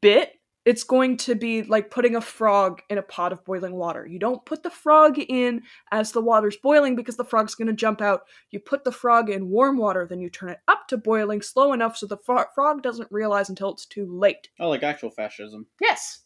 bit 0.00 0.32
it's 0.66 0.82
going 0.82 1.16
to 1.16 1.36
be 1.36 1.62
like 1.62 1.92
putting 1.92 2.16
a 2.16 2.20
frog 2.20 2.82
in 2.90 2.98
a 2.98 3.02
pot 3.02 3.32
of 3.32 3.44
boiling 3.44 3.74
water. 3.74 4.04
You 4.04 4.18
don't 4.18 4.44
put 4.44 4.64
the 4.64 4.70
frog 4.70 5.16
in 5.16 5.62
as 5.92 6.10
the 6.10 6.20
water's 6.20 6.56
boiling 6.56 6.96
because 6.96 7.16
the 7.16 7.24
frog's 7.24 7.54
going 7.54 7.68
to 7.68 7.72
jump 7.72 8.02
out. 8.02 8.22
You 8.50 8.58
put 8.58 8.82
the 8.82 8.90
frog 8.90 9.30
in 9.30 9.48
warm 9.48 9.78
water, 9.78 10.08
then 10.10 10.20
you 10.20 10.28
turn 10.28 10.48
it 10.48 10.58
up 10.66 10.88
to 10.88 10.96
boiling 10.96 11.40
slow 11.40 11.72
enough 11.72 11.96
so 11.96 12.06
the 12.06 12.16
fro- 12.16 12.46
frog 12.52 12.82
doesn't 12.82 13.10
realize 13.12 13.48
until 13.48 13.70
it's 13.70 13.86
too 13.86 14.06
late. 14.06 14.48
Oh, 14.58 14.68
like 14.68 14.82
actual 14.82 15.10
fascism. 15.10 15.66
Yes. 15.80 16.22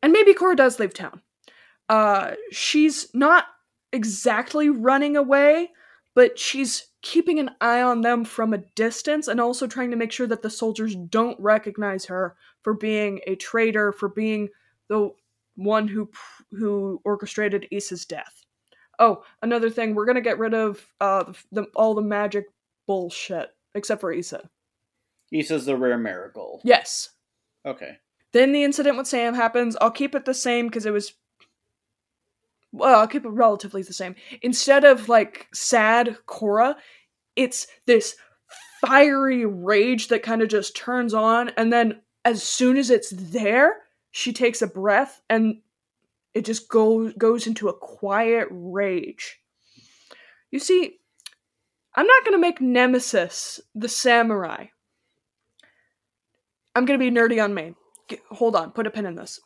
And 0.00 0.12
maybe 0.12 0.32
Cora 0.32 0.54
does 0.54 0.78
leave 0.78 0.94
town. 0.94 1.22
Uh, 1.88 2.34
she's 2.52 3.12
not 3.14 3.46
exactly 3.92 4.70
running 4.70 5.16
away, 5.16 5.70
but 6.14 6.38
she's 6.38 6.88
keeping 7.02 7.38
an 7.38 7.50
eye 7.60 7.82
on 7.82 8.00
them 8.00 8.24
from 8.24 8.54
a 8.54 8.58
distance 8.74 9.28
and 9.28 9.40
also 9.40 9.66
trying 9.66 9.90
to 9.90 9.96
make 9.96 10.12
sure 10.12 10.26
that 10.26 10.42
the 10.42 10.50
soldiers 10.50 10.96
don't 10.96 11.38
recognize 11.40 12.06
her 12.06 12.36
for 12.62 12.74
being 12.74 13.20
a 13.26 13.34
traitor, 13.36 13.92
for 13.92 14.08
being 14.08 14.48
the 14.88 15.10
one 15.56 15.86
who 15.86 16.10
who 16.50 17.00
orchestrated 17.04 17.66
Issa's 17.70 18.04
death. 18.04 18.42
Oh, 18.98 19.22
another 19.42 19.70
thing, 19.70 19.94
we're 19.94 20.06
gonna 20.06 20.20
get 20.20 20.38
rid 20.38 20.54
of 20.54 20.86
uh 21.00 21.32
the, 21.52 21.64
all 21.74 21.94
the 21.94 22.02
magic 22.02 22.46
bullshit 22.86 23.50
except 23.74 24.00
for 24.00 24.12
Issa. 24.12 24.48
Issa's 25.32 25.66
the 25.66 25.76
rare 25.76 25.98
marigold. 25.98 26.60
Yes. 26.64 27.10
Okay. 27.66 27.98
Then 28.32 28.52
the 28.52 28.64
incident 28.64 28.96
with 28.96 29.06
Sam 29.06 29.34
happens. 29.34 29.76
I'll 29.80 29.90
keep 29.90 30.14
it 30.14 30.24
the 30.24 30.34
same 30.34 30.66
because 30.68 30.86
it 30.86 30.92
was. 30.92 31.12
Well, 32.74 32.98
I'll 32.98 33.06
keep 33.06 33.24
it 33.24 33.28
relatively 33.28 33.82
the 33.82 33.92
same. 33.92 34.16
Instead 34.42 34.84
of 34.84 35.08
like 35.08 35.46
sad 35.54 36.18
Cora, 36.26 36.76
it's 37.36 37.68
this 37.86 38.16
fiery 38.84 39.46
rage 39.46 40.08
that 40.08 40.24
kind 40.24 40.42
of 40.42 40.48
just 40.48 40.76
turns 40.76 41.14
on, 41.14 41.50
and 41.50 41.72
then 41.72 42.00
as 42.24 42.42
soon 42.42 42.76
as 42.76 42.90
it's 42.90 43.10
there, 43.10 43.76
she 44.10 44.32
takes 44.32 44.60
a 44.60 44.66
breath 44.66 45.22
and 45.30 45.60
it 46.34 46.44
just 46.44 46.68
goes 46.68 47.12
goes 47.16 47.46
into 47.46 47.68
a 47.68 47.78
quiet 47.78 48.48
rage. 48.50 49.38
You 50.50 50.58
see, 50.58 50.98
I'm 51.94 52.06
not 52.06 52.24
to 52.34 52.38
make 52.38 52.60
Nemesis 52.60 53.60
the 53.76 53.88
samurai. 53.88 54.66
I'm 56.74 56.86
to 56.98 57.10
be 57.10 57.16
nerdy 57.16 57.42
on 57.42 57.54
Maine. 57.54 57.76
Hold 58.30 58.56
on, 58.56 58.72
put 58.72 58.88
a 58.88 58.90
pin 58.90 59.06
in 59.06 59.14
this. 59.14 59.40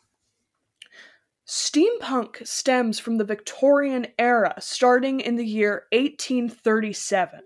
Steampunk 1.48 2.46
stems 2.46 2.98
from 2.98 3.16
the 3.16 3.24
Victorian 3.24 4.08
era, 4.18 4.54
starting 4.58 5.20
in 5.20 5.36
the 5.36 5.46
year 5.46 5.86
1837. 5.92 7.40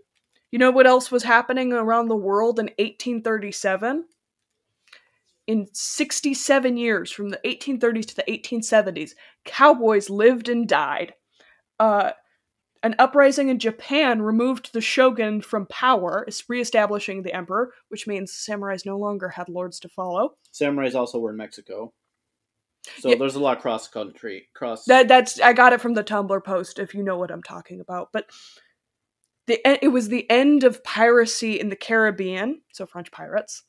You 0.50 0.58
know 0.58 0.72
what 0.72 0.88
else 0.88 1.12
was 1.12 1.22
happening 1.22 1.72
around 1.72 2.08
the 2.08 2.16
world 2.16 2.58
in 2.58 2.66
1837? 2.80 4.06
In 5.46 5.68
67 5.72 6.76
years, 6.76 7.12
from 7.12 7.28
the 7.28 7.40
1830s 7.44 8.06
to 8.06 8.16
the 8.16 8.24
1870s, 8.24 9.12
cowboys 9.44 10.10
lived 10.10 10.48
and 10.48 10.68
died. 10.68 11.14
Uh, 11.78 12.10
an 12.82 12.96
uprising 12.98 13.50
in 13.50 13.60
Japan 13.60 14.20
removed 14.20 14.72
the 14.72 14.80
shogun 14.80 15.40
from 15.40 15.66
power, 15.66 16.26
reestablishing 16.48 17.22
the 17.22 17.34
emperor, 17.34 17.72
which 17.88 18.08
means 18.08 18.32
samurais 18.32 18.84
no 18.84 18.98
longer 18.98 19.28
had 19.28 19.48
lords 19.48 19.78
to 19.78 19.88
follow. 19.88 20.34
Samurais 20.52 20.96
also 20.96 21.20
were 21.20 21.30
in 21.30 21.36
Mexico. 21.36 21.92
So 22.98 23.10
yeah. 23.10 23.16
there's 23.16 23.36
a 23.36 23.40
lot 23.40 23.60
cross 23.60 23.88
country 23.88 24.48
cross. 24.54 24.84
That 24.86 25.08
that's 25.08 25.40
I 25.40 25.52
got 25.52 25.72
it 25.72 25.80
from 25.80 25.94
the 25.94 26.04
Tumblr 26.04 26.44
post 26.44 26.78
if 26.78 26.94
you 26.94 27.02
know 27.02 27.16
what 27.16 27.30
I'm 27.30 27.42
talking 27.42 27.80
about. 27.80 28.08
But 28.12 28.26
the 29.46 29.60
it 29.84 29.88
was 29.88 30.08
the 30.08 30.28
end 30.30 30.64
of 30.64 30.82
piracy 30.84 31.58
in 31.58 31.68
the 31.68 31.76
Caribbean, 31.76 32.62
so 32.72 32.86
French 32.86 33.10
pirates, 33.12 33.62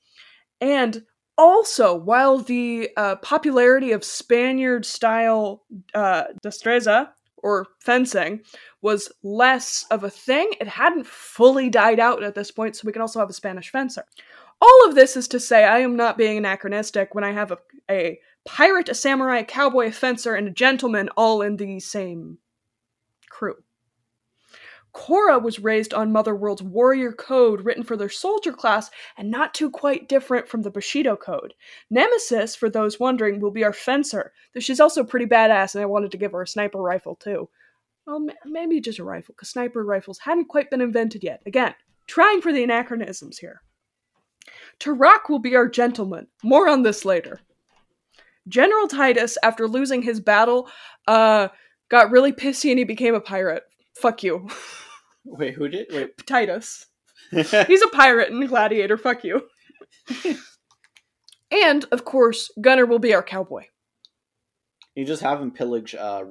and 0.62 1.04
also 1.38 1.96
while 1.96 2.40
the 2.40 2.90
uh, 2.98 3.16
popularity 3.18 3.92
of 3.92 4.04
Spaniard 4.04 4.86
style 4.86 5.64
uh, 5.94 6.26
destreza 6.44 7.10
or 7.38 7.68
fencing 7.82 8.42
was 8.82 9.12
less 9.22 9.86
of 9.92 10.04
a 10.04 10.10
thing. 10.10 10.52
It 10.60 10.68
hadn't 10.68 11.06
fully 11.06 11.70
died 11.70 12.00
out 12.00 12.24
at 12.24 12.36
this 12.36 12.52
point, 12.52 12.76
so 12.76 12.86
we 12.86 12.94
can 12.94 13.02
also 13.02 13.20
have 13.20 13.30
a 13.30 13.34
Spanish 13.34 13.70
fencer. 13.70 14.06
All 14.62 14.88
of 14.88 14.96
this 14.96 15.18
is 15.18 15.28
to 15.30 15.40
say, 15.40 15.66
I 15.66 15.80
am 15.80 15.98
not 15.98 16.18
being 16.18 16.38
anachronistic 16.38 17.14
when 17.14 17.24
I 17.24 17.34
have 17.34 17.52
a, 17.52 17.58
a 17.92 18.20
pirate, 18.46 18.90
a 18.90 18.96
samurai, 18.96 19.40
a 19.40 19.44
cowboy, 19.46 19.88
a 19.88 19.92
fencer, 19.92 20.36
and 20.36 20.48
a 20.48 20.52
gentleman 20.52 21.10
all 21.16 21.42
in 21.42 21.58
the 21.58 21.80
same 21.80 22.38
crew. 23.30 23.56
Cora 24.94 25.40
was 25.40 25.60
raised 25.60 25.94
on 25.94 26.12
Mother 26.12 26.36
World's 26.36 26.62
warrior 26.62 27.12
code 27.12 27.66
written 27.66 27.84
for 27.84 27.98
their 27.98 28.10
soldier 28.10 28.54
class 28.54 28.92
and 29.18 29.32
not 29.32 29.56
too 29.56 29.72
quite 29.72 30.08
different 30.08 30.48
from 30.48 30.62
the 30.62 30.70
Bushido 30.70 31.16
code. 31.16 31.56
Nemesis, 31.90 32.56
for 32.56 32.70
those 32.70 33.00
wondering, 33.00 33.40
will 33.40 33.52
be 33.52 33.64
our 33.64 33.74
fencer, 33.74 34.34
though 34.54 34.60
she's 34.60 34.80
also 34.80 35.04
pretty 35.04 35.26
badass 35.26 35.74
and 35.74 35.82
I 35.82 35.88
wanted 35.88 36.12
to 36.12 36.18
give 36.18 36.32
her 36.34 36.44
a 36.44 36.48
sniper 36.48 36.78
rifle 36.78 37.16
too. 37.16 37.50
Well, 38.06 38.28
maybe 38.46 38.80
just 38.82 39.00
a 39.00 39.04
rifle, 39.04 39.34
because 39.34 39.50
sniper 39.50 39.84
rifles 39.84 40.20
hadn't 40.20 40.50
quite 40.50 40.70
been 40.70 40.82
invented 40.82 41.24
yet. 41.24 41.42
Again, 41.46 41.74
trying 42.06 42.42
for 42.42 42.54
the 42.54 42.64
anachronisms 42.64 43.40
here. 43.40 43.62
Tarak 44.80 45.30
will 45.30 45.40
be 45.40 45.56
our 45.56 45.68
gentleman. 45.68 46.28
More 46.44 46.68
on 46.68 46.84
this 46.84 47.06
later. 47.06 47.40
General 48.48 48.88
Titus, 48.88 49.38
after 49.44 49.68
losing 49.68 50.02
his 50.02 50.20
battle, 50.20 50.70
uh, 51.08 51.50
got 51.90 52.12
really 52.12 52.32
pissy 52.32 52.70
and 52.70 52.80
he 52.80 52.86
became 52.86 53.16
a 53.16 53.22
pirate. 53.22 53.64
Fuck 53.96 54.24
you. 54.24 54.48
Wait, 55.26 55.54
who 55.54 55.70
did? 55.70 55.88
Wait. 55.92 56.26
Titus. 56.26 56.88
He's 57.32 57.82
a 57.82 57.88
pirate 57.90 58.32
and 58.32 58.48
gladiator. 58.48 58.98
Fuck 58.98 59.24
you. 59.24 59.48
and, 61.52 61.86
of 61.92 62.04
course, 62.04 62.52
Gunner 62.60 62.86
will 62.86 63.00
be 63.00 63.14
our 63.14 63.24
cowboy. 63.24 63.64
You 64.96 65.06
just 65.06 65.24
have 65.24 65.42
him 65.42 65.52
pillage 65.52 65.96
uh, 65.96 66.26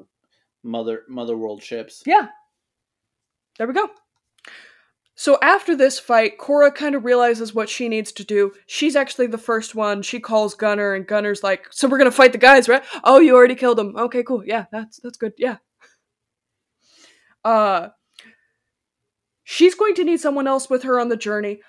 mother 0.63 1.03
mother 1.09 1.37
world 1.37 1.63
ships. 1.63 2.03
Yeah. 2.07 2.29
There 3.59 3.67
we 3.67 3.75
go. 3.75 3.89
So 5.23 5.39
after 5.40 5.77
this 5.77 6.01
fight, 6.01 6.36
Cora 6.36 6.73
kind 6.73 6.97
of 6.97 7.05
realizes 7.05 7.55
what 7.55 7.69
she 7.69 7.89
needs 7.89 8.11
to 8.11 8.24
do. 8.24 8.51
She's 8.66 8.97
actually 8.97 9.28
the 9.28 9.39
first 9.39 9.73
one. 9.73 10.03
She 10.03 10.19
calls 10.19 10.57
Gunner, 10.57 10.94
and 10.94 11.07
Gunner's 11.07 11.44
like, 11.44 11.69
"So 11.70 11.86
we're 11.86 11.99
gonna 11.99 12.11
fight 12.11 12.32
the 12.32 12.39
guys, 12.39 12.69
right? 12.69 12.82
Oh, 13.05 13.20
you 13.20 13.36
already 13.36 13.55
killed 13.55 13.78
them. 13.78 13.94
Okay, 13.97 14.24
cool. 14.24 14.44
Yeah, 14.44 14.65
that's 14.73 14.99
that's 14.99 15.16
good. 15.16 15.32
Yeah." 15.39 15.59
Uh, 17.44 17.90
she's 19.44 19.77
going 19.77 19.94
to 19.94 20.03
need 20.03 20.20
someone 20.20 20.49
else 20.49 20.69
with 20.69 20.82
her 20.82 20.99
on 20.99 21.09
the 21.09 21.16
journey. 21.16 21.61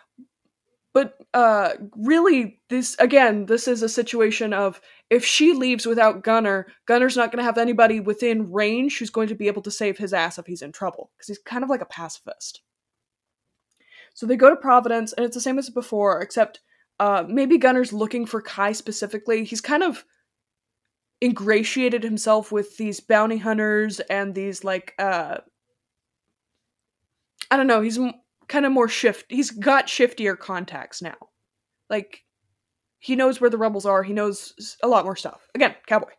But 0.92 1.14
uh, 1.36 1.74
really, 1.96 2.60
this 2.70 2.96
again, 2.98 3.46
this 3.46 3.68
is 3.68 3.84
a 3.84 3.90
situation 3.90 4.54
of 4.54 4.82
if 5.12 5.24
she 5.24 5.54
leaves 5.54 5.86
without 5.86 6.24
Gunner, 6.24 6.66
Gunner's 6.88 7.16
not 7.16 7.32
to 7.32 7.44
have 7.44 7.60
anybody 7.60 8.00
within 8.00 8.52
range 8.52 8.98
who's 8.98 9.12
going 9.12 9.28
to 9.28 9.36
be 9.36 9.46
able 9.46 9.62
to 9.62 9.70
save 9.70 10.00
his 10.00 10.12
ass 10.12 10.40
if 10.40 10.48
he's 10.48 10.64
in 10.64 10.72
trouble 10.72 11.12
because 11.16 11.28
he's 11.28 11.38
kind 11.38 11.64
of 11.64 11.70
like 11.70 11.82
a 11.82 11.86
pacifist. 11.86 12.64
So 14.14 14.26
they 14.26 14.36
go 14.36 14.50
to 14.50 14.56
Providence, 14.56 15.14
and 15.14 15.26
it's 15.26 15.36
the 15.36 15.42
same 15.42 15.58
as 15.58 15.70
before, 15.70 16.22
except 16.22 16.60
uh, 17.00 17.24
maybe 17.28 17.58
Gunner's 17.58 17.92
looking 17.92 18.26
for 18.26 18.42
Kai 18.42 18.72
specifically. 18.72 19.44
He's 19.44 19.62
kind 19.62 19.84
of 19.84 20.06
ingratiated 21.24 22.04
himself 22.04 22.52
with 22.52 22.78
these 22.78 23.00
bounty 23.00 23.38
hunters 23.38 24.00
and 24.02 24.36
these 24.36 24.64
like 24.64 24.94
uh, 25.00 25.38
I 27.50 27.58
don't 27.58 27.68
know. 27.68 27.82
He's 27.82 27.98
m- 27.98 28.14
kind 28.48 28.66
of 28.66 28.72
more 28.72 28.88
shift. 28.88 29.26
He's 29.30 29.52
got 29.52 29.88
shiftier 29.88 30.38
contacts 30.38 31.02
now. 31.02 31.16
Like 31.90 32.24
he 33.00 33.16
knows 33.16 33.40
where 33.40 33.50
the 33.50 33.58
rebels 33.58 33.86
are. 33.86 34.04
He 34.04 34.14
knows 34.14 34.78
a 34.84 34.88
lot 34.88 35.06
more 35.06 35.16
stuff. 35.16 35.48
Again, 35.56 35.76
cowboy. 35.88 36.12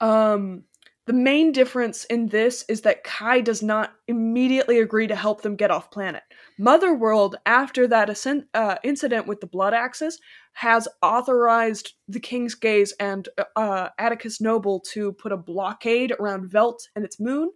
Um, 0.00 0.64
the 1.06 1.12
main 1.12 1.52
difference 1.52 2.04
in 2.06 2.28
this 2.28 2.64
is 2.68 2.80
that 2.82 3.04
Kai 3.04 3.40
does 3.40 3.62
not 3.62 3.92
immediately 4.08 4.80
agree 4.80 5.06
to 5.06 5.14
help 5.14 5.42
them 5.42 5.56
get 5.56 5.70
off 5.70 5.90
planet. 5.90 6.22
Mother 6.58 6.94
World, 6.94 7.36
after 7.44 7.86
that 7.88 8.08
ascent, 8.08 8.46
uh, 8.54 8.76
incident 8.82 9.26
with 9.26 9.40
the 9.40 9.46
Blood 9.46 9.74
Axes, 9.74 10.18
has 10.52 10.88
authorized 11.02 11.92
the 12.08 12.20
King's 12.20 12.54
Gaze 12.54 12.94
and 12.98 13.28
uh, 13.56 13.88
Atticus 13.98 14.40
Noble 14.40 14.80
to 14.92 15.12
put 15.12 15.32
a 15.32 15.36
blockade 15.36 16.12
around 16.18 16.50
Veldt 16.50 16.88
and 16.96 17.04
its 17.04 17.20
moon 17.20 17.50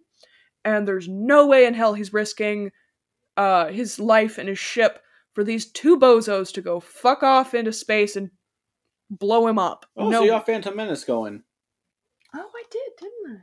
and 0.65 0.87
there's 0.87 1.07
no 1.07 1.47
way 1.47 1.65
in 1.65 1.73
hell 1.73 1.93
he's 1.93 2.13
risking 2.13 2.71
uh, 3.37 3.67
his 3.67 3.99
life 3.99 4.37
and 4.37 4.49
his 4.49 4.59
ship 4.59 5.01
for 5.33 5.43
these 5.43 5.71
two 5.71 5.97
bozos 5.97 6.51
to 6.53 6.61
go 6.61 6.79
fuck 6.79 7.23
off 7.23 7.53
into 7.53 7.71
space 7.71 8.15
and 8.15 8.29
blow 9.09 9.47
him 9.47 9.57
up. 9.57 9.85
Oh, 9.95 10.09
no. 10.09 10.19
so 10.19 10.23
you 10.25 10.31
got 10.31 10.45
Phantom 10.45 10.75
Menace 10.75 11.03
going. 11.03 11.43
Oh, 12.33 12.49
I 12.55 12.63
did, 12.69 12.91
didn't 12.99 13.37
I? 13.37 13.41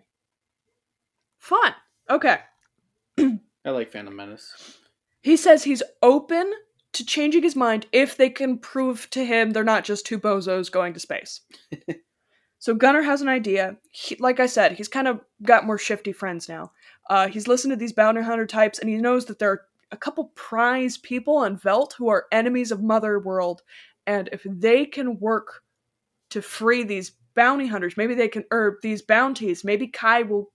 Fun. 1.38 1.74
Okay. 2.10 2.38
I 3.64 3.70
like 3.70 3.90
Phantom 3.90 4.14
Menace. 4.14 4.78
He 5.22 5.36
says 5.36 5.64
he's 5.64 5.82
open 6.02 6.52
to 6.92 7.04
changing 7.04 7.42
his 7.42 7.56
mind 7.56 7.86
if 7.92 8.16
they 8.16 8.30
can 8.30 8.58
prove 8.58 9.10
to 9.10 9.24
him 9.24 9.50
they're 9.50 9.64
not 9.64 9.84
just 9.84 10.06
two 10.06 10.18
bozos 10.18 10.70
going 10.70 10.94
to 10.94 11.00
space. 11.00 11.40
so 12.58 12.74
Gunner 12.74 13.02
has 13.02 13.22
an 13.22 13.28
idea. 13.28 13.76
He, 13.90 14.16
like 14.16 14.40
I 14.40 14.46
said, 14.46 14.72
he's 14.72 14.88
kind 14.88 15.08
of 15.08 15.20
got 15.42 15.66
more 15.66 15.78
shifty 15.78 16.12
friends 16.12 16.48
now. 16.48 16.72
Uh, 17.10 17.28
he's 17.28 17.48
listened 17.48 17.72
to 17.72 17.76
these 17.76 17.92
bounty 17.92 18.22
hunter 18.22 18.46
types, 18.46 18.78
and 18.78 18.88
he 18.88 18.96
knows 18.96 19.26
that 19.26 19.38
there 19.38 19.50
are 19.50 19.62
a 19.90 19.96
couple 19.96 20.32
prize 20.34 20.96
people 20.96 21.36
on 21.36 21.56
Veldt 21.56 21.94
who 21.94 22.08
are 22.08 22.26
enemies 22.32 22.72
of 22.72 22.82
Mother 22.82 23.18
World, 23.18 23.62
and 24.06 24.28
if 24.32 24.42
they 24.44 24.84
can 24.84 25.18
work 25.18 25.62
to 26.30 26.40
free 26.40 26.82
these 26.82 27.12
bounty 27.36 27.68
hunters, 27.68 27.96
maybe 27.96 28.14
they 28.14 28.28
can, 28.28 28.44
or 28.50 28.78
these 28.82 29.02
bounties, 29.02 29.62
maybe 29.62 29.86
Kai 29.86 30.22
will 30.22 30.50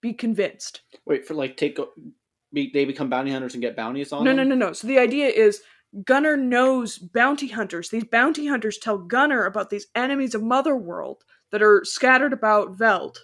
be 0.00 0.14
convinced. 0.14 0.80
Wait 1.04 1.26
for 1.26 1.34
like 1.34 1.56
take, 1.58 1.78
they 2.52 2.84
become 2.84 3.10
bounty 3.10 3.30
hunters 3.30 3.54
and 3.54 3.62
get 3.62 3.76
bounties 3.76 4.12
on 4.12 4.24
no, 4.24 4.30
them. 4.30 4.36
No, 4.36 4.42
no, 4.44 4.54
no, 4.54 4.66
no. 4.68 4.72
So 4.72 4.86
the 4.86 4.98
idea 4.98 5.26
is 5.28 5.62
Gunner 6.04 6.36
knows 6.36 6.98
bounty 6.98 7.48
hunters. 7.48 7.90
These 7.90 8.04
bounty 8.04 8.46
hunters 8.46 8.78
tell 8.78 8.96
Gunner 8.96 9.44
about 9.44 9.68
these 9.68 9.88
enemies 9.94 10.34
of 10.34 10.42
Mother 10.42 10.74
World 10.74 11.24
that 11.50 11.62
are 11.62 11.82
scattered 11.84 12.32
about 12.32 12.76
Veldt 12.76 13.18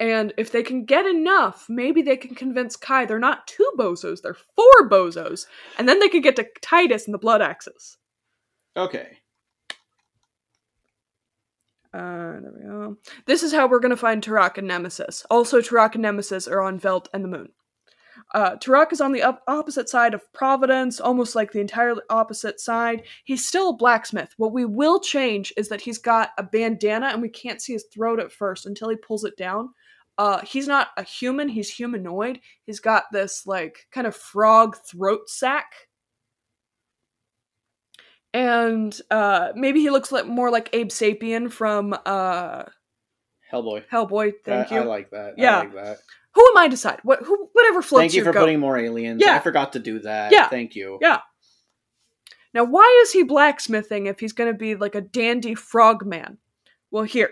And 0.00 0.32
if 0.36 0.50
they 0.50 0.62
can 0.62 0.84
get 0.84 1.06
enough, 1.06 1.66
maybe 1.68 2.02
they 2.02 2.16
can 2.16 2.34
convince 2.34 2.76
Kai 2.76 3.06
they're 3.06 3.18
not 3.18 3.46
two 3.46 3.70
bozos, 3.78 4.22
they're 4.22 4.34
four 4.34 4.88
bozos. 4.88 5.46
And 5.78 5.88
then 5.88 6.00
they 6.00 6.08
could 6.08 6.22
get 6.24 6.36
to 6.36 6.46
Titus 6.62 7.06
and 7.06 7.14
the 7.14 7.18
Blood 7.18 7.42
Axes. 7.42 7.96
Okay. 8.76 9.18
Uh, 11.94 12.40
there 12.40 12.52
we 12.54 12.64
go. 12.64 12.96
This 13.26 13.42
is 13.42 13.52
how 13.52 13.66
we're 13.66 13.80
gonna 13.80 13.96
find 13.96 14.22
Turok 14.22 14.58
and 14.58 14.68
Nemesis. 14.68 15.24
Also, 15.30 15.60
Turok 15.60 15.94
and 15.94 16.02
Nemesis 16.02 16.46
are 16.46 16.60
on 16.60 16.78
Veldt 16.78 17.08
and 17.14 17.24
the 17.24 17.28
Moon. 17.28 17.48
Uh, 18.34 18.56
Turok 18.56 18.92
is 18.92 19.00
on 19.00 19.12
the 19.12 19.22
opposite 19.46 19.88
side 19.88 20.12
of 20.12 20.30
Providence, 20.32 21.00
almost 21.00 21.34
like 21.34 21.52
the 21.52 21.60
entire 21.60 21.94
opposite 22.10 22.60
side. 22.60 23.04
He's 23.24 23.46
still 23.46 23.70
a 23.70 23.76
blacksmith. 23.76 24.34
What 24.36 24.52
we 24.52 24.64
will 24.64 25.00
change 25.00 25.52
is 25.56 25.68
that 25.68 25.80
he's 25.80 25.98
got 25.98 26.30
a 26.36 26.42
bandana 26.42 27.06
and 27.06 27.22
we 27.22 27.30
can't 27.30 27.62
see 27.62 27.72
his 27.72 27.86
throat 27.92 28.20
at 28.20 28.32
first 28.32 28.66
until 28.66 28.90
he 28.90 28.96
pulls 28.96 29.24
it 29.24 29.36
down. 29.36 29.70
Uh, 30.18 30.40
he's 30.44 30.66
not 30.66 30.88
a 30.96 31.02
human, 31.04 31.48
he's 31.48 31.70
humanoid. 31.70 32.40
He's 32.64 32.80
got 32.80 33.04
this, 33.12 33.46
like, 33.46 33.86
kind 33.92 34.06
of 34.06 34.16
frog 34.16 34.76
throat 34.84 35.30
sack. 35.30 35.72
And 38.34 38.98
uh, 39.10 39.48
maybe 39.54 39.80
he 39.80 39.90
looks 39.90 40.12
like 40.12 40.26
more 40.26 40.50
like 40.50 40.68
Abe 40.72 40.88
Sapien 40.88 41.50
from 41.50 41.94
uh, 42.04 42.64
Hellboy. 43.50 43.84
Hellboy. 43.90 44.32
Thank 44.44 44.70
I, 44.70 44.76
you. 44.76 44.80
I 44.82 44.84
like 44.84 45.10
that. 45.10 45.34
Yeah. 45.38 45.56
I 45.56 45.60
like 45.60 45.74
that. 45.74 45.98
Who 46.34 46.46
am 46.46 46.58
I 46.58 46.66
to 46.66 46.70
decide? 46.70 47.00
What? 47.02 47.20
Who? 47.22 47.48
Whatever 47.52 47.82
floats 47.82 48.02
Thank 48.02 48.14
you 48.14 48.24
for 48.24 48.32
goat. 48.32 48.40
putting 48.40 48.60
more 48.60 48.78
aliens. 48.78 49.22
Yeah. 49.24 49.34
I 49.34 49.40
forgot 49.40 49.72
to 49.72 49.78
do 49.78 50.00
that. 50.00 50.30
Yeah. 50.30 50.48
Thank 50.48 50.76
you. 50.76 50.98
Yeah. 51.00 51.20
Now, 52.54 52.64
why 52.64 53.00
is 53.02 53.12
he 53.12 53.22
blacksmithing 53.22 54.06
if 54.06 54.20
he's 54.20 54.32
going 54.32 54.52
to 54.52 54.56
be 54.56 54.74
like 54.74 54.94
a 54.94 55.00
dandy 55.00 55.54
frog 55.54 56.04
man? 56.04 56.38
Well, 56.90 57.04
here. 57.04 57.30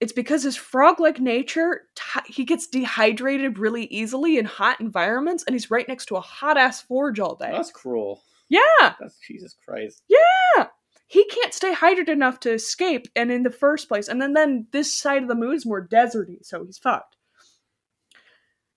It's 0.00 0.12
because 0.12 0.42
his 0.42 0.56
frog 0.56 1.00
like 1.00 1.20
nature, 1.20 1.82
t- 1.94 2.32
he 2.32 2.44
gets 2.44 2.66
dehydrated 2.66 3.58
really 3.58 3.84
easily 3.86 4.36
in 4.36 4.44
hot 4.44 4.80
environments, 4.80 5.44
and 5.44 5.54
he's 5.54 5.70
right 5.70 5.88
next 5.88 6.06
to 6.06 6.16
a 6.16 6.20
hot 6.20 6.58
ass 6.58 6.82
forge 6.82 7.20
all 7.20 7.36
day. 7.36 7.52
That's 7.52 7.70
cruel. 7.70 8.22
Yeah! 8.48 8.94
That's 9.00 9.18
Jesus 9.26 9.56
Christ. 9.66 10.02
Yeah. 10.08 10.66
He 11.06 11.24
can't 11.26 11.54
stay 11.54 11.74
hydrated 11.74 12.08
enough 12.08 12.40
to 12.40 12.52
escape, 12.52 13.06
and 13.14 13.30
in 13.30 13.42
the 13.42 13.50
first 13.50 13.88
place, 13.88 14.08
and 14.08 14.20
then, 14.20 14.32
then 14.32 14.66
this 14.72 14.92
side 14.92 15.22
of 15.22 15.28
the 15.28 15.34
moon 15.34 15.54
is 15.54 15.66
more 15.66 15.86
deserty, 15.86 16.38
so 16.42 16.64
he's 16.64 16.78
fucked. 16.78 17.16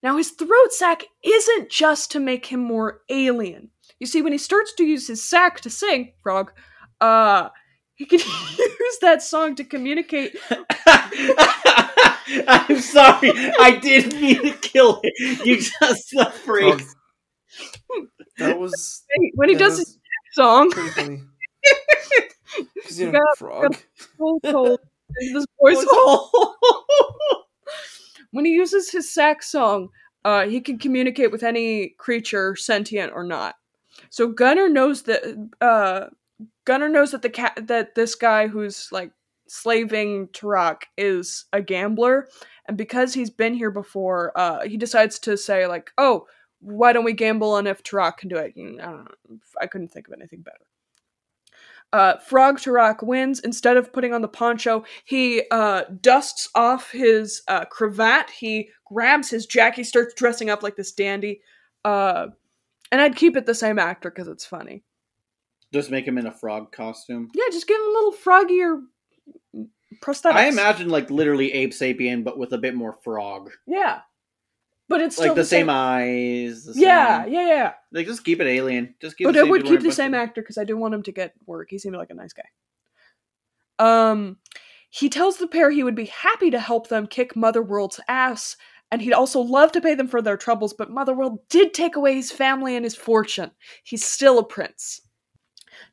Now, 0.03 0.17
his 0.17 0.31
throat 0.31 0.71
sac 0.71 1.05
isn't 1.23 1.69
just 1.69 2.11
to 2.11 2.19
make 2.19 2.45
him 2.45 2.59
more 2.59 3.01
alien. 3.09 3.71
You 3.99 4.07
see, 4.07 4.21
when 4.21 4.31
he 4.31 4.37
starts 4.37 4.73
to 4.73 4.83
use 4.83 5.07
his 5.07 5.23
sack 5.23 5.61
to 5.61 5.69
sing, 5.69 6.13
Frog, 6.21 6.51
uh, 7.01 7.49
he 7.95 8.05
can 8.05 8.19
use 8.59 8.97
that 9.01 9.23
song 9.23 9.55
to 9.55 9.63
communicate. 9.63 10.37
I'm 12.47 12.79
sorry. 12.81 13.31
I 13.59 13.79
didn't 13.81 14.21
mean 14.21 14.41
to 14.43 14.51
kill 14.51 14.99
it. 15.01 15.45
You 15.45 15.57
just 15.57 16.11
the 16.11 16.31
Frog. 16.45 16.81
phrase. 16.81 16.95
That 18.37 18.59
was 18.59 19.03
When 19.35 19.49
he 19.49 19.55
yeah, 19.55 19.59
does 19.59 19.77
his 19.79 19.97
song, 20.33 20.69
pretty 20.71 20.89
funny. 20.89 21.21
Because 22.75 22.99
you 22.99 23.11
know, 23.11 23.19
got- 23.19 23.37
frog. 23.37 23.75
so 24.17 24.39
cold, 24.51 24.79
this 25.33 25.45
voice 25.61 25.85
hole. 25.87 26.55
when 28.31 28.45
he 28.45 28.51
uses 28.51 28.91
his 28.91 29.11
sax 29.13 29.51
song, 29.51 29.89
uh, 30.25 30.47
he 30.47 30.61
can 30.61 30.77
communicate 30.77 31.31
with 31.31 31.43
any 31.43 31.89
creature, 31.97 32.55
sentient 32.55 33.11
or 33.13 33.23
not. 33.23 33.55
So 34.09 34.27
Gunner 34.27 34.69
knows 34.69 35.03
that 35.03 35.49
uh, 35.61 36.05
Gunner 36.65 36.89
knows 36.89 37.11
that 37.11 37.21
the 37.21 37.29
cat 37.29 37.59
that 37.67 37.95
this 37.95 38.15
guy 38.15 38.47
who's 38.47 38.89
like 38.91 39.11
slaving 39.47 40.27
Turok 40.29 40.83
is 40.97 41.45
a 41.53 41.61
gambler, 41.61 42.27
and 42.67 42.77
because 42.77 43.13
he's 43.13 43.29
been 43.29 43.53
here 43.53 43.71
before, 43.71 44.31
uh, 44.37 44.67
he 44.67 44.77
decides 44.77 45.19
to 45.19 45.37
say 45.37 45.67
like, 45.67 45.91
"Oh, 45.97 46.27
why 46.59 46.93
don't 46.93 47.05
we 47.05 47.13
gamble 47.13 47.51
on 47.53 47.67
if 47.67 47.83
Turok 47.83 48.17
can 48.17 48.29
do 48.29 48.37
it?" 48.37 48.53
I 48.57 48.61
don't 48.61 48.77
know. 48.77 49.37
I 49.61 49.67
couldn't 49.67 49.89
think 49.89 50.07
of 50.07 50.13
anything 50.13 50.41
better. 50.41 50.65
Uh, 51.93 52.17
Frog 52.17 52.57
Turok 52.57 53.01
wins. 53.01 53.39
Instead 53.39 53.77
of 53.77 53.93
putting 53.93 54.13
on 54.13 54.21
the 54.21 54.27
poncho, 54.27 54.83
he 55.05 55.43
uh, 55.51 55.83
dusts 56.01 56.49
off 56.53 56.91
his 56.91 57.41
uh, 57.47 57.65
cravat. 57.65 58.29
He 58.29 58.69
grabs 58.85 59.29
his 59.29 59.45
jacket. 59.45 59.77
He 59.77 59.83
starts 59.83 60.13
dressing 60.13 60.49
up 60.49 60.63
like 60.63 60.75
this 60.75 60.91
dandy. 60.91 61.41
Uh, 61.85 62.27
and 62.91 63.01
I'd 63.01 63.15
keep 63.15 63.37
it 63.37 63.45
the 63.45 63.55
same 63.55 63.79
actor 63.79 64.09
because 64.09 64.27
it's 64.27 64.45
funny. 64.45 64.83
Just 65.73 65.91
make 65.91 66.05
him 66.07 66.17
in 66.17 66.27
a 66.27 66.31
frog 66.31 66.71
costume. 66.71 67.29
Yeah, 67.33 67.45
just 67.51 67.67
give 67.67 67.79
him 67.79 67.87
a 67.87 67.91
little 67.91 68.13
froggier 68.13 68.81
prosthetics. 70.01 70.33
I 70.33 70.47
imagine 70.47 70.89
like 70.89 71.09
literally 71.09 71.51
Abe 71.53 71.71
Sapien, 71.71 72.23
but 72.23 72.37
with 72.37 72.53
a 72.53 72.57
bit 72.57 72.75
more 72.75 72.93
frog. 73.03 73.51
Yeah, 73.65 74.01
but 74.89 75.01
it's 75.01 75.15
still 75.15 75.27
Like 75.29 75.35
the, 75.35 75.45
same, 75.45 75.69
eyes. 75.69 76.65
The 76.65 76.73
Yeah, 76.79 77.23
same- 77.23 77.33
yeah, 77.33 77.47
yeah. 77.47 77.73
Like 77.91 78.05
just 78.05 78.23
keep 78.23 78.39
it 78.39 78.47
alien. 78.47 78.95
Just 79.01 79.17
keep. 79.17 79.25
but 79.27 79.33
the 79.33 79.41
I 79.41 79.43
would 79.43 79.65
keep 79.65 79.81
the 79.81 79.91
same 79.91 80.13
actor 80.13 80.41
because 80.41 80.57
I 80.57 80.63
do 80.63 80.77
want 80.77 80.93
him 80.93 81.03
to 81.03 81.11
get 81.11 81.33
work. 81.45 81.67
He 81.69 81.77
seemed 81.77 81.95
like 81.95 82.09
a 82.09 82.13
nice 82.15 82.33
guy. 82.33 82.43
Um, 83.79 84.37
he 84.89 85.09
tells 85.09 85.37
the 85.37 85.47
pair 85.47 85.69
he 85.69 85.83
would 85.83 85.95
be 85.95 86.05
happy 86.05 86.49
to 86.51 86.59
help 86.59 86.87
them 86.87 87.07
kick 87.07 87.35
Motherworld's 87.35 87.99
ass, 88.07 88.55
and 88.91 89.01
he'd 89.01 89.13
also 89.13 89.39
love 89.39 89.71
to 89.73 89.81
pay 89.81 89.95
them 89.95 90.07
for 90.07 90.21
their 90.21 90.37
troubles. 90.37 90.73
But 90.73 90.89
Motherworld 90.91 91.47
did 91.49 91.73
take 91.73 91.95
away 91.95 92.15
his 92.15 92.31
family 92.31 92.75
and 92.75 92.83
his 92.85 92.95
fortune. 92.95 93.51
He's 93.83 94.05
still 94.05 94.39
a 94.39 94.43
prince. 94.43 95.01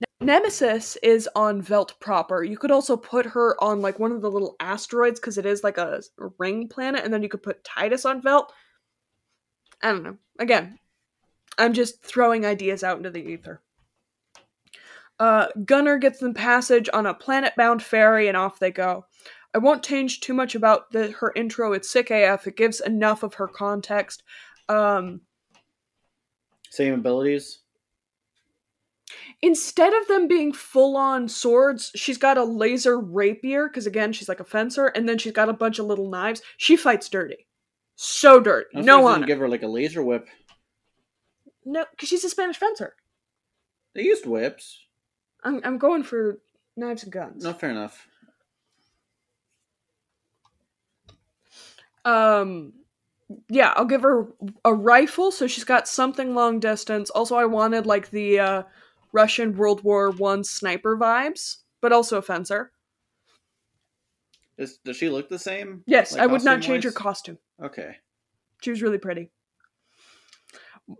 Now, 0.00 0.26
Nemesis 0.26 0.96
is 1.02 1.28
on 1.34 1.60
Veldt 1.60 1.98
proper. 2.00 2.42
You 2.44 2.56
could 2.56 2.70
also 2.70 2.96
put 2.96 3.26
her 3.26 3.62
on 3.62 3.82
like 3.82 3.98
one 3.98 4.12
of 4.12 4.22
the 4.22 4.30
little 4.30 4.56
asteroids 4.60 5.20
because 5.20 5.36
it 5.38 5.44
is 5.44 5.62
like 5.64 5.76
a 5.76 6.00
ring 6.38 6.68
planet, 6.68 7.04
and 7.04 7.12
then 7.12 7.22
you 7.22 7.28
could 7.28 7.42
put 7.42 7.62
Titus 7.64 8.04
on 8.04 8.22
Veldt. 8.22 8.52
I 9.84 9.92
don't 9.92 10.02
know. 10.02 10.16
Again, 10.40 10.78
I'm 11.58 11.74
just 11.74 12.02
throwing 12.02 12.44
ideas 12.44 12.82
out 12.82 12.96
into 12.96 13.10
the 13.10 13.24
ether. 13.24 13.60
Uh, 15.20 15.46
Gunner 15.64 15.98
gets 15.98 16.18
them 16.18 16.34
passage 16.34 16.88
on 16.92 17.06
a 17.06 17.14
planet-bound 17.14 17.82
ferry, 17.82 18.26
and 18.26 18.36
off 18.36 18.58
they 18.58 18.72
go. 18.72 19.04
I 19.54 19.58
won't 19.58 19.84
change 19.84 20.18
too 20.20 20.34
much 20.34 20.56
about 20.56 20.90
the, 20.90 21.12
her 21.12 21.32
intro. 21.36 21.72
It's 21.74 21.88
sick 21.88 22.10
AF. 22.10 22.48
It 22.48 22.56
gives 22.56 22.80
enough 22.80 23.22
of 23.22 23.34
her 23.34 23.46
context. 23.46 24.24
Um, 24.68 25.20
Same 26.70 26.94
abilities. 26.94 27.60
instead 29.42 29.92
of 29.94 30.08
them 30.08 30.26
being 30.26 30.52
full-on 30.52 31.28
swords, 31.28 31.92
she's 31.94 32.18
got 32.18 32.38
a 32.38 32.42
laser 32.44 32.98
rapier 32.98 33.68
because 33.68 33.86
again, 33.86 34.12
she's 34.12 34.28
like 34.28 34.40
a 34.40 34.44
fencer, 34.44 34.86
and 34.86 35.08
then 35.08 35.18
she's 35.18 35.32
got 35.32 35.48
a 35.48 35.52
bunch 35.52 35.78
of 35.78 35.86
little 35.86 36.10
knives. 36.10 36.42
She 36.56 36.76
fights 36.76 37.08
dirty, 37.08 37.46
so 37.96 38.40
dirty. 38.40 38.68
I'm 38.74 38.84
no 38.84 38.98
surprised 38.98 39.02
they 39.02 39.08
honor. 39.08 39.18
didn't 39.18 39.28
Give 39.28 39.38
her 39.40 39.48
like 39.48 39.62
a 39.62 39.68
laser 39.68 40.02
whip. 40.02 40.28
No, 41.64 41.84
because 41.90 42.08
she's 42.08 42.24
a 42.24 42.28
Spanish 42.30 42.56
fencer. 42.56 42.94
They 43.94 44.02
used 44.02 44.26
whips. 44.26 44.78
I'm 45.42 45.60
I'm 45.64 45.78
going 45.78 46.02
for 46.02 46.40
knives 46.76 47.04
and 47.04 47.12
guns. 47.12 47.44
No, 47.44 47.52
fair 47.52 47.70
enough. 47.70 48.06
Um, 52.04 52.74
yeah, 53.48 53.72
I'll 53.76 53.86
give 53.86 54.02
her 54.02 54.28
a 54.64 54.74
rifle, 54.74 55.30
so 55.30 55.46
she's 55.46 55.64
got 55.64 55.88
something 55.88 56.34
long 56.34 56.60
distance. 56.60 57.08
Also, 57.10 57.36
I 57.36 57.46
wanted 57.46 57.86
like 57.86 58.10
the 58.10 58.38
uh, 58.38 58.62
Russian 59.12 59.56
World 59.56 59.82
War 59.82 60.10
One 60.10 60.44
sniper 60.44 60.96
vibes, 60.96 61.58
but 61.80 61.92
also 61.92 62.18
a 62.18 62.22
fencer. 62.22 62.72
Is, 64.56 64.78
does 64.84 64.96
she 64.96 65.08
look 65.08 65.28
the 65.28 65.38
same? 65.38 65.82
Yes, 65.86 66.12
Like, 66.12 66.22
I 66.22 66.26
would 66.26 66.44
not 66.44 66.62
change 66.62 66.84
her 66.84 66.92
costume. 66.92 67.38
Okay. 67.62 67.96
She 68.62 68.70
was 68.70 68.82
really 68.82 68.98
pretty. 68.98 69.30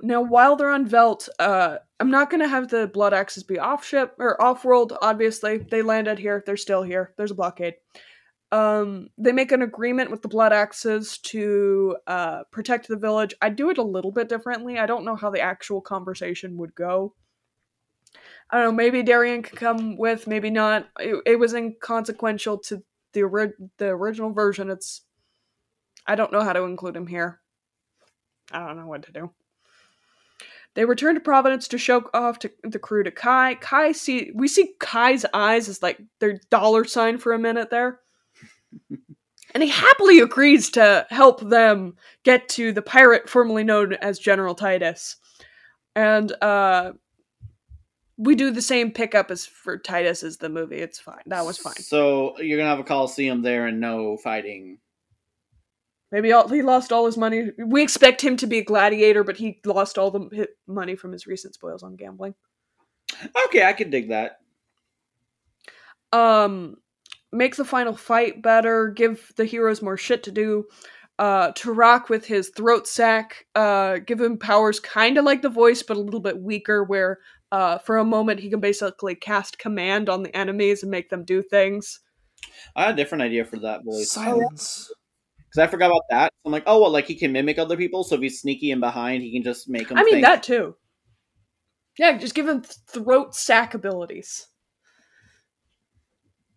Now, 0.03 0.23
while 0.23 0.57
they're 0.57 0.71
on 0.71 0.87
Veldt, 0.87 1.29
uh, 1.39 1.79
I'm 2.01 2.11
not 2.11 2.31
gonna 2.31 2.49
have 2.49 2.69
the 2.69 2.89
Blood 2.89 3.13
Axes 3.13 3.43
be 3.43 3.59
off 3.59 3.85
ship 3.85 4.15
or 4.19 4.41
off 4.41 4.65
world. 4.65 4.97
Obviously, 5.03 5.59
they 5.59 5.83
landed 5.83 6.19
here. 6.19 6.43
They're 6.45 6.57
still 6.57 6.83
here. 6.83 7.13
There's 7.17 7.31
a 7.31 7.35
blockade. 7.35 7.75
Um, 8.51 9.09
they 9.19 9.33
make 9.33 9.53
an 9.53 9.63
agreement 9.63 10.11
with 10.11 10.23
the 10.23 10.29
Blood 10.29 10.53
Axes 10.53 11.19
to 11.19 11.97
uh, 12.07 12.45
protect 12.51 12.89
the 12.89 12.97
village. 12.97 13.35
I 13.43 13.51
do 13.51 13.71
it 13.71 13.79
a 13.79 13.83
little 13.83 14.13
bit 14.13 14.29
differently. 14.29 14.79
I 14.79 14.87
don't 14.87 15.05
know 15.05 15.17
how 15.17 15.31
the 15.31 15.41
actual 15.41 15.81
conversation 15.81 16.57
would 16.59 16.75
go. 16.75 17.15
I 18.51 18.59
don't 18.59 18.67
know. 18.67 18.73
Maybe 18.73 19.03
Darian 19.03 19.43
could 19.43 19.59
come 19.59 19.97
with, 19.97 20.27
maybe 20.27 20.51
not. 20.51 20.89
It, 21.01 21.17
it 21.27 21.39
was 21.39 21.53
inconsequential 21.53 22.59
to 22.59 22.83
the 23.15 23.23
ori- 23.23 23.53
the 23.79 23.87
original 23.87 24.31
version. 24.31 24.71
It's 24.71 25.03
I 26.07 26.15
don't 26.15 26.33
know 26.33 26.43
how 26.43 26.53
to 26.53 26.65
include 26.65 26.97
him 26.97 27.07
here. 27.07 27.41
I 28.53 28.67
don't 28.67 28.77
know 28.77 28.87
what 28.87 29.05
to 29.05 29.13
do. 29.13 29.31
They 30.75 30.85
return 30.85 31.15
to 31.15 31.21
Providence 31.21 31.69
to 31.69 31.79
show 31.79 32.11
off 32.13 32.41
to 32.41 32.51
the 32.65 32.79
crew 32.81 33.05
to 33.05 33.11
Kai. 33.11 33.55
Kai 33.57 33.93
see 33.93 34.33
we 34.35 34.49
see 34.49 34.75
Kai's 34.81 35.25
eyes 35.33 35.69
as 35.69 35.83
like 35.83 36.01
their 36.19 36.41
dollar 36.51 36.85
sign 36.85 37.19
for 37.19 37.33
a 37.33 37.39
minute 37.39 37.71
there. 37.71 38.01
and 39.55 39.63
he 39.63 39.69
happily 39.69 40.19
agrees 40.19 40.71
to 40.71 41.07
help 41.11 41.41
them 41.49 41.95
get 42.25 42.49
to 42.51 42.73
the 42.73 42.83
pirate 42.83 43.29
formerly 43.29 43.63
known 43.63 43.95
as 43.95 44.19
General 44.19 44.55
Titus. 44.55 45.17
And 45.95 46.33
uh 46.43 46.93
we 48.17 48.35
do 48.35 48.51
the 48.51 48.63
same 48.63 48.91
pickup 48.91 49.31
as 49.31 49.45
for 49.45 49.79
Titus 49.79 50.23
as 50.23 50.37
the 50.37 50.49
movie. 50.49 50.77
It's 50.77 50.99
fine. 50.99 51.23
That 51.27 51.45
was 51.45 51.59
fine. 51.59 51.75
So 51.75 52.39
you're 52.41 52.59
gonna 52.59 52.71
have 52.71 52.79
a 52.79 52.85
coliseum 52.85 53.43
there 53.43 53.67
and 53.67 53.81
no 53.81 54.17
fighting. 54.17 54.79
Maybe 56.13 56.33
all, 56.33 56.47
he 56.47 56.63
lost 56.63 56.93
all 56.93 57.07
his 57.07 57.17
money. 57.17 57.51
We 57.59 57.83
expect 57.83 58.23
him 58.23 58.37
to 58.37 58.47
be 58.47 58.59
a 58.59 58.65
gladiator, 58.65 59.25
but 59.25 59.37
he 59.37 59.59
lost 59.65 59.99
all 59.99 60.13
the 60.13 60.49
money 60.69 60.95
from 60.95 61.11
his 61.11 61.27
recent 61.27 61.55
spoils 61.55 61.83
on 61.83 61.97
gambling. 61.97 62.37
Okay, 63.47 63.65
I 63.65 63.73
can 63.73 63.91
dig 63.91 64.11
that. 64.11 64.39
Um, 66.13 66.77
make 67.33 67.57
the 67.57 67.65
final 67.65 67.97
fight 67.97 68.43
better. 68.43 68.91
Give 68.91 69.33
the 69.35 69.45
heroes 69.45 69.83
more 69.83 69.97
shit 69.97 70.23
to 70.25 70.31
do. 70.31 70.67
Uh, 71.19 71.51
Turok 71.53 72.09
with 72.09 72.27
his 72.27 72.51
throat 72.51 72.87
sack. 72.87 73.47
Uh, 73.57 73.99
give 73.99 74.21
him 74.21 74.39
powers 74.39 74.79
kind 74.79 75.19
of 75.19 75.25
like 75.25 75.43
the 75.43 75.49
voice, 75.49 75.83
but 75.83 75.97
a 75.97 76.01
little 76.01 76.21
bit 76.21 76.41
weaker. 76.41 76.85
Where 76.85 77.19
uh, 77.53 77.79
for 77.79 77.99
a 77.99 78.05
moment 78.05 78.41
he 78.41 78.51
can 78.51 78.61
basically 78.61 79.15
cast 79.15 79.59
command 79.59 80.09
on 80.09 80.23
the 80.23 80.37
enemies 80.37 80.83
and 80.83 80.91
make 80.91 81.11
them 81.11 81.25
do 81.25 81.43
things. 81.43 82.01
I 82.77 82.87
had 82.87 82.95
a 82.95 82.97
different 82.97 83.23
idea 83.23 83.45
for 83.45 83.59
that 83.61 83.85
voice. 83.85 84.11
Silence. 84.11 84.93
Because 85.39 85.69
I 85.69 85.71
forgot 85.71 85.87
about 85.87 86.03
that. 86.11 86.33
I'm 86.45 86.53
like, 86.53 86.65
oh 86.67 86.81
well, 86.81 86.91
like 86.91 87.07
he 87.07 87.15
can 87.15 87.33
mimic 87.33 87.59
other 87.59 87.77
people, 87.77 88.05
so 88.05 88.17
if 88.17 88.21
he's 88.21 88.41
sneaky 88.41 88.71
and 88.71 88.81
behind, 88.81 89.23
he 89.23 89.33
can 89.33 89.43
just 89.43 89.69
make 89.69 89.89
them. 89.89 89.99
I 89.99 90.03
mean 90.03 90.15
think. 90.15 90.25
that 90.25 90.43
too. 90.43 90.75
Yeah, 91.99 92.19
just 92.19 92.35
give 92.35 92.49
him 92.49 92.63
th- 92.63 92.75
throat 92.89 93.35
sack 93.35 93.75
abilities. 93.75 94.49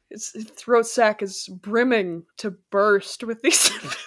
His 0.10 0.32
his 0.32 0.46
throat 0.46 0.88
sack 0.88 1.22
is 1.22 1.48
brimming 1.62 2.24
to 2.38 2.56
burst 2.72 3.24
with 3.24 3.42
these 3.42 3.68
abilities. 3.78 3.98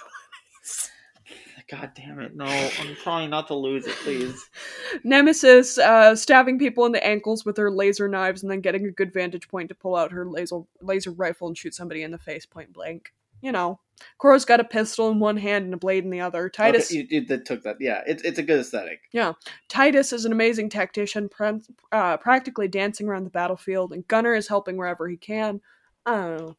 God 1.71 1.93
damn 1.95 2.19
it! 2.19 2.35
No, 2.35 2.47
I'm 2.47 2.97
trying 2.97 3.31
not 3.31 3.47
to 3.49 3.55
lose 3.55 3.87
it, 3.87 3.95
please. 3.97 4.51
Nemesis 5.05 5.79
uh, 5.79 6.17
stabbing 6.17 6.59
people 6.59 6.85
in 6.85 6.93
the 6.93 7.07
ankles 7.07 7.45
with 7.45 7.57
her 7.59 7.71
laser 7.71 8.09
knives 8.09 8.43
and 8.43 8.51
then 8.51 8.61
getting 8.61 8.87
a 8.87 8.91
good 8.91 9.13
vantage 9.13 9.47
point 9.49 9.69
to 9.69 9.75
pull 9.75 9.95
out 9.95 10.11
her 10.11 10.27
laser 10.27 10.63
laser 10.81 11.13
rifle 11.13 11.47
and 11.47 11.57
shoot 11.57 11.75
somebody 11.75 12.03
in 12.03 12.11
the 12.11 12.19
face 12.19 12.45
point 12.45 12.73
blank. 12.73 13.13
You 13.41 13.53
know, 13.53 13.79
Cora's 14.19 14.45
got 14.45 14.61
a 14.61 14.65
pistol 14.65 15.11
in 15.11 15.21
one 15.21 15.37
hand 15.37 15.65
and 15.65 15.75
a 15.75 15.77
blade 15.77 16.05
in 16.05 16.11
the 16.11 16.21
other. 16.21 16.49
Titus, 16.49 16.91
okay, 16.91 16.99
you, 16.99 17.07
you, 17.09 17.27
that 17.27 17.47
took 17.47 17.63
that. 17.63 17.77
Yeah, 17.79 18.03
it's 18.07 18.23
it's 18.25 18.39
a 18.39 18.43
good 18.43 18.61
aesthetic. 18.61 19.03
yeah, 19.13 19.35
Titus 19.69 20.13
is 20.13 20.25
an 20.25 20.33
amazing 20.33 20.71
tactician, 20.71 21.29
pr- 21.29 21.59
uh, 21.93 22.17
practically 22.17 22.69
dancing 22.69 23.09
around 23.09 23.25
the 23.25 23.31
battlefield, 23.31 23.93
and 23.93 24.07
Gunner 24.09 24.35
is 24.35 24.49
helping 24.49 24.77
wherever 24.77 25.09
he 25.09 25.17
can. 25.17 25.61
I 26.05 26.17
don't 26.17 26.37
know. 26.39 26.57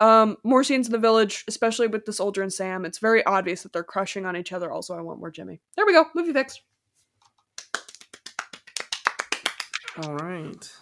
Um, 0.00 0.38
more 0.44 0.64
scenes 0.64 0.86
in 0.86 0.92
the 0.92 0.98
village, 0.98 1.44
especially 1.46 1.86
with 1.86 2.06
the 2.06 2.12
soldier 2.12 2.42
and 2.42 2.52
Sam. 2.52 2.86
It's 2.86 2.98
very 2.98 3.24
obvious 3.26 3.62
that 3.62 3.72
they're 3.72 3.84
crushing 3.84 4.24
on 4.24 4.36
each 4.36 4.52
other. 4.52 4.72
Also, 4.72 4.96
I 4.96 5.02
want 5.02 5.20
more 5.20 5.30
Jimmy. 5.30 5.60
There 5.76 5.84
we 5.84 5.92
go. 5.92 6.06
Movie 6.14 6.32
fixed. 6.32 6.62
All 10.02 10.14
right. 10.14 10.72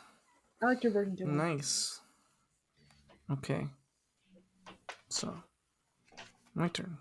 I 0.63 0.67
like 0.67 0.85
your 0.85 0.93
version 0.93 1.17
too. 1.17 1.27
Nice. 1.27 2.01
Okay. 3.31 3.67
So, 5.09 5.35
my 6.55 6.69
turn. 6.69 6.99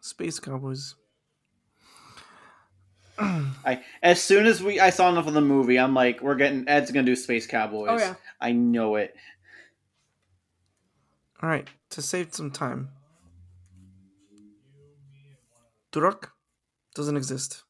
Space 0.00 0.38
Cowboys. 0.38 0.94
I 3.18 3.82
as 4.02 4.22
soon 4.22 4.46
as 4.46 4.62
we 4.62 4.78
I 4.78 4.90
saw 4.90 5.08
enough 5.10 5.26
of 5.26 5.34
the 5.34 5.40
movie, 5.40 5.78
I'm 5.78 5.94
like, 5.94 6.20
we're 6.20 6.36
getting 6.36 6.68
Ed's 6.68 6.90
gonna 6.90 7.04
do 7.04 7.16
Space 7.16 7.46
Cowboys. 7.46 7.88
Oh 7.90 7.98
yeah. 7.98 8.14
I 8.40 8.52
know 8.52 8.94
it. 8.96 9.16
All 11.42 11.48
right, 11.48 11.68
to 11.90 12.02
save 12.02 12.34
some 12.34 12.50
time. 12.50 12.88
Turok 15.92 16.30
doesn't 16.94 17.16
exist. 17.16 17.62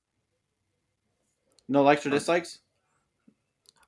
No 1.68 1.82
likes 1.82 2.06
or 2.06 2.10
dislikes. 2.10 2.60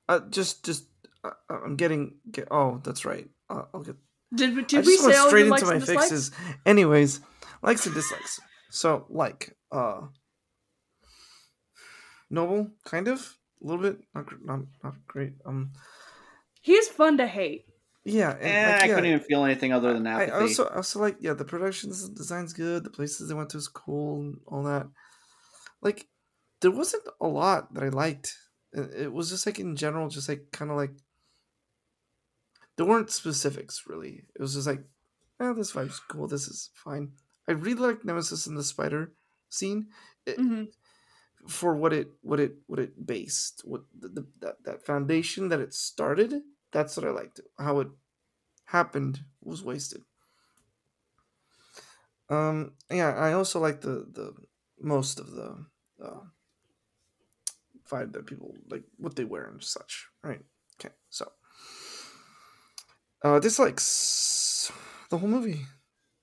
Uh, 0.07 0.19
just, 0.29 0.63
just, 0.63 0.85
uh, 1.23 1.31
I'm 1.49 1.75
getting. 1.75 2.15
Get, 2.31 2.47
oh, 2.51 2.79
that's 2.83 3.05
right. 3.05 3.27
Uh, 3.49 3.63
I'll 3.73 3.81
get. 3.81 3.95
Did, 4.33 4.57
I 4.57 4.61
did 4.61 4.85
we 4.85 4.93
just 4.93 5.03
went 5.03 5.15
say 5.15 5.27
straight 5.27 5.45
into 5.47 5.65
my 5.65 5.71
and 5.71 5.79
dislikes? 5.81 6.09
fixes. 6.09 6.31
Anyways, 6.65 7.19
likes 7.63 7.85
and 7.85 7.95
dislikes. 7.95 8.39
So, 8.69 9.05
like, 9.09 9.57
uh, 9.71 10.01
noble, 12.29 12.69
kind 12.85 13.07
of, 13.07 13.37
a 13.61 13.67
little 13.67 13.81
bit, 13.81 13.97
not, 14.15 14.25
not, 14.43 14.59
not 14.83 14.93
great. 15.07 15.33
Um, 15.45 15.71
He's 16.61 16.87
fun 16.87 17.17
to 17.17 17.27
hate. 17.27 17.65
Yeah, 18.03 18.31
and, 18.39 18.63
Eh, 18.63 18.63
like, 18.63 18.83
I 18.83 18.87
yeah, 18.87 18.93
couldn't 18.93 19.09
even 19.09 19.19
feel 19.21 19.43
anything 19.45 19.71
other 19.71 19.93
than 19.93 20.03
that. 20.03 20.25
I 20.25 20.29
also, 20.29 20.67
also 20.67 20.99
like, 20.99 21.17
yeah, 21.19 21.33
the 21.33 21.45
production 21.45 21.89
design's 21.89 22.53
good. 22.53 22.83
The 22.83 22.89
places 22.89 23.29
they 23.29 23.35
went 23.35 23.49
to 23.51 23.57
is 23.57 23.67
cool, 23.67 24.19
and 24.21 24.41
all 24.47 24.63
that. 24.63 24.87
Like, 25.81 26.09
there 26.61 26.71
wasn't 26.71 27.07
a 27.21 27.27
lot 27.27 27.73
that 27.73 27.83
I 27.83 27.89
liked. 27.89 28.37
It, 28.73 29.03
it 29.03 29.13
was 29.13 29.29
just 29.29 29.45
like 29.45 29.59
in 29.59 29.75
general, 29.75 30.09
just 30.09 30.29
like 30.29 30.51
kind 30.51 30.71
of 30.71 30.77
like 30.77 30.93
there 32.77 32.85
weren't 32.85 33.09
specifics 33.11 33.83
really. 33.87 34.25
It 34.35 34.41
was 34.41 34.53
just 34.55 34.67
like, 34.67 34.83
oh, 35.39 35.53
this 35.53 35.71
vibe's 35.71 35.99
cool. 35.99 36.27
This 36.27 36.47
is 36.47 36.69
fine. 36.73 37.13
I 37.47 37.53
really 37.53 37.79
like 37.81 38.05
Nemesis 38.05 38.47
and 38.47 38.57
the 38.57 38.63
spider 38.63 39.13
scene 39.49 39.89
it, 40.25 40.37
hmm 40.37 40.63
for 41.47 41.75
what 41.75 41.93
it 41.93 42.09
what 42.21 42.39
it 42.39 42.55
what 42.67 42.79
it 42.79 43.05
based 43.05 43.61
what 43.65 43.83
the, 43.97 44.07
the 44.09 44.27
that, 44.39 44.63
that 44.63 44.85
foundation 44.85 45.49
that 45.49 45.59
it 45.59 45.73
started. 45.73 46.43
That's 46.71 46.95
what 46.97 47.05
I 47.05 47.11
liked. 47.11 47.41
How 47.59 47.79
it 47.79 47.89
happened 48.65 49.19
was 49.41 49.63
wasted. 49.63 50.03
Um. 52.29 52.73
Yeah. 52.89 53.13
I 53.13 53.33
also 53.33 53.59
like 53.59 53.81
the 53.81 54.05
the 54.11 54.33
most 54.79 55.19
of 55.19 55.31
the 55.31 55.65
uh, 56.03 56.21
vibe 57.89 58.13
that 58.13 58.25
people 58.25 58.55
like 58.69 58.83
what 58.97 59.15
they 59.15 59.25
wear 59.25 59.45
and 59.45 59.61
such. 59.63 60.07
Right. 60.23 60.41
Okay. 60.79 60.93
So. 61.09 61.31
Uh, 63.23 63.39
dislikes 63.39 64.71
the 65.09 65.17
whole 65.17 65.29
movie 65.29 65.67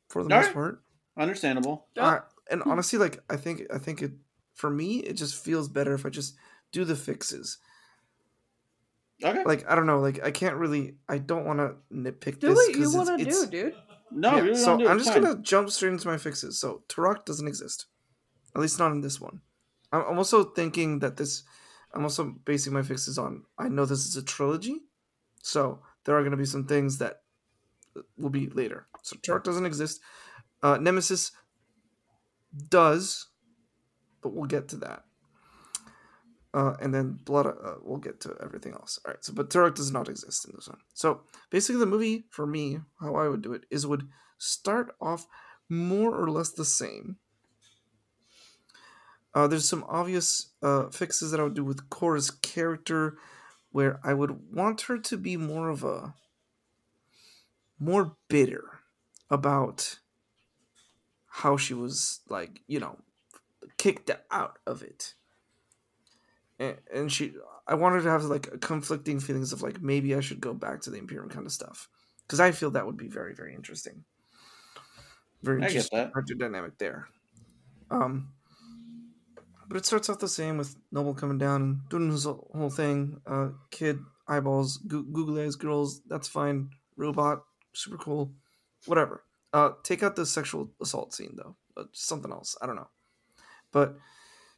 for 0.08 0.24
the 0.24 0.28
most 0.28 0.36
Alright. 0.36 0.54
part. 0.54 0.82
Understandable. 1.16 1.86
Uh, 1.96 2.20
and 2.50 2.62
honestly, 2.64 2.98
like 2.98 3.22
I 3.30 3.36
think 3.36 3.62
I 3.72 3.78
think 3.78 4.02
it 4.02 4.12
for 4.54 4.70
me 4.70 4.98
it 4.98 5.12
just 5.12 5.44
feels 5.44 5.68
better 5.68 5.94
if 5.94 6.04
I 6.04 6.10
just 6.10 6.36
do 6.72 6.84
the 6.84 6.96
fixes. 6.96 7.58
Okay. 9.22 9.42
Like 9.44 9.68
I 9.70 9.74
don't 9.74 9.86
know, 9.86 9.98
like 10.00 10.22
I 10.24 10.30
can't 10.30 10.56
really 10.56 10.96
I 11.08 11.18
don't 11.18 11.44
want 11.44 11.58
to 11.58 11.74
nitpick 11.92 12.38
Do 12.38 12.48
this 12.48 12.56
what 12.56 12.74
you 12.76 12.84
'cause 12.84 12.94
want 12.94 13.18
to 13.18 13.24
do, 13.24 13.46
dude. 13.46 13.74
no, 14.12 14.36
yeah, 14.36 14.40
really 14.42 14.54
so 14.56 14.66
don't 14.66 14.78
do 14.78 14.84
it, 14.86 14.88
I'm 14.90 14.96
it's 14.98 15.06
just 15.06 15.14
fine. 15.16 15.24
gonna 15.24 15.42
jump 15.42 15.70
straight 15.70 15.88
into 15.92 16.06
my 16.08 16.16
fixes. 16.18 16.58
So 16.60 16.82
Turok 16.88 17.24
doesn't 17.24 17.48
exist, 17.48 17.86
at 18.54 18.60
least 18.62 18.78
not 18.78 18.92
in 18.92 19.00
this 19.00 19.20
one. 19.20 19.40
I'm, 19.92 20.02
I'm 20.10 20.18
also 20.18 20.44
thinking 20.44 21.00
that 21.00 21.16
this. 21.16 21.42
I'm 21.94 22.02
also 22.04 22.34
basing 22.44 22.72
my 22.74 22.82
fixes 22.82 23.18
on. 23.18 23.44
I 23.58 23.68
know 23.68 23.86
this 23.86 24.06
is 24.06 24.14
a 24.16 24.22
trilogy, 24.22 24.82
so 25.42 25.82
there 26.04 26.16
are 26.16 26.22
gonna 26.22 26.36
be 26.36 26.44
some 26.44 26.66
things 26.66 26.98
that 26.98 27.22
will 28.16 28.30
be 28.30 28.48
later. 28.50 28.86
So 29.02 29.16
Turok 29.16 29.42
doesn't 29.42 29.66
exist. 29.66 30.00
Uh, 30.62 30.76
Nemesis 30.76 31.32
does, 32.68 33.26
but 34.22 34.32
we'll 34.32 34.46
get 34.46 34.68
to 34.68 34.76
that. 34.76 35.04
Uh, 36.58 36.74
and 36.80 36.92
then 36.92 37.16
blood. 37.24 37.46
Uh, 37.46 37.74
we'll 37.84 37.98
get 37.98 38.20
to 38.20 38.34
everything 38.42 38.72
else. 38.72 38.98
All 39.04 39.12
right. 39.12 39.24
So, 39.24 39.32
but 39.32 39.48
Turok 39.48 39.76
does 39.76 39.92
not 39.92 40.08
exist 40.08 40.44
in 40.44 40.56
this 40.56 40.66
one. 40.66 40.80
So 40.92 41.20
basically, 41.50 41.78
the 41.78 41.86
movie 41.86 42.24
for 42.30 42.48
me, 42.48 42.80
how 43.00 43.14
I 43.14 43.28
would 43.28 43.42
do 43.42 43.52
it 43.52 43.62
is 43.70 43.86
would 43.86 44.08
start 44.38 44.92
off 45.00 45.28
more 45.68 46.12
or 46.12 46.28
less 46.28 46.50
the 46.50 46.64
same. 46.64 47.18
Uh, 49.32 49.46
there's 49.46 49.68
some 49.68 49.84
obvious 49.86 50.50
uh, 50.60 50.88
fixes 50.88 51.30
that 51.30 51.38
I 51.38 51.44
would 51.44 51.54
do 51.54 51.62
with 51.62 51.90
Cora's 51.90 52.32
character, 52.32 53.18
where 53.70 54.00
I 54.02 54.12
would 54.12 54.52
want 54.52 54.80
her 54.82 54.98
to 54.98 55.16
be 55.16 55.36
more 55.36 55.68
of 55.68 55.84
a 55.84 56.14
more 57.78 58.16
bitter 58.26 58.80
about 59.30 60.00
how 61.28 61.56
she 61.56 61.72
was 61.72 62.18
like 62.28 62.62
you 62.66 62.80
know 62.80 62.98
kicked 63.76 64.10
out 64.32 64.58
of 64.66 64.82
it 64.82 65.14
and, 66.58 66.76
and 66.92 67.12
she 67.12 67.34
i 67.66 67.74
wanted 67.74 68.02
to 68.02 68.10
have 68.10 68.24
like 68.24 68.60
conflicting 68.60 69.20
feelings 69.20 69.52
of 69.52 69.62
like 69.62 69.80
maybe 69.82 70.14
i 70.14 70.20
should 70.20 70.40
go 70.40 70.54
back 70.54 70.80
to 70.80 70.90
the 70.90 70.98
imperium 70.98 71.28
kind 71.28 71.46
of 71.46 71.52
stuff. 71.52 71.88
Because 72.26 72.40
i 72.40 72.52
feel 72.52 72.70
that 72.72 72.86
would 72.86 72.96
be 72.96 73.08
very 73.08 73.34
very 73.34 73.54
interesting. 73.54 74.04
Very 75.42 75.58
I 75.62 75.68
get 75.68 75.88
interesting 75.92 76.10
that. 76.12 76.38
dynamic 76.38 76.78
there. 76.78 77.08
Um 77.90 78.32
but 79.68 79.76
it 79.76 79.86
starts 79.86 80.08
off 80.08 80.18
the 80.18 80.28
same 80.28 80.56
with 80.56 80.76
noble 80.90 81.14
coming 81.14 81.38
down 81.38 81.62
and 81.62 81.88
doing 81.90 82.10
his 82.10 82.24
whole 82.24 82.70
thing. 82.74 83.20
Uh 83.26 83.50
kid 83.70 83.98
eyeballs 84.26 84.78
goo- 84.78 85.04
googly 85.12 85.42
eyes 85.42 85.56
girls. 85.56 86.00
That's 86.06 86.28
fine. 86.28 86.70
Robot. 86.96 87.44
Super 87.74 87.98
cool. 87.98 88.32
Whatever. 88.86 89.24
Uh 89.52 89.72
take 89.82 90.02
out 90.02 90.16
the 90.16 90.26
sexual 90.26 90.70
assault 90.80 91.14
scene 91.14 91.36
though. 91.36 91.56
Uh, 91.76 91.84
something 91.92 92.32
else. 92.32 92.56
I 92.62 92.66
don't 92.66 92.76
know. 92.76 92.88
But 93.72 93.96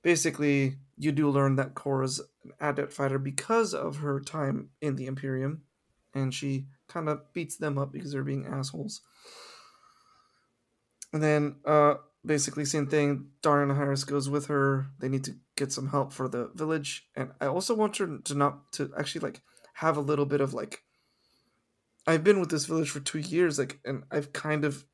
basically 0.03 0.77
you 0.97 1.13
do 1.13 1.31
learn 1.31 1.57
that 1.57 1.75
Cora's 1.75 2.21
an 2.45 2.53
adept 2.61 2.93
fighter 2.93 3.19
because 3.19 3.75
of 3.75 3.97
her 3.97 4.21
time 4.21 4.71
in 4.81 4.97
the 4.97 5.07
Imperium, 5.07 5.63
and 6.15 6.33
she 6.33 6.67
kind 6.89 7.09
of 7.09 7.33
beats 7.33 7.57
them 7.57 7.79
up 7.79 7.93
because 7.93 8.13
they're 8.13 8.23
being 8.23 8.47
assholes. 8.47 9.01
And 11.13 11.23
then, 11.23 11.57
uh, 11.65 11.95
basically, 12.25 12.65
same 12.65 12.87
thing. 12.87 13.31
Daario 13.43 13.73
Naharis 13.75 14.07
goes 14.07 14.29
with 14.29 14.47
her. 14.47 14.87
They 15.01 15.09
need 15.09 15.25
to 15.25 15.37
get 15.57 15.73
some 15.73 15.89
help 15.89 16.13
for 16.13 16.29
the 16.29 16.51
village, 16.55 17.09
and 17.17 17.31
I 17.41 17.47
also 17.47 17.75
want 17.75 17.97
her 17.97 18.19
to 18.25 18.35
not 18.35 18.73
to 18.73 18.93
actually 18.99 19.23
like 19.23 19.43
have 19.75 19.97
a 19.97 20.03
little 20.03 20.27
bit 20.27 20.41
of 20.41 20.55
like. 20.55 20.83
I've 22.07 22.25
been 22.25 22.41
with 22.41 22.51
this 22.51 22.65
village 22.65 22.89
for 22.91 23.01
two 23.01 23.19
years, 23.19 23.59
like, 23.59 23.79
and 23.85 24.05
I've 24.11 24.33
kind 24.33 24.65
of 24.65 24.85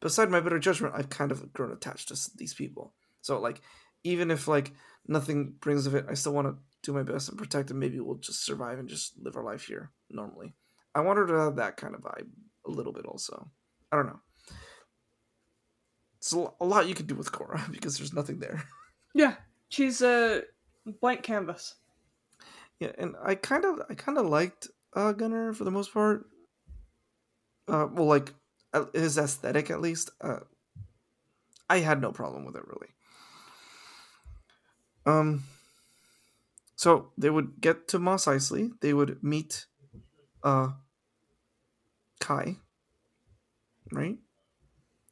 beside 0.00 0.30
my 0.30 0.40
better 0.40 0.58
judgment, 0.58 0.94
I've 0.96 1.08
kind 1.08 1.32
of 1.32 1.52
grown 1.52 1.72
attached 1.72 2.08
to 2.08 2.30
these 2.36 2.54
people. 2.54 2.94
So 3.22 3.40
like, 3.40 3.60
even 4.04 4.30
if 4.30 4.48
like 4.48 4.72
nothing 5.06 5.54
brings 5.60 5.86
of 5.86 5.94
it, 5.94 6.06
I 6.08 6.14
still 6.14 6.32
want 6.32 6.48
to 6.48 6.56
do 6.82 6.92
my 6.92 7.02
best 7.02 7.28
and 7.28 7.38
protect 7.38 7.68
them. 7.68 7.78
Maybe 7.78 7.98
we'll 8.00 8.16
just 8.16 8.44
survive 8.44 8.78
and 8.78 8.88
just 8.88 9.18
live 9.18 9.36
our 9.36 9.44
life 9.44 9.64
here 9.64 9.90
normally. 10.10 10.54
I 10.94 11.00
want 11.00 11.18
her 11.18 11.26
to 11.26 11.40
have 11.40 11.56
that 11.56 11.76
kind 11.76 11.94
of 11.94 12.02
vibe 12.02 12.28
a 12.66 12.70
little 12.70 12.92
bit 12.92 13.06
also. 13.06 13.50
I 13.92 13.96
don't 13.96 14.06
know. 14.06 14.20
It's 16.18 16.32
a 16.32 16.64
lot 16.64 16.88
you 16.88 16.94
could 16.94 17.06
do 17.06 17.14
with 17.14 17.32
Cora 17.32 17.64
because 17.70 17.98
there's 17.98 18.14
nothing 18.14 18.38
there. 18.38 18.64
Yeah, 19.14 19.36
she's 19.70 20.02
a 20.02 20.42
blank 21.00 21.22
canvas. 21.22 21.76
Yeah, 22.78 22.92
and 22.98 23.14
I 23.24 23.34
kind 23.34 23.64
of 23.64 23.80
I 23.88 23.94
kind 23.94 24.18
of 24.18 24.26
liked 24.26 24.68
uh, 24.94 25.12
Gunner 25.12 25.54
for 25.54 25.64
the 25.64 25.70
most 25.70 25.90
part. 25.94 26.26
Uh, 27.66 27.86
well, 27.90 28.04
like 28.04 28.34
his 28.92 29.18
aesthetic 29.18 29.70
at 29.70 29.80
least. 29.80 30.10
Uh, 30.20 30.40
I 31.68 31.78
had 31.78 32.00
no 32.00 32.12
problem 32.12 32.44
with 32.44 32.56
it 32.56 32.66
really. 32.66 32.88
Um. 35.04 35.44
So 36.76 37.12
they 37.16 37.30
would 37.30 37.60
get 37.60 37.88
to 37.88 37.98
Mos 37.98 38.26
Eisley. 38.26 38.72
They 38.80 38.92
would 38.92 39.22
meet, 39.22 39.66
uh, 40.42 40.72
Kai. 42.20 42.56
Right, 43.92 44.18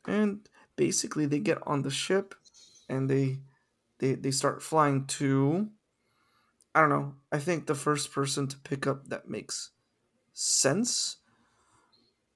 and 0.07 0.49
basically 0.77 1.27
they 1.27 1.39
get 1.39 1.59
on 1.67 1.83
the 1.83 1.91
ship, 1.91 2.35
and 2.89 3.09
they, 3.09 3.39
they 3.99 4.15
they 4.15 4.33
start 4.33 4.63
flying 4.63 5.07
to. 5.19 5.69
I 6.75 6.81
don't 6.81 6.91
know. 6.91 7.15
I 7.31 7.39
think 7.39 7.67
the 7.67 7.77
first 7.77 8.13
person 8.13 8.49
to 8.49 8.59
pick 8.59 8.85
up 8.87 9.09
that 9.09 9.29
makes 9.29 9.71
sense 10.33 11.19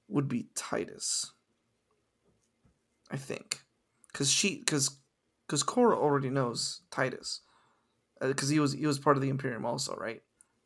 would 0.09 0.27
be 0.27 0.47
Titus. 0.55 1.31
I 3.11 3.17
think, 3.17 3.61
because 4.11 4.31
she, 4.31 4.59
because, 4.59 4.99
because 5.47 5.63
Cora 5.63 5.97
already 5.97 6.29
knows 6.29 6.81
Titus, 6.91 7.41
because 8.21 8.49
uh, 8.49 8.53
he 8.53 8.59
was 8.59 8.73
he 8.73 8.85
was 8.85 8.99
part 8.99 9.17
of 9.17 9.21
the 9.23 9.29
Imperium 9.29 9.65
also, 9.65 9.95
right? 9.95 10.21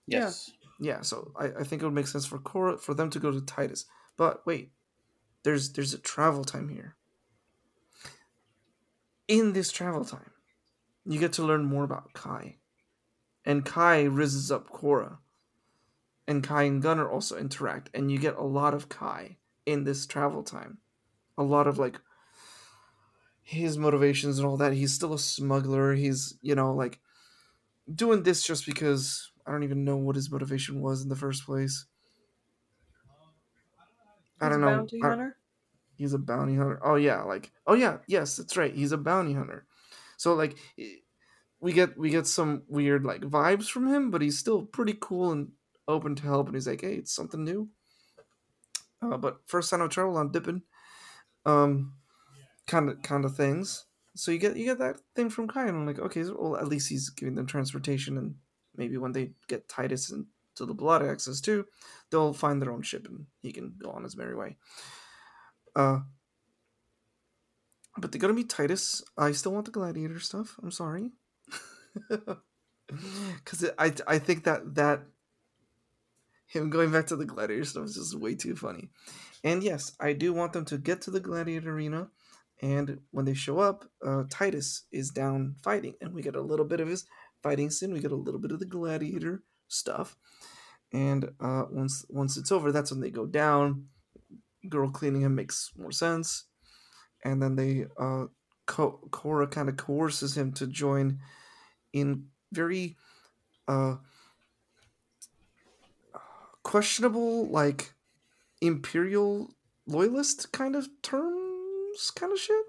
Yes. 0.07 0.51
Yeah. 0.79 1.01
So 1.01 1.31
I, 1.39 1.45
I 1.59 1.63
think 1.63 1.81
it 1.81 1.85
would 1.85 1.93
make 1.93 2.07
sense 2.07 2.25
for 2.25 2.39
Cora 2.39 2.77
for 2.77 2.93
them 2.93 3.09
to 3.11 3.19
go 3.19 3.31
to 3.31 3.39
Titus. 3.39 3.85
But 4.17 4.45
wait, 4.45 4.71
there's 5.43 5.71
there's 5.71 5.93
a 5.93 5.99
travel 5.99 6.43
time 6.43 6.67
here. 6.67 6.95
In 9.29 9.53
this 9.53 9.71
travel 9.71 10.03
time, 10.03 10.31
you 11.05 11.19
get 11.19 11.33
to 11.33 11.43
learn 11.43 11.63
more 11.63 11.85
about 11.85 12.11
Kai, 12.11 12.57
and 13.45 13.63
Kai 13.63 14.05
rises 14.07 14.51
up 14.51 14.69
Cora 14.69 15.19
and 16.27 16.43
Kai 16.43 16.63
and 16.63 16.81
Gunner 16.81 17.09
also 17.09 17.37
interact, 17.37 17.89
and 17.93 18.11
you 18.11 18.17
get 18.17 18.35
a 18.35 18.43
lot 18.43 18.73
of 18.73 18.89
Kai 18.89 19.37
in 19.65 19.83
this 19.83 20.05
travel 20.05 20.43
time. 20.43 20.79
A 21.37 21.43
lot 21.43 21.67
of 21.67 21.77
like 21.77 21.99
his 23.41 23.77
motivations 23.77 24.37
and 24.37 24.47
all 24.47 24.57
that. 24.57 24.73
He's 24.73 24.93
still 24.93 25.13
a 25.13 25.19
smuggler. 25.19 25.93
He's, 25.93 26.37
you 26.41 26.55
know, 26.55 26.73
like 26.73 26.99
doing 27.93 28.23
this 28.23 28.43
just 28.43 28.65
because 28.65 29.31
I 29.45 29.51
don't 29.51 29.63
even 29.63 29.83
know 29.83 29.97
what 29.97 30.15
his 30.15 30.31
motivation 30.31 30.81
was 30.81 31.01
in 31.01 31.09
the 31.09 31.15
first 31.15 31.45
place. 31.45 31.85
I 34.39 34.49
don't 34.49 34.61
know. 34.61 34.77
Bounty 34.77 34.99
hunter? 34.99 35.37
he's 35.95 36.13
a 36.13 36.19
bounty 36.19 36.55
hunter. 36.55 36.79
Oh 36.83 36.95
yeah, 36.95 37.23
like 37.23 37.51
oh 37.67 37.73
yeah, 37.73 37.97
yes, 38.07 38.37
that's 38.37 38.57
right. 38.57 38.73
He's 38.73 38.91
a 38.91 38.97
bounty 38.97 39.33
hunter. 39.33 39.65
So 40.17 40.33
like 40.33 40.57
we 41.59 41.73
get 41.73 41.97
we 41.97 42.09
get 42.09 42.27
some 42.27 42.63
weird 42.67 43.05
like 43.05 43.21
vibes 43.21 43.69
from 43.69 43.87
him, 43.87 44.11
but 44.11 44.21
he's 44.21 44.39
still 44.39 44.63
pretty 44.63 44.97
cool 44.99 45.31
and 45.31 45.49
open 45.87 46.15
to 46.15 46.23
help, 46.23 46.47
and 46.47 46.55
he's 46.55 46.67
like, 46.67 46.81
"Hey, 46.81 46.95
it's 46.95 47.13
something 47.13 47.43
new." 47.43 47.69
Uh, 49.01 49.17
but 49.17 49.39
first 49.45 49.69
sign 49.69 49.81
of 49.81 49.89
trouble, 49.89 50.17
I'm 50.17 50.31
dipping. 50.31 50.61
Um, 51.45 51.93
kind 52.67 52.89
of 52.89 53.01
kind 53.01 53.25
of 53.25 53.35
things. 53.35 53.85
So 54.15 54.31
you 54.31 54.37
get 54.37 54.55
you 54.55 54.65
get 54.65 54.79
that 54.79 54.99
thing 55.15 55.29
from 55.29 55.47
Kai, 55.47 55.67
and 55.67 55.77
I'm 55.77 55.85
like, 55.87 55.99
okay, 55.99 56.23
well, 56.23 56.57
at 56.57 56.67
least 56.67 56.89
he's 56.89 57.09
giving 57.09 57.35
them 57.35 57.47
transportation, 57.47 58.17
and 58.17 58.35
maybe 58.75 58.97
when 58.97 59.11
they 59.11 59.31
get 59.47 59.67
Titus 59.67 60.11
into 60.11 60.65
the 60.65 60.73
Blood 60.73 61.03
Axes 61.03 61.41
too, 61.41 61.65
they'll 62.09 62.33
find 62.33 62.61
their 62.61 62.71
own 62.71 62.83
ship, 62.83 63.07
and 63.07 63.25
he 63.41 63.51
can 63.51 63.73
go 63.81 63.89
on 63.91 64.03
his 64.03 64.15
merry 64.15 64.35
way. 64.35 64.57
Uh, 65.75 65.99
but 67.97 68.11
they're 68.11 68.21
gonna 68.21 68.33
be 68.33 68.43
Titus. 68.43 69.03
I 69.17 69.31
still 69.31 69.53
want 69.53 69.65
the 69.65 69.71
gladiator 69.71 70.19
stuff. 70.19 70.57
I'm 70.61 70.71
sorry, 70.71 71.11
because 72.07 73.65
I 73.79 73.93
I 74.07 74.19
think 74.19 74.43
that 74.43 74.75
that 74.75 75.01
him 76.53 76.69
going 76.69 76.91
back 76.91 77.07
to 77.07 77.15
the 77.15 77.25
gladiator 77.25 77.65
stuff 77.65 77.85
is 77.85 77.95
just 77.95 78.19
way 78.19 78.35
too 78.35 78.55
funny. 78.55 78.89
And 79.43 79.63
yes, 79.63 79.91
I 79.99 80.13
do 80.13 80.33
want 80.33 80.53
them 80.53 80.65
to 80.65 80.77
get 80.77 81.01
to 81.01 81.11
the 81.11 81.19
gladiator 81.19 81.71
arena. 81.71 82.09
And 82.61 82.99
when 83.11 83.25
they 83.25 83.33
show 83.33 83.59
up, 83.59 83.85
uh, 84.05 84.23
Titus 84.29 84.85
is 84.91 85.09
down 85.09 85.55
fighting, 85.63 85.95
and 85.99 86.13
we 86.13 86.21
get 86.21 86.35
a 86.35 86.41
little 86.41 86.65
bit 86.65 86.79
of 86.79 86.87
his 86.87 87.05
fighting 87.41 87.69
scene. 87.69 87.91
We 87.91 87.99
get 87.99 88.11
a 88.13 88.15
little 88.15 88.39
bit 88.39 88.51
of 88.51 88.59
the 88.59 88.65
gladiator 88.65 89.43
stuff, 89.67 90.15
and 90.93 91.25
uh, 91.41 91.63
once 91.69 92.05
once 92.07 92.37
it's 92.37 92.51
over, 92.51 92.71
that's 92.71 92.91
when 92.91 93.01
they 93.01 93.09
go 93.09 93.25
down. 93.25 93.87
Girl 94.69 94.89
cleaning 94.89 95.23
him 95.23 95.35
makes 95.35 95.71
more 95.75 95.91
sense, 95.91 96.45
and 97.25 97.41
then 97.41 97.57
they 97.57 97.85
uh, 97.99 98.27
Co- 98.65 98.99
Cora 99.11 99.47
kind 99.47 99.67
of 99.67 99.75
coerces 99.75 100.37
him 100.37 100.53
to 100.53 100.67
join 100.67 101.19
in 101.91 102.27
very 102.53 102.95
uh, 103.67 103.95
questionable 106.63 107.47
like 107.49 107.93
imperial 108.61 109.53
loyalist 109.85 110.51
kind 110.51 110.75
of 110.75 110.87
terms 111.01 112.11
kind 112.15 112.31
of 112.31 112.39
shit? 112.39 112.65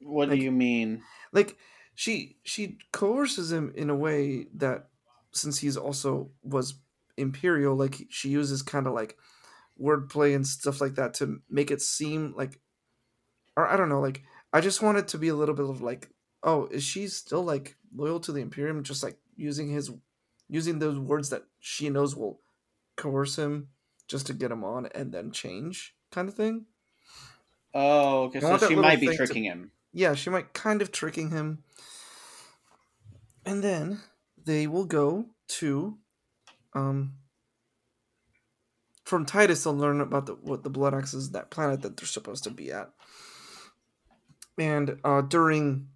What 0.00 0.28
like, 0.28 0.38
do 0.38 0.44
you 0.44 0.52
mean? 0.52 1.02
like 1.32 1.56
she 1.94 2.36
she 2.42 2.78
coerces 2.92 3.50
him 3.52 3.72
in 3.74 3.90
a 3.90 3.96
way 3.96 4.46
that 4.54 4.88
since 5.32 5.58
he's 5.58 5.76
also 5.76 6.30
was 6.42 6.74
imperial 7.16 7.74
like 7.74 8.06
she 8.10 8.28
uses 8.28 8.62
kind 8.62 8.86
of 8.86 8.92
like 8.92 9.16
wordplay 9.80 10.34
and 10.34 10.46
stuff 10.46 10.80
like 10.80 10.94
that 10.96 11.14
to 11.14 11.40
make 11.48 11.70
it 11.70 11.80
seem 11.80 12.34
like 12.36 12.60
or 13.56 13.66
i 13.66 13.76
don't 13.76 13.88
know 13.88 14.00
like 14.00 14.22
i 14.52 14.60
just 14.60 14.82
want 14.82 14.98
it 14.98 15.08
to 15.08 15.16
be 15.16 15.28
a 15.28 15.34
little 15.34 15.54
bit 15.54 15.68
of 15.68 15.80
like 15.80 16.10
oh 16.42 16.66
is 16.66 16.82
she 16.82 17.08
still 17.08 17.42
like 17.42 17.76
loyal 17.94 18.20
to 18.20 18.32
the 18.32 18.40
imperium? 18.40 18.82
Just 18.82 19.02
like 19.02 19.18
using 19.36 19.68
his 19.68 19.90
using 20.48 20.78
those 20.78 20.98
words 20.98 21.30
that 21.30 21.44
she 21.58 21.90
knows 21.90 22.14
will 22.14 22.40
coerce 22.96 23.36
him 23.36 23.68
just 24.08 24.26
to 24.26 24.32
get 24.32 24.50
him 24.50 24.64
on 24.64 24.86
and 24.94 25.12
then 25.12 25.30
change 25.30 25.94
kind 26.10 26.28
of 26.28 26.34
thing. 26.34 26.66
Oh, 27.74 28.24
okay. 28.24 28.40
So 28.40 28.56
she 28.58 28.74
might 28.74 29.00
be 29.00 29.14
tricking 29.14 29.44
to, 29.44 29.50
him. 29.50 29.70
Yeah, 29.92 30.14
she 30.14 30.30
might 30.30 30.52
kind 30.52 30.80
of 30.80 30.92
tricking 30.92 31.30
him. 31.30 31.62
And 33.44 33.62
then 33.62 34.00
they 34.44 34.66
will 34.66 34.84
go 34.84 35.26
to 35.48 35.98
um 36.74 37.14
from 39.04 39.24
Titus 39.24 39.62
they'll 39.62 39.76
learn 39.76 40.00
about 40.00 40.26
the 40.26 40.34
what 40.34 40.64
the 40.64 40.70
blood 40.70 40.94
axes 40.94 41.30
that 41.30 41.50
planet 41.50 41.82
that 41.82 41.96
they're 41.96 42.06
supposed 42.06 42.44
to 42.44 42.50
be 42.50 42.72
at. 42.72 42.90
And 44.58 44.98
uh 45.04 45.20
during 45.20 45.88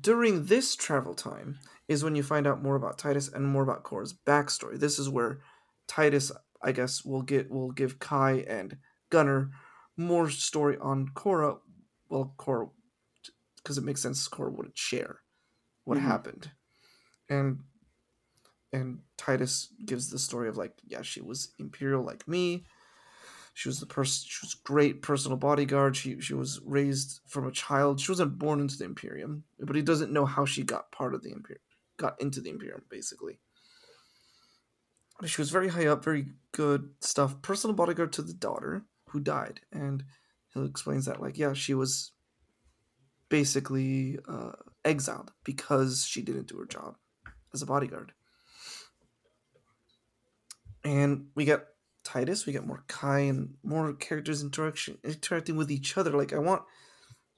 during 0.00 0.46
this 0.46 0.76
travel 0.76 1.14
time 1.14 1.58
is 1.88 2.04
when 2.04 2.14
you 2.14 2.22
find 2.22 2.46
out 2.46 2.62
more 2.62 2.76
about 2.76 2.98
Titus 2.98 3.28
and 3.28 3.46
more 3.46 3.62
about 3.62 3.82
Cora's 3.82 4.12
backstory. 4.12 4.78
This 4.78 4.98
is 4.98 5.08
where 5.08 5.40
Titus, 5.90 6.30
I 6.62 6.70
guess, 6.70 7.04
will 7.04 7.22
get 7.22 7.50
will 7.50 7.72
give 7.72 7.98
Kai 7.98 8.44
and 8.48 8.76
Gunner 9.10 9.50
more 9.96 10.30
story 10.30 10.78
on 10.80 11.08
Cora. 11.14 11.56
Well, 12.08 12.32
Cora, 12.36 12.68
because 13.56 13.76
it 13.76 13.82
makes 13.82 14.00
sense. 14.00 14.28
Cora 14.28 14.52
wouldn't 14.52 14.78
share 14.78 15.18
what 15.82 15.98
mm-hmm. 15.98 16.06
happened, 16.06 16.52
and 17.28 17.58
and 18.72 19.00
Titus 19.18 19.72
gives 19.84 20.10
the 20.10 20.18
story 20.20 20.48
of 20.48 20.56
like, 20.56 20.74
yeah, 20.86 21.02
she 21.02 21.20
was 21.20 21.48
imperial 21.58 22.04
like 22.04 22.28
me. 22.28 22.64
She 23.54 23.68
was 23.68 23.80
the 23.80 23.86
person. 23.86 24.28
She 24.28 24.46
was 24.46 24.54
great 24.54 25.02
personal 25.02 25.38
bodyguard. 25.38 25.96
She 25.96 26.20
she 26.20 26.34
was 26.34 26.60
raised 26.64 27.18
from 27.26 27.48
a 27.48 27.52
child. 27.52 27.98
She 27.98 28.12
wasn't 28.12 28.38
born 28.38 28.60
into 28.60 28.78
the 28.78 28.84
Imperium, 28.84 29.42
but 29.58 29.74
he 29.74 29.82
doesn't 29.82 30.12
know 30.12 30.24
how 30.24 30.44
she 30.44 30.62
got 30.62 30.92
part 30.92 31.16
of 31.16 31.24
the 31.24 31.32
Imperium, 31.32 31.62
got 31.96 32.20
into 32.20 32.40
the 32.40 32.50
Imperium, 32.50 32.82
basically 32.88 33.40
she 35.26 35.40
was 35.40 35.50
very 35.50 35.68
high 35.68 35.86
up, 35.86 36.04
very 36.04 36.26
good 36.52 36.90
stuff. 37.00 37.40
Personal 37.42 37.74
bodyguard 37.74 38.12
to 38.14 38.22
the 38.22 38.32
daughter 38.32 38.84
who 39.08 39.20
died, 39.20 39.60
and 39.72 40.04
he 40.54 40.64
explains 40.64 41.06
that 41.06 41.20
like 41.20 41.38
yeah, 41.38 41.52
she 41.52 41.74
was 41.74 42.12
basically 43.28 44.18
uh, 44.28 44.52
exiled 44.84 45.32
because 45.44 46.04
she 46.04 46.22
didn't 46.22 46.48
do 46.48 46.58
her 46.58 46.66
job 46.66 46.96
as 47.54 47.62
a 47.62 47.66
bodyguard. 47.66 48.12
And 50.84 51.26
we 51.34 51.44
get 51.44 51.66
Titus, 52.04 52.46
we 52.46 52.52
get 52.52 52.66
more 52.66 52.84
Kai 52.88 53.20
and 53.20 53.54
more 53.62 53.92
characters 53.92 54.42
interaction 54.42 54.98
interacting 55.04 55.56
with 55.56 55.70
each 55.70 55.96
other. 55.96 56.10
Like 56.10 56.32
I 56.32 56.38
want 56.38 56.62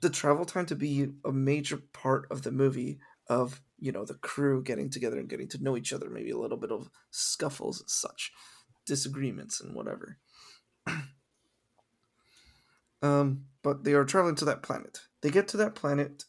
the 0.01 0.11
travel 0.11 0.45
time 0.45 0.67
to 0.67 0.77
be 0.77 1.09
a 1.25 1.33
major 1.33 1.79
part 1.93 2.27
of 2.31 2.43
the 2.43 2.53
movie 2.53 2.99
of 3.29 3.63
you 3.79 3.93
know 3.93 4.05
the 4.05 4.15
crew 4.15 4.63
getting 4.63 4.91
together 4.91 5.19
and 5.19 5.29
getting 5.29 5.49
to 5.49 5.63
know 5.63 5.77
each 5.77 5.93
other 5.93 6.11
maybe 6.11 6.31
a 6.31 6.39
little 6.39 6.59
bit 6.59 6.73
of 6.73 6.91
scuffles 7.11 7.81
and 7.81 7.91
such 7.91 8.33
disagreements 8.87 9.61
and 9.61 9.75
whatever 9.75 10.19
Um, 13.03 13.47
but 13.63 13.85
they 13.85 13.95
are 13.95 14.05
traveling 14.05 14.37
to 14.37 14.45
that 14.47 14.63
planet. 14.63 15.01
They 15.21 15.31
get 15.31 15.49
to 15.49 15.57
that 15.59 15.75
planet, 15.75 16.25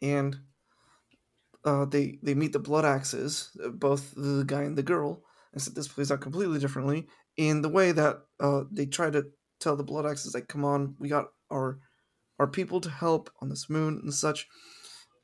and 0.00 0.38
uh, 1.64 1.84
they 1.86 2.18
they 2.22 2.34
meet 2.34 2.52
the 2.52 2.58
Blood 2.58 2.84
Axes, 2.84 3.50
uh, 3.62 3.68
both 3.68 4.14
the 4.16 4.44
guy 4.46 4.62
and 4.62 4.78
the 4.78 4.82
girl. 4.82 5.24
And 5.52 5.60
so 5.60 5.70
this 5.72 5.88
plays 5.88 6.10
out 6.10 6.20
completely 6.20 6.58
differently 6.58 7.06
in 7.36 7.62
the 7.62 7.68
way 7.68 7.92
that 7.92 8.18
uh, 8.40 8.62
they 8.70 8.86
try 8.86 9.10
to 9.10 9.26
tell 9.60 9.76
the 9.76 9.84
Blood 9.84 10.06
Axes 10.06 10.34
like, 10.34 10.48
"Come 10.48 10.64
on, 10.64 10.94
we 10.98 11.08
got 11.08 11.26
our 11.50 11.80
our 12.38 12.46
people 12.46 12.80
to 12.80 12.90
help 12.90 13.30
on 13.40 13.48
this 13.48 13.68
moon 13.68 13.98
and 14.02 14.14
such." 14.14 14.46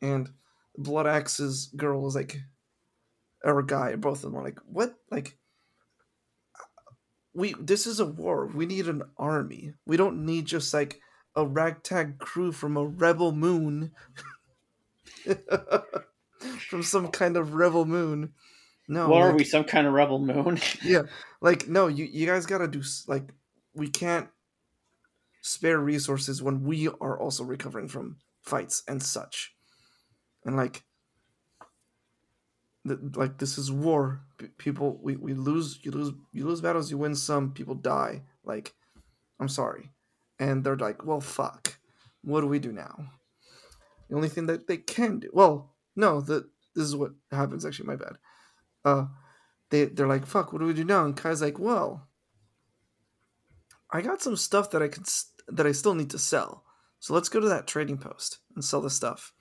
And 0.03 0.31
Blood 0.76 1.06
Axes 1.06 1.66
girl 1.76 2.06
is 2.06 2.14
like, 2.14 2.38
or 3.44 3.62
guy, 3.62 3.97
both 3.97 4.18
of 4.18 4.22
them 4.30 4.36
are 4.36 4.44
like, 4.44 4.59
"What? 4.66 4.94
Like, 5.10 5.36
we 7.34 7.55
this 7.60 7.86
is 7.86 8.01
a 8.01 8.06
war. 8.06 8.47
We 8.47 8.66
need 8.66 8.88
an 8.88 9.02
army. 9.16 9.74
We 9.86 9.97
don't 9.97 10.24
need 10.24 10.47
just 10.47 10.72
like 10.72 11.01
a 11.34 11.47
ragtag 11.47 12.18
crew 12.18 12.52
from 12.52 12.76
a 12.76 12.86
rebel 12.86 13.32
moon." 13.32 13.92
from 16.68 16.82
some 16.82 17.09
kind 17.09 17.36
of 17.36 17.55
rebel 17.55 17.84
moon. 17.84 18.32
No, 18.88 19.09
what 19.09 19.20
like, 19.20 19.32
are 19.32 19.36
we? 19.36 19.44
Some 19.44 19.64
kind 19.64 19.86
of 19.86 19.92
rebel 19.92 20.18
moon? 20.18 20.59
yeah, 20.82 21.02
like 21.40 21.68
no, 21.68 21.86
you 21.86 22.06
you 22.06 22.26
guys 22.26 22.47
gotta 22.47 22.66
do 22.66 22.82
like 23.06 23.30
we 23.74 23.88
can't 23.88 24.28
spare 25.42 25.78
resources 25.78 26.42
when 26.42 26.64
we 26.64 26.88
are 26.88 27.18
also 27.18 27.44
recovering 27.44 27.88
from 27.88 28.16
fights 28.42 28.82
and 28.88 29.02
such, 29.02 29.55
and 30.45 30.57
like. 30.57 30.85
Like 32.83 33.37
this 33.37 33.59
is 33.59 33.71
war. 33.71 34.23
People, 34.57 34.99
we, 35.03 35.15
we 35.15 35.35
lose. 35.35 35.79
You 35.83 35.91
lose. 35.91 36.15
You 36.33 36.47
lose 36.47 36.62
battles. 36.62 36.91
You 36.91 36.97
win 36.97 37.15
some. 37.15 37.53
People 37.53 37.75
die. 37.75 38.23
Like, 38.43 38.73
I'm 39.39 39.49
sorry, 39.49 39.91
and 40.39 40.65
they're 40.65 40.79
like, 40.79 41.05
well, 41.05 41.21
fuck. 41.21 41.77
What 42.23 42.41
do 42.41 42.47
we 42.47 42.59
do 42.59 42.73
now? 42.73 43.11
The 44.09 44.17
only 44.17 44.31
thing 44.31 44.47
that 44.47 44.67
they 44.67 44.79
can 44.79 45.21
do. 45.21 45.29
Well, 45.33 45.75
no, 45.95 46.23
the 46.23 46.49
this 46.75 46.85
is 46.85 46.97
what 46.97 47.12
happens. 47.31 47.67
Actually, 47.67 47.89
my 47.89 47.97
bad. 47.97 48.17
Uh, 48.83 49.05
they 49.69 49.85
they're 49.85 50.09
like, 50.09 50.27
"Fuck, 50.27 50.51
what 50.53 50.61
do 50.61 50.67
we 50.67 50.73
do 50.73 50.85
now?" 50.85 51.05
And 51.05 51.15
Kai's 51.15 51.43
like, 51.43 51.59
"Well, 51.59 52.09
I 53.91 54.01
got 54.01 54.23
some 54.23 54.37
stuff 54.37 54.71
that 54.71 54.83
I 54.83 54.87
s- 54.87 55.33
that 55.49 55.67
I 55.67 55.73
still 55.73 55.95
need 55.95 56.11
to 56.11 56.19
sell. 56.19 56.65
So 56.99 57.12
let's 57.12 57.29
go 57.29 57.41
to 57.41 57.49
that 57.49 57.67
trading 57.67 57.99
post 57.99 58.39
and 58.55 58.65
sell 58.65 58.81
the 58.81 58.91
stuff, 58.91 59.33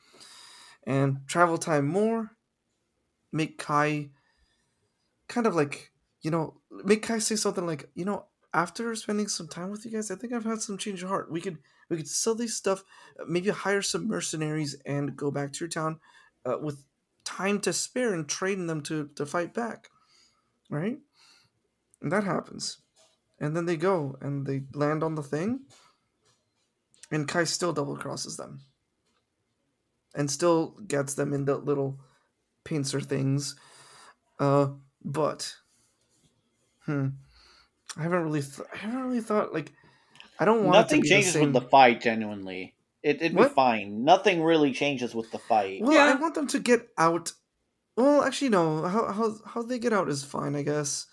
and 0.89 1.19
travel 1.27 1.59
time 1.59 1.87
more. 1.87 2.31
Make 3.31 3.59
Kai 3.59 4.09
kind 5.27 5.45
of 5.45 5.55
like 5.55 5.91
you 6.21 6.31
know 6.31 6.55
make 6.83 7.03
Kai 7.03 7.19
say 7.19 7.35
something 7.35 7.67
like, 7.67 7.89
you 7.93 8.05
know, 8.05 8.25
after 8.53 8.95
spending 8.95 9.27
some 9.27 9.47
time 9.47 9.69
with 9.69 9.85
you 9.85 9.91
guys, 9.91 10.09
I 10.09 10.15
think 10.15 10.33
I've 10.33 10.45
had 10.45 10.61
some 10.61 10.79
change 10.79 11.03
of 11.03 11.09
heart. 11.09 11.31
We 11.31 11.41
could 11.41 11.59
we 11.89 11.97
could 11.97 12.07
sell 12.07 12.33
these 12.33 12.55
stuff, 12.55 12.83
maybe 13.27 13.51
hire 13.51 13.83
some 13.83 14.07
mercenaries 14.07 14.75
and 14.85 15.15
go 15.15 15.29
back 15.29 15.53
to 15.53 15.59
your 15.59 15.69
town 15.69 15.99
uh, 16.43 16.57
with 16.59 16.83
time 17.23 17.59
to 17.61 17.71
spare 17.71 18.13
and 18.13 18.27
train 18.27 18.65
them 18.65 18.81
to 18.81 19.09
to 19.15 19.27
fight 19.27 19.53
back, 19.53 19.89
right? 20.71 20.97
And 22.01 22.11
that 22.11 22.23
happens, 22.23 22.79
and 23.39 23.55
then 23.55 23.65
they 23.65 23.77
go 23.77 24.17
and 24.21 24.47
they 24.47 24.63
land 24.73 25.03
on 25.03 25.13
the 25.13 25.23
thing, 25.23 25.59
and 27.11 27.27
Kai 27.27 27.43
still 27.43 27.73
double 27.73 27.95
crosses 27.95 28.37
them, 28.37 28.61
and 30.15 30.29
still 30.29 30.75
gets 30.87 31.13
them 31.13 31.33
into 31.33 31.55
little 31.55 31.99
pincer 32.63 32.99
things, 33.01 33.55
uh, 34.39 34.67
but 35.03 35.53
hmm, 36.85 37.07
I 37.97 38.03
haven't 38.03 38.23
really 38.23 38.41
th- 38.41 38.67
I 38.73 38.77
haven't 38.77 39.01
really 39.03 39.21
thought 39.21 39.53
like 39.53 39.71
I 40.39 40.45
don't 40.45 40.63
want 40.65 40.67
it 40.67 40.71
to 40.71 40.81
Nothing 40.81 41.01
be 41.01 41.07
the 41.09 41.15
changes 41.15 41.33
same- 41.33 41.53
with 41.53 41.53
the 41.63 41.69
fight. 41.69 42.01
Genuinely, 42.01 42.75
it, 43.03 43.21
it'd 43.21 43.37
be 43.37 43.43
fine. 43.45 44.03
Nothing 44.03 44.41
really 44.43 44.71
changes 44.73 45.13
with 45.15 45.31
the 45.31 45.39
fight. 45.39 45.81
Well, 45.81 45.93
Yeah. 45.93 46.05
I 46.13 46.15
want 46.15 46.35
them 46.35 46.47
to 46.47 46.59
get 46.59 46.87
out. 46.97 47.33
Well, 47.97 48.23
actually, 48.23 48.49
no. 48.49 48.83
How 48.87 49.11
how 49.11 49.35
how 49.45 49.61
they 49.63 49.79
get 49.79 49.93
out 49.93 50.09
is 50.09 50.23
fine, 50.23 50.55
I 50.55 50.63
guess, 50.63 51.07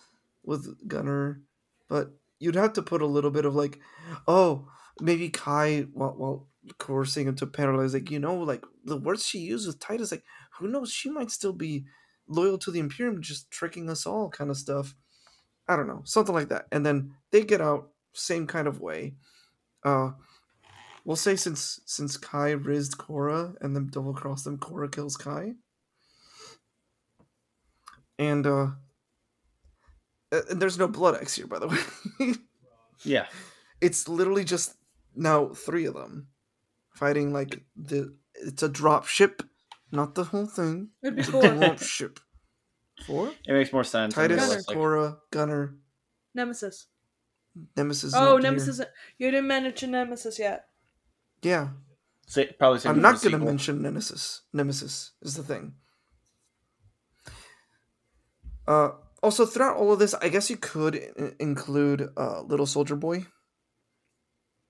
with 0.45 0.87
Gunner. 0.89 1.43
But 1.89 2.11
you'd 2.39 2.55
have 2.57 2.73
to 2.75 2.83
put 2.83 3.03
a 3.03 3.07
little 3.07 3.31
bit 3.31 3.45
of 3.45 3.55
like, 3.55 3.81
oh, 4.29 4.69
maybe 5.01 5.29
Kai 5.29 5.83
while 5.93 6.15
while 6.17 6.49
coercing 6.79 7.29
him 7.29 7.37
to 7.37 7.47
paralyze, 7.47 7.95
like 7.95 8.11
you 8.11 8.19
know, 8.19 8.37
like 8.37 8.65
the 8.85 8.97
words 8.97 9.27
she 9.27 9.39
used 9.39 9.67
with 9.67 9.79
Titus, 9.79 10.11
like 10.11 10.25
who 10.59 10.69
knows, 10.69 10.93
she 10.93 11.11
might 11.11 11.31
still 11.31 11.53
be 11.53 11.85
loyal 12.29 12.59
to 12.59 12.71
the 12.71 12.81
Imperium, 12.81 13.23
just 13.23 13.51
tricking 13.51 13.89
us 13.91 14.07
all, 14.07 14.29
kind 14.31 14.51
of 14.51 14.57
stuff. 14.57 14.95
I 15.69 15.77
don't 15.77 15.89
know, 15.89 16.03
something 16.05 16.35
like 16.35 16.49
that. 16.49 16.67
And 16.71 16.87
then 16.87 17.15
they 17.33 17.43
get 17.43 17.61
out, 17.61 17.91
same 18.13 18.47
kind 18.47 18.69
of 18.69 18.81
way. 18.81 19.15
Uh, 19.85 20.11
we'll 21.05 21.17
say 21.17 21.37
since 21.37 21.81
since 21.87 22.17
Kai 22.17 22.51
rizzed 22.51 22.99
Cora 22.99 23.55
and 23.61 23.75
then 23.75 23.89
double 23.91 24.15
crossed 24.15 24.45
them, 24.45 24.59
Cora 24.59 24.89
kills 24.89 25.17
Kai. 25.17 25.53
And 28.19 28.47
uh, 28.47 28.69
uh, 30.33 30.41
and 30.51 30.61
there's 30.61 30.79
no 30.79 30.89
blood 30.89 31.15
axes 31.15 31.37
here, 31.37 31.47
by 31.47 31.59
the 31.59 31.69
way. 31.69 32.35
Yeah, 33.05 33.27
it's 33.81 34.09
literally 34.09 34.45
just 34.45 34.75
now 35.15 35.49
three 35.49 35.85
of 35.85 35.95
them 35.95 36.29
fighting 36.97 37.33
like 37.33 37.63
the. 37.77 38.15
It's 38.35 38.63
a 38.63 38.69
drop 38.69 39.07
ship, 39.07 39.43
not 39.93 40.15
the 40.15 40.25
whole 40.25 40.47
thing. 40.47 40.91
It'd 41.03 41.17
be 41.17 41.21
It's 41.21 41.29
a 41.29 41.33
four. 41.33 41.43
drop 41.49 41.79
ship. 41.83 42.21
Four. 43.07 43.29
it 43.47 43.53
makes 43.53 43.73
more 43.73 43.85
sense. 43.85 44.15
than 44.15 44.29
Titus, 44.29 44.65
Gunner. 44.67 44.89
realistic. 44.91 45.19
Gunner, 45.31 45.75
Nemesis. 46.35 46.87
Nemesis. 47.77 48.15
Oh, 48.15 48.19
not 48.21 48.43
here. 48.43 48.51
Nemesis. 48.51 48.81
You 49.19 49.31
didn't 49.31 49.47
mention 49.49 49.91
Nemesis 49.93 50.39
yet. 50.39 50.67
Yeah, 51.43 51.69
Sa- 52.27 52.43
probably 52.59 52.81
same 52.81 52.93
I'm 52.93 53.01
not 53.03 53.21
going 53.23 53.33
to 53.33 53.39
mention 53.39 53.81
Nemesis. 53.83 54.43
Nemesis 54.53 55.13
is 55.23 55.35
the 55.35 55.43
thing. 55.43 55.75
Uh, 58.67 58.91
also, 59.23 59.47
throughout 59.47 59.77
all 59.77 59.93
of 59.93 59.99
this, 59.99 60.15
I 60.15 60.29
guess 60.29 60.51
you 60.51 60.57
could 60.57 60.97
I- 60.97 61.33
include 61.39 62.09
uh, 62.17 62.43
Little 62.43 62.67
Soldier 62.67 62.97
Boy. 62.97 63.27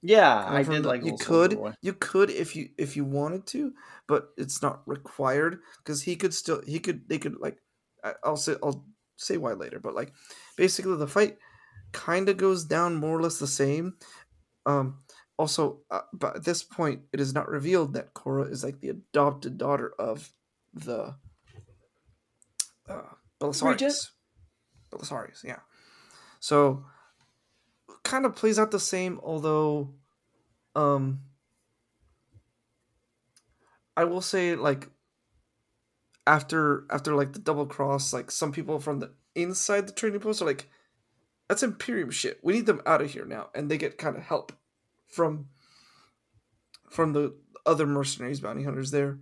Yeah, 0.02 0.44
I 0.48 0.62
did 0.62 0.82
the- 0.84 0.88
like 0.88 1.04
you 1.04 1.16
could 1.16 1.58
you 1.82 1.92
could 1.94 2.30
if 2.30 2.54
you 2.54 2.70
if 2.78 2.96
you 2.96 3.04
wanted 3.04 3.46
to, 3.48 3.72
but 4.06 4.30
it's 4.36 4.62
not 4.62 4.82
required 4.86 5.60
because 5.78 6.02
he 6.02 6.16
could 6.16 6.34
still 6.34 6.62
he 6.66 6.78
could 6.78 7.08
they 7.08 7.18
could 7.18 7.36
like 7.40 7.58
I- 8.04 8.14
I'll 8.22 8.36
say 8.36 8.56
I'll 8.62 8.84
say 9.16 9.36
why 9.36 9.52
later, 9.54 9.80
but 9.80 9.94
like 9.94 10.12
basically 10.56 10.96
the 10.96 11.08
fight 11.08 11.38
kind 11.92 12.28
of 12.28 12.36
goes 12.36 12.64
down 12.64 12.94
more 12.94 13.16
or 13.16 13.22
less 13.22 13.38
the 13.38 13.46
same. 13.46 13.96
Um, 14.66 14.98
also, 15.38 15.80
uh, 15.90 16.02
but 16.12 16.36
at 16.36 16.44
this 16.44 16.62
point, 16.62 17.02
it 17.12 17.20
is 17.20 17.32
not 17.32 17.48
revealed 17.48 17.94
that 17.94 18.14
Cora 18.14 18.44
is 18.44 18.64
like 18.64 18.80
the 18.80 18.88
adopted 18.90 19.58
daughter 19.58 19.92
of 19.98 20.32
the 20.74 21.14
uh, 22.88 23.02
Belisarius. 23.40 23.70
Regent? 23.70 24.10
Belisarius, 24.90 25.44
yeah. 25.44 25.60
So, 26.40 26.84
kind 28.06 28.24
of 28.24 28.36
plays 28.36 28.58
out 28.58 28.70
the 28.70 28.78
same, 28.78 29.20
although, 29.22 29.92
um, 30.76 31.22
I 33.96 34.04
will 34.04 34.20
say 34.20 34.54
like 34.54 34.88
after 36.26 36.84
after 36.88 37.14
like 37.14 37.32
the 37.32 37.40
double 37.40 37.66
cross, 37.66 38.12
like 38.12 38.30
some 38.30 38.52
people 38.52 38.78
from 38.78 39.00
the 39.00 39.12
inside 39.34 39.88
the 39.88 39.92
trading 39.92 40.20
post 40.20 40.40
are 40.40 40.46
like, 40.46 40.70
"That's 41.48 41.64
Imperium 41.64 42.10
shit. 42.10 42.38
We 42.42 42.52
need 42.52 42.66
them 42.66 42.80
out 42.86 43.02
of 43.02 43.10
here 43.10 43.24
now," 43.24 43.50
and 43.54 43.68
they 43.68 43.76
get 43.76 43.98
kind 43.98 44.16
of 44.16 44.22
help 44.22 44.52
from 45.08 45.48
from 46.88 47.12
the 47.12 47.34
other 47.66 47.86
mercenaries, 47.86 48.40
bounty 48.40 48.62
hunters 48.62 48.92
there. 48.92 49.18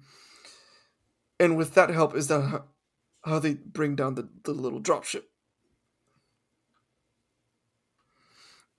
And 1.40 1.56
with 1.56 1.74
that 1.74 1.89
help, 1.89 2.15
is 2.15 2.28
that 2.28 2.43
how, 2.43 2.65
how 3.24 3.39
they 3.39 3.55
bring 3.55 3.97
down 3.97 4.15
the, 4.15 4.28
the 4.44 4.52
little 4.52 4.81
dropship. 4.81 5.24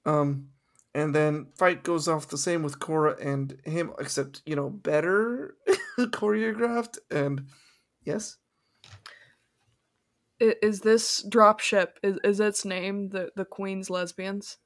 Um, 0.06 0.50
and 0.94 1.14
then 1.16 1.48
fight 1.58 1.84
goes 1.84 2.08
off 2.08 2.28
the 2.30 2.38
same 2.38 2.64
with 2.64 2.80
Cora 2.80 3.16
and 3.20 3.58
him, 3.66 3.92
except 4.00 4.42
you 4.46 4.56
know 4.56 4.70
better 4.70 5.56
choreographed 6.00 6.98
and 7.12 7.48
yes, 8.04 8.38
I- 10.42 10.56
Is 10.62 10.82
this 10.82 11.26
dropship? 11.28 11.90
Is 12.04 12.18
is 12.24 12.40
its 12.40 12.66
name 12.66 13.10
the 13.10 13.32
the 13.36 13.46
Queen's 13.46 13.90
Lesbians? 13.90 14.58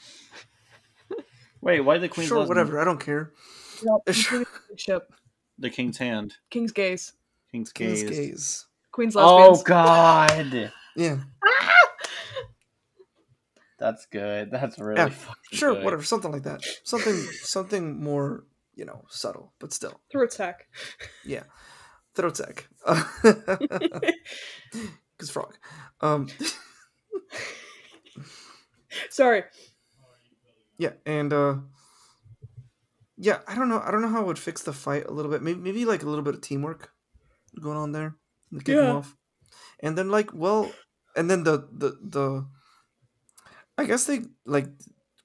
Wait, 1.60 1.80
why 1.80 1.98
the 1.98 2.08
Queen's 2.08 2.28
sure, 2.28 2.38
Lesbian? 2.38 2.56
whatever. 2.58 2.80
I 2.80 2.84
don't 2.84 3.00
care. 3.00 3.32
Sure. 4.12 4.44
Ship. 4.76 5.12
The 5.58 5.68
King's 5.68 5.98
Hand. 5.98 6.34
King's 6.50 6.70
Gaze. 6.70 7.14
King's 7.50 7.72
King's 7.72 8.02
Gaze. 8.04 8.10
gaze. 8.10 8.66
Queen's 8.92 9.14
Oh 9.18 9.60
God, 9.64 10.70
Yeah, 10.94 11.18
that's 13.82 14.06
good. 14.06 14.50
That's 14.50 14.78
really 14.78 15.00
Yeah, 15.00 15.10
sure, 15.52 15.74
good. 15.74 15.84
whatever. 15.84 16.02
Something 16.04 16.32
like 16.32 16.44
that. 16.44 16.60
Something, 16.84 17.16
something 17.42 18.02
more, 18.02 18.44
you 18.74 18.84
know, 18.84 19.04
subtle, 19.10 19.52
but 19.58 19.72
still. 19.72 20.00
Throat 20.10 20.30
tech. 20.30 20.66
Yeah, 21.24 21.44
throat 22.14 22.34
tech. 22.36 22.68
Because 25.18 25.30
frog. 25.30 25.54
Um, 26.00 26.26
Sorry. 29.10 29.44
Yeah, 30.78 30.92
and 31.06 31.32
uh 31.32 31.56
yeah, 33.16 33.38
I 33.46 33.54
don't 33.54 33.68
know. 33.68 33.80
I 33.84 33.90
don't 33.92 34.02
know 34.02 34.08
how 34.08 34.22
it 34.22 34.26
would 34.26 34.38
fix 34.38 34.62
the 34.62 34.72
fight 34.72 35.06
a 35.06 35.12
little 35.12 35.30
bit. 35.30 35.42
Maybe 35.42 35.60
maybe 35.60 35.84
like 35.84 36.02
a 36.02 36.08
little 36.08 36.24
bit 36.24 36.34
of 36.34 36.40
teamwork 36.40 36.90
going 37.60 37.76
on 37.78 37.92
there. 37.92 38.16
To 38.52 38.58
kick 38.58 38.74
him 38.76 38.84
Yeah. 38.84 38.92
off. 38.94 39.16
And 39.80 39.96
then 39.96 40.10
like, 40.10 40.30
well, 40.34 40.72
and 41.14 41.30
then 41.30 41.44
the 41.44 41.68
the 41.70 41.90
the 42.02 42.46
I 43.78 43.84
guess 43.84 44.04
they 44.04 44.20
like 44.44 44.68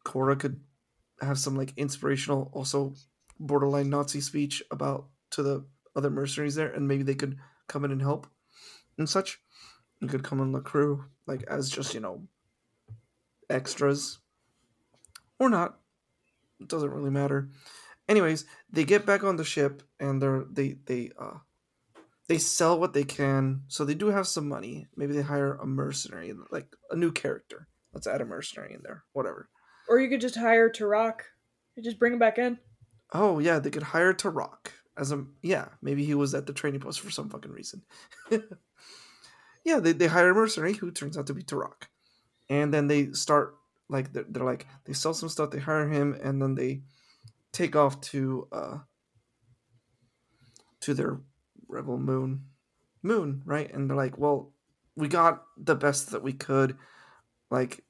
Cora 0.03 0.35
could 0.35 0.59
have 1.21 1.39
some 1.39 1.55
like 1.55 1.73
inspirational 1.77 2.49
also 2.53 2.93
borderline 3.39 3.89
Nazi 3.89 4.21
speech 4.21 4.63
about 4.71 5.07
to 5.31 5.43
the 5.43 5.65
other 5.95 6.09
mercenaries 6.09 6.55
there 6.55 6.71
and 6.71 6.87
maybe 6.87 7.03
they 7.03 7.15
could 7.15 7.37
come 7.67 7.83
in 7.85 7.91
and 7.91 8.01
help 8.01 8.27
and 8.97 9.09
such. 9.09 9.39
And 9.99 10.09
could 10.09 10.23
come 10.23 10.39
on 10.39 10.51
the 10.51 10.61
crew 10.61 11.05
like 11.25 11.43
as 11.43 11.69
just, 11.69 11.93
you 11.93 11.99
know, 11.99 12.27
extras. 13.49 14.19
Or 15.39 15.49
not. 15.49 15.79
It 16.59 16.67
doesn't 16.67 16.91
really 16.91 17.11
matter. 17.11 17.49
Anyways, 18.07 18.45
they 18.71 18.83
get 18.83 19.05
back 19.05 19.23
on 19.23 19.35
the 19.35 19.43
ship 19.43 19.83
and 19.99 20.21
they're 20.21 20.45
they 20.49 20.77
they 20.85 21.11
uh 21.19 21.39
they 22.27 22.37
sell 22.37 22.79
what 22.79 22.93
they 22.93 23.03
can, 23.03 23.61
so 23.67 23.85
they 23.85 23.93
do 23.93 24.07
have 24.07 24.27
some 24.27 24.49
money. 24.49 24.87
Maybe 24.95 25.13
they 25.13 25.21
hire 25.21 25.55
a 25.55 25.65
mercenary, 25.65 26.33
like 26.51 26.75
a 26.91 26.95
new 26.95 27.11
character. 27.11 27.67
Let's 27.93 28.07
add 28.07 28.21
a 28.21 28.25
mercenary 28.25 28.73
in 28.73 28.81
there. 28.83 29.03
Whatever. 29.13 29.49
Or 29.89 29.99
you 29.99 30.09
could 30.09 30.21
just 30.21 30.35
hire 30.35 30.69
Tarak. 30.69 31.21
You 31.75 31.83
just 31.83 31.99
bring 31.99 32.13
him 32.13 32.19
back 32.19 32.37
in. 32.37 32.57
Oh 33.13 33.39
yeah, 33.39 33.59
they 33.59 33.69
could 33.69 33.83
hire 33.83 34.13
Tarak 34.13 34.71
as 34.97 35.11
a 35.11 35.25
yeah. 35.41 35.69
Maybe 35.81 36.03
he 36.05 36.13
was 36.13 36.33
at 36.33 36.45
the 36.45 36.53
training 36.53 36.81
post 36.81 36.99
for 36.99 37.11
some 37.11 37.29
fucking 37.29 37.51
reason. 37.51 37.83
yeah, 39.63 39.79
they, 39.79 39.93
they 39.93 40.07
hire 40.07 40.31
a 40.31 40.35
mercenary 40.35 40.73
who 40.73 40.91
turns 40.91 41.17
out 41.17 41.27
to 41.27 41.33
be 41.33 41.43
Tarak, 41.43 41.87
and 42.49 42.73
then 42.73 42.87
they 42.87 43.11
start 43.13 43.55
like 43.89 44.11
they're, 44.11 44.25
they're 44.27 44.43
like 44.43 44.67
they 44.85 44.93
sell 44.93 45.13
some 45.13 45.29
stuff. 45.29 45.51
They 45.51 45.59
hire 45.59 45.87
him, 45.87 46.17
and 46.21 46.41
then 46.41 46.55
they 46.55 46.81
take 47.53 47.75
off 47.75 47.99
to 48.01 48.47
uh 48.51 48.77
to 50.81 50.93
their 50.93 51.19
rebel 51.67 51.97
moon 51.97 52.43
moon 53.01 53.41
right 53.45 53.73
and 53.73 53.89
they're 53.89 53.97
like 53.97 54.17
well 54.17 54.51
we 54.95 55.07
got 55.07 55.43
the 55.57 55.75
best 55.75 56.11
that 56.11 56.23
we 56.23 56.33
could 56.33 56.77
like 57.49 57.83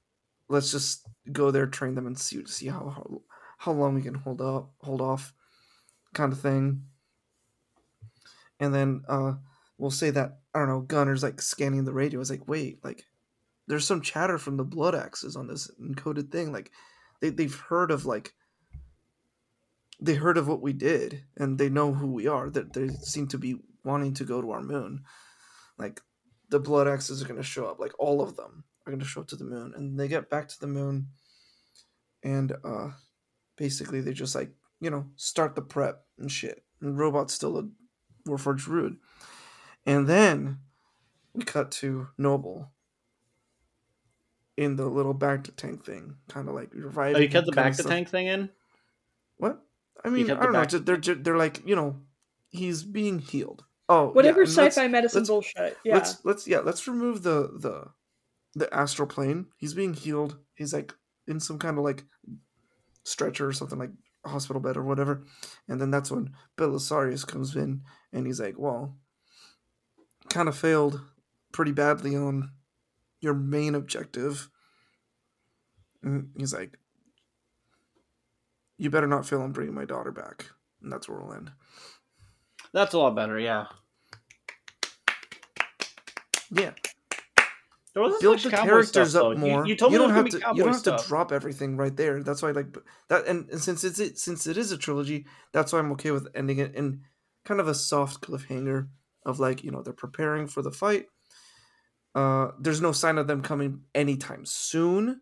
let's 0.50 0.72
just 0.72 1.08
go 1.32 1.52
there 1.52 1.68
train 1.68 1.96
them 1.96 2.08
and 2.08 2.18
see 2.18 2.46
see 2.46 2.68
how 2.68 3.22
how, 3.58 3.72
long 3.72 3.96
we 3.96 4.02
can 4.02 4.16
hold 4.16 4.42
up 4.42 4.72
hold 4.82 5.02
off 5.02 5.34
kind 6.14 6.32
of 6.32 6.40
thing. 6.40 6.84
And 8.60 8.74
then 8.74 9.04
uh 9.08 9.34
we'll 9.78 9.92
say 9.92 10.10
that 10.10 10.40
i 10.56 10.60
don't 10.60 10.68
know 10.68 10.80
gunner's 10.82 11.24
like 11.24 11.42
scanning 11.42 11.86
the 11.86 11.94
radio. 11.94 12.20
It's 12.20 12.30
like 12.30 12.48
wait 12.48 12.84
like 12.84 13.06
there's 13.68 13.86
some 13.86 14.02
chatter 14.02 14.38
from 14.38 14.58
the 14.58 14.64
blood 14.64 14.96
axes 14.96 15.36
on 15.36 15.48
this 15.48 15.70
encoded 15.82 16.32
thing. 16.32 16.52
Like 16.52 16.72
they, 17.20 17.30
they've 17.30 17.54
heard 17.54 17.92
of 17.92 18.06
like 18.06 18.34
they 20.00 20.16
heard 20.16 20.38
of 20.38 20.48
what 20.48 20.62
we 20.62 20.74
did 20.74 21.24
and 21.36 21.58
they 21.58 21.70
know 21.70 21.94
who 21.94 22.12
we 22.12 22.28
are. 22.28 22.50
That 22.50 22.74
they 22.74 22.88
seem 22.88 23.28
to 23.30 23.38
be 23.38 23.58
wanting 23.84 24.14
to 24.16 24.24
go 24.24 24.42
to 24.42 24.52
our 24.52 24.62
moon. 24.62 25.04
Like 25.78 26.02
the 26.50 26.60
blood 26.60 26.88
axes 26.88 27.22
are 27.22 27.28
going 27.28 27.38
to 27.42 27.44
show 27.44 27.66
up 27.66 27.80
like 27.80 27.92
all 28.00 28.22
of 28.22 28.38
them 28.38 28.64
are 28.88 28.92
going 28.92 29.00
to 29.00 29.06
show 29.06 29.22
up 29.22 29.28
to 29.28 29.36
the 29.36 29.44
moon 29.44 29.74
and 29.76 30.00
they 30.00 30.08
get 30.08 30.30
back 30.30 30.48
to 30.48 30.60
the 30.60 30.68
moon 30.68 31.08
and 32.24 32.54
uh 32.64 32.90
basically 33.58 34.02
they 34.02 34.14
just 34.14 34.34
like 34.34 34.50
you 34.80 34.90
know 34.90 35.06
start 35.16 35.56
the 35.56 35.62
prep 35.62 36.06
and 36.18 36.32
shit 36.32 36.64
and 36.82 36.98
robot's 36.98 37.34
still 37.34 37.58
a 37.58 37.68
warforged 38.28 38.68
rude 38.68 38.98
and 39.86 40.08
then 40.08 40.58
we 41.34 41.44
cut 41.44 41.70
to 41.72 42.08
noble 42.18 42.72
in 44.56 44.76
the 44.76 44.86
little 44.88 45.14
bacta 45.14 45.56
tank 45.56 45.84
thing 45.84 46.16
kind 46.28 46.48
of 46.50 46.56
like 46.56 46.70
reviving 46.74 47.16
Oh, 47.18 47.20
you 47.20 47.30
cut 47.30 47.46
the 47.46 47.52
bacta 47.52 47.86
tank 47.88 48.10
thing 48.10 48.28
in? 48.28 48.50
What? 49.38 49.62
I 50.04 50.10
mean, 50.10 50.32
I 50.32 50.36
don't 50.36 50.54
know. 50.54 50.62
back- 50.64 50.72
They're 51.04 51.16
they're 51.16 51.38
like 51.38 51.62
you 51.68 51.76
know, 51.76 51.98
he's 52.50 52.82
being 52.84 53.20
healed. 53.20 53.64
Oh, 53.90 54.08
Whatever 54.10 54.42
yeah, 54.44 54.48
and 54.48 54.58
let's- 54.58 54.76
sci-fi 54.76 54.88
medicine 54.88 55.20
let's- 55.20 55.30
bullshit. 55.30 55.78
Yeah. 55.86 55.96
Let's 55.96 56.26
let's 56.26 56.48
yeah, 56.48 56.60
let's 56.60 56.88
remove 56.88 57.22
the 57.24 57.52
the 57.60 57.90
the 58.58 58.74
astral 58.74 59.08
plane. 59.08 59.48
He's 59.58 59.74
being 59.74 59.94
healed. 59.94 60.38
He's 60.56 60.74
like 60.74 60.94
in 61.28 61.40
some 61.40 61.60
kind 61.60 61.78
of 61.78 61.84
like 61.84 62.06
stretcher 63.04 63.48
or 63.48 63.54
something 63.54 63.80
like 63.80 63.92
hospital 64.26 64.62
bed 64.62 64.78
or 64.78 64.84
whatever. 64.84 65.24
And 65.68 65.80
then 65.80 65.92
that's 65.92 66.12
when 66.12 66.34
Belisarius 66.58 67.26
comes 67.26 67.56
in 67.56 67.82
and 68.12 68.26
he's 68.26 68.40
like, 68.40 68.56
"Well, 68.58 68.98
kind 70.30 70.50
of 70.50 70.58
failed 70.58 71.02
pretty 71.52 71.72
badly 71.72 72.16
on 72.16 72.52
your 73.20 73.34
main 73.34 73.76
objective." 73.76 74.50
And 76.04 76.30
he's 76.38 76.54
like, 76.54 76.80
"You 78.78 78.90
better 78.90 79.08
not 79.08 79.26
fail 79.26 79.42
on 79.42 79.52
bringing 79.52 79.76
my 79.76 79.86
daughter 79.86 80.12
back." 80.12 80.48
And 80.82 80.92
that's 80.92 81.10
where 81.10 81.20
we'll 81.20 81.34
end. 81.34 81.52
That's 82.74 82.94
a 82.94 83.00
lot 83.00 83.16
better, 83.16 83.40
yeah. 83.40 83.66
Yeah. 86.52 86.74
There 87.98 88.04
wasn't 88.04 88.22
build 88.22 88.40
the 88.42 88.52
characters 88.52 89.10
stuff, 89.10 89.16
up 89.16 89.34
though. 89.34 89.36
More. 89.40 89.66
You, 89.66 89.76
told 89.76 89.92
me 89.92 89.98
don't 89.98 90.12
have 90.12 90.30
to. 90.30 90.38
You 90.38 90.64
don't 90.64 90.68
have 90.68 90.76
stuff. 90.76 91.02
to 91.02 91.08
drop 91.08 91.32
everything 91.32 91.78
right 91.78 91.98
there. 91.98 92.22
That's 92.22 92.44
why, 92.44 92.52
like 92.52 92.78
that, 93.10 93.26
and, 93.26 93.50
and 93.50 93.60
since 93.60 93.84
it's 93.84 93.98
it, 93.98 94.20
since 94.20 94.46
it 94.46 94.56
is 94.56 94.72
a 94.72 94.78
trilogy, 94.78 95.26
that's 95.52 95.74
why 95.74 95.80
I'm 95.80 95.92
okay 95.94 96.12
with 96.12 96.28
ending 96.36 96.60
it 96.60 96.76
in 96.76 97.02
kind 97.44 97.60
of 97.60 97.68
a 97.68 97.74
soft 97.74 98.22
cliffhanger 98.22 98.90
of 99.26 99.40
like 99.40 99.64
you 99.64 99.72
know 99.72 99.82
they're 99.82 99.94
preparing 99.94 100.46
for 100.46 100.62
the 100.62 100.72
fight. 100.72 101.08
Uh, 102.14 102.50
there's 102.60 102.82
no 102.82 102.92
sign 102.92 103.18
of 103.18 103.26
them 103.26 103.42
coming 103.42 103.82
anytime 103.96 104.46
soon, 104.46 105.22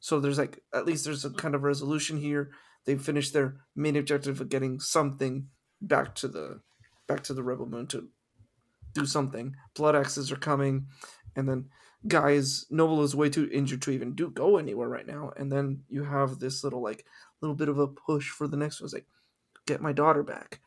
so 0.00 0.18
there's 0.18 0.38
like 0.38 0.58
at 0.74 0.84
least 0.84 1.04
there's 1.04 1.24
a 1.24 1.30
kind 1.30 1.54
of 1.54 1.62
resolution 1.62 2.18
here. 2.18 2.50
They 2.86 2.96
finished 2.96 3.34
their 3.34 3.58
main 3.76 3.94
objective 3.94 4.40
of 4.40 4.48
getting 4.48 4.80
something 4.80 5.46
back 5.80 6.16
to 6.16 6.26
the 6.26 6.58
back 7.06 7.22
to 7.22 7.34
the 7.34 7.44
rebel 7.44 7.66
moon 7.66 7.86
to 7.86 8.08
do 8.94 9.06
something. 9.06 9.54
Blood 9.76 9.94
axes 9.94 10.32
are 10.32 10.36
coming, 10.36 10.88
and 11.36 11.48
then 11.48 11.66
guys 12.08 12.66
noble 12.70 13.02
is 13.02 13.14
way 13.16 13.28
too 13.28 13.48
injured 13.52 13.82
to 13.82 13.90
even 13.90 14.14
do 14.14 14.30
go 14.30 14.56
anywhere 14.56 14.88
right 14.88 15.06
now 15.06 15.32
and 15.36 15.50
then 15.50 15.82
you 15.88 16.04
have 16.04 16.38
this 16.38 16.62
little 16.64 16.82
like 16.82 17.04
little 17.40 17.54
bit 17.54 17.68
of 17.68 17.78
a 17.78 17.86
push 17.88 18.28
for 18.30 18.46
the 18.48 18.56
next 18.56 18.80
one 18.80 18.86
it's 18.86 18.94
like 18.94 19.06
get 19.66 19.80
my 19.80 19.92
daughter 19.92 20.22
back 20.22 20.60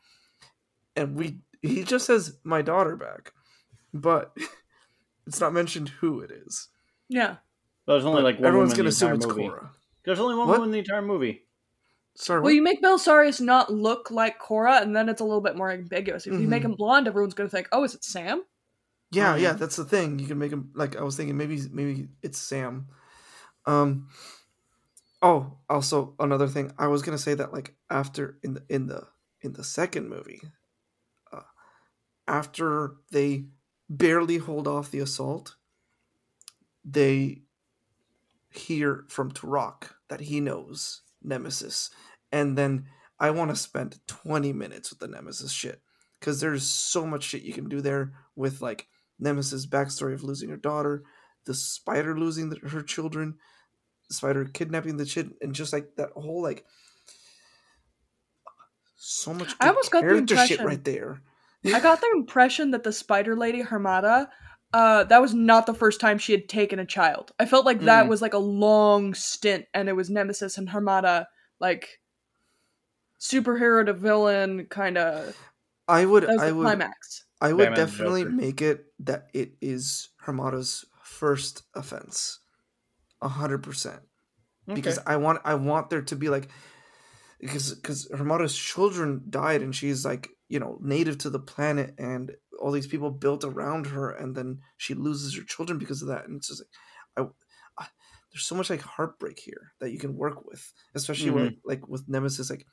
and 0.96 1.16
we 1.16 1.38
he 1.62 1.82
just 1.84 2.06
says 2.06 2.38
my 2.44 2.62
daughter 2.62 2.96
back 2.96 3.32
but 3.94 4.36
it's 5.26 5.40
not 5.40 5.52
mentioned 5.52 5.88
who 5.88 6.20
it 6.20 6.30
is 6.30 6.68
yeah. 7.08 7.36
There's 7.86 8.04
only 8.04 8.18
But 8.22 8.24
like 8.24 8.36
one 8.38 8.46
everyone's 8.46 8.68
woman 8.70 8.76
gonna 8.76 8.84
the 8.84 8.88
assume 8.90 9.14
it's 9.14 9.26
movie. 9.26 9.48
Cora 9.48 9.70
There's 10.04 10.20
only 10.20 10.36
one 10.36 10.46
What? 10.46 10.58
woman 10.60 10.68
in 10.68 10.72
the 10.72 10.78
entire 10.78 11.02
movie. 11.02 11.42
sorry 12.14 12.38
Well, 12.40 12.44
what? 12.50 12.54
you 12.54 12.62
make 12.62 12.80
Belisarius 12.80 13.40
not 13.40 13.72
look 13.72 14.12
like 14.12 14.38
Cora, 14.38 14.76
and 14.80 14.94
then 14.94 15.08
it's 15.08 15.20
a 15.20 15.24
little 15.24 15.40
bit 15.40 15.56
more 15.56 15.72
ambiguous. 15.72 16.26
If 16.28 16.34
you 16.40 16.46
make 16.46 16.62
Mhm. 16.62 16.66
him 16.66 16.74
blonde, 16.76 17.08
everyone's 17.08 17.34
gonna 17.34 17.48
think, 17.48 17.68
"Oh, 17.72 17.82
is 17.82 17.94
it 17.96 18.04
Sam?" 18.04 18.44
Yeah 19.10 19.34
Um, 19.34 19.40
yeah 19.40 19.52
that's 19.52 19.76
the 19.76 19.84
thing 19.84 20.18
you 20.18 20.26
can 20.26 20.38
make 20.38 20.52
him 20.52 20.70
like 20.74 20.96
i 20.96 21.02
was 21.02 21.16
thinking 21.16 21.36
maybe 21.36 21.60
maybe 21.72 22.08
it's 22.22 22.38
sam 22.38 22.88
um 23.66 24.08
oh 25.22 25.58
also 25.68 26.14
another 26.18 26.48
thing 26.48 26.72
i 26.78 26.86
was 26.86 27.02
gonna 27.02 27.18
say 27.18 27.34
that 27.34 27.52
like 27.52 27.74
after 27.90 28.38
in 28.42 28.54
the 28.54 28.62
in 28.68 28.86
the 28.86 29.06
in 29.42 29.52
the 29.52 29.64
second 29.64 30.08
movie 30.08 30.40
uh, 31.32 31.40
after 32.28 32.96
they 33.10 33.44
barely 33.88 34.38
hold 34.38 34.68
off 34.68 34.90
the 34.90 35.00
assault 35.00 35.56
they 36.84 37.42
hear 38.50 39.04
from 39.08 39.30
Tarak 39.30 39.90
that 40.08 40.20
he 40.20 40.40
knows 40.40 41.02
Nemesis. 41.22 41.90
And 42.32 42.56
then 42.56 42.86
I 43.18 43.30
want 43.30 43.50
to 43.50 43.56
spend 43.56 44.00
20 44.06 44.52
minutes 44.52 44.90
with 44.90 44.98
the 44.98 45.08
Nemesis 45.08 45.52
shit. 45.52 45.80
Because 46.18 46.40
there's 46.40 46.64
so 46.64 47.06
much 47.06 47.24
shit 47.24 47.42
you 47.42 47.54
can 47.54 47.68
do 47.68 47.80
there 47.80 48.12
with 48.36 48.60
like 48.60 48.88
Nemesis' 49.20 49.66
backstory 49.66 50.14
of 50.14 50.22
losing 50.24 50.48
her 50.50 50.56
daughter, 50.56 51.02
the 51.46 51.54
spider 51.54 52.18
losing 52.18 52.50
the, 52.50 52.56
her 52.68 52.82
children, 52.82 53.36
the 54.08 54.14
spider 54.14 54.44
kidnapping 54.44 54.96
the 54.96 55.04
kid, 55.06 55.32
and 55.40 55.54
just 55.54 55.72
like 55.72 55.96
that 55.96 56.10
whole 56.14 56.42
like 56.42 56.64
so 58.96 59.32
much 59.32 59.54
I 59.60 59.68
almost 59.68 59.90
got 59.90 60.02
the 60.02 60.08
shit 60.08 60.18
impression- 60.30 60.66
right 60.66 60.84
there. 60.84 61.22
I 61.64 61.80
got 61.80 62.00
the 62.00 62.10
impression 62.14 62.70
that 62.70 62.84
the 62.84 62.92
Spider 62.92 63.36
Lady 63.36 63.62
Harmada, 63.62 64.28
uh, 64.72 65.04
that 65.04 65.20
was 65.20 65.34
not 65.34 65.66
the 65.66 65.74
first 65.74 66.00
time 66.00 66.16
she 66.16 66.32
had 66.32 66.48
taken 66.48 66.78
a 66.78 66.86
child. 66.86 67.32
I 67.38 67.44
felt 67.44 67.66
like 67.66 67.80
that 67.82 68.06
Mm. 68.06 68.08
was 68.08 68.22
like 68.22 68.32
a 68.32 68.38
long 68.38 69.12
stint, 69.12 69.66
and 69.74 69.88
it 69.88 69.92
was 69.92 70.08
Nemesis 70.08 70.56
and 70.56 70.68
Harmada, 70.70 71.26
like 71.58 72.00
superhero 73.20 73.84
to 73.84 73.92
villain 73.92 74.66
kind 74.66 74.96
of. 74.96 75.36
I 75.90 76.06
would 76.06 76.24
That 76.26 76.34
was 76.34 76.42
I 76.42 76.52
would 76.52 76.68
climax. 76.68 77.24
I 77.40 77.52
would 77.52 77.74
Batman 77.74 77.74
definitely 77.74 78.24
Joker. 78.24 78.36
make 78.44 78.62
it 78.62 78.86
that 79.00 79.30
it 79.34 79.56
is 79.60 80.10
Harmada's 80.20 80.84
first 81.02 81.64
offense. 81.74 82.40
A 83.22 83.28
hundred 83.28 83.62
percent. 83.62 84.02
Because 84.74 84.98
I 85.06 85.16
want 85.16 85.40
I 85.44 85.54
want 85.54 85.90
there 85.90 86.02
to 86.02 86.16
be 86.16 86.28
like 86.28 86.50
because 87.40 87.74
because 87.74 88.08
Harmada's 88.14 88.56
children 88.56 89.24
died 89.30 89.62
and 89.62 89.74
she's 89.74 90.04
like, 90.04 90.30
you 90.48 90.60
know, 90.60 90.78
native 90.80 91.18
to 91.18 91.30
the 91.30 91.40
planet 91.40 91.94
and 91.98 92.36
all 92.60 92.72
these 92.72 92.86
people 92.86 93.10
built 93.10 93.44
around 93.44 93.86
her 93.88 94.10
and 94.10 94.36
then 94.36 94.60
she 94.76 94.94
loses 94.94 95.36
her 95.36 95.44
children 95.44 95.78
because 95.78 96.02
of 96.02 96.08
that. 96.08 96.26
And 96.26 96.36
it's 96.36 96.48
just 96.48 96.62
like 97.16 97.28
I, 97.78 97.82
I 97.84 97.88
there's 98.32 98.44
so 98.46 98.54
much 98.54 98.70
like 98.70 98.82
heartbreak 98.82 99.38
here 99.40 99.72
that 99.80 99.90
you 99.92 99.98
can 99.98 100.16
work 100.16 100.44
with, 100.46 100.72
especially 100.94 101.30
Mhm. 101.30 101.34
where 101.34 101.52
like 101.64 101.88
with 101.88 102.08
Nemesis 102.08 102.50
like 102.50 102.66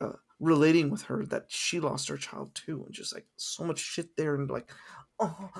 uh, 0.00 0.12
relating 0.42 0.90
with 0.90 1.02
her 1.02 1.24
that 1.26 1.46
she 1.48 1.80
lost 1.80 2.08
her 2.08 2.18
child 2.18 2.54
too, 2.54 2.82
and 2.84 2.92
just 2.92 3.14
like 3.14 3.26
so 3.36 3.64
much 3.64 3.78
shit 3.78 4.16
there, 4.16 4.34
and 4.34 4.50
like, 4.50 4.70
oh, 5.18 5.50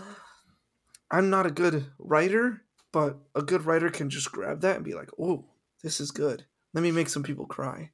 I'm 1.11 1.31
not 1.31 1.47
a 1.47 1.51
good 1.51 1.87
writer, 1.99 2.63
but 2.93 3.17
a 3.35 3.43
good 3.43 3.65
writer 3.65 3.89
can 3.89 4.11
just 4.11 4.33
grab 4.33 4.61
that 4.63 4.77
and 4.77 4.85
be 4.85 4.95
like, 4.95 5.11
oh, 5.19 5.45
this 5.83 6.01
is 6.01 6.11
good. 6.11 6.45
Let 6.75 6.83
me 6.83 6.91
make 6.91 7.09
some 7.09 7.23
people 7.23 7.47
cry. 7.47 7.91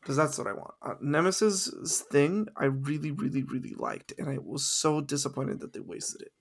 Because 0.00 0.16
that's 0.16 0.36
what 0.36 0.48
I 0.48 0.52
want. 0.52 0.74
Uh, 0.82 0.94
Nemesis' 1.00 2.04
thing, 2.10 2.48
I 2.56 2.64
really, 2.64 3.12
really, 3.12 3.44
really 3.44 3.74
liked, 3.76 4.12
and 4.18 4.28
I 4.28 4.38
was 4.38 4.64
so 4.64 5.00
disappointed 5.00 5.60
that 5.60 5.72
they 5.72 5.80
wasted 5.80 6.22
it. 6.22 6.32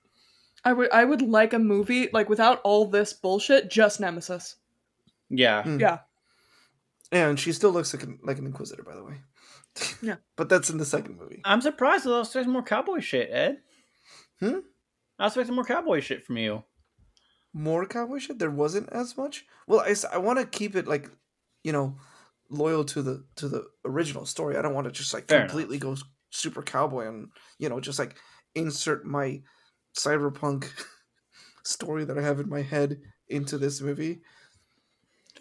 I 0.63 0.73
would 0.73 0.91
I 0.91 1.05
would 1.05 1.21
like 1.21 1.53
a 1.53 1.59
movie 1.59 2.09
like 2.11 2.29
without 2.29 2.61
all 2.63 2.85
this 2.85 3.13
bullshit, 3.13 3.69
just 3.69 3.99
Nemesis. 3.99 4.57
Yeah. 5.29 5.63
Mm. 5.63 5.79
Yeah. 5.79 5.99
And 7.11 7.39
she 7.39 7.51
still 7.51 7.71
looks 7.71 7.93
like 7.93 8.03
an, 8.03 8.19
like 8.23 8.37
an 8.37 8.45
inquisitor, 8.45 8.83
by 8.83 8.95
the 8.95 9.03
way. 9.03 9.15
Yeah. 10.01 10.15
but 10.35 10.49
that's 10.49 10.69
in 10.69 10.77
the 10.77 10.85
second 10.85 11.17
movie. 11.17 11.41
I'm 11.45 11.61
surprised. 11.61 12.05
I 12.05 12.09
was 12.09 12.27
expecting 12.27 12.51
more 12.51 12.63
cowboy 12.63 12.99
shit, 12.99 13.29
Ed. 13.31 13.59
Hmm? 14.39 14.59
I 15.17 15.23
was 15.25 15.31
expecting 15.33 15.55
more 15.55 15.63
cowboy 15.63 16.01
shit 16.01 16.25
from 16.25 16.37
you. 16.37 16.63
More 17.53 17.85
cowboy 17.85 18.19
shit. 18.19 18.37
There 18.39 18.51
wasn't 18.51 18.89
as 18.91 19.15
much. 19.17 19.45
Well, 19.67 19.79
I, 19.79 19.95
I 20.11 20.17
want 20.17 20.39
to 20.39 20.45
keep 20.45 20.75
it 20.75 20.87
like, 20.87 21.09
you 21.63 21.71
know, 21.71 21.95
loyal 22.51 22.83
to 22.83 23.01
the 23.01 23.23
to 23.37 23.47
the 23.47 23.65
original 23.85 24.25
story. 24.25 24.57
I 24.57 24.61
don't 24.61 24.73
want 24.73 24.85
to 24.85 24.91
just 24.91 25.13
like 25.13 25.27
Fair 25.27 25.41
completely 25.41 25.77
go 25.77 25.95
super 26.29 26.61
cowboy 26.61 27.07
and 27.07 27.27
you 27.59 27.69
know 27.69 27.79
just 27.79 27.99
like 27.99 28.15
insert 28.55 29.05
my 29.05 29.41
cyberpunk 29.97 30.67
story 31.63 32.05
that 32.05 32.17
I 32.17 32.21
have 32.21 32.39
in 32.39 32.49
my 32.49 32.61
head 32.61 32.99
into 33.27 33.57
this 33.57 33.81
movie. 33.81 34.21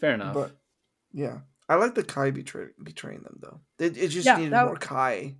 Fair 0.00 0.14
enough. 0.14 0.34
But 0.34 0.56
yeah, 1.12 1.38
I 1.70 1.76
like 1.76 1.94
the 1.94 2.02
Kai 2.02 2.32
betray, 2.32 2.66
betraying 2.82 3.22
them 3.22 3.38
though. 3.40 3.60
It, 3.78 3.96
it 3.96 4.08
just 4.08 4.26
Yeah, 4.26 4.36
needed 4.36 4.52
that- 4.52 4.66
more 4.66 4.76
Kai, 4.76 5.36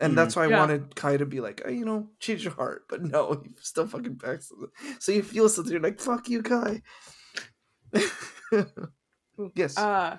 and 0.00 0.12
Mhm. 0.12 0.16
that's 0.16 0.34
why 0.34 0.44
I 0.44 0.48
Yeah. 0.48 0.58
wanted 0.58 0.96
Kai 0.96 1.18
to 1.18 1.26
be 1.26 1.40
like, 1.40 1.60
oh, 1.64 1.68
you 1.70 1.84
know, 1.84 2.08
change 2.18 2.42
your 2.42 2.54
heart. 2.54 2.86
But 2.88 3.02
no, 3.02 3.42
he 3.44 3.50
still 3.60 3.86
fucking 3.86 4.14
backs. 4.14 4.48
them. 4.48 4.72
So 4.98 5.12
you 5.12 5.22
feel 5.22 5.48
something. 5.48 5.72
You're 5.72 5.82
like, 5.82 6.00
fuck 6.00 6.28
you, 6.28 6.42
Kai. 6.42 6.82
Yes. 9.54 9.76
Uh 9.76 10.18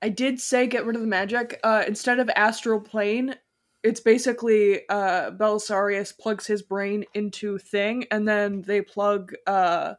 I 0.00 0.08
did 0.10 0.40
say 0.40 0.66
get 0.68 0.86
rid 0.86 0.94
of 0.96 1.02
the 1.02 1.08
magic. 1.08 1.58
Uh 1.64 1.82
instead 1.86 2.20
of 2.20 2.30
astral 2.36 2.80
plane, 2.80 3.34
it's 3.82 4.00
basically 4.00 4.88
uh 4.88 5.32
Belisarius 5.32 6.16
plugs 6.16 6.46
his 6.46 6.62
brain 6.62 7.04
into 7.14 7.58
thing 7.58 8.04
and 8.12 8.26
then 8.28 8.62
they 8.62 8.80
plug 8.80 9.32
uh 9.46 9.94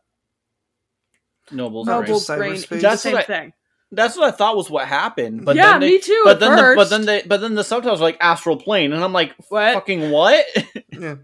Noble's 1.51 1.87
No, 1.87 1.99
brain. 2.01 2.07
Brain 2.11 2.19
cyberspace. 2.53 2.71
into 2.71 2.81
the 2.81 2.95
same 2.95 3.17
I- 3.17 3.23
thing. 3.23 3.53
That's 3.91 4.15
what 4.15 4.31
I 4.31 4.37
thought 4.37 4.55
was 4.55 4.69
what 4.69 4.87
happened. 4.87 5.45
But 5.45 5.55
yeah, 5.55 5.71
then 5.71 5.81
they, 5.81 5.89
me 5.91 5.99
too. 5.99 6.21
But 6.23 6.33
at 6.35 6.39
then, 6.41 6.55
the, 6.55 6.73
but 6.75 6.89
then 6.89 7.05
they, 7.05 7.21
but 7.23 7.41
then 7.41 7.55
the 7.55 7.63
subtitles 7.63 7.99
were 7.99 8.05
like 8.07 8.17
astral 8.21 8.57
plane, 8.57 8.93
and 8.93 9.03
I'm 9.03 9.13
like, 9.13 9.33
What? 9.49 9.73
fucking 9.73 10.11
what? 10.11 10.45
yeah. 10.91 11.15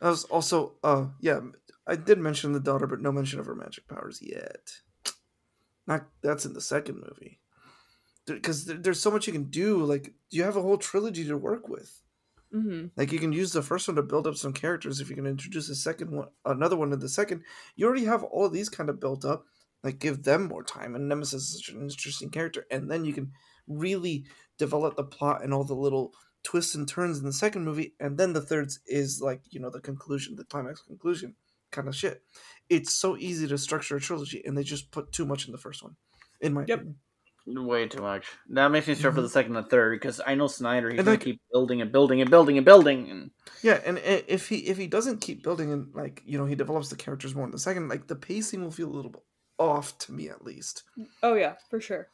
I 0.00 0.08
was 0.08 0.24
also, 0.24 0.74
uh, 0.82 1.06
yeah, 1.20 1.40
I 1.86 1.96
did 1.96 2.18
mention 2.18 2.52
the 2.52 2.60
daughter, 2.60 2.86
but 2.86 3.00
no 3.00 3.12
mention 3.12 3.40
of 3.40 3.46
her 3.46 3.54
magic 3.54 3.88
powers 3.88 4.20
yet. 4.22 4.70
Not 5.86 6.06
that's 6.22 6.44
in 6.44 6.52
the 6.52 6.60
second 6.60 6.96
movie. 6.96 7.38
Because 8.26 8.66
there, 8.66 8.76
there's 8.76 9.00
so 9.00 9.10
much 9.10 9.26
you 9.26 9.32
can 9.32 9.44
do. 9.50 9.78
Like, 9.84 10.12
you 10.30 10.44
have 10.44 10.56
a 10.56 10.62
whole 10.62 10.78
trilogy 10.78 11.24
to 11.26 11.36
work 11.36 11.68
with. 11.68 12.00
hmm 12.52 12.86
Like 12.96 13.10
you 13.10 13.18
can 13.18 13.32
use 13.32 13.52
the 13.52 13.62
first 13.62 13.88
one 13.88 13.96
to 13.96 14.02
build 14.02 14.28
up 14.28 14.36
some 14.36 14.52
characters. 14.52 15.00
If 15.00 15.10
you 15.10 15.16
can 15.16 15.26
introduce 15.26 15.68
a 15.68 15.74
second 15.74 16.12
one, 16.12 16.28
another 16.44 16.76
one 16.76 16.92
in 16.92 17.00
the 17.00 17.08
second, 17.08 17.42
you 17.74 17.84
already 17.86 18.04
have 18.04 18.22
all 18.22 18.46
of 18.46 18.52
these 18.52 18.68
kind 18.68 18.88
of 18.90 19.00
built 19.00 19.24
up. 19.24 19.44
Like 19.84 19.98
give 19.98 20.22
them 20.22 20.46
more 20.48 20.62
time, 20.62 20.94
and 20.94 21.08
Nemesis 21.08 21.42
is 21.42 21.56
such 21.64 21.74
an 21.74 21.82
interesting 21.82 22.30
character, 22.30 22.66
and 22.70 22.90
then 22.90 23.04
you 23.04 23.12
can 23.12 23.32
really 23.66 24.24
develop 24.58 24.96
the 24.96 25.04
plot 25.04 25.42
and 25.42 25.52
all 25.52 25.64
the 25.64 25.74
little 25.74 26.14
twists 26.44 26.74
and 26.74 26.88
turns 26.88 27.18
in 27.18 27.24
the 27.24 27.32
second 27.32 27.64
movie, 27.64 27.94
and 28.00 28.16
then 28.18 28.32
the 28.32 28.40
third 28.40 28.70
is 28.86 29.20
like 29.20 29.40
you 29.50 29.58
know 29.60 29.70
the 29.70 29.80
conclusion, 29.80 30.36
the 30.36 30.44
climax 30.44 30.82
conclusion 30.82 31.34
kind 31.72 31.88
of 31.88 31.96
shit. 31.96 32.22
It's 32.68 32.92
so 32.92 33.16
easy 33.16 33.48
to 33.48 33.58
structure 33.58 33.96
a 33.96 34.00
trilogy, 34.00 34.42
and 34.44 34.56
they 34.56 34.62
just 34.62 34.90
put 34.92 35.10
too 35.12 35.24
much 35.24 35.46
in 35.46 35.52
the 35.52 35.58
first 35.58 35.82
one, 35.82 35.96
in 36.40 36.52
my 36.52 36.64
Yep. 36.66 36.78
opinion. 36.80 36.98
Way 37.66 37.88
too 37.88 38.02
much. 38.02 38.26
That 38.50 38.68
makes 38.70 38.86
me 38.86 38.94
start 38.94 39.14
for 39.14 39.20
Mhm. 39.20 39.24
the 39.24 39.28
second 39.30 39.56
and 39.56 39.68
third 39.68 39.98
because 39.98 40.20
I 40.24 40.36
know 40.36 40.46
Snyder. 40.46 40.90
He's 40.90 40.98
And 41.00 41.06
gonna 41.06 41.16
like- 41.16 41.24
keep 41.24 41.40
building 41.50 41.80
and 41.80 41.90
building 41.90 42.20
and 42.20 42.30
building 42.30 42.56
and 42.56 42.64
building. 42.64 43.10
And 43.10 43.30
Yeah, 43.62 43.80
and 43.84 43.98
if 43.98 44.48
he 44.48 44.58
if 44.68 44.76
he 44.78 44.86
doesn't 44.86 45.20
keep 45.22 45.42
building 45.42 45.72
and 45.72 45.92
like 45.92 46.22
you 46.24 46.38
know 46.38 46.46
he 46.46 46.54
develops 46.54 46.88
the 46.88 46.94
characters 46.96 47.34
more 47.34 47.44
in 47.44 47.50
the 47.50 47.58
second, 47.58 47.88
like 47.88 48.06
the 48.06 48.14
pacing 48.14 48.62
will 48.62 48.70
feel 48.70 48.88
a 48.88 48.94
little 48.94 49.10
bit 49.10 49.24
off 49.68 49.96
to 49.98 50.12
me 50.12 50.28
at 50.28 50.44
least. 50.44 50.82
Oh 51.22 51.34
yeah, 51.34 51.54
for 51.70 51.80
sure. 51.80 52.08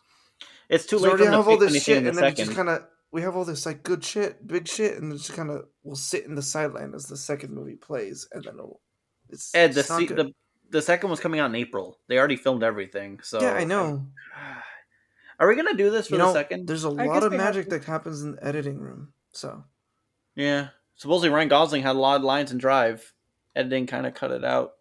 it's 0.68 0.86
too 0.86 0.98
So 0.98 1.04
late 1.04 1.10
already 1.10 1.24
for 1.24 1.28
him 1.28 1.32
to 1.32 1.36
have 1.38 1.48
all 1.48 1.56
this 1.58 1.82
shit, 1.82 1.96
in 1.98 2.04
the 2.04 2.08
and 2.10 2.18
then 2.18 2.24
it 2.26 2.36
just 2.36 2.54
kind 2.54 2.68
of 2.68 2.84
we 3.10 3.22
have 3.22 3.36
all 3.36 3.44
this 3.44 3.64
like 3.66 3.82
good 3.82 4.04
shit, 4.04 4.46
big 4.46 4.68
shit, 4.68 4.98
and 5.00 5.12
it 5.12 5.16
just 5.18 5.32
kind 5.32 5.50
of 5.50 5.66
will 5.82 5.96
sit 5.96 6.24
in 6.26 6.34
the 6.34 6.42
sideline 6.42 6.92
as 6.94 7.06
the 7.06 7.16
second 7.16 7.52
movie 7.54 7.76
plays, 7.76 8.28
and 8.32 8.44
then 8.44 8.54
it'll. 8.54 8.80
It's 9.30 9.54
Ed, 9.54 9.72
the, 9.74 9.80
it's 9.80 9.88
not 9.90 10.00
se- 10.00 10.06
good. 10.06 10.16
the 10.18 10.32
the 10.70 10.82
second 10.82 11.08
one's 11.08 11.20
coming 11.20 11.40
out 11.40 11.48
in 11.50 11.54
April. 11.56 11.98
They 12.08 12.18
already 12.18 12.36
filmed 12.36 12.62
everything. 12.62 13.20
So 13.22 13.40
yeah, 13.40 13.54
I 13.54 13.64
know. 13.64 14.06
Are 15.40 15.46
we 15.48 15.54
gonna 15.54 15.74
do 15.74 15.90
this 15.90 16.08
for 16.08 16.14
You 16.14 16.18
the 16.18 16.32
second? 16.32 16.66
there's 16.66 16.84
a 16.84 16.88
I 16.88 17.06
lot 17.06 17.22
of 17.22 17.32
magic 17.32 17.68
that 17.70 17.84
happens 17.84 18.22
in 18.22 18.32
the 18.32 18.44
editing 18.44 18.78
room. 18.78 19.12
So 19.32 19.64
Yeah. 20.34 20.68
Supposedly 20.96 21.28
Ryan 21.32 21.48
Gosling 21.48 21.82
had 21.82 21.94
a 21.94 21.98
lot 21.98 22.16
of 22.16 22.22
lines 22.22 22.50
in 22.50 22.58
Drive. 22.58 23.12
Editing 23.54 23.86
kind 23.86 24.04
of 24.06 24.14
cut 24.14 24.32
it 24.32 24.44
out. 24.44 24.72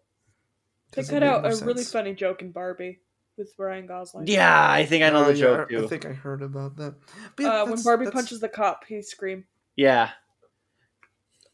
They 0.92 1.04
cut 1.04 1.22
out 1.22 1.42
no 1.42 1.50
a 1.50 1.64
really 1.64 1.84
funny 1.84 2.14
joke 2.14 2.40
in 2.42 2.50
Barbie 2.50 3.00
with 3.36 3.52
Ryan 3.58 3.86
Gosling. 3.86 4.26
Yeah, 4.26 4.70
I 4.70 4.84
think 4.86 5.04
I 5.04 5.10
know 5.10 5.18
Uh, 5.22 5.28
the 5.28 5.34
yeah, 5.34 5.40
joke 5.40 5.68
I, 5.70 5.70
too. 5.74 5.84
I 5.84 5.88
think 5.88 6.06
I 6.06 6.12
heard 6.12 6.42
about 6.42 6.76
that. 6.76 6.94
But 7.36 7.42
yeah, 7.42 7.62
Uh, 7.62 7.66
when 7.66 7.82
Barbie 7.82 8.04
that's- 8.06 8.20
punches 8.20 8.40
the 8.40 8.48
cop, 8.48 8.84
he 8.86 9.00
scream. 9.02 9.44
Yeah, 9.76 10.10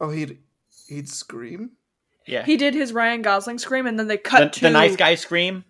oh 0.00 0.10
he'd 0.10 0.38
he'd 0.88 1.08
scream. 1.08 1.72
yeah. 2.26 2.44
He 2.44 2.56
did 2.56 2.74
his 2.74 2.92
Ryan 2.92 3.22
Gosling 3.22 3.58
scream, 3.58 3.86
and 3.86 3.98
then 3.98 4.06
they 4.08 4.16
cut 4.16 4.40
the, 4.40 4.48
to 4.48 4.60
the 4.62 4.70
nice 4.70 4.96
guy 4.96 5.14
scream. 5.14 5.64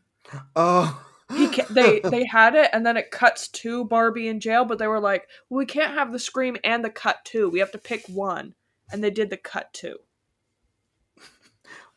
Oh, 0.54 1.04
He 1.34 1.48
ca- 1.48 1.66
they 1.70 2.00
they 2.00 2.24
had 2.26 2.54
it, 2.54 2.70
and 2.72 2.86
then 2.86 2.96
it 2.96 3.10
cuts 3.10 3.48
to 3.48 3.84
Barbie 3.86 4.28
in 4.28 4.38
jail. 4.40 4.64
But 4.64 4.78
they 4.78 4.86
were 4.86 5.00
like, 5.00 5.26
well, 5.48 5.58
"We 5.58 5.66
can't 5.66 5.94
have 5.94 6.12
the 6.12 6.18
scream 6.20 6.56
and 6.62 6.84
the 6.84 6.90
cut 6.90 7.24
too. 7.24 7.48
We 7.48 7.58
have 7.58 7.72
to 7.72 7.78
pick 7.78 8.06
one." 8.08 8.54
And 8.92 9.02
they 9.02 9.10
did 9.10 9.30
the 9.30 9.36
cut 9.38 9.72
too. 9.72 9.96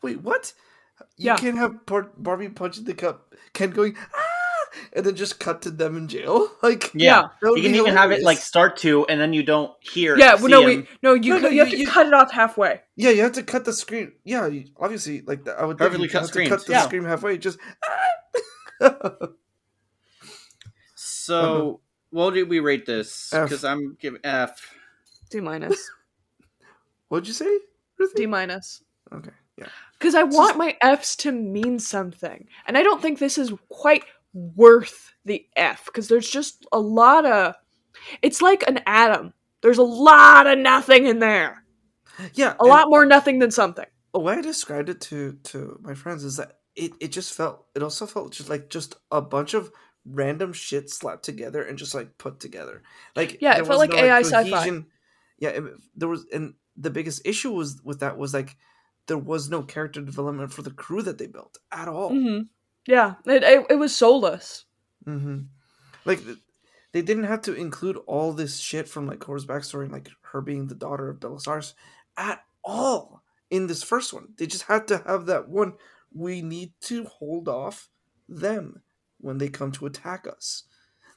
Wait, 0.02 0.20
what? 0.22 0.52
You 1.16 1.26
Yeah. 1.26 1.36
can't 1.36 1.56
have 1.56 1.84
Bar- 1.86 2.12
Barbie 2.16 2.48
punching 2.48 2.84
the 2.84 2.94
cup, 2.94 3.34
Ken 3.52 3.70
going 3.70 3.96
ah, 4.14 4.22
and 4.92 5.04
then 5.04 5.16
just 5.16 5.40
cut 5.40 5.62
to 5.62 5.70
them 5.70 5.96
in 5.96 6.06
jail. 6.08 6.48
Like, 6.62 6.90
Yeah, 6.94 7.28
you 7.42 7.62
can 7.62 7.72
be 7.72 7.78
even 7.78 7.96
have 7.96 8.10
it 8.12 8.22
like 8.22 8.38
start 8.38 8.76
to, 8.78 9.06
and 9.06 9.20
then 9.20 9.32
you 9.32 9.42
don't 9.42 9.72
hear. 9.80 10.16
Yeah, 10.16 10.36
see 10.36 10.42
well, 10.42 10.50
no, 10.50 10.66
him. 10.68 10.80
we 10.80 10.88
no, 11.02 11.14
you 11.14 11.34
No, 11.34 11.40
no, 11.40 11.48
you 11.48 11.58
have 11.60 11.68
you- 11.70 11.76
to 11.76 11.80
you- 11.82 11.88
cut 11.88 12.06
it 12.06 12.12
off 12.14 12.30
halfway. 12.32 12.82
Yeah, 12.96 13.10
you 13.10 13.22
have 13.22 13.32
to 13.32 13.42
cut 13.42 13.64
the 13.64 13.72
screen. 13.72 14.12
Yeah, 14.24 14.46
you, 14.46 14.66
obviously, 14.76 15.22
like 15.22 15.44
the, 15.44 15.52
I 15.58 15.64
would 15.64 15.78
think 15.78 15.90
Perfectly 15.90 16.08
cut 16.08 16.22
have 16.22 16.30
to 16.32 16.48
cut 16.48 16.66
the 16.66 16.72
yeah. 16.72 16.82
scream 16.82 17.04
halfway. 17.04 17.38
Just 17.38 17.58
ah. 17.84 19.28
So, 20.94 21.40
Uh-huh. 21.58 21.76
what 22.10 22.34
did 22.34 22.48
we 22.48 22.60
rate 22.60 22.86
this? 22.86 23.30
Because 23.32 23.64
I'm 23.64 23.96
giving 24.00 24.20
F. 24.24 24.74
D 25.30 25.40
minus. 25.40 25.90
what'd 27.08 27.26
you 27.28 27.34
say? 27.34 27.58
Ruthie? 27.98 28.22
D 28.22 28.26
minus. 28.26 28.82
Okay, 29.12 29.30
yeah. 29.56 29.68
Because 29.98 30.14
I 30.14 30.22
want 30.22 30.56
my 30.56 30.76
Fs 30.80 31.16
to 31.16 31.32
mean 31.32 31.78
something, 31.78 32.46
and 32.66 32.78
I 32.78 32.82
don't 32.82 33.02
think 33.02 33.18
this 33.18 33.38
is 33.38 33.52
quite 33.68 34.04
worth 34.32 35.12
the 35.24 35.44
F. 35.56 35.86
Because 35.86 36.08
there's 36.08 36.30
just 36.30 36.66
a 36.72 36.78
lot 36.78 37.26
of. 37.26 37.54
It's 38.22 38.40
like 38.40 38.62
an 38.68 38.80
atom. 38.86 39.34
There's 39.60 39.78
a 39.78 39.82
lot 39.82 40.46
of 40.46 40.58
nothing 40.58 41.06
in 41.06 41.18
there. 41.18 41.64
Yeah, 42.34 42.54
A 42.58 42.64
lot 42.64 42.88
more 42.88 43.06
nothing 43.06 43.38
than 43.38 43.50
something. 43.50 43.86
The 44.12 44.20
way 44.20 44.34
I 44.34 44.40
described 44.40 44.88
it 44.88 45.00
to 45.02 45.38
to 45.44 45.78
my 45.82 45.94
friends 45.94 46.24
is 46.24 46.36
that 46.36 46.58
it, 46.74 46.92
it 47.00 47.08
just 47.08 47.34
felt 47.34 47.66
it 47.74 47.82
also 47.82 48.06
felt 48.06 48.32
just 48.32 48.48
like 48.48 48.70
just 48.70 48.96
a 49.10 49.20
bunch 49.20 49.54
of 49.54 49.70
random 50.04 50.52
shit 50.52 50.90
slapped 50.90 51.24
together 51.24 51.62
and 51.62 51.78
just 51.78 51.94
like 51.94 52.16
put 52.18 52.40
together. 52.40 52.82
Like 53.14 53.38
Yeah, 53.40 53.58
it 53.58 53.66
felt 53.66 53.78
like 53.78 53.94
AI 53.94 54.20
sci-fi. 54.22 54.82
Yeah, 55.38 55.50
it, 55.50 55.64
there 55.94 56.08
was, 56.08 56.26
and 56.32 56.54
the 56.76 56.90
biggest 56.90 57.22
issue 57.24 57.52
was 57.52 57.80
with 57.84 58.00
that 58.00 58.18
was 58.18 58.34
like 58.34 58.56
there 59.08 59.18
was 59.18 59.50
no 59.50 59.62
character 59.62 60.00
development 60.00 60.52
for 60.52 60.62
the 60.62 60.70
crew 60.70 61.02
that 61.02 61.18
they 61.18 61.26
built 61.26 61.58
at 61.72 61.88
all. 61.88 62.10
hmm 62.10 62.40
Yeah, 62.86 63.14
it, 63.26 63.42
it 63.42 63.66
it 63.70 63.76
was 63.76 63.96
soulless. 63.96 64.64
Mm-hmm. 65.06 65.40
Like 66.04 66.20
they 66.92 67.02
didn't 67.02 67.24
have 67.24 67.42
to 67.42 67.54
include 67.54 67.96
all 68.06 68.32
this 68.32 68.58
shit 68.58 68.88
from 68.88 69.06
like 69.06 69.18
Cora's 69.20 69.46
backstory 69.46 69.84
and 69.84 69.92
like 69.92 70.08
her 70.32 70.40
being 70.40 70.66
the 70.68 70.74
daughter 70.74 71.08
of 71.08 71.20
Belisarius 71.20 71.74
at 72.16 72.44
all 72.64 73.22
in 73.50 73.66
this 73.66 73.82
first 73.82 74.12
one. 74.12 74.28
They 74.36 74.46
just 74.46 74.64
had 74.64 74.88
to 74.88 75.02
have 75.06 75.26
that 75.26 75.48
one. 75.48 75.74
We 76.12 76.42
need 76.42 76.72
to 76.82 77.04
hold 77.04 77.48
off 77.48 77.88
them 78.28 78.82
when 79.18 79.38
they 79.38 79.48
come 79.48 79.72
to 79.72 79.86
attack 79.86 80.26
us. 80.26 80.64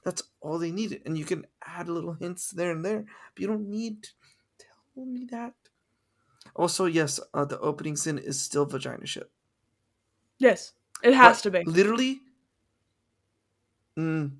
That's 0.03 0.23
all 0.41 0.57
they 0.57 0.71
needed, 0.71 1.03
and 1.05 1.17
you 1.17 1.25
can 1.25 1.45
add 1.65 1.87
little 1.87 2.13
hints 2.13 2.49
there 2.49 2.71
and 2.71 2.83
there, 2.83 3.05
but 3.35 3.41
you 3.41 3.47
don't 3.47 3.69
need 3.69 4.03
to 4.03 4.09
tell 4.95 5.05
me 5.05 5.27
that. 5.31 5.53
Also, 6.55 6.85
yes, 6.85 7.19
uh, 7.33 7.45
the 7.45 7.59
opening 7.59 7.95
scene 7.95 8.17
is 8.17 8.39
still 8.39 8.65
vagina 8.65 9.05
shit. 9.05 9.29
Yes, 10.39 10.73
it 11.03 11.13
has 11.13 11.41
But 11.41 11.43
to 11.43 11.51
be. 11.51 11.63
Literally, 11.65 12.21
mm, 13.97 14.31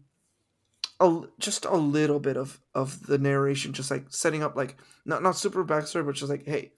a, 1.00 1.22
just 1.40 1.66
a 1.66 1.76
little 1.76 2.20
bit 2.20 2.38
of 2.38 2.60
of 2.76 3.06
the 3.06 3.18
narration, 3.18 3.74
just 3.74 3.92
like 3.92 4.06
setting 4.10 4.44
up 4.44 4.56
like 4.56 4.78
not 5.06 5.24
not 5.24 5.38
super 5.38 5.64
backstory, 5.66 6.06
but 6.06 6.16
just 6.16 6.30
like 6.30 6.46
hey, 6.46 6.74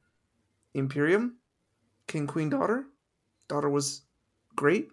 Imperium, 0.74 1.38
King 2.08 2.28
Queen 2.28 2.50
daughter, 2.50 2.86
daughter 3.48 3.70
was 3.70 4.02
great. 4.56 4.90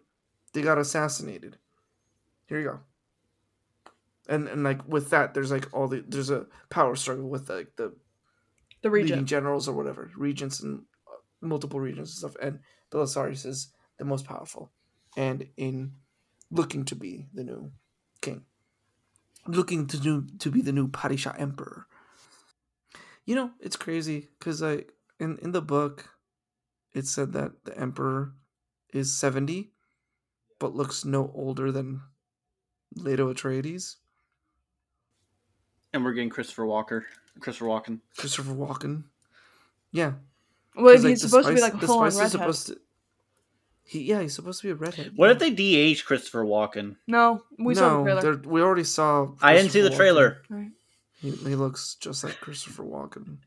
They 0.53 0.63
got 0.63 0.79
assassinated. 0.79 1.59
Here 2.47 2.59
you 2.61 2.65
go. 2.67 2.81
And 4.29 4.49
and 4.49 4.65
like 4.65 4.87
with 4.87 5.11
that, 5.11 5.35
there's 5.35 5.51
like 5.51 5.69
all 5.73 5.89
the 5.89 6.05
there's 6.07 6.31
a 6.31 6.47
power 6.69 6.97
struggle 6.97 7.29
with 7.29 7.49
like 7.51 7.77
the 7.77 7.95
The 8.83 8.91
leading 8.91 9.03
region. 9.03 9.27
generals 9.27 9.69
or 9.69 9.75
whatever, 9.75 10.11
regents 10.17 10.61
and 10.61 10.85
uh, 11.07 11.17
multiple 11.41 11.81
regions 11.81 12.11
and 12.11 12.19
stuff. 12.19 12.37
And 12.43 12.61
Belisarius 12.91 13.47
is 13.47 13.73
the 13.99 14.05
most 14.05 14.25
powerful, 14.25 14.73
and 15.17 15.49
in 15.57 15.93
looking 16.51 16.85
to 16.87 16.95
be 16.97 17.27
the 17.35 17.45
new 17.45 17.73
king, 18.21 18.45
looking 19.47 19.87
to 19.89 19.99
do 19.99 20.27
to 20.39 20.51
be 20.51 20.63
the 20.63 20.73
new 20.73 20.89
Padishah 20.89 21.39
emperor. 21.39 21.87
You 23.27 23.35
know, 23.35 23.51
it's 23.61 23.77
crazy 23.77 24.29
because 24.39 24.63
I 24.63 24.85
in 25.19 25.39
in 25.43 25.53
the 25.53 25.63
book, 25.63 26.11
it 26.95 27.07
said 27.07 27.33
that 27.35 27.65
the 27.65 27.79
emperor 27.79 28.35
is 28.93 29.13
seventy, 29.13 29.73
but 30.59 30.75
looks 30.75 31.05
no 31.05 31.31
older 31.35 31.71
than 31.71 32.01
Leto 32.97 33.33
Atreides, 33.33 33.97
And 35.93 36.05
we're 36.05 36.13
getting 36.13 36.31
Christopher 36.31 36.65
Walken. 36.65 37.03
Christopher 37.39 37.67
Walken. 37.67 38.01
Christopher 38.17 38.53
Walken. 38.53 39.05
Yeah, 39.93 40.13
Well, 40.77 40.95
'cause, 40.95 41.03
he's 41.05 41.23
the 41.23 41.29
supposed 41.29 41.49
to 41.49 41.55
be 41.55 41.61
Spice- 41.61 41.73
like 41.73 41.79
a 41.79 41.81
the 41.81 41.87
full 41.87 41.99
on 42.01 42.11
Spice 42.11 42.15
is 42.15 42.19
redhead. 42.35 42.55
supposed 42.55 42.67
to. 42.69 42.81
He 43.85 44.03
yeah, 44.05 44.21
he's 44.23 44.35
supposed 44.35 44.61
to 44.61 44.69
be 44.69 44.71
a 44.71 44.75
redhead. 44.77 45.13
What 45.17 45.27
yeah. 45.27 45.33
if 45.33 45.39
they 45.41 45.51
de-age 45.51 46.05
Christopher 46.05 46.45
Walken? 46.45 46.97
No, 47.09 47.43
we 47.59 47.75
saw 47.75 48.03
the 48.05 48.21
trailer. 48.21 48.37
we 48.47 48.61
already 48.63 48.85
saw. 48.85 49.33
I 49.43 49.55
didn't 49.55 49.73
see 49.73 49.81
the 49.81 49.89
Walken. 49.91 49.97
trailer. 49.97 50.43
Right. 50.49 50.71
He, 51.21 51.31
he 51.33 51.55
looks 51.57 51.97
just 51.97 52.23
like 52.25 52.39
Christopher 52.41 52.85
Walken. 52.85 53.39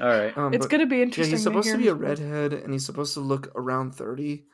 All 0.00 0.06
right. 0.06 0.36
Um, 0.38 0.54
It's 0.54 0.66
gonna 0.68 0.86
be 0.86 0.98
yeah, 0.98 1.02
interesting. 1.02 1.32
he's 1.34 1.42
supposed 1.42 1.66
hear 1.66 1.76
to 1.76 1.82
be 1.82 1.88
a 1.88 1.94
redhead, 1.94 2.52
and 2.52 2.72
he's 2.72 2.86
supposed 2.86 3.14
to 3.14 3.20
look 3.20 3.50
around 3.56 3.96
thirty, 3.96 4.44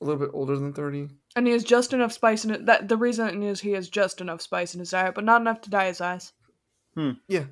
a 0.00 0.04
little 0.04 0.18
bit 0.20 0.30
older 0.34 0.56
than 0.58 0.72
thirty. 0.72 1.08
and 1.36 1.46
he 1.46 1.52
has 1.52 1.62
just 1.62 1.92
enough 1.92 2.12
spice 2.12 2.44
in 2.44 2.50
it. 2.50 2.66
That 2.66 2.88
the 2.88 2.96
reason 2.96 3.42
is 3.44 3.60
he 3.60 3.70
has 3.72 3.88
just 3.88 4.20
enough 4.20 4.40
spice 4.40 4.74
in 4.74 4.80
his 4.80 4.90
diet, 4.90 5.14
but 5.14 5.22
not 5.24 5.40
enough 5.40 5.60
to 5.62 5.70
dye 5.70 5.86
his 5.86 6.00
eyes. 6.00 6.32
Hmm. 7.00 7.12
Yeah, 7.28 7.46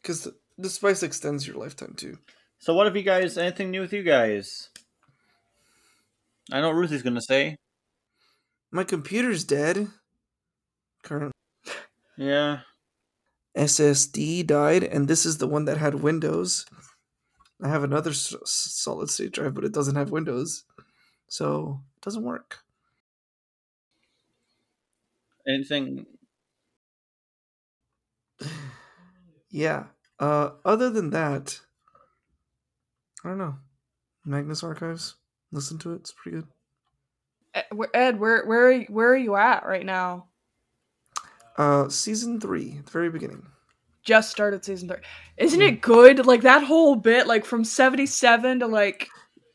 because 0.00 0.24
the, 0.24 0.34
the 0.56 0.70
spice 0.70 1.02
extends 1.02 1.46
your 1.46 1.56
lifetime 1.56 1.92
too. 1.94 2.18
So 2.58 2.72
what 2.74 2.86
have 2.86 2.96
you 2.96 3.02
guys? 3.02 3.36
Anything 3.36 3.70
new 3.70 3.82
with 3.82 3.92
you 3.92 4.02
guys? 4.02 4.70
I 6.50 6.60
know 6.60 6.70
Ruthie's 6.70 7.02
gonna 7.02 7.20
say. 7.20 7.56
My 8.70 8.82
computer's 8.82 9.44
dead. 9.44 9.88
Current 11.02 11.32
Yeah. 12.16 12.62
SSD 13.54 14.42
died, 14.42 14.82
and 14.82 15.06
this 15.06 15.24
is 15.26 15.38
the 15.38 15.46
one 15.46 15.64
that 15.66 15.76
had 15.78 15.96
Windows. 15.96 16.66
I 17.62 17.68
have 17.68 17.84
another 17.84 18.10
s- 18.10 18.34
solid 18.46 19.10
state 19.10 19.32
drive, 19.32 19.54
but 19.54 19.64
it 19.64 19.72
doesn't 19.72 19.96
have 19.96 20.10
Windows, 20.10 20.64
so 21.28 21.82
it 21.96 22.02
doesn't 22.02 22.24
work. 22.24 22.64
Anything? 25.48 26.06
Yeah. 29.50 29.84
Uh, 30.18 30.50
other 30.64 30.90
than 30.90 31.10
that, 31.10 31.58
I 33.24 33.28
don't 33.28 33.38
know. 33.38 33.56
Magnus 34.24 34.62
Archives. 34.62 35.14
Listen 35.52 35.78
to 35.78 35.92
it. 35.92 35.96
It's 35.96 36.12
pretty 36.12 36.38
good. 36.38 36.46
Ed, 37.94 38.18
where- 38.18 38.44
where 38.44 38.46
where 38.46 38.66
are 38.66 38.72
you, 38.72 38.86
where 38.90 39.08
are 39.12 39.16
you 39.16 39.36
at 39.36 39.64
right 39.64 39.86
now? 39.86 40.26
Uh, 41.56 41.88
season 41.88 42.38
three, 42.40 42.76
at 42.78 42.86
the 42.86 42.92
very 42.92 43.10
beginning. 43.10 43.44
Just 44.02 44.30
started 44.30 44.64
season 44.64 44.88
three. 44.88 44.98
Isn't 45.38 45.60
it 45.62 45.80
good? 45.80 46.24
Like 46.26 46.42
that 46.42 46.62
whole 46.62 46.94
bit, 46.94 47.26
like 47.26 47.44
from 47.44 47.64
seventy 47.64 48.06
seven 48.06 48.60
to 48.60 48.66
like 48.66 49.08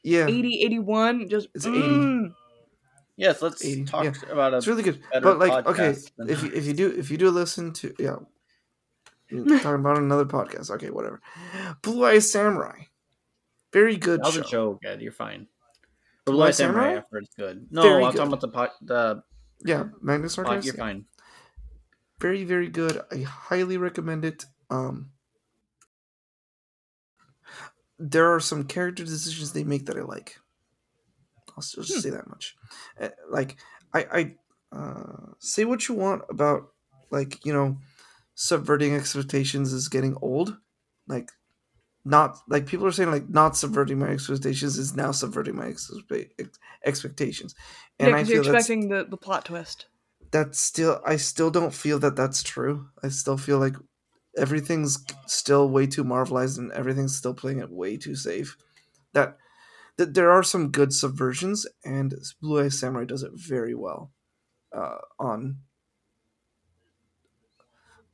Yeah, 0.03 0.27
80, 0.27 0.63
81, 0.63 1.29
just 1.29 1.47
It's 1.55 1.65
80. 1.65 1.77
mm. 1.77 2.33
Yes. 3.15 3.41
Let's 3.41 3.63
80, 3.63 3.85
talk 3.85 4.03
yeah. 4.03 4.31
about 4.31 4.53
a. 4.53 4.57
it's 4.57 4.67
really 4.67 4.83
good. 4.83 5.01
But 5.21 5.39
like, 5.39 5.65
okay, 5.67 5.95
if 6.27 6.43
you, 6.43 6.51
if 6.53 6.65
you 6.65 6.73
do 6.73 6.89
if 6.91 7.09
you 7.11 7.17
do 7.17 7.29
listen 7.29 7.71
to 7.73 7.93
yeah, 7.99 8.15
you're 8.15 8.27
talking 9.61 9.79
about 9.79 9.97
another 9.97 10.25
podcast. 10.25 10.69
Okay, 10.71 10.89
whatever. 10.89 11.21
Blue 11.81 12.05
Eye 12.05 12.19
Samurai, 12.19 12.83
very 13.71 13.97
good 13.97 14.19
that 14.21 14.25
was 14.27 14.35
show. 14.35 14.41
a 14.41 14.49
joke, 14.49 14.79
Ed. 14.85 15.01
You're 15.01 15.11
fine. 15.11 15.47
Blue 16.25 16.35
Blue 16.35 16.43
Eye 16.45 16.51
Samurai 16.51 16.83
Samurai? 16.95 17.03
it's 17.21 17.35
good. 17.35 17.67
No, 17.71 17.81
Very 17.81 18.03
I'm 18.05 18.11
good. 18.11 18.17
talking 18.17 18.27
about 18.33 18.41
the 18.41 18.47
pot. 18.49 18.71
The 18.81 19.23
Yeah, 19.65 19.85
Magnus 20.01 20.35
pot. 20.35 20.63
You're 20.63 20.75
yeah. 20.75 20.79
fine. 20.79 21.05
very 22.19 22.45
very 22.45 22.69
good 22.69 23.01
i 23.11 23.17
highly 23.19 23.75
recommend 23.77 24.23
it 24.23 24.45
um 24.69 25.11
there 27.99 28.33
are 28.33 28.39
some 28.39 28.63
character 28.63 29.03
decisions 29.03 29.51
they 29.53 29.63
make 29.63 29.85
that 29.85 29.97
i 29.97 30.01
like 30.01 30.39
i'll 31.57 31.63
just 31.63 32.01
say 32.01 32.09
that 32.09 32.27
much 32.29 32.55
Uh, 32.99 33.09
like 33.29 33.57
i 33.93 34.05
i 34.19 34.35
uh 34.77 35.33
say 35.39 35.65
what 35.65 35.87
you 35.87 35.95
want 35.95 36.21
about 36.29 36.69
like 37.11 37.45
you 37.45 37.51
know 37.53 37.77
subverting 38.35 38.95
expectations 38.95 39.73
is 39.73 39.89
getting 39.89 40.15
old 40.21 40.57
like 41.07 41.29
not 42.05 42.37
like 42.49 42.65
people 42.65 42.85
are 42.85 42.91
saying 42.91 43.11
like 43.11 43.29
not 43.29 43.55
subverting 43.55 43.99
my 43.99 44.07
expectations 44.07 44.77
is 44.77 44.95
now 44.95 45.11
subverting 45.11 45.55
my 45.55 45.67
ex- 45.67 45.91
expectations 46.85 47.55
yeah, 47.99 48.07
and 48.07 48.15
i 48.15 48.23
because 48.23 48.29
you're 48.29 48.55
expecting 48.55 48.89
the, 48.89 49.05
the 49.05 49.17
plot 49.17 49.45
twist. 49.45 49.85
that's 50.31 50.59
still 50.59 50.99
I 51.05 51.15
still 51.17 51.51
don't 51.51 51.73
feel 51.73 51.99
that 51.99 52.15
that's 52.15 52.41
true. 52.43 52.87
I 53.03 53.09
still 53.09 53.37
feel 53.37 53.59
like 53.59 53.75
everything's 54.35 55.03
still 55.27 55.69
way 55.69 55.85
too 55.85 56.03
marvelized 56.03 56.57
and 56.57 56.71
everything's 56.71 57.15
still 57.15 57.35
playing 57.35 57.59
it 57.59 57.69
way 57.69 57.97
too 57.97 58.15
safe. 58.15 58.57
That 59.13 59.37
that 59.97 60.15
there 60.15 60.31
are 60.31 60.43
some 60.43 60.71
good 60.71 60.89
subversions 60.89 61.65
and 61.85 62.15
Blue 62.41 62.63
Eye 62.63 62.69
Samurai 62.69 63.05
does 63.05 63.21
it 63.21 63.31
very 63.35 63.75
well 63.75 64.11
uh, 64.75 64.97
on, 65.19 65.57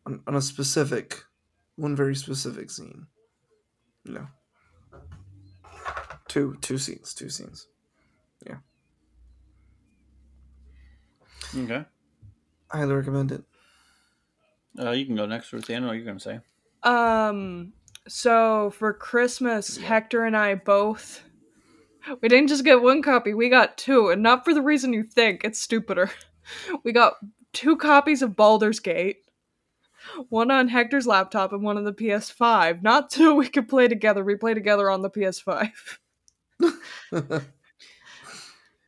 on 0.09 0.21
on 0.27 0.35
a 0.35 0.41
specific 0.41 1.23
one 1.75 1.95
very 1.95 2.15
specific 2.15 2.69
scene. 2.69 3.07
No. 4.05 4.27
Two 6.27 6.57
two 6.61 6.77
scenes, 6.77 7.13
two 7.13 7.29
scenes. 7.29 7.67
Yeah. 8.45 8.57
Okay. 11.55 11.85
I 12.71 12.77
highly 12.77 12.93
recommend 12.93 13.31
it. 13.31 13.43
Uh, 14.79 14.91
you 14.91 15.05
can 15.05 15.15
go 15.15 15.25
next, 15.25 15.51
Ruthie. 15.51 15.75
I 15.75 15.79
know 15.79 15.87
what 15.87 15.93
you're 15.93 16.05
gonna 16.05 16.19
say. 16.19 16.39
Um, 16.83 17.73
so 18.07 18.71
for 18.71 18.93
Christmas, 18.93 19.77
Hector 19.77 20.25
and 20.25 20.37
I 20.37 20.55
both. 20.55 21.23
We 22.21 22.29
didn't 22.29 22.47
just 22.47 22.63
get 22.63 22.81
one 22.81 23.01
copy, 23.01 23.33
we 23.33 23.49
got 23.49 23.77
two, 23.77 24.09
and 24.09 24.23
not 24.23 24.45
for 24.45 24.53
the 24.53 24.61
reason 24.61 24.93
you 24.93 25.03
think, 25.03 25.43
it's 25.43 25.59
stupider. 25.59 26.11
We 26.83 26.93
got 26.93 27.13
two 27.53 27.77
copies 27.77 28.23
of 28.23 28.35
Baldur's 28.35 28.79
Gate, 28.79 29.17
one 30.29 30.51
on 30.51 30.67
Hector's 30.67 31.07
laptop 31.07 31.53
and 31.53 31.63
one 31.63 31.77
on 31.77 31.83
the 31.83 31.93
PS5. 31.93 32.81
Not 32.81 33.11
so 33.11 33.35
we 33.35 33.47
could 33.47 33.67
play 33.67 33.87
together, 33.87 34.23
we 34.23 34.35
play 34.35 34.53
together 34.53 34.89
on 34.89 35.01
the 35.01 35.09
PS5. 35.09 35.71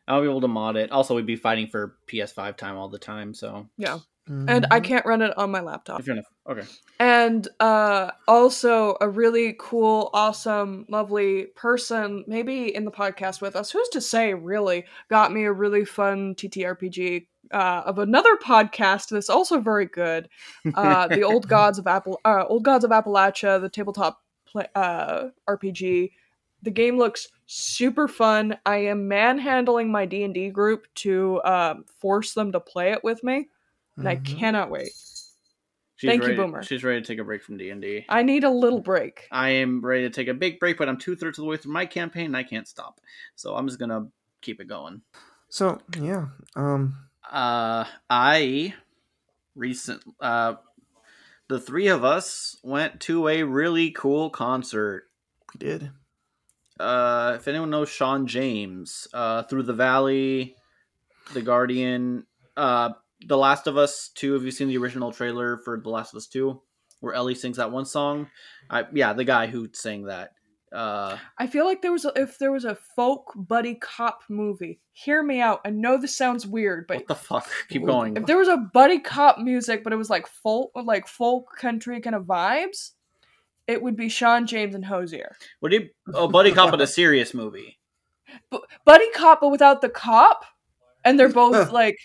I'll 0.07 0.21
be 0.21 0.27
able 0.27 0.41
to 0.41 0.47
mod 0.47 0.75
it. 0.75 0.91
Also, 0.91 1.15
we'd 1.15 1.25
be 1.25 1.35
fighting 1.35 1.67
for 1.67 1.95
PS5 2.07 2.57
time 2.57 2.75
all 2.75 2.89
the 2.89 2.99
time. 2.99 3.33
So 3.33 3.69
Yeah. 3.77 3.99
And 4.27 4.65
I 4.71 4.79
Mhm. 4.79 4.83
can't 4.83 5.05
run 5.05 5.21
it 5.21 5.35
on 5.37 5.51
my 5.51 5.61
laptop. 5.61 5.99
if 5.99 6.07
you're 6.07 6.15
enough, 6.15 6.31
okay. 6.47 6.63
and 6.99 7.47
uh 7.59 8.11
also 8.27 8.95
a 9.01 9.09
really 9.09 9.55
cool 9.59 10.09
awesome 10.13 10.85
lovely 10.89 11.45
person 11.55 12.23
maybe 12.27 12.73
in 12.73 12.85
the 12.85 12.91
podcast 12.91 13.41
with 13.41 13.55
us 13.55 13.71
who's 13.71 13.89
to 13.89 13.99
say 14.01 14.33
really 14.33 14.85
got 15.09 15.31
me 15.33 15.43
a 15.45 15.51
really 15.51 15.83
fun 15.85 16.35
ttrpg 16.35 17.25
uh, 17.51 17.81
of 17.85 17.97
another 17.99 18.35
podcast 18.37 19.09
that's 19.09 19.29
also 19.29 19.59
very 19.59 19.85
good 19.85 20.29
uh 20.75 21.07
the 21.15 21.23
old 21.23 21.47
gods 21.47 21.79
of 21.79 21.87
apple 21.87 22.19
uh, 22.23 22.45
old 22.47 22.63
gods 22.63 22.83
of 22.83 22.91
appalachia 22.91 23.59
the 23.59 23.69
tabletop 23.69 24.21
play, 24.45 24.67
uh 24.75 25.29
rpg 25.49 26.11
the 26.61 26.71
game 26.71 26.97
looks 26.97 27.27
super 27.47 28.07
fun 28.07 28.55
i 28.65 28.77
am 28.77 29.07
manhandling 29.07 29.91
my 29.91 30.05
d&d 30.05 30.49
group 30.51 30.85
to 30.95 31.41
um, 31.43 31.83
force 31.99 32.33
them 32.33 32.51
to 32.51 32.59
play 32.59 32.91
it 32.91 33.03
with 33.03 33.23
me 33.23 33.49
and 33.97 34.07
i 34.07 34.15
Mhm. 34.15 34.25
cannot 34.25 34.69
wait 34.69 34.91
She's 35.97 36.07
Thank 36.07 36.21
you, 36.23 36.29
ready, 36.29 36.35
Boomer. 36.41 36.63
She's 36.63 36.83
ready 36.83 36.99
to 36.99 37.05
take 37.05 37.19
a 37.19 37.23
break 37.23 37.43
from 37.43 37.57
D 37.57 37.69
and 37.69 37.79
D. 37.79 38.05
i 38.09 38.23
need 38.23 38.43
a 38.43 38.49
little 38.49 38.79
break 38.81 39.27
I 39.31 39.49
am 39.49 39.81
ready 39.85 40.01
to 40.03 40.09
take 40.09 40.27
a 40.29 40.33
big 40.33 40.59
break, 40.59 40.79
but 40.79 40.89
I'm 40.89 40.97
two 40.97 41.15
thirds 41.15 41.37
of 41.37 41.43
the 41.43 41.47
way 41.47 41.57
through 41.57 41.73
my 41.73 41.85
campaign 41.85 42.25
and 42.25 42.35
I 42.37 42.41
can't 42.41 42.67
stop. 42.67 42.99
So 43.35 43.55
I'm 43.55 43.67
just 43.67 43.77
gonna 43.79 44.07
keep 44.41 44.59
it 44.59 44.65
going. 44.67 45.03
So 45.49 45.79
yeah, 45.95 46.29
um, 46.55 46.95
Uh, 47.29 47.85
I 48.09 48.73
recent 49.55 50.01
uh, 50.19 50.55
the 51.49 51.59
three 51.59 51.87
of 51.87 52.03
us 52.03 52.57
went 52.63 52.99
to 53.01 53.27
a 53.27 53.43
really 53.43 53.91
cool 53.91 54.31
concert. 54.31 55.03
we 55.53 55.59
did. 55.59 55.91
Uh, 56.79 57.33
if 57.39 57.47
anyone 57.47 57.69
knows 57.69 57.89
Shawn 57.89 58.25
James, 58.25 59.07
uh, 59.13 59.43
Through 59.43 59.63
the 59.63 59.73
Valley, 59.73 60.55
The 61.33 61.43
Guardian, 61.43 62.25
uh, 62.57 62.93
The 63.25 63.37
Last 63.37 63.67
of 63.67 63.77
Us 63.77 64.09
Two. 64.15 64.33
Have 64.33 64.43
you 64.43 64.51
seen 64.51 64.67
the 64.67 64.77
original 64.77 65.11
trailer 65.11 65.57
for 65.57 65.79
The 65.79 65.89
Last 65.89 66.13
of 66.13 66.17
Us 66.17 66.27
Two, 66.27 66.61
where 66.99 67.13
Ellie 67.13 67.35
sings 67.35 67.57
that 67.57 67.71
one 67.71 67.85
song? 67.85 68.27
I, 68.69 68.85
yeah, 68.93 69.13
the 69.13 69.23
guy 69.23 69.47
who 69.47 69.67
sang 69.73 70.03
that. 70.05 70.31
Uh, 70.73 71.17
I 71.37 71.47
feel 71.47 71.65
like 71.65 71.81
there 71.81 71.91
was 71.91 72.05
a, 72.05 72.13
if 72.15 72.37
there 72.39 72.51
was 72.51 72.63
a 72.63 72.75
folk 72.95 73.33
buddy 73.35 73.75
cop 73.75 74.23
movie. 74.29 74.79
Hear 74.93 75.21
me 75.21 75.41
out. 75.41 75.59
I 75.65 75.69
know 75.69 75.97
this 75.97 76.15
sounds 76.15 76.47
weird, 76.47 76.87
but 76.87 76.97
what 76.97 77.07
the 77.07 77.15
fuck? 77.15 77.49
Keep 77.69 77.85
going. 77.85 78.15
if 78.15 78.25
there 78.25 78.37
was 78.37 78.47
a 78.47 78.57
buddy 78.57 78.99
cop 78.99 79.37
music, 79.37 79.83
but 79.83 79.91
it 79.91 79.97
was 79.97 80.09
like 80.09 80.27
folk, 80.27 80.71
like 80.75 81.07
folk 81.07 81.57
country 81.57 81.99
kind 81.99 82.15
of 82.15 82.23
vibes, 82.23 82.91
it 83.67 83.81
would 83.81 83.97
be 83.97 84.07
Shawn 84.07 84.47
James 84.47 84.73
and 84.73 84.85
Hozier. 84.85 85.35
What 85.59 85.71
do 85.71 85.77
you? 85.77 85.89
Oh, 86.13 86.27
Buddy 86.29 86.51
Cop, 86.53 86.71
but 86.71 86.81
a 86.81 86.87
serious 87.01 87.33
movie. 87.33 87.77
Bu- 88.49 88.61
buddy 88.85 89.09
cop, 89.11 89.41
but 89.41 89.49
without 89.49 89.81
the 89.81 89.89
cop, 89.89 90.45
and 91.03 91.19
they're 91.19 91.29
both 91.29 91.71
like 91.71 91.97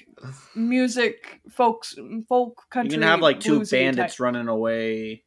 music 0.54 1.40
folks, 1.50 1.94
folk 2.28 2.62
country. 2.70 2.94
You 2.94 2.98
country. 2.98 2.98
can 2.98 3.02
have 3.02 3.20
like 3.20 3.40
two 3.40 3.64
bandits 3.64 4.14
type- 4.14 4.20
running 4.20 4.48
away. 4.48 5.22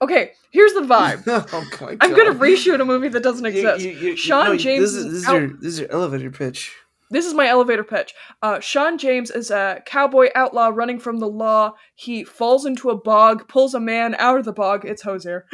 Okay, 0.00 0.32
here's 0.52 0.72
the 0.72 0.80
vibe. 0.80 1.22
oh 1.52 1.84
my 1.84 1.96
I'm 2.00 2.14
gonna 2.14 2.34
reshoot 2.34 2.80
a 2.80 2.84
movie 2.84 3.08
that 3.08 3.22
doesn't 3.22 3.44
exist. 3.44 3.84
you- 3.84 3.90
you- 3.92 3.98
you- 4.10 4.16
Shawn 4.16 4.46
no, 4.46 4.56
James 4.56 4.80
This 4.82 4.94
is, 4.94 5.04
is 5.06 5.12
this 5.12 5.22
is 5.22 5.28
your 5.28 5.48
this 5.48 5.72
is 5.74 5.80
your 5.80 5.92
elevator 5.92 6.30
pitch. 6.30 6.74
This 7.10 7.24
is 7.24 7.34
my 7.34 7.46
elevator 7.46 7.84
pitch. 7.84 8.14
Uh, 8.42 8.58
Shawn 8.58 8.98
James 8.98 9.30
is 9.30 9.52
a 9.52 9.80
cowboy 9.86 10.28
outlaw 10.34 10.72
running 10.74 10.98
from 10.98 11.18
the 11.20 11.28
law. 11.28 11.74
He 11.94 12.24
falls 12.24 12.66
into 12.66 12.90
a 12.90 12.96
bog, 12.96 13.46
pulls 13.48 13.74
a 13.74 13.80
man 13.80 14.16
out 14.16 14.38
of 14.40 14.44
the 14.44 14.52
bog. 14.52 14.84
It's 14.84 15.02
Hozier. 15.02 15.46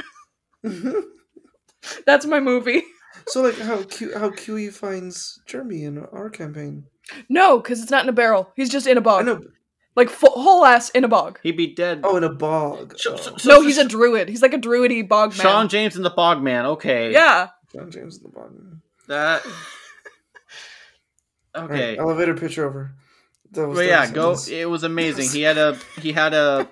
That's 2.07 2.27
my 2.27 2.41
movie. 2.41 2.83
so 3.27 3.43
like 3.43 3.59
how 3.59 3.83
Q 3.83 4.17
how 4.17 4.31
QE 4.31 4.73
finds 4.73 5.41
Jeremy 5.47 5.85
in 5.85 5.99
our 5.99 6.31
campaign. 6.31 6.85
No, 7.29 7.59
because 7.59 7.83
it's 7.83 7.91
not 7.91 8.05
in 8.05 8.09
a 8.09 8.13
barrel. 8.13 8.51
He's 8.57 8.69
just 8.71 8.87
in 8.87 8.97
a 8.99 9.01
bog. 9.01 9.27
know. 9.27 9.43
Like 9.95 10.09
full, 10.09 10.31
whole 10.31 10.65
ass 10.65 10.89
in 10.91 11.05
a 11.05 11.09
bog. 11.09 11.39
He'd 11.43 11.57
be 11.57 11.75
dead. 11.75 12.01
Oh, 12.03 12.17
in 12.17 12.25
a 12.25 12.33
bog. 12.33 12.95
So- 12.99 13.13
Oh. 13.13 13.17
so- 13.17 13.37
so- 13.37 13.49
no, 13.51 13.57
so- 13.57 13.63
he's 13.63 13.77
a 13.79 13.87
druid. 13.87 14.29
He's 14.31 14.41
like 14.43 14.55
a 14.55 14.59
druidy 14.59 15.03
bog 15.07 15.31
man. 15.33 15.41
Shawn 15.41 15.69
James 15.69 15.97
and 15.97 16.05
the 16.05 16.11
Bog 16.11 16.43
Man. 16.43 16.65
Okay. 16.67 17.13
yeah. 17.13 17.49
John 17.75 17.91
James 17.91 18.17
and 18.17 18.25
the 18.25 18.31
bog. 18.31 18.53
Man. 18.55 18.81
That. 19.09 19.43
Okay. 21.55 21.91
right, 21.91 21.99
elevator 21.99 22.35
pitch 22.35 22.59
over. 22.59 22.93
That 23.51 23.69
was 23.69 23.77
But 23.79 23.83
that 23.83 23.89
yeah, 23.89 24.01
was 24.01 24.11
go. 24.13 24.35
sentence. 24.35 24.49
It 24.49 24.71
was 24.71 24.85
amazing. 24.85 25.29
He 25.33 25.43
had 25.43 25.59
a. 25.59 25.79
He 26.01 26.13
had 26.13 26.33
a. 26.33 26.67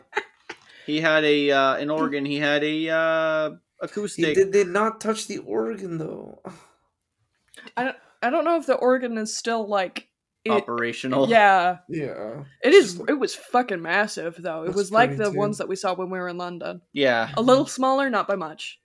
He 0.87 1.01
had 1.03 1.23
a 1.25 1.51
uh, 1.51 1.75
an 1.77 1.91
organ. 1.91 2.25
He 2.25 2.37
had 2.39 2.65
a 2.65 2.89
uh, 2.89 3.51
He 3.51 3.57
acoustic. 3.83 4.35
did, 4.35 4.51
did 4.53 4.69
not 4.69 5.01
touch 5.01 5.27
the 5.27 5.39
organ 5.39 5.99
though. 5.99 6.41
I 7.77 7.85
don't. 7.85 7.97
I 8.23 8.31
don't 8.31 8.45
know 8.45 8.57
if 8.57 8.65
the 8.67 8.75
organ 8.77 9.19
is 9.19 9.37
still 9.37 9.69
like. 9.69 10.07
It, 10.45 10.51
operational. 10.53 11.29
yeah, 11.29 11.79
Yeah. 11.89 12.45
it 12.63 12.73
is. 12.73 12.99
It 13.09 13.19
was 13.19 13.35
fucking 13.35 13.83
massive 13.83 14.37
though. 14.39 14.65
It 14.65 14.75
was 14.75 14.91
like 14.91 15.17
the 15.19 15.31
too. 15.31 15.37
ones 15.37 15.59
that 15.59 15.69
we 15.69 15.77
saw 15.77 15.95
when 15.95 16.09
we 16.11 16.19
were 16.19 16.29
in 16.29 16.39
London. 16.39 16.81
Yeah. 16.95 17.31
A 17.37 17.43
little 17.43 17.67
smaller, 17.67 18.09
not 18.09 18.27
by 18.27 18.37
much. 18.37 18.79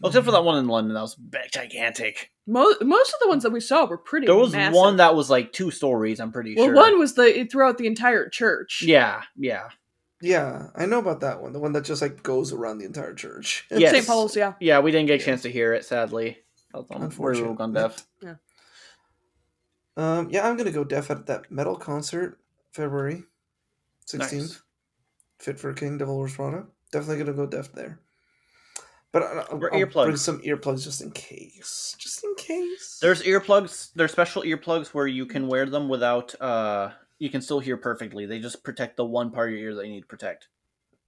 Well, 0.00 0.08
except 0.10 0.24
for 0.26 0.32
that 0.32 0.42
one 0.44 0.58
in 0.58 0.66
London, 0.66 0.94
that 0.94 1.02
was 1.02 1.14
big, 1.14 1.52
gigantic. 1.52 2.30
Most 2.46 2.82
most 2.82 3.12
of 3.14 3.20
the 3.20 3.28
ones 3.28 3.42
that 3.44 3.50
we 3.50 3.60
saw 3.60 3.84
were 3.84 3.98
pretty. 3.98 4.26
There 4.26 4.34
was 4.34 4.52
massive. 4.52 4.74
one 4.74 4.96
that 4.96 5.14
was 5.14 5.30
like 5.30 5.52
two 5.52 5.70
stories. 5.70 6.18
I'm 6.18 6.32
pretty 6.32 6.54
Well, 6.56 6.66
sure. 6.66 6.74
Well, 6.74 6.90
one 6.90 6.98
was 6.98 7.14
the 7.14 7.46
throughout 7.52 7.78
the 7.78 7.86
entire 7.86 8.28
church. 8.28 8.82
Yeah. 8.84 9.22
Yeah. 9.36 9.68
Yeah, 10.22 10.66
I 10.76 10.84
know 10.86 10.98
about 10.98 11.20
that 11.20 11.40
one. 11.40 11.52
The 11.54 11.60
one 11.60 11.72
that 11.72 11.84
just 11.84 12.02
like 12.02 12.22
goes 12.22 12.52
around 12.52 12.78
the 12.78 12.84
entire 12.84 13.14
church. 13.14 13.64
Yes. 13.70 13.92
St. 13.92 14.06
Paul's, 14.06 14.36
yeah. 14.36 14.52
Yeah. 14.60 14.80
We 14.80 14.90
didn't 14.90 15.06
get 15.06 15.14
a 15.14 15.18
Yeah. 15.18 15.24
chance 15.24 15.42
to 15.42 15.50
hear 15.50 15.72
it. 15.72 15.84
Sadly. 15.84 16.38
Um, 16.74 16.84
We're 16.90 17.04
Unfortunate. 17.04 17.56
gun 17.56 17.72
deaf. 17.72 18.06
Um, 20.00 20.28
yeah, 20.30 20.48
I'm 20.48 20.56
gonna 20.56 20.70
go 20.72 20.84
deaf 20.84 21.10
at 21.10 21.26
that 21.26 21.50
metal 21.50 21.76
concert, 21.76 22.38
February 22.72 23.24
sixteenth. 24.06 24.42
Nice. 24.50 24.62
Fit 25.38 25.58
for 25.60 25.70
a 25.70 25.74
King, 25.74 25.98
Devil 25.98 26.18
Wears 26.18 26.34
Prada. 26.34 26.64
Definitely 26.92 27.18
gonna 27.24 27.36
go 27.36 27.46
deaf 27.46 27.72
there. 27.72 28.00
But 29.12 29.22
I- 29.24 29.26
I'll, 29.50 29.58
I'll 29.72 29.80
bring 30.06 30.16
some 30.16 30.40
earplugs 30.42 30.84
just 30.84 31.00
in 31.02 31.10
case. 31.10 31.96
Just 31.98 32.22
in 32.24 32.34
case. 32.36 32.98
There's 33.02 33.22
earplugs. 33.22 33.90
There's 33.94 34.12
special 34.12 34.42
earplugs 34.42 34.88
where 34.88 35.06
you 35.06 35.26
can 35.26 35.48
wear 35.48 35.66
them 35.66 35.88
without. 35.88 36.40
uh 36.40 36.92
You 37.18 37.28
can 37.30 37.42
still 37.42 37.60
hear 37.60 37.76
perfectly. 37.76 38.24
They 38.26 38.38
just 38.38 38.62
protect 38.64 38.96
the 38.96 39.04
one 39.04 39.30
part 39.30 39.48
of 39.50 39.58
your 39.58 39.70
ear 39.70 39.74
that 39.76 39.86
you 39.86 39.92
need 39.92 40.02
to 40.02 40.06
protect. 40.06 40.48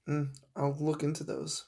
Mm, 0.08 0.28
I'll 0.56 0.76
look 0.80 1.02
into 1.02 1.22
those. 1.24 1.66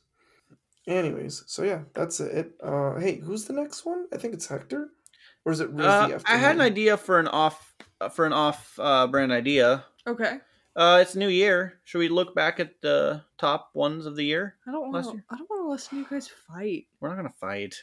Anyways, 0.86 1.44
so 1.46 1.62
yeah, 1.62 1.82
that's 1.94 2.20
it. 2.20 2.52
Uh, 2.62 2.96
hey, 2.98 3.16
who's 3.20 3.44
the 3.46 3.52
next 3.55 3.86
one? 3.86 4.06
I 4.12 4.18
think 4.18 4.34
it's 4.34 4.48
Hector, 4.48 4.90
or 5.44 5.52
is 5.52 5.60
it 5.60 5.70
Ruthie? 5.70 5.84
Uh, 5.84 6.08
after 6.16 6.32
I 6.32 6.36
had 6.36 6.54
an 6.56 6.60
idea 6.60 6.96
for 6.96 7.18
an 7.18 7.28
off 7.28 7.74
uh, 8.00 8.08
for 8.08 8.26
an 8.26 8.32
off 8.32 8.78
uh, 8.78 9.06
brand 9.06 9.32
idea. 9.32 9.84
Okay. 10.06 10.38
Uh, 10.76 10.98
it's 11.00 11.14
New 11.14 11.28
Year. 11.28 11.78
Should 11.84 11.98
we 11.98 12.08
look 12.08 12.34
back 12.34 12.58
at 12.58 12.80
the 12.80 13.22
top 13.38 13.70
ones 13.74 14.06
of 14.06 14.16
the 14.16 14.24
year? 14.24 14.56
I 14.66 14.72
don't 14.72 14.90
want. 14.92 15.06
year? 15.06 15.24
I 15.30 15.36
don't 15.36 15.48
want 15.48 15.62
to 15.66 15.70
listen 15.70 15.90
to 15.90 15.96
you 15.98 16.06
guys 16.10 16.28
fight. 16.48 16.86
We're 17.00 17.08
not 17.10 17.16
gonna 17.16 17.32
fight. 17.40 17.74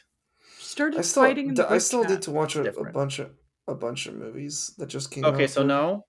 Started 0.58 0.98
I 0.98 1.02
still, 1.02 1.22
fighting 1.22 1.48
in 1.48 1.54
the 1.54 1.70
I 1.70 1.78
still 1.78 2.02
chat. 2.02 2.10
did 2.10 2.22
to 2.22 2.30
watch 2.32 2.56
a, 2.56 2.68
a 2.78 2.90
bunch 2.92 3.18
of 3.18 3.30
a 3.68 3.74
bunch 3.74 4.06
of 4.06 4.14
movies 4.16 4.74
that 4.78 4.86
just 4.88 5.10
came 5.10 5.24
out. 5.24 5.34
Okay, 5.34 5.46
so 5.46 5.62
for- 5.62 5.66
no, 5.66 6.04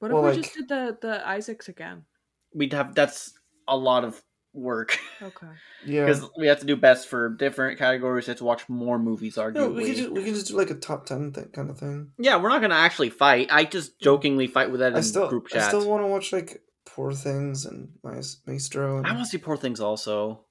What 0.00 0.10
if 0.10 0.14
we 0.16 0.20
like- 0.22 0.42
just 0.42 0.54
did 0.54 0.68
the 0.68 0.98
the 1.00 1.26
Isaacs 1.28 1.68
again? 1.68 2.04
we'd 2.52 2.72
have 2.72 2.94
that's 2.94 3.34
a 3.68 3.76
lot 3.76 4.04
of 4.04 4.20
work 4.54 4.98
Okay. 5.20 5.46
Yeah, 5.86 6.06
because 6.06 6.24
we 6.38 6.46
have 6.46 6.60
to 6.60 6.66
do 6.66 6.76
best 6.76 7.08
for 7.08 7.28
different 7.28 7.78
categories. 7.78 8.26
We 8.26 8.30
have 8.30 8.38
to 8.38 8.44
watch 8.44 8.66
more 8.70 8.98
movies. 8.98 9.36
Arguably, 9.36 9.54
no, 9.54 9.68
we 9.70 9.84
can 9.84 9.94
just 9.96 10.10
we 10.10 10.24
can 10.24 10.32
just 10.34 10.46
do 10.48 10.56
like 10.56 10.70
a 10.70 10.74
top 10.74 11.04
ten 11.04 11.32
thing, 11.32 11.48
kind 11.52 11.68
of 11.68 11.78
thing. 11.78 12.12
yeah, 12.18 12.36
we're 12.40 12.48
not 12.48 12.62
gonna 12.62 12.74
actually 12.74 13.10
fight. 13.10 13.48
I 13.50 13.64
just 13.64 14.00
jokingly 14.00 14.46
fight 14.46 14.70
with 14.70 14.80
that 14.80 14.92
in 14.92 14.96
I 14.96 15.00
still 15.02 15.28
group 15.28 15.48
I 15.54 15.58
still 15.68 15.86
want 15.86 16.02
to 16.02 16.06
watch 16.06 16.32
like 16.32 16.62
Poor 16.86 17.12
Things 17.12 17.66
and 17.66 17.90
Maes- 18.02 18.38
Maestro. 18.46 18.96
And 18.98 19.06
I 19.06 19.10
want 19.12 19.24
to 19.24 19.30
see 19.30 19.36
Poor 19.38 19.56
Things 19.58 19.80
also. 19.80 20.44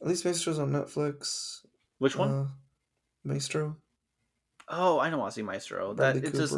at 0.00 0.08
least 0.08 0.24
Maestro's 0.24 0.58
on 0.58 0.70
Netflix. 0.70 1.60
Which 1.98 2.16
one? 2.16 2.30
Uh, 2.30 2.46
Maestro. 3.24 3.76
oh, 4.68 4.98
I 4.98 5.10
don't 5.10 5.18
want 5.20 5.32
to 5.32 5.34
see 5.34 5.42
Maestro. 5.42 5.94
That 5.94 6.14
Bradley 6.14 6.28
it's 6.28 6.38
just 6.38 6.56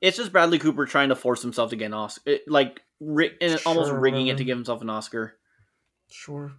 it's 0.00 0.16
just 0.16 0.32
Bradley 0.32 0.58
Cooper 0.58 0.86
trying 0.86 1.08
to 1.08 1.16
force 1.16 1.42
himself 1.42 1.70
to 1.70 1.76
get 1.76 1.86
an 1.86 1.94
Oscar, 1.94 2.30
it, 2.30 2.42
like 2.46 2.82
ri- 3.00 3.36
and 3.40 3.58
almost 3.66 3.88
Sure, 3.88 3.98
rigging 3.98 4.26
it 4.28 4.36
to 4.38 4.44
give 4.44 4.56
himself 4.56 4.82
an 4.82 4.90
Oscar. 4.90 5.34
Sure. 6.10 6.52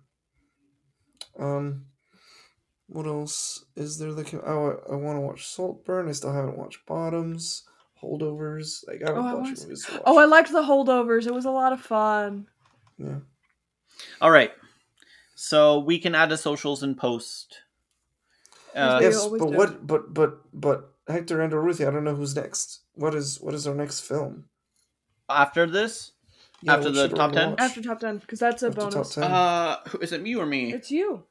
Um, 1.39 1.85
what 2.88 3.05
else 3.07 3.65
is 3.76 3.97
there 3.97 4.13
that 4.13 4.27
can? 4.27 4.41
Oh, 4.45 4.80
I, 4.89 4.93
I 4.93 4.95
want 4.95 5.17
to 5.17 5.22
watch 5.22 5.47
Saltburn. 5.47 6.07
I 6.07 6.11
still 6.13 6.34
haven't 6.34 6.57
watched 6.57 6.85
Bottoms, 6.85 7.63
Holdovers. 8.01 8.88
Like 8.88 9.01
I 9.03 9.07
have 9.07 9.17
Oh, 9.17 9.22
I 9.22 9.31
a 9.31 9.34
bunch 9.35 9.43
wanna 9.43 9.51
of 9.53 9.63
movies 9.63 9.85
to 9.85 9.91
watch. 9.93 10.01
Oh, 10.05 10.17
I 10.19 10.26
liked 10.26 10.51
the 10.51 10.61
holdovers. 10.61 11.26
It 11.27 11.34
was 11.34 11.45
a 11.45 11.51
lot 11.51 11.73
of 11.73 11.81
fun. 11.81 12.47
yeah. 12.97 13.19
All 14.22 14.31
right, 14.31 14.51
so 15.35 15.80
we 15.80 15.99
can 15.99 16.15
add 16.15 16.30
the 16.30 16.38
socials 16.38 16.84
and 16.84 16.97
post. 16.97 17.61
Uh, 18.76 18.99
Yeah. 19.01 19.07
yes, 19.09 19.26
but 19.27 19.39
do. 19.51 19.57
what? 19.57 19.88
But 19.88 20.13
but 20.13 20.39
but 20.53 20.93
Hector 21.07 21.39
and 21.41 21.53
Ruthie. 21.53 21.85
I 21.85 21.91
don't 21.91 22.03
know 22.03 22.15
who's 22.15 22.35
next. 22.35 22.81
What 22.93 23.15
is 23.15 23.39
what 23.41 23.53
is 23.53 23.65
our 23.67 23.76
next 23.76 24.01
film? 24.01 24.45
after 25.27 25.65
this, 25.65 26.11
Yeah, 26.66 26.74
After 26.74 26.90
the 26.92 27.08
top 27.10 27.32
10? 27.32 27.56
After 27.60 27.82
top 27.84 28.00
ten, 28.00 28.18
because 28.18 28.40
that's 28.40 28.64
a 28.64 28.68
After 28.68 28.82
top 28.82 28.92
bonus. 28.94 29.14
10. 29.16 29.24
uh, 29.24 29.78
who- 29.90 30.00
is 30.00 30.12
it 30.12 30.22
me 30.24 30.36
or 30.36 30.46
me? 30.48 30.74
It's 30.74 30.90
you. 30.90 31.24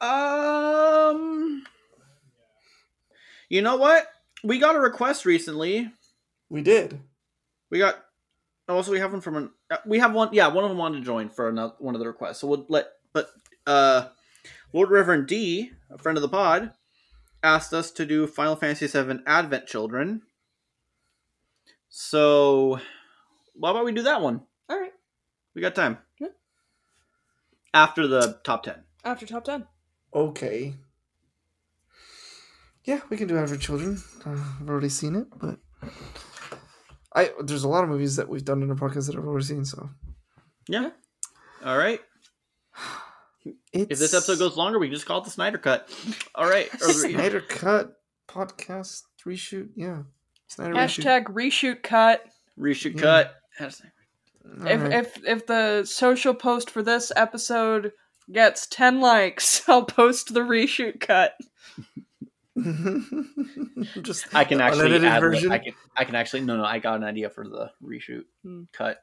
Um, 0.00 1.64
you 3.48 3.62
know 3.62 3.76
what? 3.76 4.06
We 4.44 4.58
got 4.58 4.76
a 4.76 4.80
request 4.80 5.24
recently. 5.24 5.90
we 6.50 6.60
did. 6.62 7.00
We 7.70 7.78
got. 7.78 7.96
Also, 8.68 8.92
we 8.92 8.98
have 9.00 9.10
one 9.12 9.22
from 9.22 9.36
an. 9.36 9.50
uh, 9.70 9.78
We 9.86 9.98
have 10.00 10.12
one. 10.12 10.28
Yeah, 10.32 10.48
one 10.48 10.64
of 10.64 10.70
them 10.70 10.76
wanted 10.78 10.98
to 10.98 11.04
join 11.04 11.30
for 11.30 11.48
another 11.48 11.72
one 11.78 11.94
of 11.94 12.00
the 12.00 12.06
requests. 12.06 12.38
So 12.40 12.46
we'll 12.48 12.66
let. 12.68 12.88
But 13.14 13.30
uh, 13.66 14.08
Lord 14.74 14.90
Reverend 14.90 15.26
D, 15.26 15.70
a 15.90 15.96
friend 15.96 16.18
of 16.18 16.22
the 16.22 16.28
pod, 16.28 16.72
asked 17.42 17.72
us 17.72 17.90
to 17.92 18.04
do 18.04 18.26
Final 18.26 18.54
Fantasy 18.56 18.86
VII 18.86 19.20
Advent 19.26 19.66
Children. 19.66 20.22
So, 21.88 22.78
why 23.54 23.70
about 23.70 23.86
we 23.86 23.92
do 23.92 24.02
that 24.02 24.20
one? 24.20 24.42
All 25.58 25.62
right. 25.62 25.62
We 25.62 25.62
got 25.62 25.74
time. 25.74 25.98
Yeah. 26.18 26.28
After 27.74 28.06
the 28.06 28.38
top 28.44 28.62
ten. 28.62 28.84
After 29.04 29.26
top 29.26 29.44
ten. 29.44 29.66
Okay. 30.14 30.74
Yeah, 32.84 33.00
we 33.10 33.16
can 33.16 33.28
do 33.28 33.36
Average 33.36 33.60
Children. 33.62 34.02
Uh, 34.24 34.30
I've 34.60 34.68
already 34.68 34.88
seen 34.88 35.14
it, 35.16 35.26
but 35.36 35.58
I 37.14 37.30
there's 37.42 37.64
a 37.64 37.68
lot 37.68 37.84
of 37.84 37.90
movies 37.90 38.16
that 38.16 38.28
we've 38.28 38.44
done 38.44 38.62
in 38.62 38.68
the 38.68 38.74
podcast 38.74 39.06
that 39.06 39.16
I've 39.16 39.26
already 39.26 39.44
seen. 39.44 39.64
So 39.64 39.90
Yeah. 40.68 40.90
All 41.64 41.76
right. 41.76 42.00
it's 43.72 43.92
If 43.92 43.98
this 43.98 44.14
episode 44.14 44.38
goes 44.38 44.56
longer, 44.56 44.78
we 44.78 44.86
can 44.88 44.94
just 44.94 45.06
call 45.06 45.18
it 45.20 45.24
the 45.24 45.30
Snyder 45.30 45.58
Cut. 45.58 45.88
All 46.34 46.48
right. 46.48 46.68
Or 46.82 46.86
the- 46.86 46.92
Snyder 46.94 47.40
Cut 47.40 47.94
podcast 48.28 49.02
reshoot, 49.26 49.68
yeah. 49.74 50.02
Snyder 50.46 50.74
reshoot. 50.74 51.04
Hashtag 51.04 51.24
reshoot 51.24 51.82
cut. 51.82 52.24
reshoot 52.58 52.94
Yeah. 52.94 53.00
cut. 53.58 53.80
All 54.60 54.66
if 54.66 54.80
right. 54.82 54.92
if 54.92 55.24
if 55.24 55.46
the 55.46 55.84
social 55.84 56.34
post 56.34 56.70
for 56.70 56.82
this 56.82 57.12
episode 57.16 57.92
gets 58.32 58.66
ten 58.66 59.00
likes, 59.00 59.62
I'll 59.68 59.84
post 59.84 60.32
the 60.34 60.40
reshoot 60.40 61.00
cut. 61.00 61.34
Just 64.02 64.34
I 64.34 64.44
can 64.44 64.60
actually 64.60 65.06
add. 65.06 65.20
version. 65.20 65.52
I 65.52 65.58
can. 65.58 65.74
I 65.96 66.04
can 66.04 66.14
actually. 66.14 66.40
No, 66.42 66.56
no. 66.56 66.64
I 66.64 66.78
got 66.78 66.96
an 66.96 67.04
idea 67.04 67.30
for 67.30 67.46
the 67.48 67.70
reshoot 67.82 68.24
Hmm. 68.42 68.62
cut. 68.72 68.98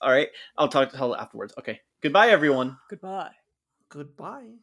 All 0.00 0.10
right. 0.10 0.28
I'll 0.56 0.68
talk 0.68 0.90
to 0.90 0.96
Hella 0.96 1.18
afterwards. 1.20 1.54
Okay. 1.58 1.80
Goodbye, 2.02 2.28
everyone. 2.28 2.76
Goodbye. 2.90 3.30
Goodbye. 3.88 4.54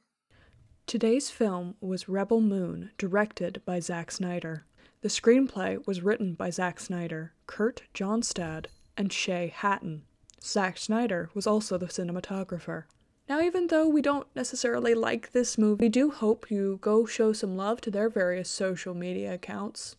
Today's 0.88 1.30
film 1.30 1.76
was 1.80 2.10
Rebel 2.10 2.42
Moon, 2.42 2.92
directed 2.98 3.62
by 3.66 3.80
Zack 3.80 4.12
Snyder. 4.12 4.66
The 5.02 5.08
screenplay 5.10 5.86
was 5.88 6.02
written 6.02 6.34
by 6.34 6.50
Zack 6.50 6.80
Snyder, 6.80 7.34
Kurt 7.48 7.84
Johnstad, 7.94 8.66
and 8.98 9.12
Shay 9.14 9.54
Hatten. 9.56 10.04
Zack 10.44 10.78
Snyder 10.78 11.30
was 11.34 11.46
also 11.46 11.78
the 11.78 11.86
cinematographer. 11.86 12.86
Now, 13.30 13.40
even 13.40 13.68
though 13.68 13.88
we 13.88 14.02
don't 14.02 14.28
necessarily 14.36 14.94
like 14.94 15.32
this 15.32 15.58
movie, 15.58 15.86
we 15.86 15.90
do 15.90 16.12
hope 16.12 16.52
you 16.52 16.80
go 16.82 17.06
show 17.06 17.32
some 17.32 17.56
love 17.56 17.80
to 17.82 17.92
their 17.92 18.10
various 18.10 18.50
social 18.50 18.94
media 18.94 19.34
accounts. 19.34 19.96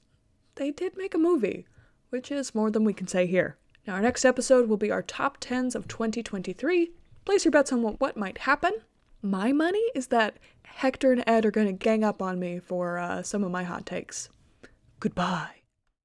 They 0.57 0.71
did 0.71 0.97
make 0.97 1.15
a 1.15 1.19
movie, 1.19 1.67
which 2.11 2.31
is 2.31 2.55
more 2.55 2.71
than 2.71 2.85
we 2.85 2.93
can 2.93 3.07
say 3.07 3.27
here. 3.27 3.57
Now, 3.87 3.95
our 3.95 4.03
next 4.03 4.25
episode 4.25 4.69
will 4.69 4.77
be 4.77 4.91
our 4.91 5.03
top 5.03 5.41
10s 5.41 5.75
of 5.75 5.89
2023. 5.89 6.93
Place 7.25 7.45
your 7.45 7.53
bets 7.53 7.73
on 7.73 7.83
what, 7.83 8.01
what 8.01 8.17
might 8.17 8.39
happen. 8.39 8.73
My 9.23 9.53
money 9.53 9.83
is 9.95 10.09
that 10.09 10.37
Hector 10.65 11.13
and 11.13 11.25
Ed 11.27 11.47
are 11.47 11.51
going 11.51 11.69
to 11.69 11.73
gang 11.73 12.05
up 12.05 12.21
on 12.21 12.39
me 12.39 12.59
for 12.59 12.99
uh, 12.99 13.23
some 13.23 13.45
of 13.45 13.51
my 13.51 13.63
hot 13.63 13.87
takes. 13.87 14.29
Goodbye. 15.01 15.62